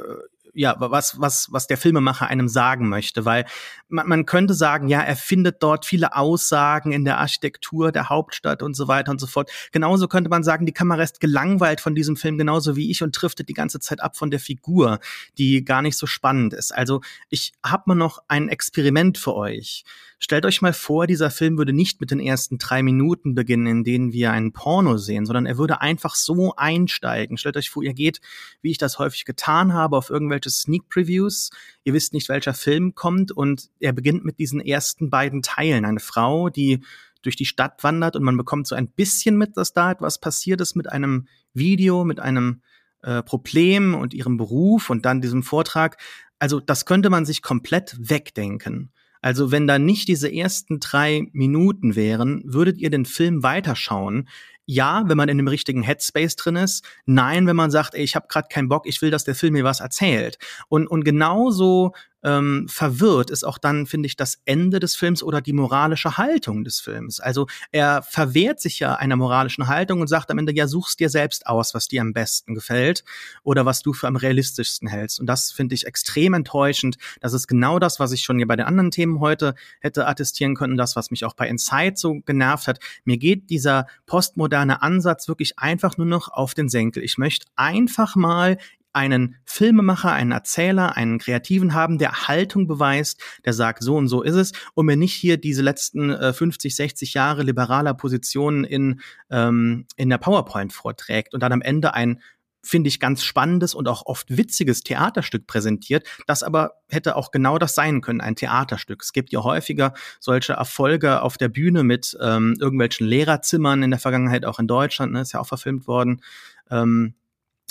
ja, 0.55 0.76
was, 0.78 1.20
was, 1.20 1.49
was 1.53 1.66
der 1.66 1.76
Filmemacher 1.76 2.26
einem 2.26 2.49
sagen 2.49 2.89
möchte, 2.89 3.24
weil 3.24 3.45
man, 3.89 4.09
man 4.09 4.26
könnte 4.26 4.55
sagen, 4.55 4.89
ja, 4.89 5.01
er 5.01 5.16
findet 5.16 5.62
dort 5.62 5.87
viele 5.87 6.16
Aussagen 6.16 6.93
in 6.93 7.05
der 7.05 7.18
Architektur 7.18 7.93
der 7.93 8.09
Hauptstadt 8.09 8.62
und 8.62 8.74
so 8.74 8.89
weiter 8.89 9.11
und 9.12 9.20
so 9.20 9.26
fort. 9.26 9.51
Genauso 9.72 10.09
könnte 10.09 10.31
man 10.31 10.43
sagen, 10.43 10.66
die 10.66 10.72
Kamera 10.72 11.03
ist 11.03 11.20
gelangweilt 11.20 11.81
von 11.81 11.95
diesem 11.95 12.16
Film, 12.16 12.39
genauso 12.39 12.76
wie 12.76 12.91
ich 12.91 13.03
und 13.03 13.12
driftet 13.12 13.49
die 13.49 13.55
ganze 13.55 13.81
Zeit 13.81 14.01
ab 14.03 14.16
von 14.16 14.31
der 14.31 14.41
Figur, 14.41 14.99
die 15.39 15.64
gar 15.64 15.83
nicht 15.83 15.97
so 15.97 16.07
spannend 16.07 16.53
ist. 16.53 16.74
Also 16.74 17.01
ich 17.28 17.53
habe 17.64 17.85
mal 17.87 17.95
noch 17.95 18.22
ein 18.28 18.49
Experiment 18.49 19.18
für 19.18 19.35
euch. 19.35 19.85
Stellt 20.23 20.45
euch 20.45 20.61
mal 20.61 20.75
vor, 20.75 21.07
dieser 21.07 21.31
Film 21.31 21.57
würde 21.57 21.73
nicht 21.73 21.99
mit 22.03 22.11
den 22.11 22.21
ersten 22.21 22.59
drei 22.59 22.83
Minuten 22.83 23.35
beginnen, 23.35 23.66
in 23.66 23.85
denen 23.85 24.12
wir 24.12 24.33
einen 24.33 24.53
Porno 24.53 24.99
sehen, 24.99 25.25
sondern 25.25 25.47
er 25.47 25.57
würde 25.57 25.81
einfach 25.81 26.14
so 26.14 26.55
einsteigen. 26.57 27.39
Stellt 27.39 27.57
euch 27.57 27.71
vor, 27.71 27.83
ihr 27.83 27.95
geht, 27.95 28.21
wie 28.61 28.71
ich 28.71 28.77
das 28.77 28.99
häufig 28.99 29.25
getan 29.25 29.73
habe, 29.73 29.97
auf 29.97 30.11
irgendwelche 30.11 30.51
Sneak 30.51 30.91
Previews. 30.91 31.49
Ihr 31.85 31.95
wisst 31.95 32.12
nicht, 32.12 32.29
welcher 32.29 32.53
Film 32.53 32.95
kommt 32.95 33.33
und 33.33 33.71
er 33.81 33.95
beginnt 33.95 34.23
mit 34.23 34.39
diesen 34.39 34.61
ersten 34.61 35.09
beiden 35.09 35.41
Teilen. 35.41 35.87
Eine 35.87 36.01
Frau, 36.01 36.51
die 36.51 36.81
durch 37.23 37.37
die 37.37 37.47
Stadt 37.47 37.83
wandert 37.83 38.14
und 38.14 38.23
man 38.23 38.37
bekommt 38.37 38.66
so 38.66 38.75
ein 38.75 38.89
bisschen 38.89 39.39
mit, 39.39 39.57
dass 39.57 39.73
da 39.73 39.91
etwas 39.91 40.21
passiert 40.21 40.61
ist 40.61 40.77
mit 40.77 40.93
einem 40.93 41.29
Video, 41.55 42.05
mit 42.05 42.21
einem 42.21 42.61
äh, 43.03 43.23
Problem 43.23 43.95
und 43.95 44.12
ihrem 44.12 44.37
Beruf 44.37 44.91
und 44.91 45.07
dann 45.07 45.23
diesem 45.23 45.43
Vortrag. 45.43 45.97
Also 46.39 46.61
das 46.61 46.85
könnte 46.85 47.09
man 47.09 47.25
sich 47.25 47.41
komplett 47.41 47.97
wegdenken. 47.99 48.91
Also 49.21 49.53
wenn 49.53 49.66
da 49.66 49.79
nicht 49.79 50.09
diese 50.09 50.33
ersten 50.33 50.81
drei 50.81 51.29
Minuten 51.33 51.97
wären, 51.97 52.43
würdet 52.45 52.79
ihr 52.79 52.91
den 52.91 53.05
Film 53.05 53.43
weiterschauen. 53.43 54.29
Ja, 54.66 55.03
wenn 55.07 55.16
man 55.16 55.29
in 55.29 55.37
dem 55.37 55.49
richtigen 55.49 55.83
Headspace 55.83 56.37
drin 56.37 56.57
ist. 56.57 56.85
Nein, 57.05 57.47
wenn 57.47 57.57
man 57.57 57.71
sagt, 57.71 57.95
ey, 57.95 58.05
ich 58.05 58.14
habe 58.14 58.29
gerade 58.29 58.49
keinen 58.49 58.68
Bock, 58.68 58.87
ich 58.87 59.03
will, 59.03 59.11
dass 59.11 59.25
der 59.25 59.35
Film 59.35 59.55
mir 59.55 59.64
was 59.64 59.81
erzählt. 59.81 60.39
Und, 60.68 60.87
und 60.87 61.05
genauso 61.05 61.93
ähm, 62.23 62.66
verwirrt 62.68 63.31
ist 63.31 63.45
auch 63.45 63.59
dann, 63.59 63.87
finde 63.87 64.07
ich, 64.07 64.16
das 64.16 64.41
Ende 64.45 64.81
des 64.81 64.95
Films 64.95 65.23
oder 65.23 65.41
die 65.41 65.53
moralische 65.53 66.18
Haltung 66.18 66.64
des 66.64 66.81
Films. 66.81 67.21
Also 67.21 67.47
er 67.73 68.03
verwehrt 68.03 68.61
sich 68.61 68.79
ja 68.79 68.95
einer 68.95 69.16
moralischen 69.16 69.68
Haltung 69.68 70.01
und 70.01 70.07
sagt 70.07 70.31
am 70.31 70.39
Ende, 70.39 70.55
ja, 70.55 70.66
suchst 70.66 71.01
dir 71.01 71.09
selbst 71.09 71.47
aus, 71.47 71.75
was 71.75 71.89
dir 71.89 72.03
am 72.03 72.12
besten 72.12 72.55
gefällt 72.55 73.05
oder 73.43 73.66
was 73.66 73.83
du 73.83 73.93
für 73.93 74.07
am 74.07 74.16
realistischsten 74.16 74.89
hältst. 74.89 75.21
Und 75.21 75.27
das 75.27 75.51
finde 75.53 75.75
ich 75.75 75.87
extrem 75.87 76.35
enttäuschend. 76.35 76.97
Das 77.21 77.33
ist 77.33 77.47
genau 77.47 77.79
das, 77.79 78.01
was 78.01 78.12
ich 78.12 78.23
schon 78.23 78.37
hier 78.37 78.47
bei 78.47 78.57
den 78.57 78.66
anderen 78.66 78.91
Themen 78.91 79.21
heute 79.21 79.55
hätte 79.81 80.07
attestieren 80.07 80.55
können, 80.55 80.77
das, 80.77 80.97
was 80.97 81.11
mich 81.11 81.25
auch 81.25 81.35
bei 81.35 81.49
Inside 81.49 81.95
so 81.97 82.21
genervt 82.21 82.66
hat. 82.66 82.81
Mir 83.05 83.18
geht 83.18 83.51
dieser 83.51 83.87
postmoderne 84.07 84.83
Ansatz 84.83 85.29
wirklich 85.29 85.59
einfach 85.59 85.97
nur 85.97 86.07
noch 86.07 86.29
auf 86.29 86.55
den 86.55 86.68
Senkel. 86.68 87.03
Ich 87.03 87.18
möchte 87.18 87.47
einfach 87.57 88.16
mal 88.16 88.59
einen 88.93 89.36
Filmemacher, 89.45 90.12
einen 90.12 90.32
Erzähler, 90.32 90.97
einen 90.97 91.18
Kreativen 91.18 91.74
haben, 91.74 91.99
der 91.99 92.28
Haltung 92.28 92.66
beweist, 92.66 93.20
der 93.45 93.53
sagt, 93.53 93.82
so 93.82 93.97
und 93.97 94.09
so 94.09 94.22
ist 94.22 94.34
es, 94.34 94.53
und 94.74 94.86
mir 94.86 94.97
nicht 94.97 95.14
hier 95.14 95.36
diese 95.36 95.62
letzten 95.62 96.11
äh, 96.11 96.32
50, 96.32 96.74
60 96.74 97.14
Jahre 97.14 97.43
liberaler 97.43 97.95
Positionen 97.95 98.64
in, 98.64 99.01
ähm, 99.30 99.86
in 99.97 100.11
der 100.11 100.18
PowerPoint 100.18 100.72
vorträgt 100.72 101.34
und 101.34 101.43
dann 101.43 101.53
am 101.53 101.62
Ende 101.62 101.95
ein 101.95 102.20
finde 102.62 102.88
ich, 102.88 103.01
ganz 103.01 103.24
spannendes 103.24 103.74
und 103.74 103.88
auch 103.88 104.05
oft 104.07 104.36
witziges 104.36 104.82
Theaterstück 104.82 105.47
präsentiert, 105.47 106.07
das 106.26 106.43
aber 106.43 106.72
hätte 106.88 107.16
auch 107.16 107.30
genau 107.30 107.59
das 107.59 107.74
sein 107.74 108.01
können, 108.01 108.20
ein 108.20 108.36
Theaterstück. 108.36 109.03
Es 109.03 109.12
gibt 109.12 109.32
ja 109.32 109.43
häufiger 109.43 109.95
solche 110.18 110.55
Erfolge 110.55 111.22
auf 111.22 111.38
der 111.38 111.49
Bühne 111.49 111.82
mit 111.84 112.16
ähm, 112.20 112.57
irgendwelchen 112.61 113.07
Lehrerzimmern 113.07 113.82
in 113.82 113.91
der 113.91 114.01
Vergangenheit, 114.01 114.45
auch 114.45 114.59
in 114.59 114.66
Deutschland, 114.66 115.12
ne, 115.12 115.22
ist 115.22 115.32
ja 115.32 115.41
auch 115.41 115.47
verfilmt 115.47 115.86
worden. 115.86 116.22
Ähm, 116.70 117.14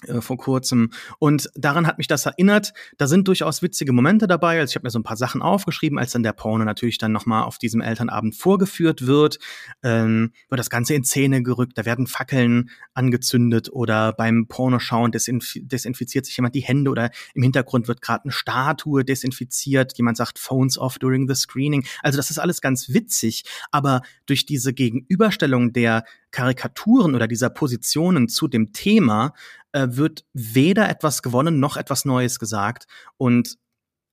äh, 0.08 0.22
vor 0.22 0.38
kurzem. 0.38 0.91
Und 1.20 1.50
daran 1.56 1.86
hat 1.86 1.97
mich 1.97 2.08
das 2.08 2.26
erinnert. 2.26 2.74
Da 2.97 3.08
sind 3.08 3.28
durchaus 3.28 3.62
witzige 3.62 3.91
Momente 3.91 4.28
dabei. 4.28 4.60
Also 4.60 4.72
ich 4.72 4.76
habe 4.76 4.86
mir 4.86 4.91
so 4.91 5.00
ein 5.00 5.04
paar 5.04 5.18
Sachen 5.18 5.41
aufgeschrieben, 5.41 6.00
als 6.00 6.12
dann 6.12 6.24
der 6.24 6.34
Porno 6.34 6.64
natürlich 6.64 6.97
dann 6.97 7.12
nochmal 7.12 7.43
auf 7.43 7.58
diesem 7.58 7.82
Elternabend 7.82 8.36
vorgeführt 8.36 9.08
wird, 9.08 9.39
ähm, 9.84 10.32
wird 10.47 10.60
das 10.60 10.70
Ganze 10.70 10.93
in 10.93 11.04
Szene 11.04 11.43
gerückt, 11.43 11.78
da 11.78 11.86
werden 11.86 12.08
Fackeln 12.08 12.70
angezündet 12.93 13.70
oder 13.72 14.14
beim 14.14 14.47
Pornoschauen 14.47 15.12
desinf 15.12 15.56
desinfiziert 15.56 16.26
sich 16.26 16.38
jemand 16.38 16.56
die 16.56 16.62
Hände 16.62 16.91
oder 16.91 17.12
im 17.34 17.43
Hintergrund 17.43 17.88
wird 17.88 18.02
gerade 18.02 18.24
eine 18.24 18.32
Statue 18.32 19.04
desinfiziert, 19.04 19.97
jemand 19.97 20.18
sagt 20.18 20.39
Phones 20.39 20.78
off 20.78 20.97
during 21.00 21.28
the 21.28 21.36
screening. 21.36 21.86
Also 22.02 22.18
das 22.18 22.30
ist 22.30 22.39
alles 22.39 22.62
ganz 22.62 22.89
witzig, 22.89 23.43
aber 23.72 24.02
durch 24.26 24.45
diese 24.45 24.74
Gegenüberstellung 24.74 25.74
der 25.74 26.04
Karikaturen 26.32 27.16
oder 27.16 27.28
dieser 27.28 27.50
Positionen 27.50 28.30
zu 28.30 28.47
dem 28.47 28.72
Thema 28.72 29.34
äh, 29.72 29.88
wird 29.91 30.26
weder 30.34 30.89
etwas 30.89 31.22
gewonnen 31.22 31.59
noch 31.59 31.78
etwas 31.78 32.05
Neues 32.05 32.39
gesagt. 32.39 32.88
Und 33.17 33.57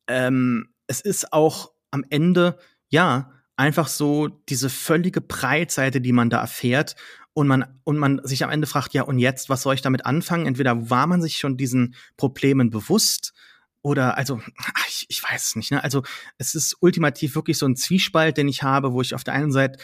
ähm, 0.08 0.68
es 0.86 1.00
ist 1.00 1.32
auch 1.32 1.72
am 1.90 2.04
Ende, 2.10 2.58
ja, 2.88 3.32
einfach 3.56 3.88
so 3.88 4.28
diese 4.28 4.68
völlige 4.70 5.20
Breitseite, 5.20 6.00
die 6.00 6.12
man 6.12 6.30
da 6.30 6.40
erfährt 6.40 6.94
und 7.32 7.48
man 7.48 7.80
und 7.84 7.98
man 7.98 8.20
sich 8.24 8.44
am 8.44 8.50
Ende 8.50 8.66
fragt, 8.66 8.94
ja 8.94 9.02
und 9.02 9.18
jetzt, 9.18 9.48
was 9.48 9.62
soll 9.62 9.74
ich 9.74 9.82
damit 9.82 10.06
anfangen? 10.06 10.46
Entweder 10.46 10.90
war 10.90 11.06
man 11.06 11.22
sich 11.22 11.38
schon 11.38 11.56
diesen 11.56 11.94
Problemen 12.16 12.70
bewusst 12.70 13.32
oder 13.82 14.16
also 14.16 14.40
ich, 14.88 15.06
ich 15.08 15.22
weiß 15.22 15.48
es 15.48 15.56
nicht. 15.56 15.70
Ne? 15.70 15.82
Also 15.82 16.02
es 16.38 16.54
ist 16.54 16.76
ultimativ 16.80 17.34
wirklich 17.34 17.58
so 17.58 17.66
ein 17.66 17.76
Zwiespalt, 17.76 18.36
den 18.36 18.48
ich 18.48 18.62
habe, 18.62 18.92
wo 18.92 19.00
ich 19.00 19.14
auf 19.14 19.24
der 19.24 19.34
einen 19.34 19.52
Seite 19.52 19.78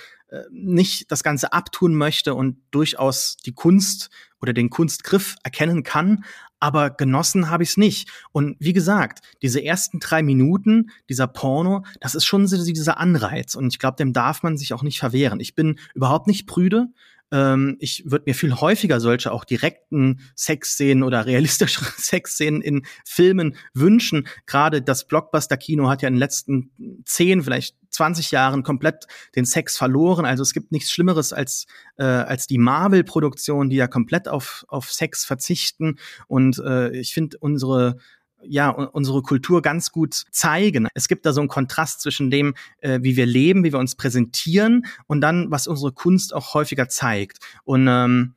nicht 0.51 1.11
das 1.11 1.23
Ganze 1.23 1.53
abtun 1.53 1.95
möchte 1.95 2.35
und 2.35 2.57
durchaus 2.71 3.37
die 3.45 3.53
Kunst 3.53 4.11
oder 4.41 4.53
den 4.53 4.71
Kunstgriff 4.71 5.37
erkennen 5.43 5.83
kann, 5.83 6.25
aber 6.59 6.91
genossen 6.91 7.51
habe 7.51 7.65
ich 7.65 7.71
es 7.71 7.77
nicht. 7.77 8.09
Und 8.31 8.57
wie 8.59 8.73
gesagt, 8.73 9.21
diese 9.43 9.63
ersten 9.63 9.99
drei 9.99 10.23
Minuten 10.23 10.91
dieser 11.09 11.27
Porno, 11.27 11.85
das 12.01 12.15
ist 12.15 12.25
schon 12.25 12.47
so 12.47 12.63
dieser 12.65 12.99
Anreiz 12.99 13.55
und 13.55 13.73
ich 13.73 13.79
glaube, 13.79 13.97
dem 13.97 14.13
darf 14.13 14.43
man 14.43 14.57
sich 14.57 14.73
auch 14.73 14.83
nicht 14.83 14.99
verwehren. 14.99 15.41
Ich 15.41 15.55
bin 15.55 15.79
überhaupt 15.95 16.27
nicht 16.27 16.47
prüde 16.47 16.89
ähm, 17.33 17.77
ich 17.81 18.05
würde 18.05 18.25
mir 18.27 18.35
viel 18.35 18.55
häufiger 18.55 19.01
solche 19.01 19.33
auch 19.33 19.45
direkten 19.45 20.21
Sexszenen 20.37 21.03
oder 21.03 21.27
realistische 21.27 21.81
Sexszenen 21.97 22.61
in 22.61 22.85
Filmen 23.05 23.57
wünschen. 23.75 24.29
Gerade 24.47 24.83
das 24.83 25.09
Blockbuster-Kino 25.09 25.89
hat 25.89 26.03
ja 26.03 26.09
in 26.09 26.15
den 26.15 26.21
letzten 26.21 27.03
zehn, 27.05 27.43
vielleicht 27.43 27.75
20 27.91 28.31
Jahren 28.31 28.63
komplett 28.63 29.07
den 29.35 29.45
Sex 29.45 29.77
verloren. 29.77 30.25
Also 30.27 30.43
es 30.43 30.53
gibt 30.53 30.73
nichts 30.73 30.93
Schlimmeres 30.93 31.33
als, 31.33 31.67
äh, 31.97 32.05
als 32.05 32.47
die 32.47 32.59
Marvel-Produktion, 32.59 33.71
die 33.71 33.77
ja 33.77 33.89
komplett 33.89 34.29
auf, 34.29 34.65
auf 34.69 34.93
Sex 34.93 35.25
verzichten. 35.25 35.99
Und 36.29 36.59
äh, 36.59 36.91
ich 36.97 37.15
finde 37.15 37.39
unsere 37.41 37.97
ja 38.45 38.71
unsere 38.71 39.23
Kultur 39.23 39.63
ganz 39.63 39.93
gut 39.93 40.25
zeigen. 40.31 40.89
Es 40.95 41.09
gibt 41.09 41.27
da 41.27 41.33
so 41.33 41.41
einen 41.41 41.49
Kontrast 41.49 42.01
zwischen 42.01 42.31
dem, 42.31 42.55
äh, 42.79 43.01
wie 43.03 43.17
wir 43.17 43.27
leben, 43.27 43.65
wie 43.65 43.73
wir 43.73 43.79
uns 43.79 43.95
präsentieren 43.95 44.87
und 45.07 45.21
dann, 45.21 45.51
was 45.51 45.67
unsere 45.67 45.93
Kunst 45.93 46.35
auch 46.35 46.55
häufiger 46.55 46.89
zeigt. 46.89 47.39
Und 47.65 47.87
ähm, 47.89 48.35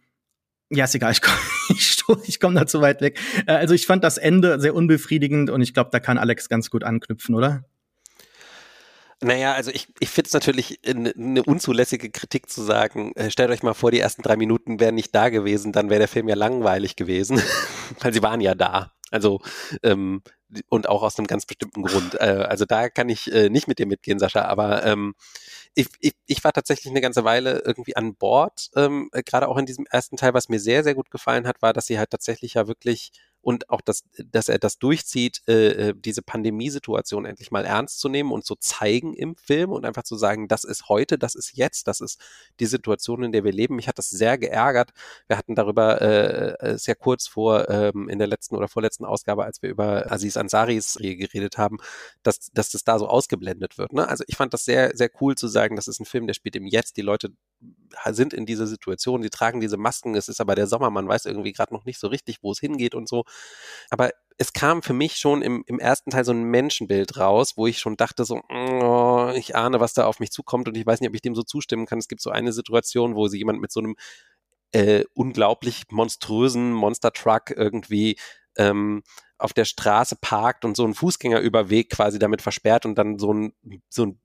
ja, 0.69 0.85
ist 0.85 0.95
egal, 0.95 1.11
ich 1.13 1.21
komme 1.21 2.21
komm 2.39 2.55
da 2.55 2.67
zu 2.67 2.81
weit 2.81 3.01
weg. 3.01 3.19
Äh, 3.47 3.53
also 3.53 3.73
ich 3.73 3.85
fand 3.85 4.03
das 4.03 4.17
Ende 4.17 4.59
sehr 4.59 4.75
unbefriedigend 4.75 5.49
und 5.49 5.61
ich 5.61 5.73
glaube, 5.73 5.89
da 5.91 5.99
kann 5.99 6.17
Alex 6.17 6.49
ganz 6.49 6.69
gut 6.69 6.83
anknüpfen, 6.83 7.35
oder? 7.35 7.63
Naja, 9.21 9.53
also 9.53 9.71
ich, 9.71 9.87
ich 9.99 10.09
finde 10.09 10.27
es 10.27 10.33
natürlich 10.33 10.79
eine 10.85 11.43
unzulässige 11.43 12.09
Kritik 12.09 12.49
zu 12.49 12.61
sagen, 12.61 13.13
äh, 13.15 13.31
stellt 13.31 13.49
euch 13.49 13.63
mal 13.63 13.73
vor, 13.73 13.91
die 13.91 13.99
ersten 13.99 14.21
drei 14.21 14.35
Minuten 14.35 14.79
wären 14.79 14.95
nicht 14.95 15.15
da 15.15 15.29
gewesen, 15.29 15.71
dann 15.71 15.89
wäre 15.89 15.99
der 15.99 16.07
Film 16.07 16.27
ja 16.27 16.35
langweilig 16.35 16.95
gewesen, 16.95 17.41
weil 18.01 18.13
sie 18.13 18.21
waren 18.21 18.41
ja 18.41 18.55
da. 18.55 18.91
Also 19.11 19.39
ähm, 19.83 20.21
und 20.69 20.87
auch 20.89 21.03
aus 21.03 21.17
einem 21.17 21.27
ganz 21.27 21.45
bestimmten 21.45 21.83
Grund. 21.83 22.15
Äh, 22.15 22.45
also 22.47 22.65
da 22.65 22.89
kann 22.89 23.09
ich 23.09 23.31
äh, 23.31 23.49
nicht 23.49 23.67
mit 23.67 23.79
dir 23.79 23.85
mitgehen, 23.87 24.19
Sascha, 24.19 24.43
aber 24.45 24.85
ähm, 24.85 25.15
ich, 25.75 25.87
ich, 25.99 26.13
ich 26.27 26.43
war 26.43 26.53
tatsächlich 26.53 26.91
eine 26.91 27.01
ganze 27.01 27.23
Weile 27.23 27.61
irgendwie 27.65 27.95
an 27.95 28.15
Bord, 28.15 28.69
ähm, 28.75 29.09
gerade 29.25 29.47
auch 29.47 29.57
in 29.57 29.65
diesem 29.65 29.85
ersten 29.89 30.17
Teil, 30.17 30.33
was 30.33 30.49
mir 30.49 30.59
sehr, 30.59 30.83
sehr 30.83 30.95
gut 30.95 31.11
gefallen 31.11 31.47
hat, 31.47 31.61
war, 31.61 31.73
dass 31.73 31.87
sie 31.87 31.99
halt 31.99 32.11
tatsächlich 32.11 32.55
ja 32.55 32.67
wirklich 32.67 33.11
und 33.45 33.69
auch, 33.69 33.81
dass, 33.81 34.03
dass 34.31 34.49
er 34.49 34.57
das 34.57 34.79
durchzieht, 34.79 35.43
äh, 35.47 35.89
äh, 35.89 35.93
diese 35.95 36.23
Pandemiesituation 36.23 37.25
endlich 37.25 37.51
mal 37.51 37.63
ernst 37.63 37.99
zu 37.99 38.09
nehmen 38.09 38.31
und 38.31 38.43
zu 38.43 38.55
zeigen 38.55 39.13
im 39.13 39.35
Film 39.35 39.71
und 39.71 39.85
einfach 39.85 40.01
zu 40.01 40.15
sagen, 40.15 40.47
das 40.47 40.63
ist 40.63 40.89
heute, 40.89 41.19
das 41.19 41.35
ist 41.35 41.55
jetzt, 41.55 41.87
das 41.87 42.01
ist 42.01 42.19
die 42.59 42.65
Situation, 42.65 43.21
in 43.21 43.31
der 43.31 43.43
wir 43.43 43.51
leben. 43.51 43.75
Mich 43.75 43.87
hat 43.87 43.99
das 43.99 44.09
sehr 44.09 44.39
geärgert. 44.39 44.93
Wir 45.27 45.37
hatten 45.37 45.53
darüber 45.53 46.01
äh, 46.01 46.71
äh 46.71 46.77
sehr 46.79 46.95
kurz 46.95 47.27
vor 47.27 47.69
ähm, 47.69 48.09
in 48.09 48.17
der 48.17 48.25
letzten 48.27 48.55
oder 48.55 48.67
vorletzten 48.67 49.05
Ausgabe, 49.05 49.45
als 49.45 49.61
wir 49.61 49.69
über 49.69 50.11
Aziz 50.11 50.37
Ansaris 50.37 50.95
geredet 50.99 51.59
haben, 51.59 51.77
dass, 52.23 52.49
dass 52.51 52.71
das 52.71 52.83
da 52.83 52.97
so 52.97 53.07
ausgeblendet 53.07 53.77
wird. 53.77 53.93
Ne? 53.93 54.07
Also 54.07 54.23
ich 54.25 54.37
fand 54.37 54.55
das 54.55 54.65
sehr, 54.65 54.97
sehr 54.97 55.11
cool 55.21 55.35
zu 55.35 55.47
sagen, 55.47 55.75
das 55.75 55.87
ist 55.87 55.99
ein 55.99 56.05
Film, 56.05 56.25
der 56.25 56.33
spielt 56.33 56.55
im 56.55 56.65
Jetzt. 56.65 56.97
Die 56.97 57.03
Leute 57.03 57.29
sind 58.11 58.33
in 58.33 58.45
dieser 58.45 58.67
Situation, 58.67 59.21
die 59.21 59.29
tragen 59.29 59.61
diese 59.61 59.77
Masken, 59.77 60.15
es 60.15 60.27
ist 60.27 60.41
aber 60.41 60.55
der 60.55 60.67
Sommer, 60.67 60.89
man 60.89 61.07
weiß 61.07 61.25
irgendwie 61.25 61.53
gerade 61.53 61.73
noch 61.73 61.85
nicht 61.85 61.99
so 61.99 62.07
richtig, 62.07 62.39
wo 62.41 62.51
es 62.51 62.59
hingeht 62.59 62.95
und 62.95 63.07
so. 63.07 63.23
Aber 63.89 64.11
es 64.37 64.53
kam 64.53 64.81
für 64.81 64.93
mich 64.93 65.15
schon 65.15 65.41
im, 65.41 65.63
im 65.65 65.79
ersten 65.79 66.11
Teil 66.11 66.25
so 66.25 66.31
ein 66.31 66.43
Menschenbild 66.43 67.17
raus, 67.17 67.53
wo 67.55 67.67
ich 67.67 67.79
schon 67.79 67.95
dachte 67.95 68.25
so, 68.25 68.41
oh, 68.49 69.31
ich 69.35 69.55
ahne, 69.55 69.79
was 69.79 69.93
da 69.93 70.05
auf 70.05 70.19
mich 70.19 70.31
zukommt 70.31 70.67
und 70.67 70.75
ich 70.75 70.85
weiß 70.85 70.99
nicht, 70.99 71.09
ob 71.09 71.15
ich 71.15 71.21
dem 71.21 71.35
so 71.35 71.43
zustimmen 71.43 71.85
kann. 71.85 71.99
Es 71.99 72.07
gibt 72.07 72.21
so 72.21 72.31
eine 72.31 72.51
Situation, 72.51 73.15
wo 73.15 73.27
sie 73.27 73.37
jemand 73.37 73.61
mit 73.61 73.71
so 73.71 73.79
einem 73.79 73.95
äh, 74.71 75.05
unglaublich 75.13 75.83
monströsen 75.89 76.73
Monster-Truck 76.73 77.51
irgendwie 77.51 78.17
ähm, 78.57 79.03
auf 79.37 79.53
der 79.53 79.65
Straße 79.65 80.17
parkt 80.19 80.65
und 80.65 80.75
so 80.75 80.83
einen 80.83 80.93
Fußgängerüberweg 80.93 81.89
quasi 81.89 82.19
damit 82.19 82.41
versperrt 82.41 82.85
und 82.85 82.95
dann 82.95 83.19
so 83.19 83.33
ein, 83.33 83.53
so 83.89 84.05
ein 84.05 84.19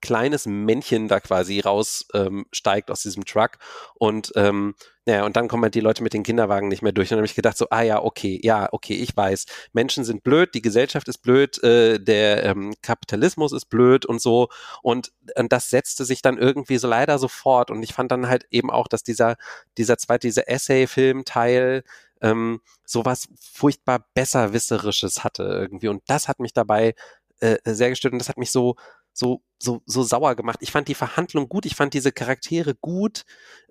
kleines 0.00 0.46
Männchen 0.46 1.08
da 1.08 1.20
quasi 1.20 1.60
raussteigt 1.60 2.88
ähm, 2.88 2.92
aus 2.92 3.02
diesem 3.02 3.24
Truck 3.24 3.58
und 3.94 4.32
ähm, 4.36 4.74
naja, 5.04 5.24
und 5.24 5.36
dann 5.36 5.48
kommen 5.48 5.64
halt 5.64 5.74
die 5.74 5.80
Leute 5.80 6.02
mit 6.04 6.12
den 6.12 6.22
Kinderwagen 6.22 6.68
nicht 6.68 6.82
mehr 6.82 6.92
durch. 6.92 7.08
Und 7.08 7.12
dann 7.12 7.18
habe 7.18 7.26
ich 7.26 7.34
gedacht, 7.34 7.56
so, 7.56 7.66
ah 7.70 7.82
ja, 7.82 8.00
okay, 8.00 8.38
ja, 8.40 8.68
okay, 8.70 8.94
ich 8.94 9.16
weiß. 9.16 9.46
Menschen 9.72 10.04
sind 10.04 10.22
blöd, 10.22 10.54
die 10.54 10.62
Gesellschaft 10.62 11.08
ist 11.08 11.18
blöd, 11.18 11.60
äh, 11.64 11.98
der 11.98 12.44
ähm, 12.44 12.72
Kapitalismus 12.82 13.52
ist 13.52 13.64
blöd 13.66 14.06
und 14.06 14.20
so. 14.22 14.48
Und, 14.80 15.10
und 15.36 15.52
das 15.52 15.70
setzte 15.70 16.04
sich 16.04 16.22
dann 16.22 16.38
irgendwie 16.38 16.78
so 16.78 16.86
leider 16.86 17.18
sofort. 17.18 17.72
Und 17.72 17.82
ich 17.82 17.94
fand 17.94 18.12
dann 18.12 18.28
halt 18.28 18.46
eben 18.52 18.70
auch, 18.70 18.86
dass 18.86 19.02
dieser, 19.02 19.36
dieser 19.76 19.98
zweite, 19.98 20.28
dieser 20.28 20.48
Essay-Film-Teil 20.48 21.82
ähm, 22.20 22.60
sowas 22.84 23.28
furchtbar 23.40 24.06
besserwisserisches 24.14 25.24
hatte 25.24 25.42
irgendwie. 25.42 25.88
Und 25.88 26.04
das 26.06 26.28
hat 26.28 26.38
mich 26.38 26.52
dabei 26.52 26.94
äh, 27.40 27.58
sehr 27.64 27.90
gestört 27.90 28.12
und 28.12 28.20
das 28.20 28.28
hat 28.28 28.38
mich 28.38 28.52
so, 28.52 28.76
so, 29.12 29.42
so, 29.58 29.82
so 29.86 30.02
sauer 30.02 30.34
gemacht. 30.36 30.58
Ich 30.60 30.72
fand 30.72 30.88
die 30.88 30.94
Verhandlung 30.94 31.48
gut, 31.48 31.66
ich 31.66 31.74
fand 31.76 31.94
diese 31.94 32.12
Charaktere 32.12 32.74
gut. 32.74 33.24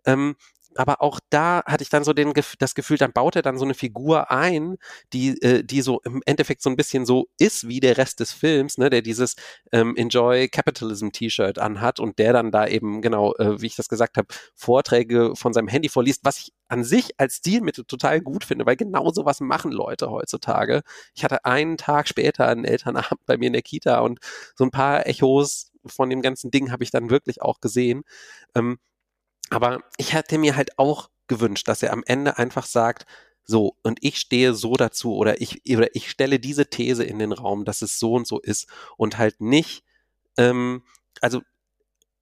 Ähm, 0.05 0.35
aber 0.76 1.01
auch 1.01 1.19
da 1.30 1.63
hatte 1.65 1.84
ich 1.84 1.89
dann 1.89 2.03
so 2.03 2.13
den, 2.13 2.34
das 2.59 2.76
Gefühl, 2.76 2.97
dann 2.97 3.11
baut 3.11 3.36
er 3.36 3.41
dann 3.41 3.57
so 3.57 3.65
eine 3.65 3.74
Figur 3.74 4.32
ein, 4.32 4.78
die, 5.13 5.41
äh, 5.41 5.63
die 5.63 5.82
so 5.82 6.01
im 6.03 6.22
Endeffekt 6.26 6.61
so 6.61 6.69
ein 6.69 6.76
bisschen 6.76 7.05
so 7.05 7.28
ist 7.38 7.67
wie 7.67 7.80
der 7.80 7.97
Rest 7.97 8.19
des 8.19 8.32
Films, 8.32 8.78
ne, 8.78 8.89
der 8.89 9.01
dieses 9.01 9.36
ähm, 9.72 9.95
Enjoy 9.95 10.47
Capitalism 10.49 11.09
T-Shirt 11.09 11.59
anhat 11.59 11.99
und 11.99 12.19
der 12.19 12.34
dann 12.34 12.51
da 12.51 12.67
eben, 12.67 13.01
genau, 13.01 13.34
äh, 13.36 13.61
wie 13.61 13.67
ich 13.67 13.76
das 13.76 13.89
gesagt 13.89 14.17
habe, 14.17 14.28
Vorträge 14.55 15.36
von 15.36 15.53
seinem 15.53 15.67
Handy 15.67 15.89
vorliest, 15.89 16.22
was 16.24 16.39
ich 16.39 16.53
an 16.67 16.84
sich 16.84 17.19
als 17.19 17.38
Stilmittel 17.38 17.84
total 17.86 18.22
gut 18.22 18.45
finde, 18.45 18.65
weil 18.65 18.78
genau 18.78 19.11
sowas 19.11 19.41
machen 19.41 19.72
Leute 19.72 20.09
heutzutage. 20.09 20.82
Ich 21.13 21.24
hatte 21.24 21.45
einen 21.45 21.78
Tag 21.78 22.07
später 22.07 22.47
einen 22.47 22.65
Elternabend 22.65 23.26
bei 23.26 23.38
mir 23.38 23.47
in 23.47 23.53
der 23.53 23.61
Kita 23.61 23.99
und 23.99 24.19
so 24.55 24.63
ein 24.63 24.72
paar 24.72 25.05
Echos 25.05 25.72
von 25.86 26.09
dem 26.09 26.22
ganzen 26.22 26.51
Ding 26.51 26.72
habe 26.72 26.84
ich 26.84 26.91
dann 26.91 27.09
wirklich 27.09 27.41
auch 27.41 27.59
gesehen. 27.59 28.03
Ähm, 28.55 28.78
aber 29.52 29.84
ich 29.97 30.14
hätte 30.14 30.38
mir 30.38 30.56
halt 30.56 30.80
auch 30.80 31.10
gewünscht, 31.28 31.68
dass 31.68 31.84
er 31.84 31.93
am 31.93 32.04
Ende 32.06 32.38
einfach 32.38 32.66
sagt, 32.66 33.06
so, 33.43 33.76
und 33.84 33.99
ich 34.02 34.18
stehe 34.18 34.54
so 34.54 34.74
dazu 34.76 35.16
oder 35.16 35.41
ich, 35.41 35.62
oder 35.76 35.95
ich 35.95 36.10
stelle 36.10 36.39
diese 36.39 36.70
These 36.70 37.04
in 37.04 37.20
den 37.20 37.32
Raum, 37.32 37.66
dass 37.66 37.82
es 37.82 37.99
so 37.99 38.14
und 38.14 38.28
so 38.28 38.39
ist 38.39 38.68
und 38.97 39.18
halt 39.18 39.41
nicht, 39.41 39.84
ähm, 40.38 40.84
also 41.22 41.41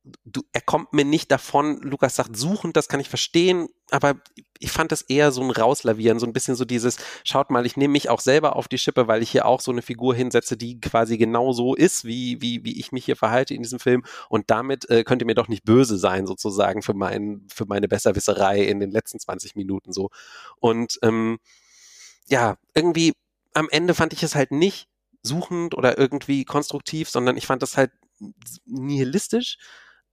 du, 0.03 0.41
er 0.53 0.61
kommt 0.61 0.93
mir 0.93 1.05
nicht 1.05 1.31
davon, 1.31 1.81
Lukas 1.81 2.15
sagt, 2.15 2.35
suchend, 2.35 2.77
das 2.77 2.87
kann 2.87 2.99
ich 2.99 3.09
verstehen, 3.09 3.67
aber 3.91 4.15
ich 4.59 4.71
fand 4.71 4.91
das 4.91 5.01
eher 5.01 5.31
so 5.31 5.41
ein 5.41 5.51
Rauslavieren, 5.51 6.19
so 6.19 6.25
ein 6.25 6.33
bisschen 6.33 6.55
so 6.55 6.65
dieses, 6.65 6.97
schaut 7.23 7.49
mal, 7.49 7.65
ich 7.65 7.77
nehme 7.77 7.93
mich 7.93 8.09
auch 8.09 8.19
selber 8.19 8.55
auf 8.55 8.67
die 8.67 8.77
Schippe, 8.77 9.07
weil 9.07 9.21
ich 9.21 9.31
hier 9.31 9.45
auch 9.45 9.61
so 9.61 9.71
eine 9.71 9.81
Figur 9.81 10.15
hinsetze, 10.15 10.57
die 10.57 10.79
quasi 10.79 11.17
genau 11.17 11.51
so 11.53 11.75
ist, 11.75 12.05
wie, 12.05 12.41
wie, 12.41 12.63
wie 12.63 12.79
ich 12.79 12.91
mich 12.91 13.05
hier 13.05 13.15
verhalte 13.15 13.53
in 13.53 13.63
diesem 13.63 13.79
Film. 13.79 14.03
Und 14.29 14.49
damit 14.49 14.89
äh, 14.89 15.03
könnt 15.03 15.21
ihr 15.21 15.25
mir 15.25 15.35
doch 15.35 15.47
nicht 15.47 15.65
böse 15.65 15.97
sein, 15.97 16.25
sozusagen, 16.27 16.81
für, 16.81 16.93
mein, 16.93 17.45
für 17.53 17.65
meine 17.65 17.87
Besserwisserei 17.87 18.63
in 18.63 18.79
den 18.79 18.91
letzten 18.91 19.19
20 19.19 19.55
Minuten 19.55 19.91
so. 19.91 20.09
Und 20.57 20.99
ähm, 21.03 21.39
ja, 22.27 22.57
irgendwie 22.73 23.13
am 23.53 23.67
Ende 23.69 23.93
fand 23.93 24.13
ich 24.13 24.23
es 24.23 24.35
halt 24.35 24.51
nicht 24.51 24.87
suchend 25.23 25.75
oder 25.75 25.97
irgendwie 25.97 26.45
konstruktiv, 26.45 27.09
sondern 27.09 27.37
ich 27.37 27.47
fand 27.47 27.61
das 27.61 27.75
halt 27.75 27.91
nihilistisch 28.65 29.57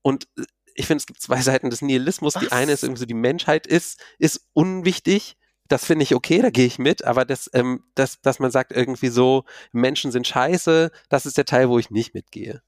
und 0.07 0.29
äh, 0.37 0.43
ich 0.73 0.87
finde, 0.87 1.01
es 1.01 1.05
gibt 1.05 1.21
zwei 1.21 1.41
Seiten 1.41 1.69
des 1.69 1.81
Nihilismus. 1.81 2.35
Was? 2.35 2.41
Die 2.41 2.51
eine 2.53 2.71
ist 2.71 2.83
irgendwie 2.83 3.01
so, 3.01 3.05
die 3.05 3.13
Menschheit 3.13 3.67
ist, 3.67 3.99
ist 4.19 4.47
unwichtig. 4.53 5.35
Das 5.67 5.83
finde 5.83 6.03
ich 6.03 6.15
okay, 6.15 6.41
da 6.41 6.49
gehe 6.49 6.65
ich 6.65 6.79
mit, 6.79 7.03
aber 7.03 7.25
das, 7.25 7.49
ähm, 7.53 7.83
das, 7.93 8.21
dass 8.21 8.39
man 8.39 8.49
sagt 8.49 8.71
irgendwie 8.71 9.09
so, 9.09 9.43
Menschen 9.73 10.13
sind 10.13 10.25
scheiße, 10.25 10.91
das 11.09 11.25
ist 11.25 11.37
der 11.37 11.43
Teil, 11.43 11.67
wo 11.67 11.77
ich 11.77 11.89
nicht 11.89 12.13
mitgehe. 12.13 12.61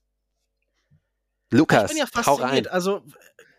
Lukas, 1.49 1.83
ich 1.83 1.87
bin 1.89 1.97
ja 1.97 2.07
fasziniert. 2.07 2.27
Hau 2.27 2.43
rein. 2.43 2.67
Also 2.67 3.03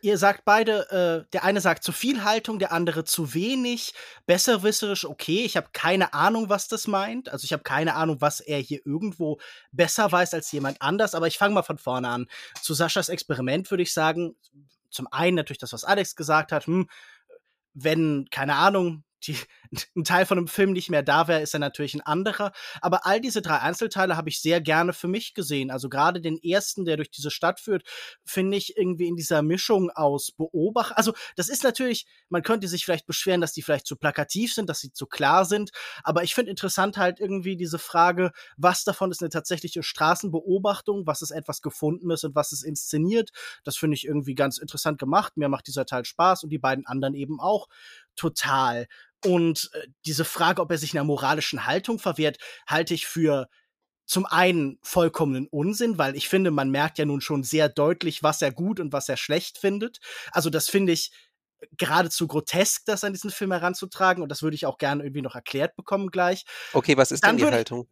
ihr 0.02 0.18
sagt 0.18 0.44
beide, 0.44 1.26
äh, 1.26 1.30
der 1.32 1.44
eine 1.44 1.60
sagt 1.60 1.84
zu 1.84 1.92
viel 1.92 2.24
Haltung, 2.24 2.58
der 2.58 2.72
andere 2.72 3.04
zu 3.04 3.34
wenig. 3.34 3.92
Besserwisserisch, 4.26 5.04
okay. 5.04 5.44
Ich 5.44 5.56
habe 5.56 5.68
keine 5.72 6.14
Ahnung, 6.14 6.48
was 6.48 6.68
das 6.68 6.86
meint. 6.86 7.28
Also 7.28 7.44
ich 7.44 7.52
habe 7.52 7.62
keine 7.62 7.94
Ahnung, 7.94 8.20
was 8.20 8.40
er 8.40 8.58
hier 8.58 8.80
irgendwo 8.84 9.38
besser 9.72 10.10
weiß 10.10 10.34
als 10.34 10.50
jemand 10.52 10.80
anders. 10.80 11.14
Aber 11.14 11.26
ich 11.26 11.38
fange 11.38 11.54
mal 11.54 11.62
von 11.62 11.78
vorne 11.78 12.08
an. 12.08 12.26
Zu 12.62 12.74
Saschas 12.74 13.08
Experiment 13.08 13.70
würde 13.70 13.82
ich 13.82 13.92
sagen, 13.92 14.36
zum 14.90 15.06
einen 15.10 15.36
natürlich 15.36 15.58
das, 15.58 15.72
was 15.72 15.84
Alex 15.84 16.16
gesagt 16.16 16.52
hat. 16.52 16.66
Hm, 16.66 16.88
wenn, 17.74 18.26
keine 18.30 18.56
Ahnung, 18.56 19.04
die, 19.26 19.36
ein 19.96 20.04
Teil 20.04 20.26
von 20.26 20.38
einem 20.38 20.48
Film 20.48 20.72
nicht 20.72 20.90
mehr 20.90 21.02
da 21.02 21.28
wäre, 21.28 21.40
ist 21.40 21.54
er 21.54 21.60
natürlich 21.60 21.94
ein 21.94 22.00
anderer. 22.00 22.52
Aber 22.80 23.06
all 23.06 23.20
diese 23.20 23.42
drei 23.42 23.58
Einzelteile 23.58 24.16
habe 24.16 24.28
ich 24.28 24.40
sehr 24.40 24.60
gerne 24.60 24.92
für 24.92 25.08
mich 25.08 25.34
gesehen. 25.34 25.70
Also 25.70 25.88
gerade 25.88 26.20
den 26.20 26.38
ersten, 26.42 26.84
der 26.84 26.96
durch 26.96 27.10
diese 27.10 27.30
Stadt 27.30 27.60
führt, 27.60 27.84
finde 28.24 28.56
ich 28.56 28.76
irgendwie 28.76 29.08
in 29.08 29.16
dieser 29.16 29.42
Mischung 29.42 29.90
aus 29.90 30.32
Beobacht. 30.32 30.96
Also 30.96 31.12
das 31.36 31.48
ist 31.48 31.64
natürlich, 31.64 32.06
man 32.28 32.42
könnte 32.42 32.68
sich 32.68 32.84
vielleicht 32.84 33.06
beschweren, 33.06 33.40
dass 33.40 33.52
die 33.52 33.62
vielleicht 33.62 33.86
zu 33.86 33.96
plakativ 33.96 34.54
sind, 34.54 34.68
dass 34.68 34.80
sie 34.80 34.92
zu 34.92 35.06
klar 35.06 35.44
sind. 35.44 35.70
Aber 36.02 36.22
ich 36.22 36.34
finde 36.34 36.50
interessant 36.50 36.96
halt 36.96 37.20
irgendwie 37.20 37.56
diese 37.56 37.78
Frage, 37.78 38.32
was 38.56 38.84
davon 38.84 39.10
ist 39.10 39.22
eine 39.22 39.30
tatsächliche 39.30 39.82
Straßenbeobachtung, 39.82 41.06
was 41.06 41.22
ist 41.22 41.30
etwas 41.30 41.62
Gefundenes 41.62 42.24
und 42.24 42.34
was 42.34 42.52
ist 42.52 42.62
inszeniert. 42.62 43.30
Das 43.64 43.76
finde 43.76 43.94
ich 43.94 44.06
irgendwie 44.06 44.34
ganz 44.34 44.58
interessant 44.58 44.98
gemacht. 44.98 45.36
Mir 45.36 45.48
macht 45.48 45.66
dieser 45.66 45.86
Teil 45.86 46.04
Spaß 46.04 46.44
und 46.44 46.50
die 46.50 46.58
beiden 46.58 46.86
anderen 46.86 47.14
eben 47.14 47.40
auch 47.40 47.68
total. 48.20 48.86
Und 49.24 49.70
äh, 49.72 49.86
diese 50.04 50.24
Frage, 50.24 50.60
ob 50.60 50.70
er 50.70 50.78
sich 50.78 50.92
einer 50.92 51.04
moralischen 51.04 51.66
Haltung 51.66 51.98
verwehrt, 51.98 52.38
halte 52.66 52.94
ich 52.94 53.06
für 53.06 53.48
zum 54.06 54.26
einen 54.26 54.78
vollkommenen 54.82 55.46
Unsinn, 55.46 55.96
weil 55.96 56.16
ich 56.16 56.28
finde, 56.28 56.50
man 56.50 56.70
merkt 56.70 56.98
ja 56.98 57.04
nun 57.04 57.20
schon 57.20 57.44
sehr 57.44 57.68
deutlich, 57.68 58.22
was 58.22 58.42
er 58.42 58.52
gut 58.52 58.80
und 58.80 58.92
was 58.92 59.08
er 59.08 59.16
schlecht 59.16 59.58
findet. 59.58 60.00
Also 60.32 60.50
das 60.50 60.68
finde 60.68 60.92
ich 60.92 61.12
geradezu 61.76 62.26
grotesk, 62.26 62.84
das 62.86 63.04
an 63.04 63.12
diesen 63.12 63.30
Film 63.30 63.52
heranzutragen. 63.52 64.22
Und 64.22 64.28
das 64.28 64.42
würde 64.42 64.56
ich 64.56 64.66
auch 64.66 64.78
gerne 64.78 65.04
irgendwie 65.04 65.22
noch 65.22 65.34
erklärt 65.34 65.76
bekommen 65.76 66.10
gleich. 66.10 66.44
Okay, 66.72 66.96
was 66.96 67.12
ist 67.12 67.22
Dann 67.22 67.36
denn 67.36 67.46
die 67.46 67.52
Haltung? 67.52 67.88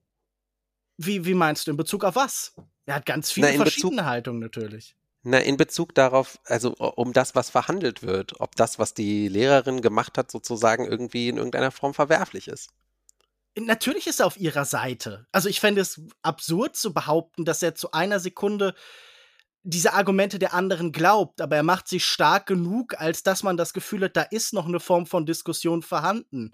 Wie, 0.96 1.24
wie 1.24 1.34
meinst 1.34 1.66
du, 1.66 1.70
in 1.70 1.76
Bezug 1.76 2.04
auf 2.04 2.16
was? 2.16 2.54
Er 2.86 2.96
hat 2.96 3.06
ganz 3.06 3.30
viele 3.30 3.48
Na, 3.52 3.56
verschiedene 3.56 3.96
Bezug, 3.96 4.06
Haltungen 4.06 4.40
natürlich. 4.40 4.96
Na, 5.30 5.40
in 5.40 5.58
Bezug 5.58 5.94
darauf, 5.94 6.38
also 6.46 6.72
um 6.72 7.12
das, 7.12 7.34
was 7.34 7.50
verhandelt 7.50 8.02
wird, 8.02 8.40
ob 8.40 8.56
das, 8.56 8.78
was 8.78 8.94
die 8.94 9.28
Lehrerin 9.28 9.82
gemacht 9.82 10.16
hat, 10.16 10.30
sozusagen 10.30 10.86
irgendwie 10.86 11.28
in 11.28 11.36
irgendeiner 11.36 11.70
Form 11.70 11.92
verwerflich 11.92 12.48
ist. 12.48 12.70
Natürlich 13.54 14.06
ist 14.06 14.20
er 14.20 14.26
auf 14.26 14.38
ihrer 14.38 14.64
Seite. 14.64 15.26
Also 15.30 15.50
ich 15.50 15.60
fände 15.60 15.82
es 15.82 16.00
absurd 16.22 16.76
zu 16.76 16.94
behaupten, 16.94 17.44
dass 17.44 17.62
er 17.62 17.74
zu 17.74 17.92
einer 17.92 18.20
Sekunde 18.20 18.74
diese 19.64 19.92
Argumente 19.92 20.38
der 20.38 20.54
anderen 20.54 20.92
glaubt, 20.92 21.42
aber 21.42 21.56
er 21.56 21.62
macht 21.62 21.88
sie 21.88 22.00
stark 22.00 22.46
genug, 22.46 22.98
als 22.98 23.22
dass 23.22 23.42
man 23.42 23.58
das 23.58 23.74
Gefühl 23.74 24.04
hat, 24.04 24.16
da 24.16 24.22
ist 24.22 24.54
noch 24.54 24.66
eine 24.66 24.80
Form 24.80 25.04
von 25.04 25.26
Diskussion 25.26 25.82
vorhanden, 25.82 26.52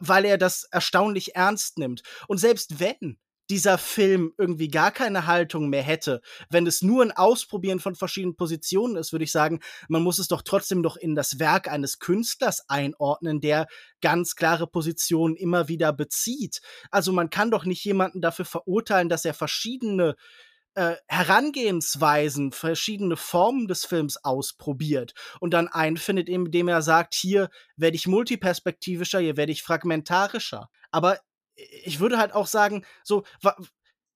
weil 0.00 0.24
er 0.24 0.38
das 0.38 0.64
erstaunlich 0.70 1.34
ernst 1.36 1.76
nimmt. 1.76 2.02
Und 2.26 2.38
selbst 2.38 2.80
wenn 2.80 3.18
dieser 3.50 3.78
Film 3.78 4.32
irgendwie 4.38 4.68
gar 4.68 4.90
keine 4.90 5.26
Haltung 5.26 5.68
mehr 5.68 5.82
hätte, 5.82 6.20
wenn 6.50 6.66
es 6.66 6.82
nur 6.82 7.02
ein 7.02 7.12
Ausprobieren 7.12 7.80
von 7.80 7.94
verschiedenen 7.94 8.36
Positionen 8.36 8.96
ist, 8.96 9.12
würde 9.12 9.24
ich 9.24 9.32
sagen, 9.32 9.60
man 9.88 10.02
muss 10.02 10.18
es 10.18 10.28
doch 10.28 10.42
trotzdem 10.42 10.82
doch 10.82 10.96
in 10.96 11.14
das 11.14 11.38
Werk 11.38 11.68
eines 11.68 11.98
Künstlers 11.98 12.68
einordnen, 12.68 13.40
der 13.40 13.66
ganz 14.00 14.34
klare 14.34 14.66
Positionen 14.66 15.36
immer 15.36 15.68
wieder 15.68 15.92
bezieht. 15.92 16.60
Also 16.90 17.12
man 17.12 17.30
kann 17.30 17.50
doch 17.50 17.64
nicht 17.64 17.84
jemanden 17.84 18.20
dafür 18.20 18.44
verurteilen, 18.44 19.08
dass 19.08 19.24
er 19.24 19.34
verschiedene 19.34 20.16
äh, 20.74 20.96
Herangehensweisen, 21.06 22.52
verschiedene 22.52 23.16
Formen 23.16 23.68
des 23.68 23.84
Films 23.84 24.16
ausprobiert 24.24 25.14
und 25.40 25.54
dann 25.54 25.68
einen 25.68 25.96
findet, 25.96 26.28
indem 26.28 26.68
er 26.68 26.82
sagt, 26.82 27.14
hier 27.14 27.48
werde 27.76 27.96
ich 27.96 28.06
multiperspektivischer, 28.06 29.20
hier 29.20 29.36
werde 29.36 29.52
ich 29.52 29.62
fragmentarischer. 29.62 30.68
Aber 30.90 31.18
ich 31.56 32.00
würde 32.00 32.18
halt 32.18 32.32
auch 32.32 32.46
sagen, 32.46 32.84
so, 33.02 33.24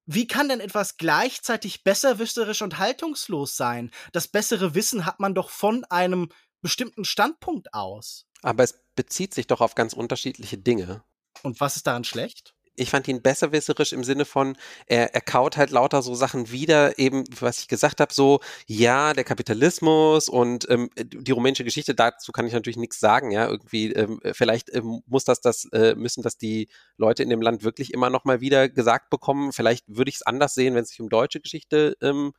wie 0.07 0.27
kann 0.27 0.49
denn 0.49 0.61
etwas 0.61 0.97
gleichzeitig 0.97 1.85
besserwisserisch 1.85 2.63
und 2.63 2.79
haltungslos 2.79 3.57
sein? 3.57 3.91
Das 4.13 4.29
bessere 4.29 4.75
Wissen 4.75 5.05
hat 5.05 5.21
man 5.21 5.35
doch 5.35 5.51
von 5.51 5.85
einem 5.85 6.31
bestimmten 6.61 7.05
Standpunkt 7.05 7.75
aus. 7.75 8.27
Aber 8.43 8.65
es 8.65 8.81
bezieht 8.95 9.35
sich 9.35 9.47
doch 9.47 9.61
auf 9.61 9.75
ganz 9.75 9.93
unterschiedliche 9.93 10.59
Dinge. 10.59 11.05
Und 11.43 11.61
was 11.61 11.77
ist 11.77 11.87
daran 11.87 12.05
schlecht? 12.05 12.55
Ich 12.79 12.91
fand 12.91 13.09
ihn 13.09 13.23
besserwisserisch 13.23 13.93
im 13.93 14.05
Sinne 14.05 14.25
von, 14.25 14.57
er, 14.87 15.15
er 15.15 15.21
kaut 15.21 15.57
halt 15.57 15.71
lauter 15.71 16.03
so 16.03 16.15
Sachen 16.15 16.51
wieder, 16.51 16.99
eben, 16.99 17.25
was 17.41 17.61
ich 17.61 17.69
gesagt 17.69 18.01
habe, 18.01 18.13
so, 18.13 18.41
ja, 18.67 19.13
der 19.13 19.25
Kapitalismus 19.25 20.29
und 20.29 20.69
ähm, 20.71 20.91
die 20.97 21.33
rumänische 21.33 21.65
Geschichte, 21.65 21.95
dazu 21.95 22.33
kann 22.33 22.47
ich 22.47 22.53
natürlich 22.53 22.77
nichts 22.77 23.01
sagen, 23.01 23.31
ja, 23.31 23.49
irgendwie, 23.49 23.93
ähm, 23.93 24.21
vielleicht 24.33 24.75
ähm, 24.75 25.03
muss 25.07 25.25
das, 25.25 25.41
das, 25.41 25.67
äh, 25.73 25.95
müssen 25.95 26.23
das 26.23 26.39
die 26.39 26.69
Leute 26.97 27.23
in 27.23 27.31
dem 27.31 27.43
Land 27.43 27.65
wirklich 27.65 27.93
immer 27.93 28.11
noch 28.11 28.25
mal 28.25 28.41
wieder 28.41 28.69
gesagt 28.69 29.11
bekommen. 29.11 29.53
Vielleicht 29.53 29.85
würde 29.89 30.09
ich 30.09 30.17
es 30.17 30.23
anders 30.23 30.55
sehen, 30.55 30.75
wenn 30.75 30.83
es 30.83 30.91
sich 30.91 31.01
um 31.01 31.09
deutsche 31.09 31.41
Geschichte 31.41 31.97
ähm, 32.01 32.33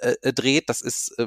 äh, 0.00 0.14
äh, 0.22 0.32
dreht. 0.32 0.68
Das 0.70 0.80
ist, 0.80 1.18
äh, 1.18 1.26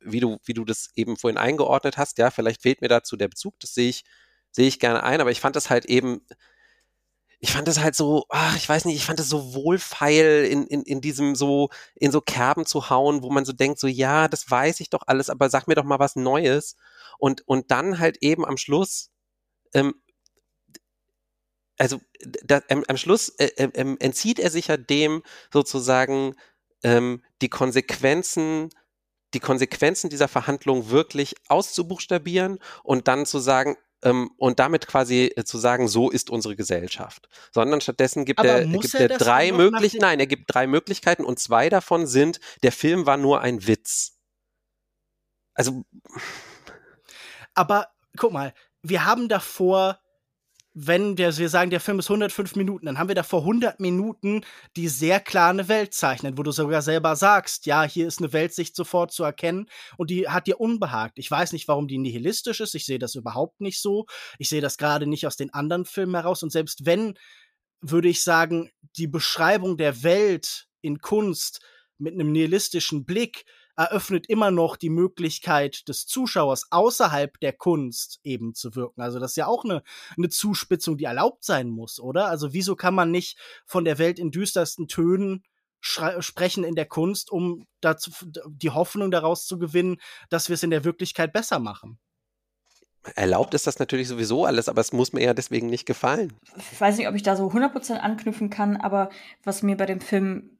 wie 0.00 0.20
du, 0.20 0.38
wie 0.44 0.54
du 0.54 0.64
das 0.64 0.90
eben 0.94 1.16
vorhin 1.16 1.38
eingeordnet 1.38 1.96
hast, 1.96 2.18
ja, 2.18 2.30
vielleicht 2.30 2.62
fehlt 2.62 2.80
mir 2.80 2.88
dazu 2.88 3.16
der 3.16 3.28
Bezug, 3.28 3.58
das 3.58 3.74
sehe 3.74 3.88
ich, 3.88 4.04
sehe 4.52 4.68
ich 4.68 4.78
gerne 4.78 5.02
ein, 5.02 5.20
aber 5.20 5.32
ich 5.32 5.40
fand 5.40 5.56
das 5.56 5.70
halt 5.70 5.86
eben, 5.86 6.20
ich 7.44 7.50
fand 7.52 7.66
es 7.66 7.80
halt 7.80 7.96
so, 7.96 8.24
ach, 8.28 8.56
ich 8.56 8.68
weiß 8.68 8.84
nicht, 8.84 8.94
ich 8.94 9.04
fand 9.04 9.18
es 9.18 9.28
so 9.28 9.52
wohlfeil, 9.52 10.44
in, 10.48 10.64
in, 10.68 10.82
in 10.82 11.00
diesem 11.00 11.34
so, 11.34 11.70
in 11.96 12.12
so 12.12 12.20
Kerben 12.20 12.66
zu 12.66 12.88
hauen, 12.88 13.24
wo 13.24 13.30
man 13.30 13.44
so 13.44 13.52
denkt, 13.52 13.80
so, 13.80 13.88
ja, 13.88 14.28
das 14.28 14.48
weiß 14.48 14.78
ich 14.78 14.90
doch 14.90 15.02
alles, 15.08 15.28
aber 15.28 15.50
sag 15.50 15.66
mir 15.66 15.74
doch 15.74 15.82
mal 15.82 15.98
was 15.98 16.14
Neues. 16.14 16.76
Und, 17.18 17.46
und 17.48 17.72
dann 17.72 17.98
halt 17.98 18.18
eben 18.20 18.46
am 18.46 18.56
Schluss, 18.56 19.10
ähm, 19.74 19.94
also 21.78 22.00
da, 22.44 22.60
ähm, 22.68 22.84
am 22.86 22.96
Schluss 22.96 23.30
äh, 23.30 23.50
äh, 23.56 23.70
ähm, 23.74 23.96
entzieht 23.98 24.38
er 24.38 24.50
sich 24.50 24.68
ja 24.68 24.76
dem 24.76 25.24
sozusagen 25.52 26.36
ähm, 26.84 27.24
die 27.40 27.48
Konsequenzen 27.48 28.70
die 29.34 29.40
Konsequenzen 29.40 30.10
dieser 30.10 30.28
Verhandlung 30.28 30.90
wirklich 30.90 31.34
auszubuchstabieren 31.48 32.58
und 32.82 33.08
dann 33.08 33.24
zu 33.24 33.38
sagen, 33.38 33.76
ähm, 34.02 34.30
und 34.36 34.58
damit 34.58 34.86
quasi 34.86 35.32
äh, 35.36 35.44
zu 35.44 35.58
sagen, 35.58 35.88
so 35.88 36.10
ist 36.10 36.30
unsere 36.30 36.56
Gesellschaft. 36.56 37.28
Sondern 37.52 37.80
stattdessen 37.80 38.24
gibt 38.24 38.40
er, 38.40 38.66
gibt 38.66 38.94
er, 38.94 39.10
er 39.10 39.18
drei 39.18 39.52
Möglichkeiten, 39.52 40.02
nein, 40.02 40.20
er 40.20 40.26
gibt 40.26 40.52
drei 40.52 40.66
Möglichkeiten 40.66 41.24
und 41.24 41.38
zwei 41.38 41.68
davon 41.68 42.06
sind, 42.06 42.40
der 42.62 42.72
Film 42.72 43.06
war 43.06 43.16
nur 43.16 43.40
ein 43.40 43.66
Witz. 43.66 44.18
Also. 45.54 45.84
Aber 47.54 47.88
guck 48.16 48.32
mal, 48.32 48.54
wir 48.82 49.04
haben 49.04 49.28
davor 49.28 50.00
wenn 50.74 51.16
der, 51.16 51.36
wir 51.36 51.48
sagen, 51.50 51.70
der 51.70 51.80
Film 51.80 51.98
ist 51.98 52.08
105 52.08 52.56
Minuten, 52.56 52.86
dann 52.86 52.98
haben 52.98 53.08
wir 53.08 53.14
da 53.14 53.22
vor 53.22 53.40
100 53.40 53.78
Minuten 53.78 54.42
die 54.76 54.88
sehr 54.88 55.20
klar 55.20 55.50
eine 55.50 55.68
Welt 55.68 55.92
zeichnen, 55.92 56.38
wo 56.38 56.42
du 56.42 56.50
sogar 56.50 56.80
selber 56.80 57.14
sagst, 57.14 57.66
ja, 57.66 57.82
hier 57.82 58.06
ist 58.06 58.20
eine 58.20 58.32
Weltsicht 58.32 58.74
sofort 58.74 59.12
zu 59.12 59.22
erkennen 59.22 59.68
und 59.98 60.08
die 60.08 60.28
hat 60.28 60.46
dir 60.46 60.60
unbehagt. 60.60 61.18
Ich 61.18 61.30
weiß 61.30 61.52
nicht, 61.52 61.68
warum 61.68 61.88
die 61.88 61.98
nihilistisch 61.98 62.60
ist, 62.60 62.74
ich 62.74 62.86
sehe 62.86 62.98
das 62.98 63.14
überhaupt 63.14 63.60
nicht 63.60 63.80
so. 63.82 64.06
Ich 64.38 64.48
sehe 64.48 64.62
das 64.62 64.78
gerade 64.78 65.06
nicht 65.06 65.26
aus 65.26 65.36
den 65.36 65.52
anderen 65.52 65.84
Filmen 65.84 66.14
heraus 66.14 66.42
und 66.42 66.50
selbst 66.50 66.86
wenn, 66.86 67.14
würde 67.82 68.08
ich 68.08 68.22
sagen, 68.22 68.70
die 68.96 69.08
Beschreibung 69.08 69.76
der 69.76 70.02
Welt 70.02 70.68
in 70.80 71.00
Kunst 71.00 71.60
mit 71.98 72.14
einem 72.14 72.32
nihilistischen 72.32 73.04
Blick 73.04 73.44
eröffnet 73.76 74.28
immer 74.28 74.50
noch 74.50 74.76
die 74.76 74.90
Möglichkeit 74.90 75.88
des 75.88 76.06
Zuschauers 76.06 76.66
außerhalb 76.70 77.38
der 77.40 77.52
Kunst 77.52 78.20
eben 78.22 78.54
zu 78.54 78.74
wirken. 78.74 79.00
Also 79.00 79.18
das 79.18 79.32
ist 79.32 79.36
ja 79.36 79.46
auch 79.46 79.64
eine, 79.64 79.82
eine 80.16 80.28
Zuspitzung, 80.28 80.96
die 80.96 81.04
erlaubt 81.04 81.44
sein 81.44 81.70
muss, 81.70 81.98
oder? 81.98 82.26
Also 82.26 82.52
wieso 82.52 82.76
kann 82.76 82.94
man 82.94 83.10
nicht 83.10 83.38
von 83.64 83.84
der 83.84 83.98
Welt 83.98 84.18
in 84.18 84.30
düstersten 84.30 84.88
Tönen 84.88 85.44
sprechen 85.80 86.62
in 86.62 86.76
der 86.76 86.86
Kunst, 86.86 87.32
um 87.32 87.66
dazu, 87.80 88.12
die 88.46 88.70
Hoffnung 88.70 89.10
daraus 89.10 89.46
zu 89.46 89.58
gewinnen, 89.58 89.96
dass 90.30 90.48
wir 90.48 90.54
es 90.54 90.62
in 90.62 90.70
der 90.70 90.84
Wirklichkeit 90.84 91.32
besser 91.32 91.58
machen? 91.58 91.98
Erlaubt 93.16 93.52
ist 93.54 93.66
das 93.66 93.80
natürlich 93.80 94.06
sowieso 94.06 94.44
alles, 94.44 94.68
aber 94.68 94.80
es 94.80 94.92
muss 94.92 95.12
mir 95.12 95.24
ja 95.24 95.34
deswegen 95.34 95.66
nicht 95.66 95.86
gefallen. 95.86 96.34
Ich 96.56 96.80
weiß 96.80 96.98
nicht, 96.98 97.08
ob 97.08 97.16
ich 97.16 97.24
da 97.24 97.34
so 97.34 97.48
100% 97.48 97.96
anknüpfen 97.96 98.48
kann, 98.48 98.76
aber 98.76 99.10
was 99.42 99.64
mir 99.64 99.76
bei 99.76 99.86
dem 99.86 100.00
Film 100.00 100.56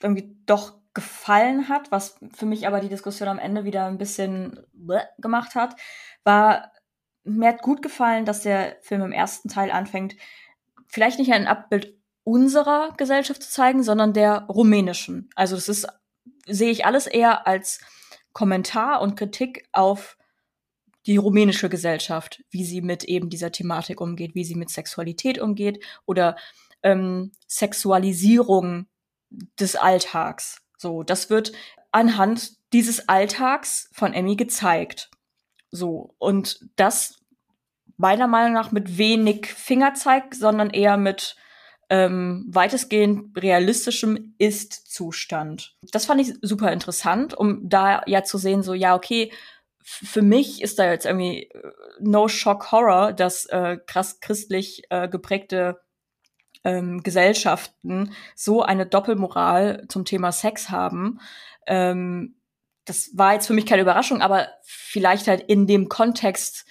irgendwie 0.00 0.36
doch 0.46 0.78
gefallen 0.96 1.68
hat, 1.68 1.92
was 1.92 2.18
für 2.34 2.46
mich 2.46 2.66
aber 2.66 2.80
die 2.80 2.88
Diskussion 2.88 3.28
am 3.28 3.38
Ende 3.38 3.64
wieder 3.64 3.84
ein 3.84 3.98
bisschen 3.98 4.58
gemacht 5.18 5.54
hat, 5.54 5.76
war, 6.24 6.72
mir 7.22 7.50
hat 7.50 7.60
gut 7.60 7.82
gefallen, 7.82 8.24
dass 8.24 8.40
der 8.40 8.78
Film 8.80 9.02
im 9.02 9.12
ersten 9.12 9.50
Teil 9.50 9.70
anfängt, 9.70 10.16
vielleicht 10.88 11.18
nicht 11.18 11.32
ein 11.32 11.46
Abbild 11.46 11.98
unserer 12.24 12.94
Gesellschaft 12.96 13.42
zu 13.42 13.50
zeigen, 13.50 13.82
sondern 13.82 14.14
der 14.14 14.46
rumänischen. 14.48 15.28
Also 15.34 15.54
das 15.54 15.68
ist, 15.68 15.86
sehe 16.46 16.70
ich 16.70 16.86
alles 16.86 17.06
eher 17.06 17.46
als 17.46 17.78
Kommentar 18.32 19.02
und 19.02 19.16
Kritik 19.16 19.68
auf 19.72 20.16
die 21.04 21.18
rumänische 21.18 21.68
Gesellschaft, 21.68 22.42
wie 22.48 22.64
sie 22.64 22.80
mit 22.80 23.04
eben 23.04 23.28
dieser 23.28 23.52
Thematik 23.52 24.00
umgeht, 24.00 24.34
wie 24.34 24.44
sie 24.44 24.56
mit 24.56 24.70
Sexualität 24.70 25.38
umgeht 25.38 25.84
oder 26.06 26.36
ähm, 26.82 27.32
Sexualisierung 27.46 28.86
des 29.60 29.76
Alltags. 29.76 30.65
So, 30.76 31.02
das 31.02 31.30
wird 31.30 31.52
anhand 31.92 32.52
dieses 32.72 33.08
Alltags 33.08 33.88
von 33.92 34.12
Emmy 34.12 34.36
gezeigt. 34.36 35.10
So, 35.70 36.14
und 36.18 36.60
das 36.76 37.20
meiner 37.96 38.26
Meinung 38.26 38.52
nach 38.52 38.72
mit 38.72 38.98
wenig 38.98 39.46
Fingerzeig, 39.46 40.34
sondern 40.34 40.70
eher 40.70 40.96
mit 40.96 41.36
ähm, 41.88 42.44
weitestgehend 42.48 43.40
realistischem 43.40 44.34
Ist-Zustand. 44.38 45.76
Das 45.92 46.06
fand 46.06 46.20
ich 46.20 46.34
super 46.42 46.72
interessant, 46.72 47.32
um 47.32 47.68
da 47.68 48.02
ja 48.06 48.24
zu 48.24 48.38
sehen, 48.38 48.62
so, 48.62 48.74
ja, 48.74 48.94
okay, 48.94 49.32
für 49.82 50.22
mich 50.22 50.62
ist 50.62 50.80
da 50.80 50.90
jetzt 50.90 51.06
irgendwie 51.06 51.44
äh, 51.44 51.72
no 52.00 52.26
shock 52.26 52.72
horror, 52.72 53.12
dass 53.12 53.46
äh, 53.46 53.78
krass 53.86 54.18
christlich 54.20 54.82
äh, 54.90 55.08
geprägte 55.08 55.80
ähm, 56.66 57.04
Gesellschaften 57.04 58.12
so 58.34 58.62
eine 58.62 58.86
Doppelmoral 58.86 59.86
zum 59.88 60.04
Thema 60.04 60.32
Sex 60.32 60.68
haben. 60.68 61.20
Ähm, 61.66 62.34
das 62.84 63.10
war 63.14 63.34
jetzt 63.34 63.46
für 63.46 63.52
mich 63.52 63.66
keine 63.66 63.82
Überraschung, 63.82 64.20
aber 64.20 64.48
vielleicht 64.62 65.28
halt 65.28 65.42
in 65.42 65.68
dem 65.68 65.88
Kontext 65.88 66.66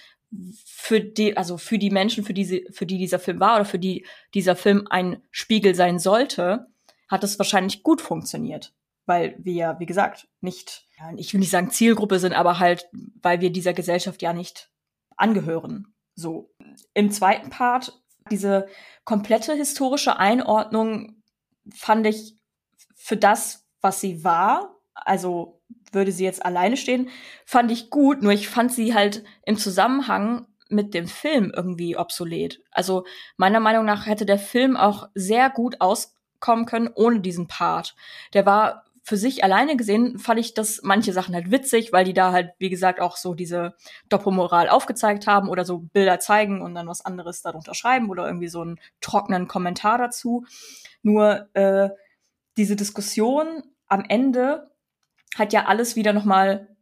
für 0.66 1.00
die, 1.00 1.36
also 1.36 1.56
für 1.56 1.78
die 1.78 1.90
Menschen, 1.90 2.24
für 2.24 2.34
die, 2.34 2.44
sie, 2.44 2.68
für 2.70 2.84
die 2.84 2.98
dieser 2.98 3.18
Film 3.18 3.40
war 3.40 3.56
oder 3.56 3.64
für 3.64 3.78
die 3.78 4.06
dieser 4.34 4.54
Film 4.54 4.86
ein 4.90 5.22
Spiegel 5.30 5.74
sein 5.74 5.98
sollte, 5.98 6.66
hat 7.08 7.24
es 7.24 7.38
wahrscheinlich 7.38 7.82
gut 7.82 8.02
funktioniert. 8.02 8.74
Weil 9.06 9.36
wir, 9.38 9.76
wie 9.78 9.86
gesagt, 9.86 10.28
nicht, 10.40 10.86
ich 11.16 11.32
will 11.32 11.40
nicht 11.40 11.50
sagen 11.50 11.70
Zielgruppe 11.70 12.18
sind, 12.18 12.34
aber 12.34 12.58
halt, 12.58 12.88
weil 13.22 13.40
wir 13.40 13.50
dieser 13.50 13.72
Gesellschaft 13.72 14.20
ja 14.20 14.32
nicht 14.32 14.70
angehören. 15.16 15.94
So. 16.14 16.50
Im 16.92 17.10
zweiten 17.10 17.50
Part 17.50 17.92
diese 18.30 18.66
komplette 19.04 19.54
historische 19.54 20.18
Einordnung 20.18 21.22
fand 21.74 22.06
ich 22.06 22.36
für 22.94 23.16
das, 23.16 23.66
was 23.80 24.00
sie 24.00 24.24
war, 24.24 24.76
also 24.94 25.60
würde 25.92 26.12
sie 26.12 26.24
jetzt 26.24 26.44
alleine 26.44 26.76
stehen, 26.76 27.08
fand 27.44 27.70
ich 27.70 27.90
gut, 27.90 28.22
nur 28.22 28.32
ich 28.32 28.48
fand 28.48 28.72
sie 28.72 28.94
halt 28.94 29.24
im 29.44 29.56
Zusammenhang 29.56 30.46
mit 30.68 30.94
dem 30.94 31.06
Film 31.06 31.52
irgendwie 31.54 31.96
obsolet. 31.96 32.60
Also 32.72 33.04
meiner 33.36 33.60
Meinung 33.60 33.84
nach 33.84 34.06
hätte 34.06 34.26
der 34.26 34.38
Film 34.38 34.76
auch 34.76 35.08
sehr 35.14 35.50
gut 35.50 35.80
auskommen 35.80 36.66
können 36.66 36.90
ohne 36.94 37.20
diesen 37.20 37.46
Part. 37.46 37.94
Der 38.32 38.46
war 38.46 38.84
für 39.06 39.16
sich 39.16 39.44
alleine 39.44 39.76
gesehen 39.76 40.18
fand 40.18 40.40
ich 40.40 40.52
das 40.52 40.80
manche 40.82 41.12
Sachen 41.12 41.32
halt 41.32 41.52
witzig, 41.52 41.92
weil 41.92 42.04
die 42.04 42.12
da 42.12 42.32
halt, 42.32 42.50
wie 42.58 42.70
gesagt, 42.70 43.00
auch 43.00 43.16
so 43.16 43.34
diese 43.34 43.76
Doppelmoral 44.08 44.68
aufgezeigt 44.68 45.28
haben 45.28 45.48
oder 45.48 45.64
so 45.64 45.78
Bilder 45.78 46.18
zeigen 46.18 46.60
und 46.60 46.74
dann 46.74 46.88
was 46.88 47.04
anderes 47.04 47.40
darunter 47.40 47.72
schreiben 47.72 48.10
oder 48.10 48.26
irgendwie 48.26 48.48
so 48.48 48.62
einen 48.62 48.80
trockenen 49.00 49.46
Kommentar 49.46 49.96
dazu. 49.96 50.44
Nur 51.02 51.48
äh, 51.54 51.90
diese 52.56 52.74
Diskussion 52.74 53.62
am 53.86 54.04
Ende 54.08 54.72
hat 55.36 55.52
ja 55.52 55.66
alles 55.66 55.94
wieder 55.94 56.12
nochmal 56.12 56.76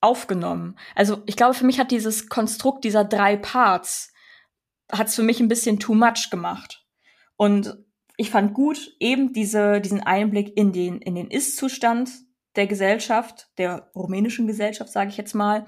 aufgenommen. 0.00 0.76
Also 0.96 1.22
ich 1.26 1.36
glaube, 1.36 1.54
für 1.54 1.64
mich 1.64 1.78
hat 1.78 1.92
dieses 1.92 2.28
Konstrukt 2.28 2.82
dieser 2.82 3.04
drei 3.04 3.36
Parts 3.36 4.12
hat 4.90 5.06
es 5.06 5.14
für 5.14 5.22
mich 5.22 5.38
ein 5.38 5.48
bisschen 5.48 5.78
too 5.78 5.94
much 5.94 6.28
gemacht. 6.28 6.84
Und 7.36 7.81
ich 8.16 8.30
fand 8.30 8.54
gut 8.54 8.94
eben 9.00 9.32
diese, 9.32 9.80
diesen 9.80 10.00
Einblick 10.00 10.56
in 10.56 10.72
den, 10.72 11.00
in 11.00 11.14
den 11.14 11.30
Ist-Zustand 11.30 12.10
der 12.56 12.66
Gesellschaft, 12.66 13.48
der 13.58 13.90
rumänischen 13.94 14.46
Gesellschaft, 14.46 14.92
sage 14.92 15.10
ich 15.10 15.16
jetzt 15.16 15.34
mal. 15.34 15.66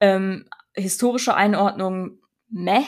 Ähm, 0.00 0.46
historische 0.74 1.34
Einordnung, 1.34 2.20
meh. 2.48 2.84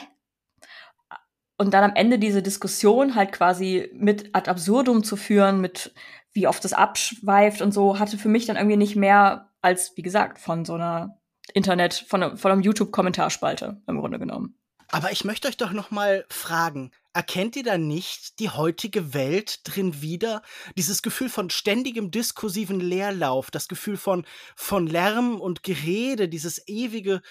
Und 1.56 1.74
dann 1.74 1.84
am 1.84 1.96
Ende 1.96 2.18
diese 2.18 2.42
Diskussion 2.42 3.14
halt 3.14 3.32
quasi 3.32 3.90
mit 3.92 4.34
ad 4.34 4.50
absurdum 4.50 5.04
zu 5.04 5.16
führen, 5.16 5.60
mit 5.60 5.94
wie 6.32 6.46
oft 6.46 6.64
es 6.64 6.72
abschweift 6.72 7.60
und 7.60 7.72
so, 7.72 7.98
hatte 7.98 8.18
für 8.18 8.28
mich 8.28 8.46
dann 8.46 8.56
irgendwie 8.56 8.76
nicht 8.76 8.96
mehr 8.96 9.50
als, 9.60 9.96
wie 9.96 10.02
gesagt, 10.02 10.38
von 10.38 10.64
so 10.64 10.74
einer 10.74 11.20
Internet, 11.52 11.94
von, 11.94 12.36
von 12.36 12.50
einem 12.50 12.62
YouTube-Kommentarspalte 12.62 13.82
im 13.86 13.98
Grunde 13.98 14.18
genommen. 14.18 14.56
Aber 14.94 15.10
ich 15.10 15.24
möchte 15.24 15.48
euch 15.48 15.56
doch 15.56 15.72
noch 15.72 15.90
mal 15.90 16.26
fragen, 16.28 16.90
erkennt 17.14 17.56
ihr 17.56 17.62
da 17.62 17.78
nicht 17.78 18.38
die 18.38 18.50
heutige 18.50 19.14
Welt 19.14 19.60
drin 19.64 20.02
wieder? 20.02 20.42
Dieses 20.76 21.00
Gefühl 21.00 21.30
von 21.30 21.48
ständigem 21.48 22.10
diskursiven 22.10 22.78
Leerlauf, 22.78 23.50
das 23.50 23.68
Gefühl 23.68 23.96
von, 23.96 24.26
von 24.54 24.86
Lärm 24.86 25.40
und 25.40 25.62
Gerede, 25.62 26.28
dieses 26.28 26.68
ewige 26.68 27.22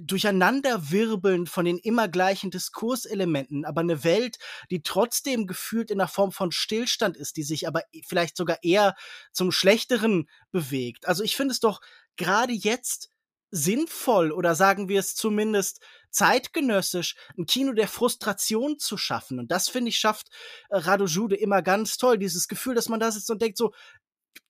Durcheinanderwirbeln 0.00 1.48
von 1.48 1.64
den 1.64 1.78
immer 1.78 2.06
gleichen 2.06 2.52
Diskurselementen, 2.52 3.64
aber 3.64 3.80
eine 3.80 4.04
Welt, 4.04 4.38
die 4.70 4.82
trotzdem 4.82 5.48
gefühlt 5.48 5.90
in 5.90 5.98
der 5.98 6.06
Form 6.06 6.30
von 6.30 6.52
Stillstand 6.52 7.16
ist, 7.16 7.36
die 7.36 7.42
sich 7.42 7.66
aber 7.66 7.82
e, 7.90 8.02
vielleicht 8.06 8.36
sogar 8.36 8.58
eher 8.62 8.94
zum 9.32 9.50
Schlechteren 9.50 10.28
bewegt. 10.52 11.08
Also 11.08 11.24
ich 11.24 11.34
finde 11.34 11.50
es 11.50 11.58
doch 11.58 11.80
gerade 12.16 12.52
jetzt 12.52 13.09
sinnvoll 13.50 14.32
oder 14.32 14.54
sagen 14.54 14.88
wir 14.88 15.00
es 15.00 15.14
zumindest 15.14 15.80
zeitgenössisch, 16.10 17.16
ein 17.38 17.46
Kino 17.46 17.72
der 17.72 17.88
Frustration 17.88 18.78
zu 18.78 18.96
schaffen. 18.96 19.38
Und 19.38 19.50
das, 19.50 19.68
finde 19.68 19.90
ich, 19.90 19.98
schafft 19.98 20.28
äh, 20.68 20.76
Rado 20.76 21.06
Jude 21.06 21.36
immer 21.36 21.62
ganz 21.62 21.96
toll. 21.96 22.18
Dieses 22.18 22.48
Gefühl, 22.48 22.74
dass 22.74 22.88
man 22.88 23.00
da 23.00 23.10
sitzt 23.10 23.30
und 23.30 23.42
denkt 23.42 23.58
so, 23.58 23.72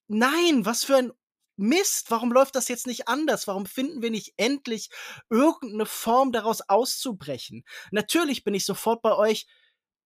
nein, 0.08 0.64
was 0.64 0.84
für 0.84 0.96
ein 0.96 1.12
Mist, 1.56 2.10
warum 2.10 2.32
läuft 2.32 2.54
das 2.54 2.68
jetzt 2.68 2.86
nicht 2.86 3.06
anders? 3.06 3.46
Warum 3.46 3.66
finden 3.66 4.00
wir 4.00 4.10
nicht 4.10 4.32
endlich 4.38 4.88
irgendeine 5.28 5.84
Form 5.84 6.32
daraus 6.32 6.62
auszubrechen? 6.62 7.64
Natürlich 7.90 8.44
bin 8.44 8.54
ich 8.54 8.64
sofort 8.64 9.02
bei 9.02 9.14
euch. 9.14 9.46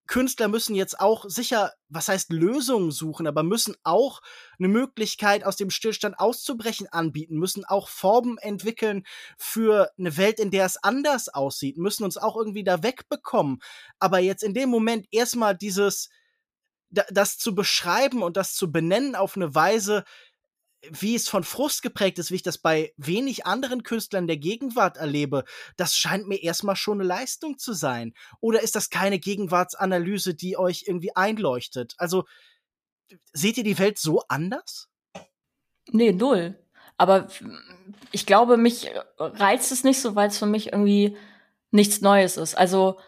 Künstler 0.07 0.49
müssen 0.49 0.75
jetzt 0.75 1.01
auch 1.01 1.25
sicher, 1.29 1.73
was 1.89 2.09
heißt 2.09 2.31
Lösungen 2.31 2.91
suchen, 2.91 3.27
aber 3.27 3.43
müssen 3.43 3.75
auch 3.85 4.21
eine 4.59 4.69
Möglichkeit 4.69 5.45
aus 5.45 5.57
dem 5.57 5.71
Stillstand 5.71 6.19
auszubrechen 6.19 6.89
anbieten, 6.89 7.39
müssen 7.39 7.65
auch 7.65 7.89
Formen 7.89 8.37
entwickeln 8.39 9.05
für 9.39 9.91
eine 9.99 10.17
Welt, 10.17 10.41
in 10.41 10.51
der 10.51 10.67
es 10.67 10.77
anders 10.77 11.29
aussieht, 11.29 11.79
müssen 11.79 12.05
uns 12.05 12.19
auch 12.19 12.37
irgendwie 12.37 12.65
da 12.65 12.83
wegbekommen. 12.83 13.61
Aber 13.99 14.19
jetzt 14.19 14.43
in 14.43 14.55
dem 14.55 14.69
Moment 14.69 15.07
erstmal 15.11 15.57
dieses, 15.57 16.11
das 16.91 17.39
zu 17.39 17.55
beschreiben 17.55 18.23
und 18.23 18.37
das 18.37 18.55
zu 18.55 18.71
benennen 18.71 19.17
auf 19.17 19.37
eine 19.37 19.55
Weise, 19.55 20.05
wie 20.91 21.15
es 21.15 21.29
von 21.29 21.45
Frust 21.45 21.83
geprägt 21.83 22.19
ist, 22.19 22.31
wie 22.31 22.37
ich 22.37 22.43
das 22.43 22.59
bei 22.59 22.93
wenig 22.97 23.47
anderen 23.47 23.83
Künstlern 23.83 24.27
der 24.27 24.37
Gegenwart 24.37 24.97
erlebe, 24.97 25.45
das 25.77 25.97
scheint 25.97 26.27
mir 26.29 26.43
erstmal 26.43 26.77
schon 26.77 27.01
eine 27.01 27.09
Leistung 27.09 27.59
zu 27.59 27.73
sein. 27.73 28.15
Oder 28.41 28.63
ist 28.63 28.77
das 28.77 28.91
keine 28.91 29.19
Gegenwartsanalyse, 29.19 30.35
die 30.35 30.57
euch 30.57 30.85
irgendwie 30.87 31.15
einleuchtet? 31.17 31.95
Also, 31.99 32.25
seht 33.33 33.59
ihr 33.59 33.65
die 33.65 33.79
Welt 33.79 33.99
so 33.99 34.23
anders? 34.29 34.89
Nee, 35.91 36.13
null. 36.13 36.59
Aber 36.97 37.29
ich 38.13 38.27
glaube, 38.27 38.57
mich 38.57 38.91
reizt 39.19 39.73
es 39.73 39.85
nicht 39.85 40.01
so, 40.01 40.15
weil 40.15 40.29
es 40.29 40.39
für 40.39 40.47
mich 40.47 40.73
irgendwie 40.73 41.17
nichts 41.71 42.01
Neues 42.01 42.37
ist. 42.37 42.57
Also 42.57 42.99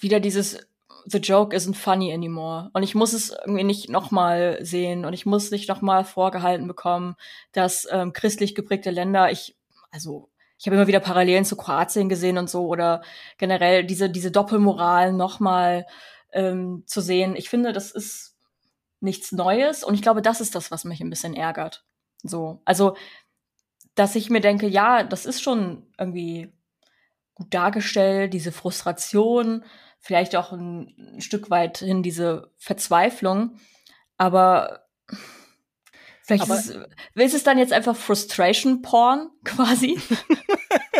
wieder 0.00 0.18
dieses 0.18 0.58
the 1.06 1.18
joke 1.18 1.54
isn't 1.54 1.74
funny 1.74 2.12
anymore. 2.12 2.70
Und 2.72 2.82
ich 2.82 2.94
muss 2.94 3.12
es 3.12 3.30
irgendwie 3.30 3.64
nicht 3.64 3.88
nochmal 3.88 4.58
sehen 4.62 5.04
und 5.04 5.12
ich 5.12 5.26
muss 5.26 5.50
nicht 5.50 5.68
nochmal 5.68 6.04
vorgehalten 6.04 6.66
bekommen, 6.66 7.16
dass 7.52 7.86
ähm, 7.90 8.12
christlich 8.12 8.54
geprägte 8.54 8.90
Länder, 8.90 9.30
ich, 9.30 9.56
also 9.90 10.28
ich 10.58 10.66
habe 10.66 10.76
immer 10.76 10.86
wieder 10.86 11.00
Parallelen 11.00 11.44
zu 11.44 11.56
Kroatien 11.56 12.08
gesehen 12.08 12.38
und 12.38 12.48
so 12.48 12.66
oder 12.66 13.02
generell 13.36 13.84
diese, 13.84 14.08
diese 14.08 14.30
Doppelmoral 14.30 15.12
nochmal 15.12 15.86
ähm, 16.32 16.84
zu 16.86 17.00
sehen. 17.00 17.34
Ich 17.36 17.48
finde, 17.50 17.72
das 17.72 17.90
ist 17.90 18.36
nichts 19.00 19.32
Neues 19.32 19.82
und 19.82 19.94
ich 19.94 20.02
glaube, 20.02 20.22
das 20.22 20.40
ist 20.40 20.54
das, 20.54 20.70
was 20.70 20.84
mich 20.84 21.00
ein 21.00 21.10
bisschen 21.10 21.34
ärgert. 21.34 21.84
So, 22.22 22.62
also, 22.64 22.96
dass 23.94 24.14
ich 24.14 24.30
mir 24.30 24.40
denke, 24.40 24.68
ja, 24.68 25.02
das 25.02 25.26
ist 25.26 25.42
schon 25.42 25.86
irgendwie 25.98 26.52
gut 27.34 27.52
dargestellt, 27.52 28.32
diese 28.32 28.52
Frustration, 28.52 29.64
vielleicht 30.02 30.36
auch 30.36 30.52
ein, 30.52 31.20
Stück 31.20 31.48
weit 31.48 31.78
hin 31.78 32.02
diese 32.02 32.50
Verzweiflung. 32.58 33.56
Aber 34.18 34.84
vielleicht 36.24 36.42
Aber 36.44 36.56
ist, 36.56 36.70
es, 36.70 36.76
ist 37.14 37.34
es 37.34 37.44
dann 37.44 37.58
jetzt 37.58 37.72
einfach 37.72 37.96
Frustration 37.96 38.82
Porn 38.82 39.30
quasi. 39.44 39.98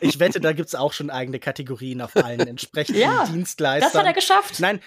ich 0.00 0.18
wette, 0.18 0.40
da 0.40 0.52
gibt 0.52 0.68
es 0.68 0.74
auch 0.74 0.92
schon 0.92 1.10
eigene 1.10 1.38
Kategorien 1.38 2.00
auf 2.00 2.16
allen 2.16 2.40
entsprechenden 2.46 3.00
ja, 3.00 3.26
Dienstleistern. 3.26 3.90
Das 3.92 3.98
hat 3.98 4.06
er 4.06 4.12
geschafft. 4.12 4.60
Nein, 4.60 4.80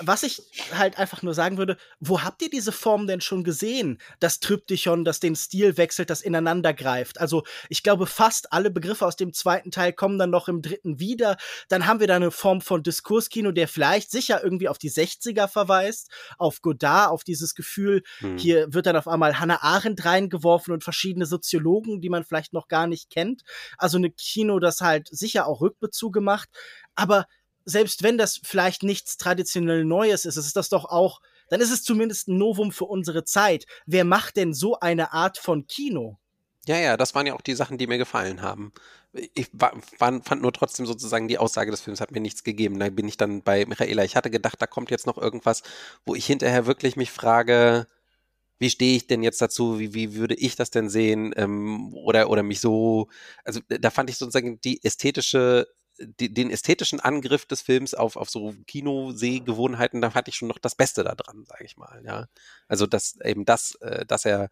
was 0.00 0.22
ich 0.22 0.42
halt 0.72 0.98
einfach 0.98 1.22
nur 1.22 1.34
sagen 1.34 1.58
würde, 1.58 1.76
wo 2.00 2.22
habt 2.22 2.42
ihr 2.42 2.50
diese 2.50 2.72
Form 2.72 3.06
denn 3.06 3.20
schon 3.20 3.44
gesehen? 3.44 3.98
Das 4.20 4.40
Tryptychon, 4.40 5.04
das 5.04 5.20
den 5.20 5.36
Stil 5.36 5.76
wechselt, 5.76 6.10
das 6.10 6.20
ineinander 6.20 6.74
greift. 6.74 7.20
Also 7.20 7.44
ich 7.68 7.82
glaube, 7.82 8.06
fast 8.06 8.52
alle 8.52 8.70
Begriffe 8.70 9.06
aus 9.06 9.16
dem 9.16 9.32
zweiten 9.32 9.70
Teil 9.70 9.92
kommen 9.92 10.18
dann 10.18 10.30
noch 10.30 10.48
im 10.48 10.62
dritten 10.62 10.98
wieder. 10.98 11.36
Dann 11.68 11.86
haben 11.86 12.00
wir 12.00 12.06
da 12.06 12.16
eine 12.16 12.30
Form 12.30 12.60
von 12.60 12.82
Diskurskino, 12.82 13.52
der 13.52 13.68
vielleicht 13.68 14.10
sicher 14.10 14.42
irgendwie 14.42 14.68
auf 14.68 14.78
die 14.78 14.90
60er 14.90 15.48
verweist, 15.48 16.10
auf 16.38 16.62
Godard, 16.62 17.10
auf 17.10 17.24
dieses 17.24 17.54
Gefühl, 17.54 18.02
hm. 18.18 18.38
hier 18.38 18.72
wird 18.72 18.86
dann 18.86 18.96
auf 18.96 19.08
einmal 19.08 19.38
Hannah 19.40 19.62
Arendt 19.62 20.04
reingeworfen 20.04 20.72
und 20.72 20.84
verschiedene 20.84 21.26
Soziologen, 21.26 22.00
die 22.00 22.10
man 22.10 22.24
vielleicht 22.24 22.52
noch 22.52 22.68
gar 22.68 22.86
nicht 22.86 23.10
kennt. 23.10 23.42
Also 23.78 23.93
Kino, 24.10 24.58
das 24.58 24.80
halt 24.80 25.08
sicher 25.10 25.46
auch 25.46 25.60
Rückbezüge 25.60 26.20
macht. 26.20 26.48
Aber 26.94 27.26
selbst 27.64 28.02
wenn 28.02 28.18
das 28.18 28.40
vielleicht 28.42 28.82
nichts 28.82 29.16
traditionell 29.16 29.84
Neues 29.84 30.24
ist, 30.24 30.36
ist 30.36 30.56
das 30.56 30.68
doch 30.68 30.84
auch, 30.84 31.20
dann 31.48 31.60
ist 31.60 31.72
es 31.72 31.82
zumindest 31.82 32.28
ein 32.28 32.38
Novum 32.38 32.72
für 32.72 32.84
unsere 32.84 33.24
Zeit. 33.24 33.66
Wer 33.86 34.04
macht 34.04 34.36
denn 34.36 34.54
so 34.54 34.80
eine 34.80 35.12
Art 35.12 35.38
von 35.38 35.66
Kino? 35.66 36.18
Ja, 36.66 36.78
ja, 36.78 36.96
das 36.96 37.14
waren 37.14 37.26
ja 37.26 37.34
auch 37.34 37.42
die 37.42 37.54
Sachen, 37.54 37.76
die 37.76 37.86
mir 37.86 37.98
gefallen 37.98 38.40
haben. 38.40 38.72
Ich 39.34 39.48
war, 39.52 39.74
fand 39.98 40.42
nur 40.42 40.52
trotzdem 40.52 40.86
sozusagen, 40.86 41.28
die 41.28 41.38
Aussage 41.38 41.70
des 41.70 41.82
Films 41.82 42.00
hat 42.00 42.10
mir 42.10 42.20
nichts 42.20 42.42
gegeben. 42.42 42.78
Da 42.80 42.88
bin 42.88 43.06
ich 43.06 43.16
dann 43.16 43.42
bei 43.42 43.66
Michaela. 43.66 44.02
Ich 44.04 44.16
hatte 44.16 44.30
gedacht, 44.30 44.60
da 44.60 44.66
kommt 44.66 44.90
jetzt 44.90 45.06
noch 45.06 45.18
irgendwas, 45.18 45.62
wo 46.04 46.14
ich 46.14 46.26
hinterher 46.26 46.66
wirklich 46.66 46.96
mich 46.96 47.10
frage, 47.10 47.86
wie 48.58 48.70
stehe 48.70 48.96
ich 48.96 49.06
denn 49.06 49.22
jetzt 49.22 49.40
dazu, 49.40 49.78
wie, 49.78 49.94
wie 49.94 50.14
würde 50.14 50.34
ich 50.34 50.56
das 50.56 50.70
denn 50.70 50.88
sehen 50.88 51.32
ähm, 51.36 51.92
oder, 51.94 52.30
oder 52.30 52.42
mich 52.42 52.60
so, 52.60 53.08
also 53.44 53.60
da 53.68 53.90
fand 53.90 54.10
ich 54.10 54.16
sozusagen 54.16 54.60
die 54.60 54.82
ästhetische 54.84 55.66
die, 55.98 56.32
den 56.32 56.50
ästhetischen 56.50 57.00
Angriff 57.00 57.46
des 57.46 57.62
Films 57.62 57.94
auf, 57.94 58.16
auf 58.16 58.30
so 58.30 58.54
Kinosehgewohnheiten, 58.66 60.00
da 60.00 60.14
hatte 60.14 60.30
ich 60.30 60.36
schon 60.36 60.48
noch 60.48 60.58
das 60.58 60.74
Beste 60.74 61.04
daran, 61.04 61.44
sage 61.46 61.64
ich 61.64 61.76
mal, 61.76 62.02
ja. 62.04 62.26
Also, 62.68 62.86
dass 62.86 63.18
eben 63.20 63.44
das, 63.44 63.76
äh, 63.76 64.04
dass 64.04 64.24
er 64.24 64.50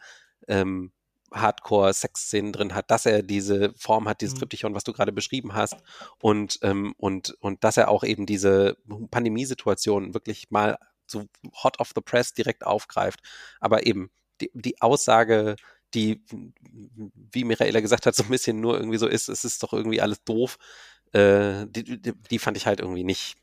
ähm, 0.48 0.92
Hardcore-Sex-Szenen 1.32 2.52
drin 2.52 2.74
hat, 2.74 2.90
dass 2.90 3.06
er 3.06 3.22
diese 3.22 3.72
Form 3.74 4.08
hat, 4.08 4.20
dieses 4.20 4.34
mhm. 4.34 4.40
Triptychon, 4.40 4.74
was 4.74 4.84
du 4.84 4.92
gerade 4.92 5.12
beschrieben 5.12 5.54
hast, 5.54 5.76
und, 6.20 6.58
ähm, 6.62 6.94
und, 6.98 7.36
und 7.40 7.64
dass 7.64 7.76
er 7.76 7.88
auch 7.88 8.04
eben 8.04 8.26
diese 8.26 8.76
Pandemiesituation 9.10 10.14
wirklich 10.14 10.50
mal 10.50 10.78
so 11.12 11.26
hot 11.54 11.78
off 11.80 11.92
the 11.94 12.00
press 12.00 12.32
direkt 12.34 12.66
aufgreift. 12.66 13.20
Aber 13.60 13.86
eben 13.86 14.10
die, 14.40 14.50
die 14.54 14.80
Aussage, 14.82 15.56
die, 15.94 16.24
wie 17.32 17.44
Michaela 17.44 17.80
gesagt 17.80 18.06
hat, 18.06 18.14
so 18.14 18.24
ein 18.24 18.30
bisschen 18.30 18.60
nur 18.60 18.76
irgendwie 18.76 18.98
so 18.98 19.06
ist, 19.06 19.28
es 19.28 19.44
ist 19.44 19.62
doch 19.62 19.72
irgendwie 19.72 20.00
alles 20.00 20.24
doof, 20.24 20.58
äh, 21.12 21.66
die, 21.68 22.00
die, 22.00 22.12
die 22.12 22.38
fand 22.38 22.56
ich 22.56 22.66
halt 22.66 22.80
irgendwie 22.80 23.04
nicht, 23.04 23.36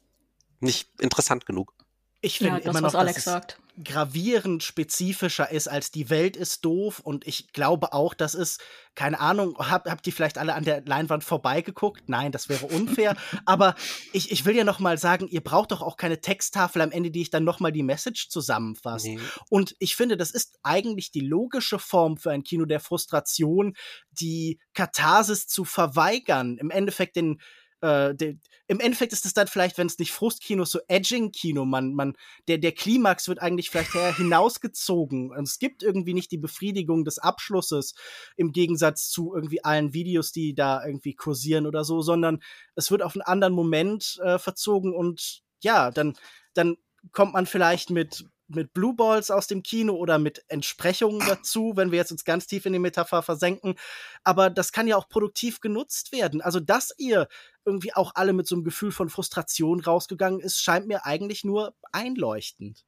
nicht 0.59 0.89
interessant 0.99 1.45
genug. 1.45 1.73
Ich 2.21 2.37
finde 2.37 2.61
ja, 2.61 2.69
immer 2.69 2.81
noch, 2.81 2.91
dass 2.91 3.17
es 3.17 3.57
gravierend 3.83 4.61
spezifischer 4.63 5.51
ist 5.51 5.67
als 5.67 5.91
die 5.91 6.09
Welt 6.09 6.35
ist 6.35 6.65
doof 6.65 6.99
und 6.99 7.25
ich 7.25 7.53
glaube 7.53 7.93
auch, 7.93 8.13
dass 8.13 8.33
es, 8.33 8.57
keine 8.93 9.19
Ahnung, 9.19 9.55
hab, 9.57 9.89
habt 9.89 10.05
ihr 10.05 10.11
vielleicht 10.11 10.37
alle 10.37 10.53
an 10.53 10.65
der 10.65 10.81
Leinwand 10.85 11.23
vorbeigeguckt? 11.23 12.09
Nein, 12.09 12.33
das 12.33 12.49
wäre 12.49 12.65
unfair. 12.65 13.15
aber 13.45 13.75
ich, 14.11 14.31
ich 14.31 14.43
will 14.45 14.55
ja 14.55 14.65
noch 14.65 14.79
mal 14.79 14.97
sagen, 14.97 15.27
ihr 15.29 15.41
braucht 15.41 15.71
doch 15.71 15.81
auch 15.81 15.95
keine 15.95 16.19
Texttafel 16.19 16.81
am 16.81 16.91
Ende, 16.91 17.09
die 17.11 17.21
ich 17.21 17.29
dann 17.29 17.45
noch 17.45 17.61
mal 17.61 17.71
die 17.71 17.83
Message 17.83 18.27
zusammenfasse. 18.29 19.11
Nee. 19.11 19.19
Und 19.49 19.75
ich 19.79 19.95
finde, 19.95 20.17
das 20.17 20.31
ist 20.31 20.59
eigentlich 20.61 21.11
die 21.11 21.21
logische 21.21 21.79
Form 21.79 22.17
für 22.17 22.31
ein 22.31 22.43
Kino 22.43 22.65
der 22.65 22.81
Frustration, 22.81 23.75
die 24.11 24.59
Katharsis 24.73 25.47
zu 25.47 25.63
verweigern. 25.63 26.57
Im 26.57 26.69
Endeffekt 26.69 27.15
den 27.15 27.39
äh, 27.81 28.14
de, 28.14 28.38
im 28.68 28.80
Endeffekt 28.80 29.14
ist 29.14 29.26
es 29.26 29.34
dann 29.34 29.47
vielleicht, 29.47 29.77
wenn 29.77 29.88
es 29.88 29.99
nicht 29.99 30.11
Frustkino, 30.11 30.65
so 30.65 30.80
Edging-Kino, 30.88 31.65
man, 31.65 31.93
man, 31.93 32.15
der, 32.47 32.57
der 32.57 32.72
Klimax 32.72 33.27
wird 33.27 33.41
eigentlich 33.41 33.69
vielleicht 33.69 33.93
hinausgezogen. 34.18 35.31
Und 35.31 35.47
es 35.47 35.60
gibt 35.60 35.84
irgendwie 35.84 36.14
nicht 36.14 36.31
die 36.31 36.38
Befriedigung 36.38 37.03
des 37.06 37.19
Abschlusses 37.19 37.95
im 38.35 38.51
Gegensatz 38.51 39.10
zu 39.10 39.34
irgendwie 39.34 39.64
allen 39.64 39.93
Videos, 39.93 40.31
die 40.31 40.53
da 40.53 40.85
irgendwie 40.85 41.15
kursieren 41.15 41.65
oder 41.65 41.84
so, 41.84 42.01
sondern 42.01 42.41
es 42.76 42.91
wird 42.91 43.01
auf 43.01 43.15
einen 43.15 43.23
anderen 43.23 43.53
Moment 43.53 44.19
äh, 44.23 44.38
verzogen 44.38 44.93
und 44.93 45.41
ja, 45.61 45.91
dann, 45.91 46.15
dann 46.53 46.77
kommt 47.11 47.34
man 47.34 47.45
vielleicht 47.45 47.89
mit 47.89 48.26
mit 48.49 48.73
Blue 48.73 48.95
Balls 48.95 49.31
aus 49.31 49.47
dem 49.47 49.63
Kino 49.63 49.93
oder 49.93 50.19
mit 50.19 50.43
Entsprechungen 50.47 51.19
dazu, 51.27 51.73
wenn 51.76 51.91
wir 51.91 51.99
jetzt 51.99 52.11
uns 52.11 52.26
ganz 52.26 52.47
tief 52.47 52.65
in 52.65 52.73
die 52.73 52.80
Metapher 52.80 53.21
versenken. 53.21 53.76
Aber 54.23 54.49
das 54.49 54.71
kann 54.71 54.88
ja 54.88 54.97
auch 54.97 55.07
produktiv 55.07 55.61
genutzt 55.61 56.11
werden. 56.11 56.41
Also, 56.41 56.59
dass 56.59 56.93
ihr 56.97 57.27
irgendwie 57.65 57.93
auch 57.93 58.13
alle 58.15 58.34
mit 58.34 58.47
so 58.47 58.55
einem 58.55 58.63
Gefühl 58.63 58.91
von 58.91 59.09
Frustration 59.09 59.80
rausgegangen 59.80 60.39
ist, 60.39 60.61
scheint 60.61 60.88
mir 60.88 61.05
eigentlich 61.05 61.43
nur 61.43 61.76
einleuchtend. 61.91 62.85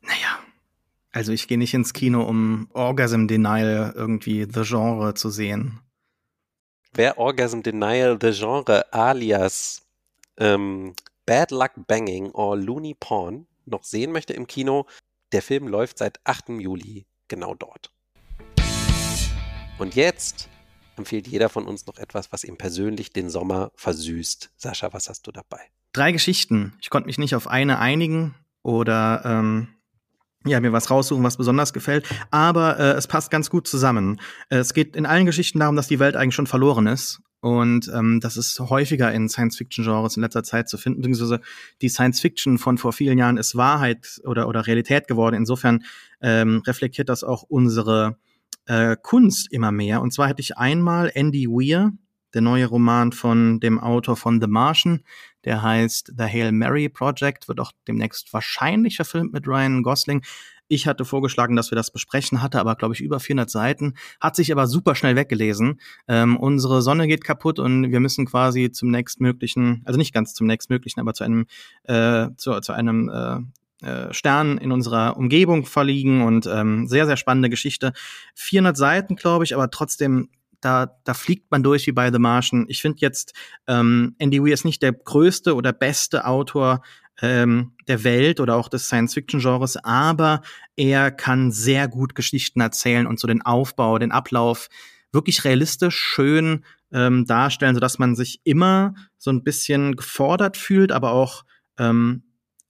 Naja. 0.00 0.38
Also 1.10 1.32
ich 1.32 1.48
gehe 1.48 1.58
nicht 1.58 1.74
ins 1.74 1.92
Kino, 1.92 2.22
um 2.22 2.68
Orgasm 2.74 3.26
Denial 3.26 3.92
irgendwie 3.96 4.44
the 4.44 4.62
Genre 4.62 5.14
zu 5.14 5.30
sehen. 5.30 5.80
Wer 6.92 7.18
Orgasm 7.18 7.62
Denial 7.62 8.18
the 8.20 8.32
Genre 8.32 8.92
alias 8.92 9.82
ähm, 10.36 10.94
Bad 11.26 11.50
Luck 11.50 11.72
Banging 11.86 12.30
or 12.30 12.56
Looney 12.56 12.94
Porn 12.94 13.46
noch 13.70 13.84
sehen 13.84 14.12
möchte 14.12 14.32
im 14.32 14.46
Kino, 14.46 14.86
der 15.32 15.42
Film 15.42 15.68
läuft 15.68 15.98
seit 15.98 16.20
8. 16.24 16.50
Juli 16.60 17.06
genau 17.28 17.54
dort. 17.54 17.92
Und 19.78 19.94
jetzt 19.94 20.48
empfiehlt 20.96 21.28
jeder 21.28 21.48
von 21.48 21.66
uns 21.66 21.86
noch 21.86 21.98
etwas, 21.98 22.32
was 22.32 22.44
ihm 22.44 22.56
persönlich 22.56 23.12
den 23.12 23.30
Sommer 23.30 23.70
versüßt. 23.76 24.50
Sascha, 24.56 24.92
was 24.92 25.08
hast 25.08 25.26
du 25.26 25.32
dabei? 25.32 25.60
Drei 25.92 26.12
Geschichten. 26.12 26.74
Ich 26.80 26.90
konnte 26.90 27.06
mich 27.06 27.18
nicht 27.18 27.34
auf 27.34 27.46
eine 27.46 27.78
einigen 27.78 28.34
oder 28.62 29.22
ähm, 29.24 29.68
ja, 30.44 30.60
mir 30.60 30.72
was 30.72 30.90
raussuchen, 30.90 31.24
was 31.24 31.36
besonders 31.36 31.72
gefällt. 31.72 32.06
Aber 32.30 32.78
äh, 32.78 32.92
es 32.92 33.06
passt 33.06 33.30
ganz 33.30 33.50
gut 33.50 33.66
zusammen. 33.68 34.20
Es 34.48 34.74
geht 34.74 34.96
in 34.96 35.06
allen 35.06 35.26
Geschichten 35.26 35.60
darum, 35.60 35.76
dass 35.76 35.88
die 35.88 35.98
Welt 35.98 36.16
eigentlich 36.16 36.34
schon 36.34 36.46
verloren 36.46 36.86
ist. 36.86 37.20
Und 37.40 37.90
ähm, 37.94 38.18
das 38.20 38.36
ist 38.36 38.58
häufiger 38.58 39.12
in 39.12 39.28
Science-Fiction-Genres 39.28 40.16
in 40.16 40.22
letzter 40.22 40.42
Zeit 40.42 40.68
zu 40.68 40.76
finden, 40.76 41.02
beziehungsweise 41.02 41.40
die 41.80 41.88
Science-Fiction 41.88 42.58
von 42.58 42.78
vor 42.78 42.92
vielen 42.92 43.18
Jahren 43.18 43.36
ist 43.36 43.56
Wahrheit 43.56 44.20
oder, 44.24 44.48
oder 44.48 44.66
Realität 44.66 45.06
geworden. 45.06 45.36
Insofern 45.36 45.84
ähm, 46.20 46.62
reflektiert 46.66 47.08
das 47.08 47.22
auch 47.22 47.44
unsere 47.44 48.18
äh, 48.66 48.96
Kunst 49.00 49.52
immer 49.52 49.70
mehr. 49.70 50.02
Und 50.02 50.12
zwar 50.12 50.28
hätte 50.28 50.42
ich 50.42 50.56
einmal 50.56 51.10
Andy 51.14 51.46
Weir, 51.46 51.92
der 52.34 52.42
neue 52.42 52.66
Roman 52.66 53.12
von 53.12 53.60
dem 53.60 53.78
Autor 53.78 54.16
von 54.16 54.40
The 54.40 54.48
Martian, 54.48 55.02
der 55.44 55.62
heißt 55.62 56.12
The 56.18 56.24
Hail 56.24 56.52
Mary 56.52 56.88
Project, 56.88 57.48
wird 57.48 57.60
auch 57.60 57.72
demnächst 57.86 58.32
wahrscheinlich 58.32 58.96
verfilmt 58.96 59.32
mit 59.32 59.46
Ryan 59.46 59.82
Gosling. 59.82 60.22
Ich 60.68 60.86
hatte 60.86 61.04
vorgeschlagen, 61.04 61.56
dass 61.56 61.70
wir 61.70 61.76
das 61.76 61.90
besprechen, 61.90 62.42
hatte 62.42 62.60
aber, 62.60 62.76
glaube 62.76 62.94
ich, 62.94 63.00
über 63.00 63.20
400 63.20 63.50
Seiten, 63.50 63.94
hat 64.20 64.36
sich 64.36 64.52
aber 64.52 64.66
super 64.66 64.94
schnell 64.94 65.16
weggelesen. 65.16 65.80
Ähm, 66.06 66.36
unsere 66.36 66.82
Sonne 66.82 67.08
geht 67.08 67.24
kaputt 67.24 67.58
und 67.58 67.90
wir 67.90 68.00
müssen 68.00 68.26
quasi 68.26 68.70
zum 68.70 68.90
nächstmöglichen, 68.90 69.82
also 69.86 69.98
nicht 69.98 70.12
ganz 70.12 70.34
zum 70.34 70.46
nächstmöglichen, 70.46 71.00
aber 71.00 71.14
zu 71.14 71.24
einem, 71.24 71.46
äh, 71.84 72.28
zu, 72.36 72.60
zu 72.60 72.72
einem 72.72 73.08
äh, 73.08 73.86
äh, 73.86 74.12
Stern 74.12 74.58
in 74.58 74.72
unserer 74.72 75.16
Umgebung 75.16 75.64
verliegen 75.64 76.22
und 76.22 76.46
ähm, 76.46 76.86
sehr, 76.86 77.06
sehr 77.06 77.16
spannende 77.16 77.48
Geschichte. 77.48 77.92
400 78.34 78.76
Seiten, 78.76 79.16
glaube 79.16 79.44
ich, 79.44 79.54
aber 79.54 79.70
trotzdem 79.70 80.28
da, 80.60 80.98
da 81.04 81.14
fliegt 81.14 81.50
man 81.50 81.62
durch 81.62 81.86
wie 81.86 81.92
bei 81.92 82.10
The 82.10 82.18
Martian. 82.18 82.66
Ich 82.68 82.82
finde 82.82 82.98
jetzt, 83.00 83.32
ähm, 83.66 84.16
Andy 84.18 84.42
Weir 84.42 84.54
ist 84.54 84.64
nicht 84.64 84.82
der 84.82 84.92
größte 84.92 85.54
oder 85.54 85.72
beste 85.72 86.26
Autor 86.26 86.82
ähm, 87.20 87.72
der 87.88 88.04
Welt 88.04 88.40
oder 88.40 88.56
auch 88.56 88.68
des 88.68 88.86
Science-Fiction-Genres, 88.86 89.76
aber 89.78 90.42
er 90.76 91.10
kann 91.10 91.50
sehr 91.50 91.88
gut 91.88 92.14
Geschichten 92.14 92.60
erzählen 92.60 93.06
und 93.06 93.18
so 93.18 93.26
den 93.26 93.42
Aufbau, 93.42 93.98
den 93.98 94.12
Ablauf 94.12 94.68
wirklich 95.12 95.44
realistisch, 95.44 95.96
schön 95.96 96.64
ähm, 96.92 97.24
darstellen, 97.24 97.74
sodass 97.74 97.98
man 97.98 98.14
sich 98.14 98.40
immer 98.44 98.94
so 99.18 99.30
ein 99.30 99.42
bisschen 99.42 99.96
gefordert 99.96 100.56
fühlt, 100.56 100.92
aber 100.92 101.12
auch 101.12 101.44
ähm, 101.78 102.22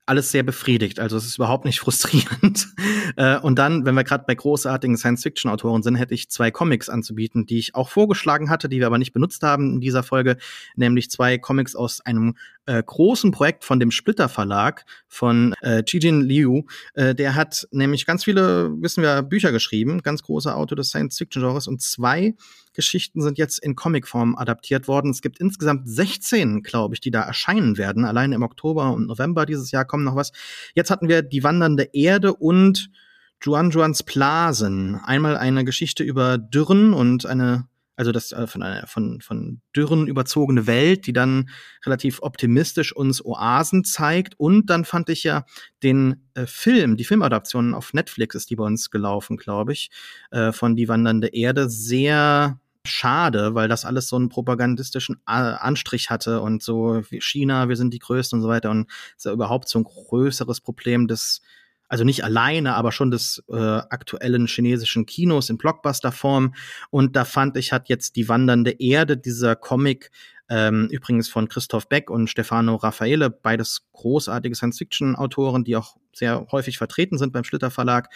alles 0.09 0.31
sehr 0.31 0.43
befriedigt. 0.43 1.01
Also 1.01 1.17
es 1.17 1.27
ist 1.27 1.37
überhaupt 1.37 1.65
nicht 1.65 1.81
frustrierend. 1.81 2.69
Äh, 3.17 3.39
und 3.39 3.59
dann, 3.59 3.85
wenn 3.85 3.95
wir 3.95 4.05
gerade 4.05 4.25
bei 4.27 4.35
großartigen 4.35 4.97
Science-Fiction-Autoren 4.97 5.83
sind, 5.83 5.97
hätte 5.97 6.15
ich 6.15 6.31
zwei 6.31 6.51
Comics 6.51 6.89
anzubieten, 6.89 7.47
die 7.47 7.59
ich 7.59 7.75
auch 7.75 7.89
vorgeschlagen 7.89 8.51
hatte, 8.51 8.69
die 8.69 8.79
wir 8.79 8.87
aber 8.87 8.99
nicht 8.99 9.13
benutzt 9.13 9.43
haben 9.43 9.75
in 9.75 9.81
dieser 9.81 10.03
Folge, 10.03 10.37
nämlich 10.77 11.11
zwei 11.11 11.39
Comics 11.39 11.75
aus 11.77 12.01
einem 12.01 12.37
äh, 12.67 12.83
großen 12.83 13.31
Projekt 13.31 13.65
von 13.65 13.81
dem 13.81 13.91
Splitter 13.91 14.29
Verlag 14.29 14.85
von 15.09 15.55
äh, 15.63 15.83
Chijin 15.83 16.21
Liu. 16.21 16.63
Äh, 16.95 17.15
der 17.15 17.35
hat 17.35 17.67
nämlich 17.71 18.07
ganz 18.07 18.25
viele, 18.25 18.71
wissen 18.83 19.03
wir, 19.03 19.23
Bücher 19.23 19.53
geschrieben, 19.53 20.03
ganz 20.03 20.23
großer 20.23 20.57
Autor 20.57 20.77
des 20.77 20.89
Science-Fiction-Genres 20.89 21.67
und 21.67 21.81
zwei 21.81 22.35
Geschichten 22.79 23.23
sind 23.23 23.39
jetzt 23.39 23.59
in 23.59 23.75
Comicform 23.75 24.37
adaptiert 24.37 24.87
worden. 24.87 25.11
Es 25.11 25.21
gibt 25.21 25.41
insgesamt 25.41 25.89
16, 25.89 26.63
glaube 26.63 26.95
ich, 26.95 27.01
die 27.01 27.11
da 27.11 27.23
erscheinen 27.23 27.77
werden. 27.77 28.05
Allein 28.05 28.31
im 28.31 28.45
Oktober 28.45 28.93
und 28.93 29.09
November 29.09 29.47
dieses 29.47 29.73
Jahr 29.73 29.85
kommen 29.85 29.98
noch 30.05 30.17
was. 30.17 30.33
Jetzt 30.75 30.91
hatten 30.91 31.09
wir 31.09 31.23
Die 31.23 31.43
wandernde 31.43 31.89
Erde 31.93 32.35
und 32.35 32.91
Juan 33.41 33.71
Juans 33.71 34.03
Blasen. 34.03 34.97
Einmal 34.97 35.37
eine 35.37 35.65
Geschichte 35.65 36.03
über 36.03 36.39
Dürren 36.39 36.93
und 36.93 37.27
eine 37.27 37.69
also 37.99 38.13
das 38.13 38.31
äh, 38.31 38.47
von 38.47 38.63
einer 38.63 38.87
von 38.87 39.21
von 39.21 39.61
Dürren 39.75 40.07
überzogene 40.07 40.69
Welt, 40.69 41.07
die 41.07 41.13
dann 41.13 41.51
relativ 41.85 42.23
optimistisch 42.23 42.95
uns 42.95 43.25
Oasen 43.25 43.83
zeigt. 43.83 44.39
Und 44.39 44.71
dann 44.71 44.85
fand 44.85 45.09
ich 45.09 45.25
ja 45.25 45.45
den 45.83 46.29
äh, 46.35 46.47
Film, 46.47 46.97
die 46.97 47.05
Filmadaption 47.05 47.75
auf 47.75 47.93
Netflix 47.93 48.37
ist 48.37 48.51
die 48.51 48.57
bei 48.57 48.65
uns 48.65 48.91
gelaufen, 48.91 49.37
glaube 49.37 49.73
ich, 49.73 49.91
äh, 50.31 50.53
von 50.53 50.77
Die 50.77 50.89
wandernde 50.89 51.27
Erde 51.27 51.69
sehr 51.69 52.61
schade, 52.89 53.55
weil 53.55 53.69
das 53.69 53.85
alles 53.85 54.09
so 54.09 54.17
einen 54.17 54.29
propagandistischen 54.29 55.17
äh, 55.27 55.33
Anstrich 55.33 56.11
hatte 56.11 56.41
und 56.41 56.63
so 56.63 57.03
China, 57.21 57.69
wir 57.69 57.77
sind 57.77 57.95
die 57.95 57.99
Größten 57.99 58.39
und 58.39 58.43
so 58.43 58.49
weiter. 58.49 58.71
Und 58.71 58.91
ist 59.17 59.27
ja 59.27 59.33
überhaupt 59.33 59.69
so 59.69 59.79
ein 59.79 59.85
größeres 59.85 60.61
Problem 60.61 61.07
des, 61.07 61.41
also 61.89 62.05
nicht 62.05 62.25
alleine, 62.25 62.75
aber 62.75 62.93
schon 62.93 63.11
des 63.11 63.43
äh, 63.49 63.57
aktuellen 63.57 64.47
chinesischen 64.47 65.07
Kinos 65.07 65.51
in 65.51 65.59
Blockbuster-Form. 65.59 66.55
Und 66.91 67.17
da 67.17 67.25
fand 67.25 67.57
ich, 67.57 67.73
hat 67.73 67.89
jetzt 67.89 68.17
die 68.17 68.29
wandernde 68.29 68.73
Erde, 68.73 69.17
dieser 69.17 69.57
Comic, 69.57 70.11
ähm, 70.51 70.89
übrigens 70.91 71.29
von 71.29 71.49
Christoph 71.49 71.89
Beck 71.89 72.11
und 72.11 72.29
Stefano 72.29 72.77
Raffaele, 72.77 73.31
beides 73.31 73.83
großartige 73.93 74.55
Science-Fiction-Autoren, 74.55 75.65
die 75.65 75.77
auch 75.77 75.97
sehr 76.19 76.47
häufig 76.53 76.79
vertreten 76.79 77.19
sind 77.19 77.33
beim 77.33 77.45
Schlitter 77.45 77.71
Verlag, 77.71 78.09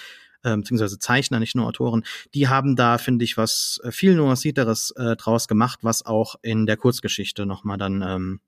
äh, 0.42 0.56
beziehungsweise 0.56 0.98
Zeichner, 0.98 1.38
nicht 1.38 1.54
nur 1.54 1.66
Autoren, 1.66 2.04
die 2.34 2.48
haben 2.48 2.76
da, 2.76 2.98
finde 2.98 3.24
ich, 3.24 3.36
was 3.36 3.80
äh, 3.84 3.92
viel 3.92 4.14
nuancierteres 4.14 4.92
äh, 4.96 5.16
draus 5.16 5.48
gemacht, 5.48 5.80
was 5.82 6.04
auch 6.04 6.36
in 6.42 6.66
der 6.66 6.76
Kurzgeschichte 6.76 7.46
nochmal 7.46 7.78
dann, 7.78 8.02
ähm, 8.02 8.40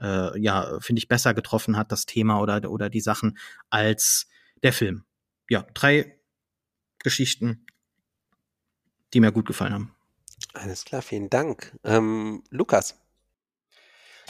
äh, 0.00 0.38
ja, 0.40 0.78
finde 0.80 1.00
ich, 1.00 1.08
besser 1.08 1.34
getroffen 1.34 1.76
hat, 1.76 1.92
das 1.92 2.06
Thema 2.06 2.40
oder, 2.40 2.70
oder 2.70 2.88
die 2.88 3.00
Sachen, 3.00 3.38
als 3.70 4.28
der 4.62 4.72
Film. 4.72 5.04
Ja, 5.48 5.66
drei 5.74 6.18
Geschichten, 6.98 7.66
die 9.12 9.20
mir 9.20 9.32
gut 9.32 9.46
gefallen 9.46 9.74
haben. 9.74 9.94
Alles 10.52 10.84
klar, 10.84 11.02
vielen 11.02 11.30
Dank. 11.30 11.76
Ähm, 11.84 12.42
Lukas. 12.50 12.98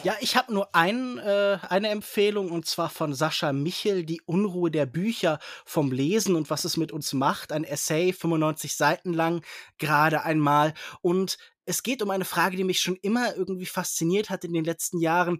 Ja, 0.02 0.16
ich 0.20 0.36
habe 0.36 0.52
nur 0.52 0.74
ein, 0.74 1.18
äh, 1.18 1.58
eine 1.68 1.88
Empfehlung 1.88 2.50
und 2.50 2.66
zwar 2.66 2.90
von 2.90 3.14
Sascha 3.14 3.52
Michel, 3.52 4.04
Die 4.04 4.20
Unruhe 4.22 4.70
der 4.70 4.86
Bücher 4.86 5.38
vom 5.64 5.92
Lesen 5.92 6.36
und 6.36 6.50
was 6.50 6.64
es 6.64 6.76
mit 6.76 6.92
uns 6.92 7.12
macht. 7.12 7.52
Ein 7.52 7.64
Essay, 7.64 8.12
95 8.12 8.76
Seiten 8.76 9.14
lang, 9.14 9.42
gerade 9.78 10.22
einmal. 10.22 10.74
Und 11.00 11.38
es 11.64 11.82
geht 11.82 12.02
um 12.02 12.10
eine 12.10 12.26
Frage, 12.26 12.56
die 12.56 12.64
mich 12.64 12.80
schon 12.80 12.96
immer 12.96 13.34
irgendwie 13.36 13.66
fasziniert 13.66 14.28
hat 14.28 14.44
in 14.44 14.52
den 14.52 14.64
letzten 14.64 14.98
Jahren. 14.98 15.38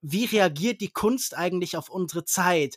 Wie 0.00 0.24
reagiert 0.24 0.80
die 0.80 0.92
Kunst 0.92 1.36
eigentlich 1.36 1.76
auf 1.76 1.90
unsere 1.90 2.24
Zeit? 2.24 2.76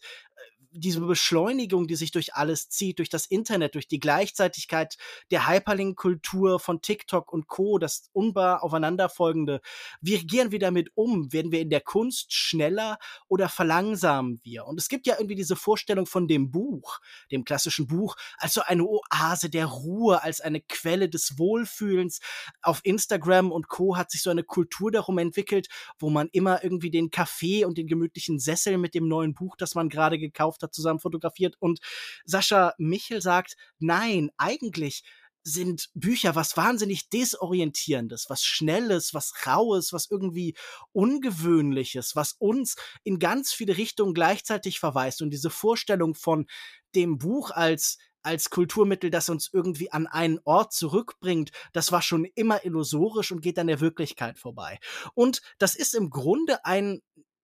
Diese 0.71 1.01
Beschleunigung, 1.01 1.87
die 1.87 1.95
sich 1.95 2.11
durch 2.11 2.35
alles 2.35 2.69
zieht, 2.69 2.99
durch 2.99 3.09
das 3.09 3.25
Internet, 3.25 3.75
durch 3.75 3.87
die 3.87 3.99
Gleichzeitigkeit 3.99 4.97
der 5.31 5.47
Hyperlink-Kultur 5.47 6.59
von 6.59 6.81
TikTok 6.81 7.33
und 7.33 7.47
Co., 7.47 7.77
das 7.79 8.09
unbar 8.13 8.63
aufeinanderfolgende. 8.63 9.61
Wie 10.01 10.15
reagieren 10.15 10.51
wir 10.51 10.59
damit 10.59 10.91
um? 10.95 11.33
Werden 11.33 11.51
wir 11.51 11.61
in 11.61 11.69
der 11.69 11.81
Kunst 11.81 12.33
schneller 12.33 12.99
oder 13.27 13.49
verlangsamen 13.49 14.39
wir? 14.43 14.65
Und 14.65 14.79
es 14.79 14.89
gibt 14.89 15.07
ja 15.07 15.15
irgendwie 15.17 15.35
diese 15.35 15.55
Vorstellung 15.55 16.05
von 16.05 16.27
dem 16.27 16.51
Buch, 16.51 16.99
dem 17.31 17.45
klassischen 17.45 17.87
Buch, 17.87 18.15
als 18.37 18.53
so 18.53 18.61
eine 18.61 18.85
Oase 18.85 19.49
der 19.49 19.65
Ruhe, 19.65 20.21
als 20.21 20.41
eine 20.41 20.61
Quelle 20.61 21.09
des 21.09 21.39
Wohlfühlens. 21.39 22.19
Auf 22.61 22.81
Instagram 22.83 23.51
und 23.51 23.69
Co. 23.69 23.97
hat 23.97 24.11
sich 24.11 24.21
so 24.21 24.29
eine 24.29 24.43
Kultur 24.43 24.91
darum 24.91 25.17
entwickelt, 25.17 25.67
wo 25.97 26.09
man 26.09 26.29
immer 26.31 26.63
irgendwie 26.63 26.91
den 26.91 27.09
Kaffee 27.09 27.65
und 27.65 27.77
den 27.77 27.87
gemütlichen 27.87 28.39
Sessel 28.39 28.77
mit 28.77 28.93
dem 28.93 29.07
neuen 29.07 29.33
Buch, 29.33 29.55
das 29.57 29.73
man 29.75 29.89
gerade 29.89 30.19
gekauft 30.19 30.58
gekauft 30.59 30.63
hat, 30.63 30.73
zusammen 30.73 30.99
fotografiert. 30.99 31.55
Und 31.59 31.79
Sascha 32.25 32.73
Michel 32.77 33.21
sagt, 33.21 33.55
nein, 33.79 34.29
eigentlich 34.37 35.03
sind 35.43 35.89
Bücher 35.93 36.35
was 36.35 36.57
wahnsinnig 36.57 37.09
desorientierendes, 37.09 38.29
was 38.29 38.43
schnelles, 38.43 39.13
was 39.13 39.33
raues, 39.47 39.93
was 39.93 40.11
irgendwie 40.11 40.53
ungewöhnliches, 40.91 42.15
was 42.15 42.33
uns 42.33 42.75
in 43.03 43.19
ganz 43.19 43.53
viele 43.53 43.77
Richtungen 43.77 44.13
gleichzeitig 44.13 44.79
verweist 44.79 45.21
und 45.21 45.31
diese 45.31 45.49
Vorstellung 45.49 46.13
von 46.13 46.45
dem 46.93 47.17
Buch 47.17 47.51
als 47.51 47.97
als 48.21 48.49
Kulturmittel, 48.49 49.09
das 49.11 49.29
uns 49.29 49.49
irgendwie 49.53 49.93
an 49.93 50.05
einen 50.05 50.39
Ort 50.43 50.73
zurückbringt, 50.73 51.51
das 51.71 51.93
war 51.93 52.01
schon 52.01 52.25
immer 52.25 52.65
illusorisch 52.65 53.31
und 53.31 53.39
geht 53.39 53.57
an 53.57 53.67
der 53.67 53.79
Wirklichkeit 53.79 54.37
vorbei. 54.37 54.77
Und 55.13 55.41
das 55.57 55.73
ist 55.73 55.95
im 55.95 56.09
Grunde 56.09 56.65
ein 56.65 56.99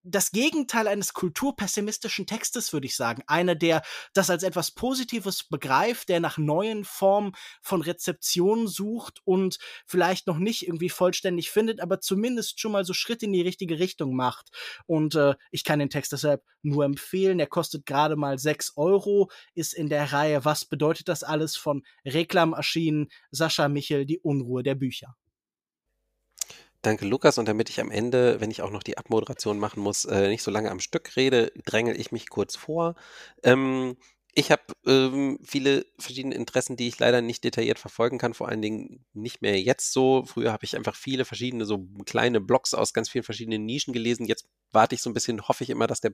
das 0.06 0.30
Gegenteil 0.30 0.88
eines 0.88 1.12
kulturpessimistischen 1.12 2.26
Textes, 2.26 2.72
würde 2.72 2.86
ich 2.86 2.96
sagen. 2.96 3.22
Einer, 3.26 3.54
der 3.54 3.82
das 4.14 4.30
als 4.30 4.42
etwas 4.42 4.70
Positives 4.70 5.44
begreift, 5.44 6.08
der 6.08 6.20
nach 6.20 6.38
neuen 6.38 6.84
Formen 6.84 7.32
von 7.60 7.82
Rezeption 7.82 8.68
sucht 8.68 9.20
und 9.24 9.58
vielleicht 9.84 10.26
noch 10.26 10.38
nicht 10.38 10.66
irgendwie 10.66 10.88
vollständig 10.88 11.50
findet, 11.50 11.80
aber 11.80 12.00
zumindest 12.00 12.60
schon 12.60 12.72
mal 12.72 12.84
so 12.84 12.92
Schritte 12.92 13.26
in 13.26 13.32
die 13.32 13.42
richtige 13.42 13.78
Richtung 13.78 14.14
macht. 14.14 14.50
Und 14.86 15.14
äh, 15.14 15.34
ich 15.50 15.64
kann 15.64 15.78
den 15.78 15.90
Text 15.90 16.12
deshalb 16.12 16.42
nur 16.62 16.84
empfehlen. 16.84 17.40
Er 17.40 17.46
kostet 17.46 17.86
gerade 17.86 18.16
mal 18.16 18.38
sechs 18.38 18.72
Euro, 18.76 19.30
ist 19.54 19.74
in 19.74 19.88
der 19.88 20.12
Reihe 20.12 20.44
Was 20.44 20.64
bedeutet 20.64 21.08
das 21.08 21.22
alles 21.22 21.56
von 21.56 21.84
Reklam 22.04 22.52
erschienen. 22.52 23.08
Sascha 23.30 23.68
Michel, 23.68 24.06
Die 24.06 24.20
Unruhe 24.20 24.62
der 24.62 24.74
Bücher. 24.74 25.16
Danke, 26.86 27.04
Lukas. 27.04 27.36
Und 27.38 27.48
damit 27.48 27.68
ich 27.68 27.80
am 27.80 27.90
Ende, 27.90 28.40
wenn 28.40 28.52
ich 28.52 28.62
auch 28.62 28.70
noch 28.70 28.84
die 28.84 28.96
Abmoderation 28.96 29.58
machen 29.58 29.82
muss, 29.82 30.04
äh, 30.04 30.28
nicht 30.28 30.44
so 30.44 30.52
lange 30.52 30.70
am 30.70 30.78
Stück 30.78 31.16
rede, 31.16 31.50
drängel 31.64 31.98
ich 32.00 32.12
mich 32.12 32.28
kurz 32.30 32.54
vor. 32.54 32.94
Ähm, 33.42 33.96
ich 34.38 34.50
habe 34.50 34.62
ähm, 34.84 35.38
viele 35.42 35.86
verschiedene 35.98 36.34
Interessen, 36.34 36.76
die 36.76 36.88
ich 36.88 36.98
leider 36.98 37.22
nicht 37.22 37.42
detailliert 37.42 37.78
verfolgen 37.78 38.18
kann, 38.18 38.34
vor 38.34 38.48
allen 38.48 38.60
Dingen 38.60 39.06
nicht 39.14 39.40
mehr 39.40 39.58
jetzt 39.58 39.94
so. 39.94 40.26
Früher 40.26 40.52
habe 40.52 40.66
ich 40.66 40.76
einfach 40.76 40.94
viele 40.94 41.24
verschiedene, 41.24 41.64
so 41.64 41.88
kleine 42.04 42.42
Blogs 42.42 42.74
aus 42.74 42.92
ganz 42.92 43.08
vielen 43.08 43.24
verschiedenen 43.24 43.64
Nischen 43.64 43.94
gelesen. 43.94 44.26
Jetzt 44.26 44.46
warte 44.72 44.94
ich 44.94 45.00
so 45.00 45.08
ein 45.08 45.14
bisschen, 45.14 45.48
hoffe 45.48 45.64
ich 45.64 45.70
immer, 45.70 45.86
dass 45.86 46.02
der 46.02 46.12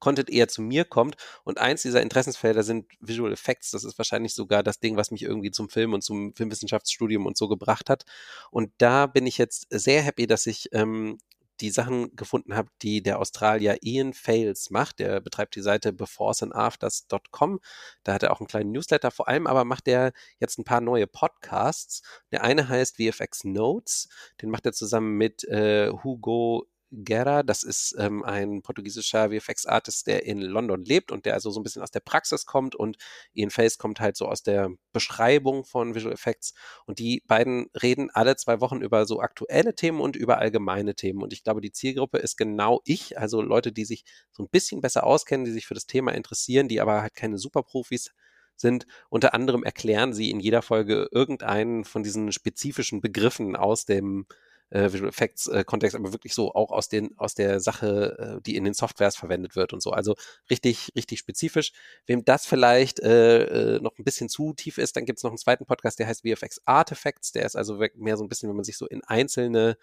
Content 0.00 0.28
eher 0.28 0.48
zu 0.48 0.60
mir 0.60 0.84
kommt. 0.84 1.16
Und 1.44 1.56
eins 1.56 1.80
dieser 1.80 2.02
Interessensfelder 2.02 2.62
sind 2.62 2.92
Visual 3.00 3.32
Effects. 3.32 3.70
Das 3.70 3.84
ist 3.84 3.96
wahrscheinlich 3.96 4.34
sogar 4.34 4.62
das 4.62 4.78
Ding, 4.78 4.98
was 4.98 5.10
mich 5.10 5.22
irgendwie 5.22 5.50
zum 5.50 5.70
Film 5.70 5.94
und 5.94 6.02
zum 6.02 6.34
Filmwissenschaftsstudium 6.34 7.24
und 7.24 7.38
so 7.38 7.48
gebracht 7.48 7.88
hat. 7.88 8.04
Und 8.50 8.70
da 8.76 9.06
bin 9.06 9.26
ich 9.26 9.38
jetzt 9.38 9.66
sehr 9.70 10.02
happy, 10.02 10.26
dass 10.26 10.46
ich 10.46 10.68
ähm, 10.72 11.16
die 11.60 11.70
Sachen 11.70 12.14
gefunden 12.16 12.54
habe, 12.54 12.68
die 12.82 13.02
der 13.02 13.18
Australier 13.18 13.78
Ian 13.82 14.12
Fails 14.12 14.70
macht. 14.70 14.98
Der 14.98 15.20
betreibt 15.20 15.56
die 15.56 15.62
Seite 15.62 15.92
beforesandAfters.com. 15.92 17.60
Da 18.02 18.14
hat 18.14 18.22
er 18.22 18.32
auch 18.32 18.40
einen 18.40 18.48
kleinen 18.48 18.72
Newsletter. 18.72 19.10
Vor 19.10 19.28
allem 19.28 19.46
aber 19.46 19.64
macht 19.64 19.88
er 19.88 20.12
jetzt 20.38 20.58
ein 20.58 20.64
paar 20.64 20.80
neue 20.80 21.06
Podcasts. 21.06 22.02
Der 22.30 22.42
eine 22.44 22.68
heißt 22.68 22.96
VFX 22.96 23.44
Notes. 23.44 24.08
Den 24.42 24.50
macht 24.50 24.66
er 24.66 24.72
zusammen 24.72 25.16
mit 25.16 25.44
äh, 25.44 25.90
Hugo 25.90 26.66
Guerra, 26.90 27.42
das 27.42 27.62
ist 27.62 27.94
ähm, 27.98 28.22
ein 28.22 28.62
portugiesischer 28.62 29.30
VFX-Artist, 29.30 30.06
der 30.06 30.24
in 30.24 30.40
London 30.40 30.84
lebt 30.84 31.10
und 31.10 31.26
der 31.26 31.34
also 31.34 31.50
so 31.50 31.60
ein 31.60 31.62
bisschen 31.62 31.82
aus 31.82 31.90
der 31.90 32.00
Praxis 32.00 32.46
kommt 32.46 32.74
und 32.74 32.96
Ian 33.34 33.50
Face 33.50 33.76
kommt 33.78 34.00
halt 34.00 34.16
so 34.16 34.26
aus 34.26 34.42
der 34.42 34.70
Beschreibung 34.92 35.64
von 35.64 35.94
Visual 35.94 36.14
Effects 36.14 36.54
und 36.86 36.98
die 36.98 37.22
beiden 37.26 37.68
reden 37.82 38.10
alle 38.12 38.36
zwei 38.36 38.60
Wochen 38.60 38.82
über 38.82 39.04
so 39.04 39.20
aktuelle 39.20 39.74
Themen 39.74 40.00
und 40.00 40.16
über 40.16 40.38
allgemeine 40.38 40.94
Themen 40.94 41.22
und 41.22 41.32
ich 41.32 41.42
glaube, 41.42 41.60
die 41.60 41.72
Zielgruppe 41.72 42.18
ist 42.18 42.36
genau 42.36 42.80
ich, 42.84 43.18
also 43.18 43.42
Leute, 43.42 43.72
die 43.72 43.84
sich 43.84 44.04
so 44.30 44.44
ein 44.44 44.48
bisschen 44.48 44.80
besser 44.80 45.04
auskennen, 45.04 45.44
die 45.44 45.52
sich 45.52 45.66
für 45.66 45.74
das 45.74 45.86
Thema 45.86 46.12
interessieren, 46.12 46.68
die 46.68 46.80
aber 46.80 47.02
halt 47.02 47.14
keine 47.14 47.38
Superprofis 47.38 48.12
sind. 48.56 48.86
Unter 49.10 49.34
anderem 49.34 49.64
erklären 49.64 50.12
sie 50.14 50.30
in 50.30 50.40
jeder 50.40 50.62
Folge 50.62 51.08
irgendeinen 51.10 51.84
von 51.84 52.02
diesen 52.02 52.32
spezifischen 52.32 53.00
Begriffen 53.00 53.56
aus 53.56 53.84
dem 53.84 54.26
äh, 54.70 54.92
Visual 54.92 55.08
Effects 55.08 55.46
äh, 55.46 55.64
Kontext, 55.64 55.96
aber 55.96 56.12
wirklich 56.12 56.34
so 56.34 56.52
auch 56.54 56.70
aus 56.70 56.88
den 56.88 57.16
aus 57.18 57.34
der 57.34 57.60
Sache, 57.60 58.38
äh, 58.38 58.42
die 58.42 58.56
in 58.56 58.64
den 58.64 58.74
Softwares 58.74 59.16
verwendet 59.16 59.56
wird 59.56 59.72
und 59.72 59.82
so. 59.82 59.90
Also 59.90 60.14
richtig 60.50 60.92
richtig 60.96 61.18
spezifisch. 61.18 61.72
Wem 62.06 62.24
das 62.24 62.46
vielleicht 62.46 63.00
äh, 63.00 63.76
äh, 63.76 63.80
noch 63.80 63.98
ein 63.98 64.04
bisschen 64.04 64.28
zu 64.28 64.54
tief 64.54 64.78
ist, 64.78 64.96
dann 64.96 65.04
gibt 65.04 65.18
es 65.18 65.22
noch 65.22 65.30
einen 65.30 65.38
zweiten 65.38 65.66
Podcast, 65.66 65.98
der 65.98 66.06
heißt 66.06 66.22
VFX 66.22 66.60
Artifacts. 66.64 67.32
Der 67.32 67.44
ist 67.44 67.56
also 67.56 67.80
mehr 67.94 68.16
so 68.16 68.24
ein 68.24 68.28
bisschen, 68.28 68.48
wenn 68.48 68.56
man 68.56 68.64
sich 68.64 68.76
so 68.76 68.86
in 68.86 69.02
einzelne 69.04 69.76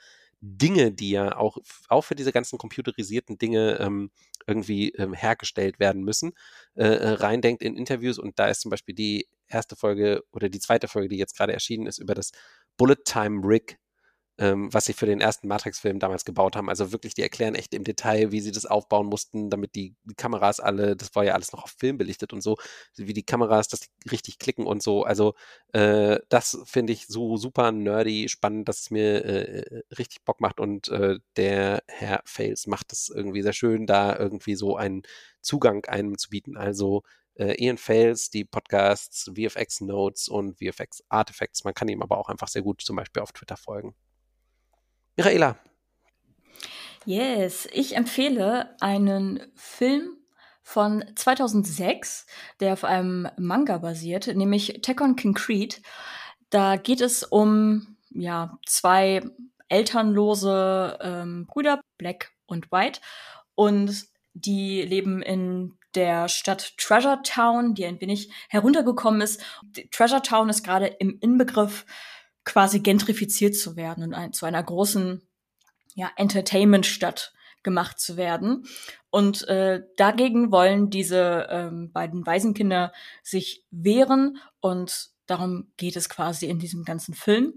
Dinge, 0.45 0.91
die 0.91 1.11
ja 1.11 1.37
auch, 1.37 1.57
auch 1.87 2.03
für 2.03 2.15
diese 2.15 2.33
ganzen 2.33 2.57
computerisierten 2.57 3.37
Dinge 3.37 3.79
ähm, 3.79 4.11
irgendwie 4.45 4.89
ähm, 4.89 5.13
hergestellt 5.13 5.79
werden 5.79 6.03
müssen, 6.03 6.33
äh, 6.75 6.83
äh 6.83 7.09
reindenkt 7.11 7.63
in 7.63 7.77
Interviews. 7.77 8.19
Und 8.19 8.37
da 8.39 8.47
ist 8.47 8.59
zum 8.59 8.69
Beispiel 8.69 8.93
die 8.93 9.29
erste 9.47 9.77
Folge 9.77 10.21
oder 10.33 10.49
die 10.49 10.59
zweite 10.59 10.89
Folge, 10.89 11.07
die 11.07 11.17
jetzt 11.17 11.37
gerade 11.37 11.53
erschienen 11.53 11.87
ist, 11.87 11.99
über 11.99 12.13
das 12.13 12.33
Bullet 12.75 12.97
Time 13.05 13.47
Rig 13.47 13.77
ähm, 14.37 14.73
was 14.73 14.85
sie 14.85 14.93
für 14.93 15.05
den 15.05 15.21
ersten 15.21 15.47
Matrix-Film 15.47 15.99
damals 15.99 16.25
gebaut 16.25 16.55
haben. 16.55 16.69
Also 16.69 16.91
wirklich, 16.91 17.13
die 17.13 17.21
erklären 17.21 17.55
echt 17.55 17.73
im 17.73 17.83
Detail, 17.83 18.31
wie 18.31 18.41
sie 18.41 18.51
das 18.51 18.65
aufbauen 18.65 19.07
mussten, 19.07 19.49
damit 19.49 19.75
die, 19.75 19.95
Kameras 20.17 20.59
alle, 20.59 20.95
das 20.95 21.13
war 21.15 21.23
ja 21.23 21.33
alles 21.33 21.53
noch 21.53 21.63
auf 21.63 21.75
Film 21.77 21.97
belichtet 21.97 22.33
und 22.33 22.41
so, 22.41 22.57
wie 22.95 23.13
die 23.13 23.23
Kameras, 23.23 23.67
die 23.67 23.77
richtig 24.09 24.39
klicken 24.39 24.65
und 24.65 24.81
so. 24.81 25.03
Also 25.03 25.35
äh, 25.73 26.19
das 26.29 26.57
finde 26.65 26.93
ich 26.93 27.07
so 27.07 27.37
super 27.37 27.71
nerdy, 27.71 28.27
spannend, 28.27 28.67
dass 28.67 28.81
es 28.81 28.91
mir 28.91 29.25
äh, 29.25 29.81
richtig 29.97 30.23
Bock 30.23 30.41
macht 30.41 30.59
und 30.59 30.87
äh, 30.89 31.19
der 31.35 31.83
Herr 31.87 32.21
Fails 32.25 32.67
macht 32.67 32.91
das 32.91 33.09
irgendwie 33.13 33.43
sehr 33.43 33.53
schön, 33.53 33.85
da 33.85 34.17
irgendwie 34.17 34.55
so 34.55 34.75
einen 34.75 35.03
Zugang 35.41 35.85
einem 35.85 36.17
zu 36.17 36.29
bieten. 36.29 36.57
Also 36.57 37.03
äh, 37.35 37.55
Ian 37.63 37.77
Fails, 37.77 38.29
die 38.29 38.45
Podcasts, 38.45 39.31
VFX 39.35 39.81
Notes 39.81 40.27
und 40.27 40.57
VFX 40.57 41.03
Artifacts. 41.09 41.63
Man 41.63 41.73
kann 41.73 41.87
ihm 41.87 42.01
aber 42.01 42.17
auch 42.17 42.29
einfach 42.29 42.47
sehr 42.47 42.61
gut 42.61 42.81
zum 42.81 42.95
Beispiel 42.95 43.21
auf 43.21 43.31
Twitter 43.31 43.57
folgen. 43.57 43.95
Michaela. 45.15 45.57
Yes, 47.05 47.67
ich 47.71 47.95
empfehle 47.95 48.75
einen 48.79 49.41
Film 49.55 50.17
von 50.61 51.03
2006, 51.15 52.25
der 52.59 52.73
auf 52.73 52.83
einem 52.83 53.27
Manga 53.37 53.77
basiert, 53.77 54.27
nämlich 54.27 54.79
Tekken 54.81 55.15
Concrete. 55.15 55.81
Da 56.49 56.77
geht 56.77 57.01
es 57.01 57.23
um 57.23 57.97
ja 58.09 58.57
zwei 58.65 59.21
elternlose 59.67 60.97
ähm, 61.01 61.45
Brüder, 61.47 61.81
Black 61.97 62.31
und 62.45 62.71
White, 62.71 63.01
und 63.55 64.05
die 64.33 64.81
leben 64.81 65.21
in 65.21 65.77
der 65.95 66.27
Stadt 66.27 66.75
Treasure 66.77 67.21
Town, 67.23 67.75
die 67.75 67.85
ein 67.85 68.01
wenig 68.01 68.31
heruntergekommen 68.49 69.21
ist. 69.21 69.43
Treasure 69.91 70.21
Town 70.21 70.49
ist 70.49 70.63
gerade 70.63 70.87
im 70.87 71.19
Inbegriff 71.19 71.85
quasi 72.45 72.79
gentrifiziert 72.79 73.55
zu 73.55 73.75
werden 73.75 74.03
und 74.03 74.13
ein, 74.13 74.33
zu 74.33 74.45
einer 74.45 74.61
großen 74.61 75.21
ja, 75.95 76.11
Entertainment-Stadt 76.15 77.33
gemacht 77.63 77.99
zu 77.99 78.17
werden. 78.17 78.65
Und 79.09 79.47
äh, 79.47 79.83
dagegen 79.95 80.51
wollen 80.51 80.89
diese 80.89 81.47
ähm, 81.49 81.91
beiden 81.91 82.25
Waisenkinder 82.25 82.91
sich 83.21 83.65
wehren 83.71 84.39
und 84.59 85.09
darum 85.25 85.71
geht 85.77 85.95
es 85.95 86.09
quasi 86.09 86.47
in 86.47 86.59
diesem 86.59 86.83
ganzen 86.83 87.13
Film. 87.13 87.53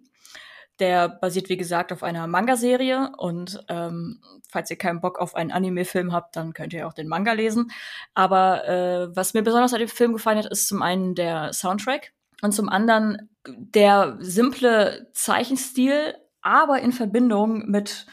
Der 0.78 1.08
basiert, 1.08 1.48
wie 1.48 1.56
gesagt, 1.56 1.90
auf 1.90 2.02
einer 2.02 2.26
Manga-Serie 2.26 3.12
und 3.16 3.64
ähm, 3.68 4.20
falls 4.50 4.70
ihr 4.70 4.76
keinen 4.76 5.00
Bock 5.00 5.18
auf 5.18 5.34
einen 5.34 5.50
Anime-Film 5.50 6.12
habt, 6.12 6.36
dann 6.36 6.52
könnt 6.52 6.74
ihr 6.74 6.86
auch 6.86 6.92
den 6.92 7.08
Manga 7.08 7.32
lesen. 7.32 7.70
Aber 8.12 8.68
äh, 8.68 9.16
was 9.16 9.32
mir 9.32 9.42
besonders 9.42 9.72
an 9.72 9.80
dem 9.80 9.88
Film 9.88 10.12
gefallen 10.12 10.38
hat, 10.38 10.46
ist 10.46 10.68
zum 10.68 10.82
einen 10.82 11.14
der 11.14 11.54
Soundtrack 11.54 12.12
und 12.42 12.52
zum 12.52 12.68
anderen 12.68 13.30
der 13.46 14.16
simple 14.20 15.10
Zeichenstil, 15.12 16.14
aber 16.42 16.80
in 16.80 16.92
Verbindung 16.92 17.68
mit 17.70 18.06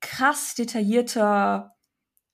krass 0.00 0.54
detaillierter, 0.54 1.76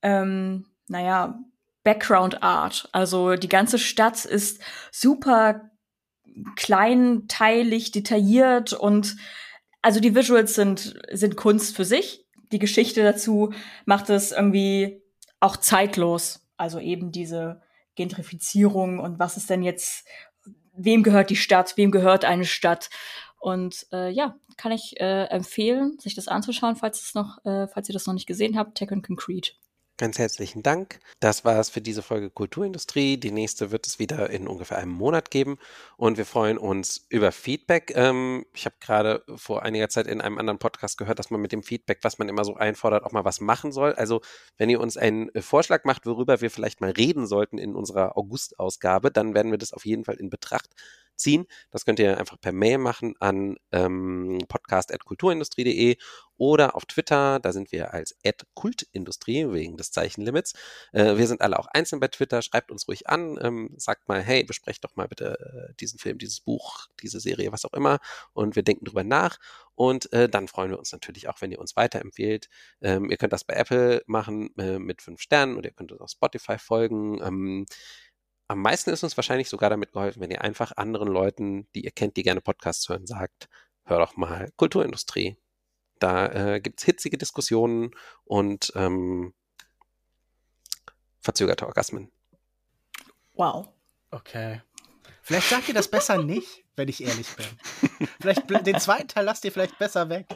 ähm, 0.03 0.67
naja, 0.89 1.39
Background 1.85 2.43
Art. 2.43 2.89
Also 2.93 3.35
die 3.35 3.49
ganze 3.49 3.79
Stadt 3.79 4.25
ist 4.25 4.63
super 4.91 5.71
kleinteilig, 6.57 7.91
detailliert 7.91 8.73
und 8.73 9.17
also 9.83 10.01
die 10.01 10.15
Visuals 10.15 10.55
sind, 10.55 10.95
sind 11.11 11.37
Kunst 11.37 11.77
für 11.77 11.85
sich. 11.85 12.27
Die 12.53 12.59
Geschichte 12.59 13.03
dazu 13.03 13.53
macht 13.85 14.11
es 14.11 14.33
irgendwie 14.33 15.03
auch 15.41 15.57
zeitlos. 15.57 16.47
Also 16.57 16.79
eben 16.79 17.11
diese 17.11 17.63
Gentrifizierung 17.97 19.01
und 19.01 19.19
was 19.19 19.37
ist 19.37 19.51
denn 19.51 19.63
jetzt 19.63 20.07
wem 20.73 21.03
gehört 21.03 21.31
die 21.31 21.37
Stadt, 21.37 21.77
wem 21.77 21.91
gehört 21.91 22.25
eine 22.25 22.45
Stadt. 22.45 22.91
Und 23.39 23.87
äh, 23.93 24.11
ja, 24.11 24.37
kann 24.57 24.73
ich 24.73 25.01
äh, 25.01 25.25
empfehlen, 25.25 25.99
sich 25.99 26.15
das 26.15 26.29
anzuschauen, 26.29 26.77
falls, 26.77 27.03
es 27.03 27.15
noch, 27.15 27.45
äh, 27.45 27.67
falls 27.67 27.89
ihr 27.89 27.93
das 27.93 28.07
noch 28.07 28.15
nicht 28.15 28.27
gesehen 28.27 28.57
habt. 28.57 28.81
And 28.83 29.05
Concrete. 29.05 29.53
Ganz 30.03 30.19
herzlichen 30.19 30.65
Dank. 30.65 30.99
Das 31.21 31.45
war 31.45 31.61
es 31.61 31.71
für 31.71 31.81
diese 31.81 32.03
Folge 32.03 32.29
Kulturindustrie. 32.29 33.19
Die 33.19 33.31
nächste 33.31 33.71
wird 33.71 33.87
es 33.87 34.01
wieder 34.01 34.31
in 34.31 34.49
ungefähr 34.49 34.79
einem 34.79 34.91
Monat 34.91 35.31
geben 35.31 35.59
und 35.97 36.19
wir 36.19 36.27
freuen 36.27 36.59
uns 36.59 37.07
über 37.09 37.31
Feedback. 37.31 37.93
Ähm, 37.95 38.45
ich 38.53 38.65
habe 38.65 38.75
gerade 38.81 39.23
vor 39.37 39.63
einiger 39.63 39.89
Zeit 39.89 40.09
in 40.09 40.21
einem 40.21 40.39
anderen 40.39 40.59
Podcast 40.59 40.99
gehört, 40.99 41.21
dass 41.21 41.31
man 41.31 41.41
mit 41.41 41.53
dem 41.53 41.63
Feedback, 41.63 42.01
was 42.03 42.19
man 42.19 42.29
immer 42.29 42.45
so 42.45 42.57
einfordert, 42.57 43.05
auch 43.05 43.13
mal 43.13 43.25
was 43.25 43.41
machen 43.41 43.71
soll. 43.71 43.93
Also 43.93 44.23
wenn 44.59 44.69
ihr 44.69 44.81
uns 44.81 44.97
einen 44.97 45.31
Vorschlag 45.41 45.85
macht, 45.85 46.05
worüber 46.05 46.41
wir 46.41 46.51
vielleicht 46.51 46.81
mal 46.81 46.91
reden 46.91 47.29
sollten 47.29 47.59
in 47.59 47.77
unserer 47.77 48.19
August-Ausgabe, 48.19 49.13
dann 49.13 49.35
werden 49.35 49.53
wir 49.53 49.59
das 49.59 49.73
auf 49.73 49.87
jeden 49.87 50.05
Fall 50.05 50.17
in 50.17 50.31
Betracht 50.31 50.71
ziehen. 51.23 51.47
Das 51.71 51.85
könnt 51.85 51.99
ihr 51.99 52.19
einfach 52.19 52.41
per 52.41 52.53
Mail 52.53 52.79
machen 52.79 53.15
an 53.21 53.57
ähm, 53.73 54.39
podcast.kulturindustrie.de 54.49 55.97
oder 56.43 56.75
auf 56.75 56.87
Twitter, 56.87 57.39
da 57.39 57.53
sind 57.53 57.71
wir 57.71 57.95
als 57.95 58.17
Kultindustrie 58.55 59.47
wegen 59.53 59.77
des 59.77 59.93
Zeichenlimits. 59.93 60.55
Äh, 60.93 61.17
wir 61.17 61.29
sind 61.29 61.41
alle 61.41 61.59
auch 61.59 61.69
einzeln 61.69 62.01
bei 62.01 62.09
Twitter, 62.09 62.43
schreibt 62.43 62.73
uns 62.73 62.89
ruhig 62.89 63.09
an, 63.09 63.39
ähm, 63.41 63.75
sagt 63.77 64.09
mal, 64.09 64.21
hey, 64.21 64.43
besprecht 64.43 64.83
doch 64.83 64.97
mal 64.97 65.07
bitte 65.07 65.39
äh, 65.71 65.75
diesen 65.79 66.01
Film, 66.01 66.19
dieses 66.19 66.41
Buch, 66.41 66.89
diese 67.01 67.21
Serie, 67.21 67.53
was 67.53 67.65
auch 67.65 67.75
immer 67.75 68.01
und 68.33 68.57
wir 68.57 68.65
denken 68.65 68.87
drüber 68.87 69.05
nach 69.05 69.39
und 69.75 70.13
äh, 70.13 70.29
dann 70.29 70.49
freuen 70.49 70.71
wir 70.71 70.79
uns 70.79 70.93
natürlich 70.93 71.29
auch, 71.29 71.41
wenn 71.41 71.53
ihr 71.53 71.61
uns 71.61 71.77
weiterempfehlt. 71.77 72.49
Ähm, 72.81 73.11
ihr 73.11 73.17
könnt 73.17 73.33
das 73.33 73.45
bei 73.45 73.55
Apple 73.55 74.03
machen 74.07 74.51
äh, 74.59 74.79
mit 74.79 75.03
fünf 75.03 75.21
Sternen 75.21 75.57
und 75.57 75.65
ihr 75.65 75.73
könnt 75.73 75.93
uns 75.93 76.01
auf 76.01 76.11
Spotify 76.11 76.59
folgen. 76.59 77.23
Ähm, 77.23 77.67
am 78.49 78.61
meisten 78.61 78.91
ist 78.91 79.03
uns 79.03 79.17
wahrscheinlich 79.17 79.49
sogar 79.49 79.71
damit 79.71 79.93
geholfen, 79.93 80.21
wenn 80.21 80.31
ihr 80.31 80.43
einfach 80.43 80.73
anderen 80.77 81.09
Leuten, 81.09 81.69
die 81.75 81.85
ihr 81.85 81.91
kennt, 81.91 82.17
die 82.17 82.23
gerne 82.23 82.41
Podcasts 82.41 82.89
hören, 82.89 83.07
sagt, 83.07 83.49
hör 83.85 83.99
doch 83.99 84.17
mal 84.17 84.51
Kulturindustrie. 84.57 85.37
Da 85.99 86.27
äh, 86.55 86.61
gibt 86.61 86.81
es 86.81 86.85
hitzige 86.85 87.17
Diskussionen 87.17 87.93
und 88.25 88.73
ähm, 88.75 89.35
verzögerte 91.21 91.67
Orgasmen. 91.67 92.11
Wow. 93.35 93.69
Okay. 94.11 94.61
Vielleicht 95.23 95.49
sagt 95.49 95.69
ihr 95.69 95.75
das 95.75 95.89
besser 95.89 96.23
nicht, 96.23 96.65
wenn 96.77 96.89
ich 96.89 97.03
ehrlich 97.03 97.29
bin. 97.37 98.09
Vielleicht 98.21 98.51
den 98.67 98.81
zweiten 98.81 99.09
Teil 99.09 99.25
lasst 99.25 99.45
ihr 99.45 99.53
vielleicht 99.53 99.79
besser 99.79 100.09
weg. 100.09 100.27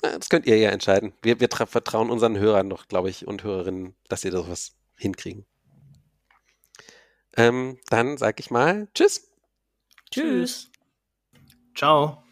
Das 0.00 0.28
könnt 0.28 0.46
ihr 0.46 0.56
ja 0.56 0.70
entscheiden. 0.70 1.12
Wir, 1.22 1.40
wir 1.40 1.48
vertrauen 1.48 2.10
unseren 2.10 2.38
Hörern 2.38 2.70
doch, 2.70 2.88
glaube 2.88 3.10
ich, 3.10 3.26
und 3.26 3.42
Hörerinnen, 3.42 3.96
dass 4.08 4.20
sie 4.20 4.30
das 4.30 4.48
was 4.48 4.76
hinkriegen. 4.96 5.46
Ähm, 7.36 7.78
dann 7.88 8.16
sage 8.16 8.36
ich 8.40 8.50
mal 8.50 8.88
Tschüss. 8.94 9.28
Tschüss. 10.10 10.70
Ciao. 11.74 12.23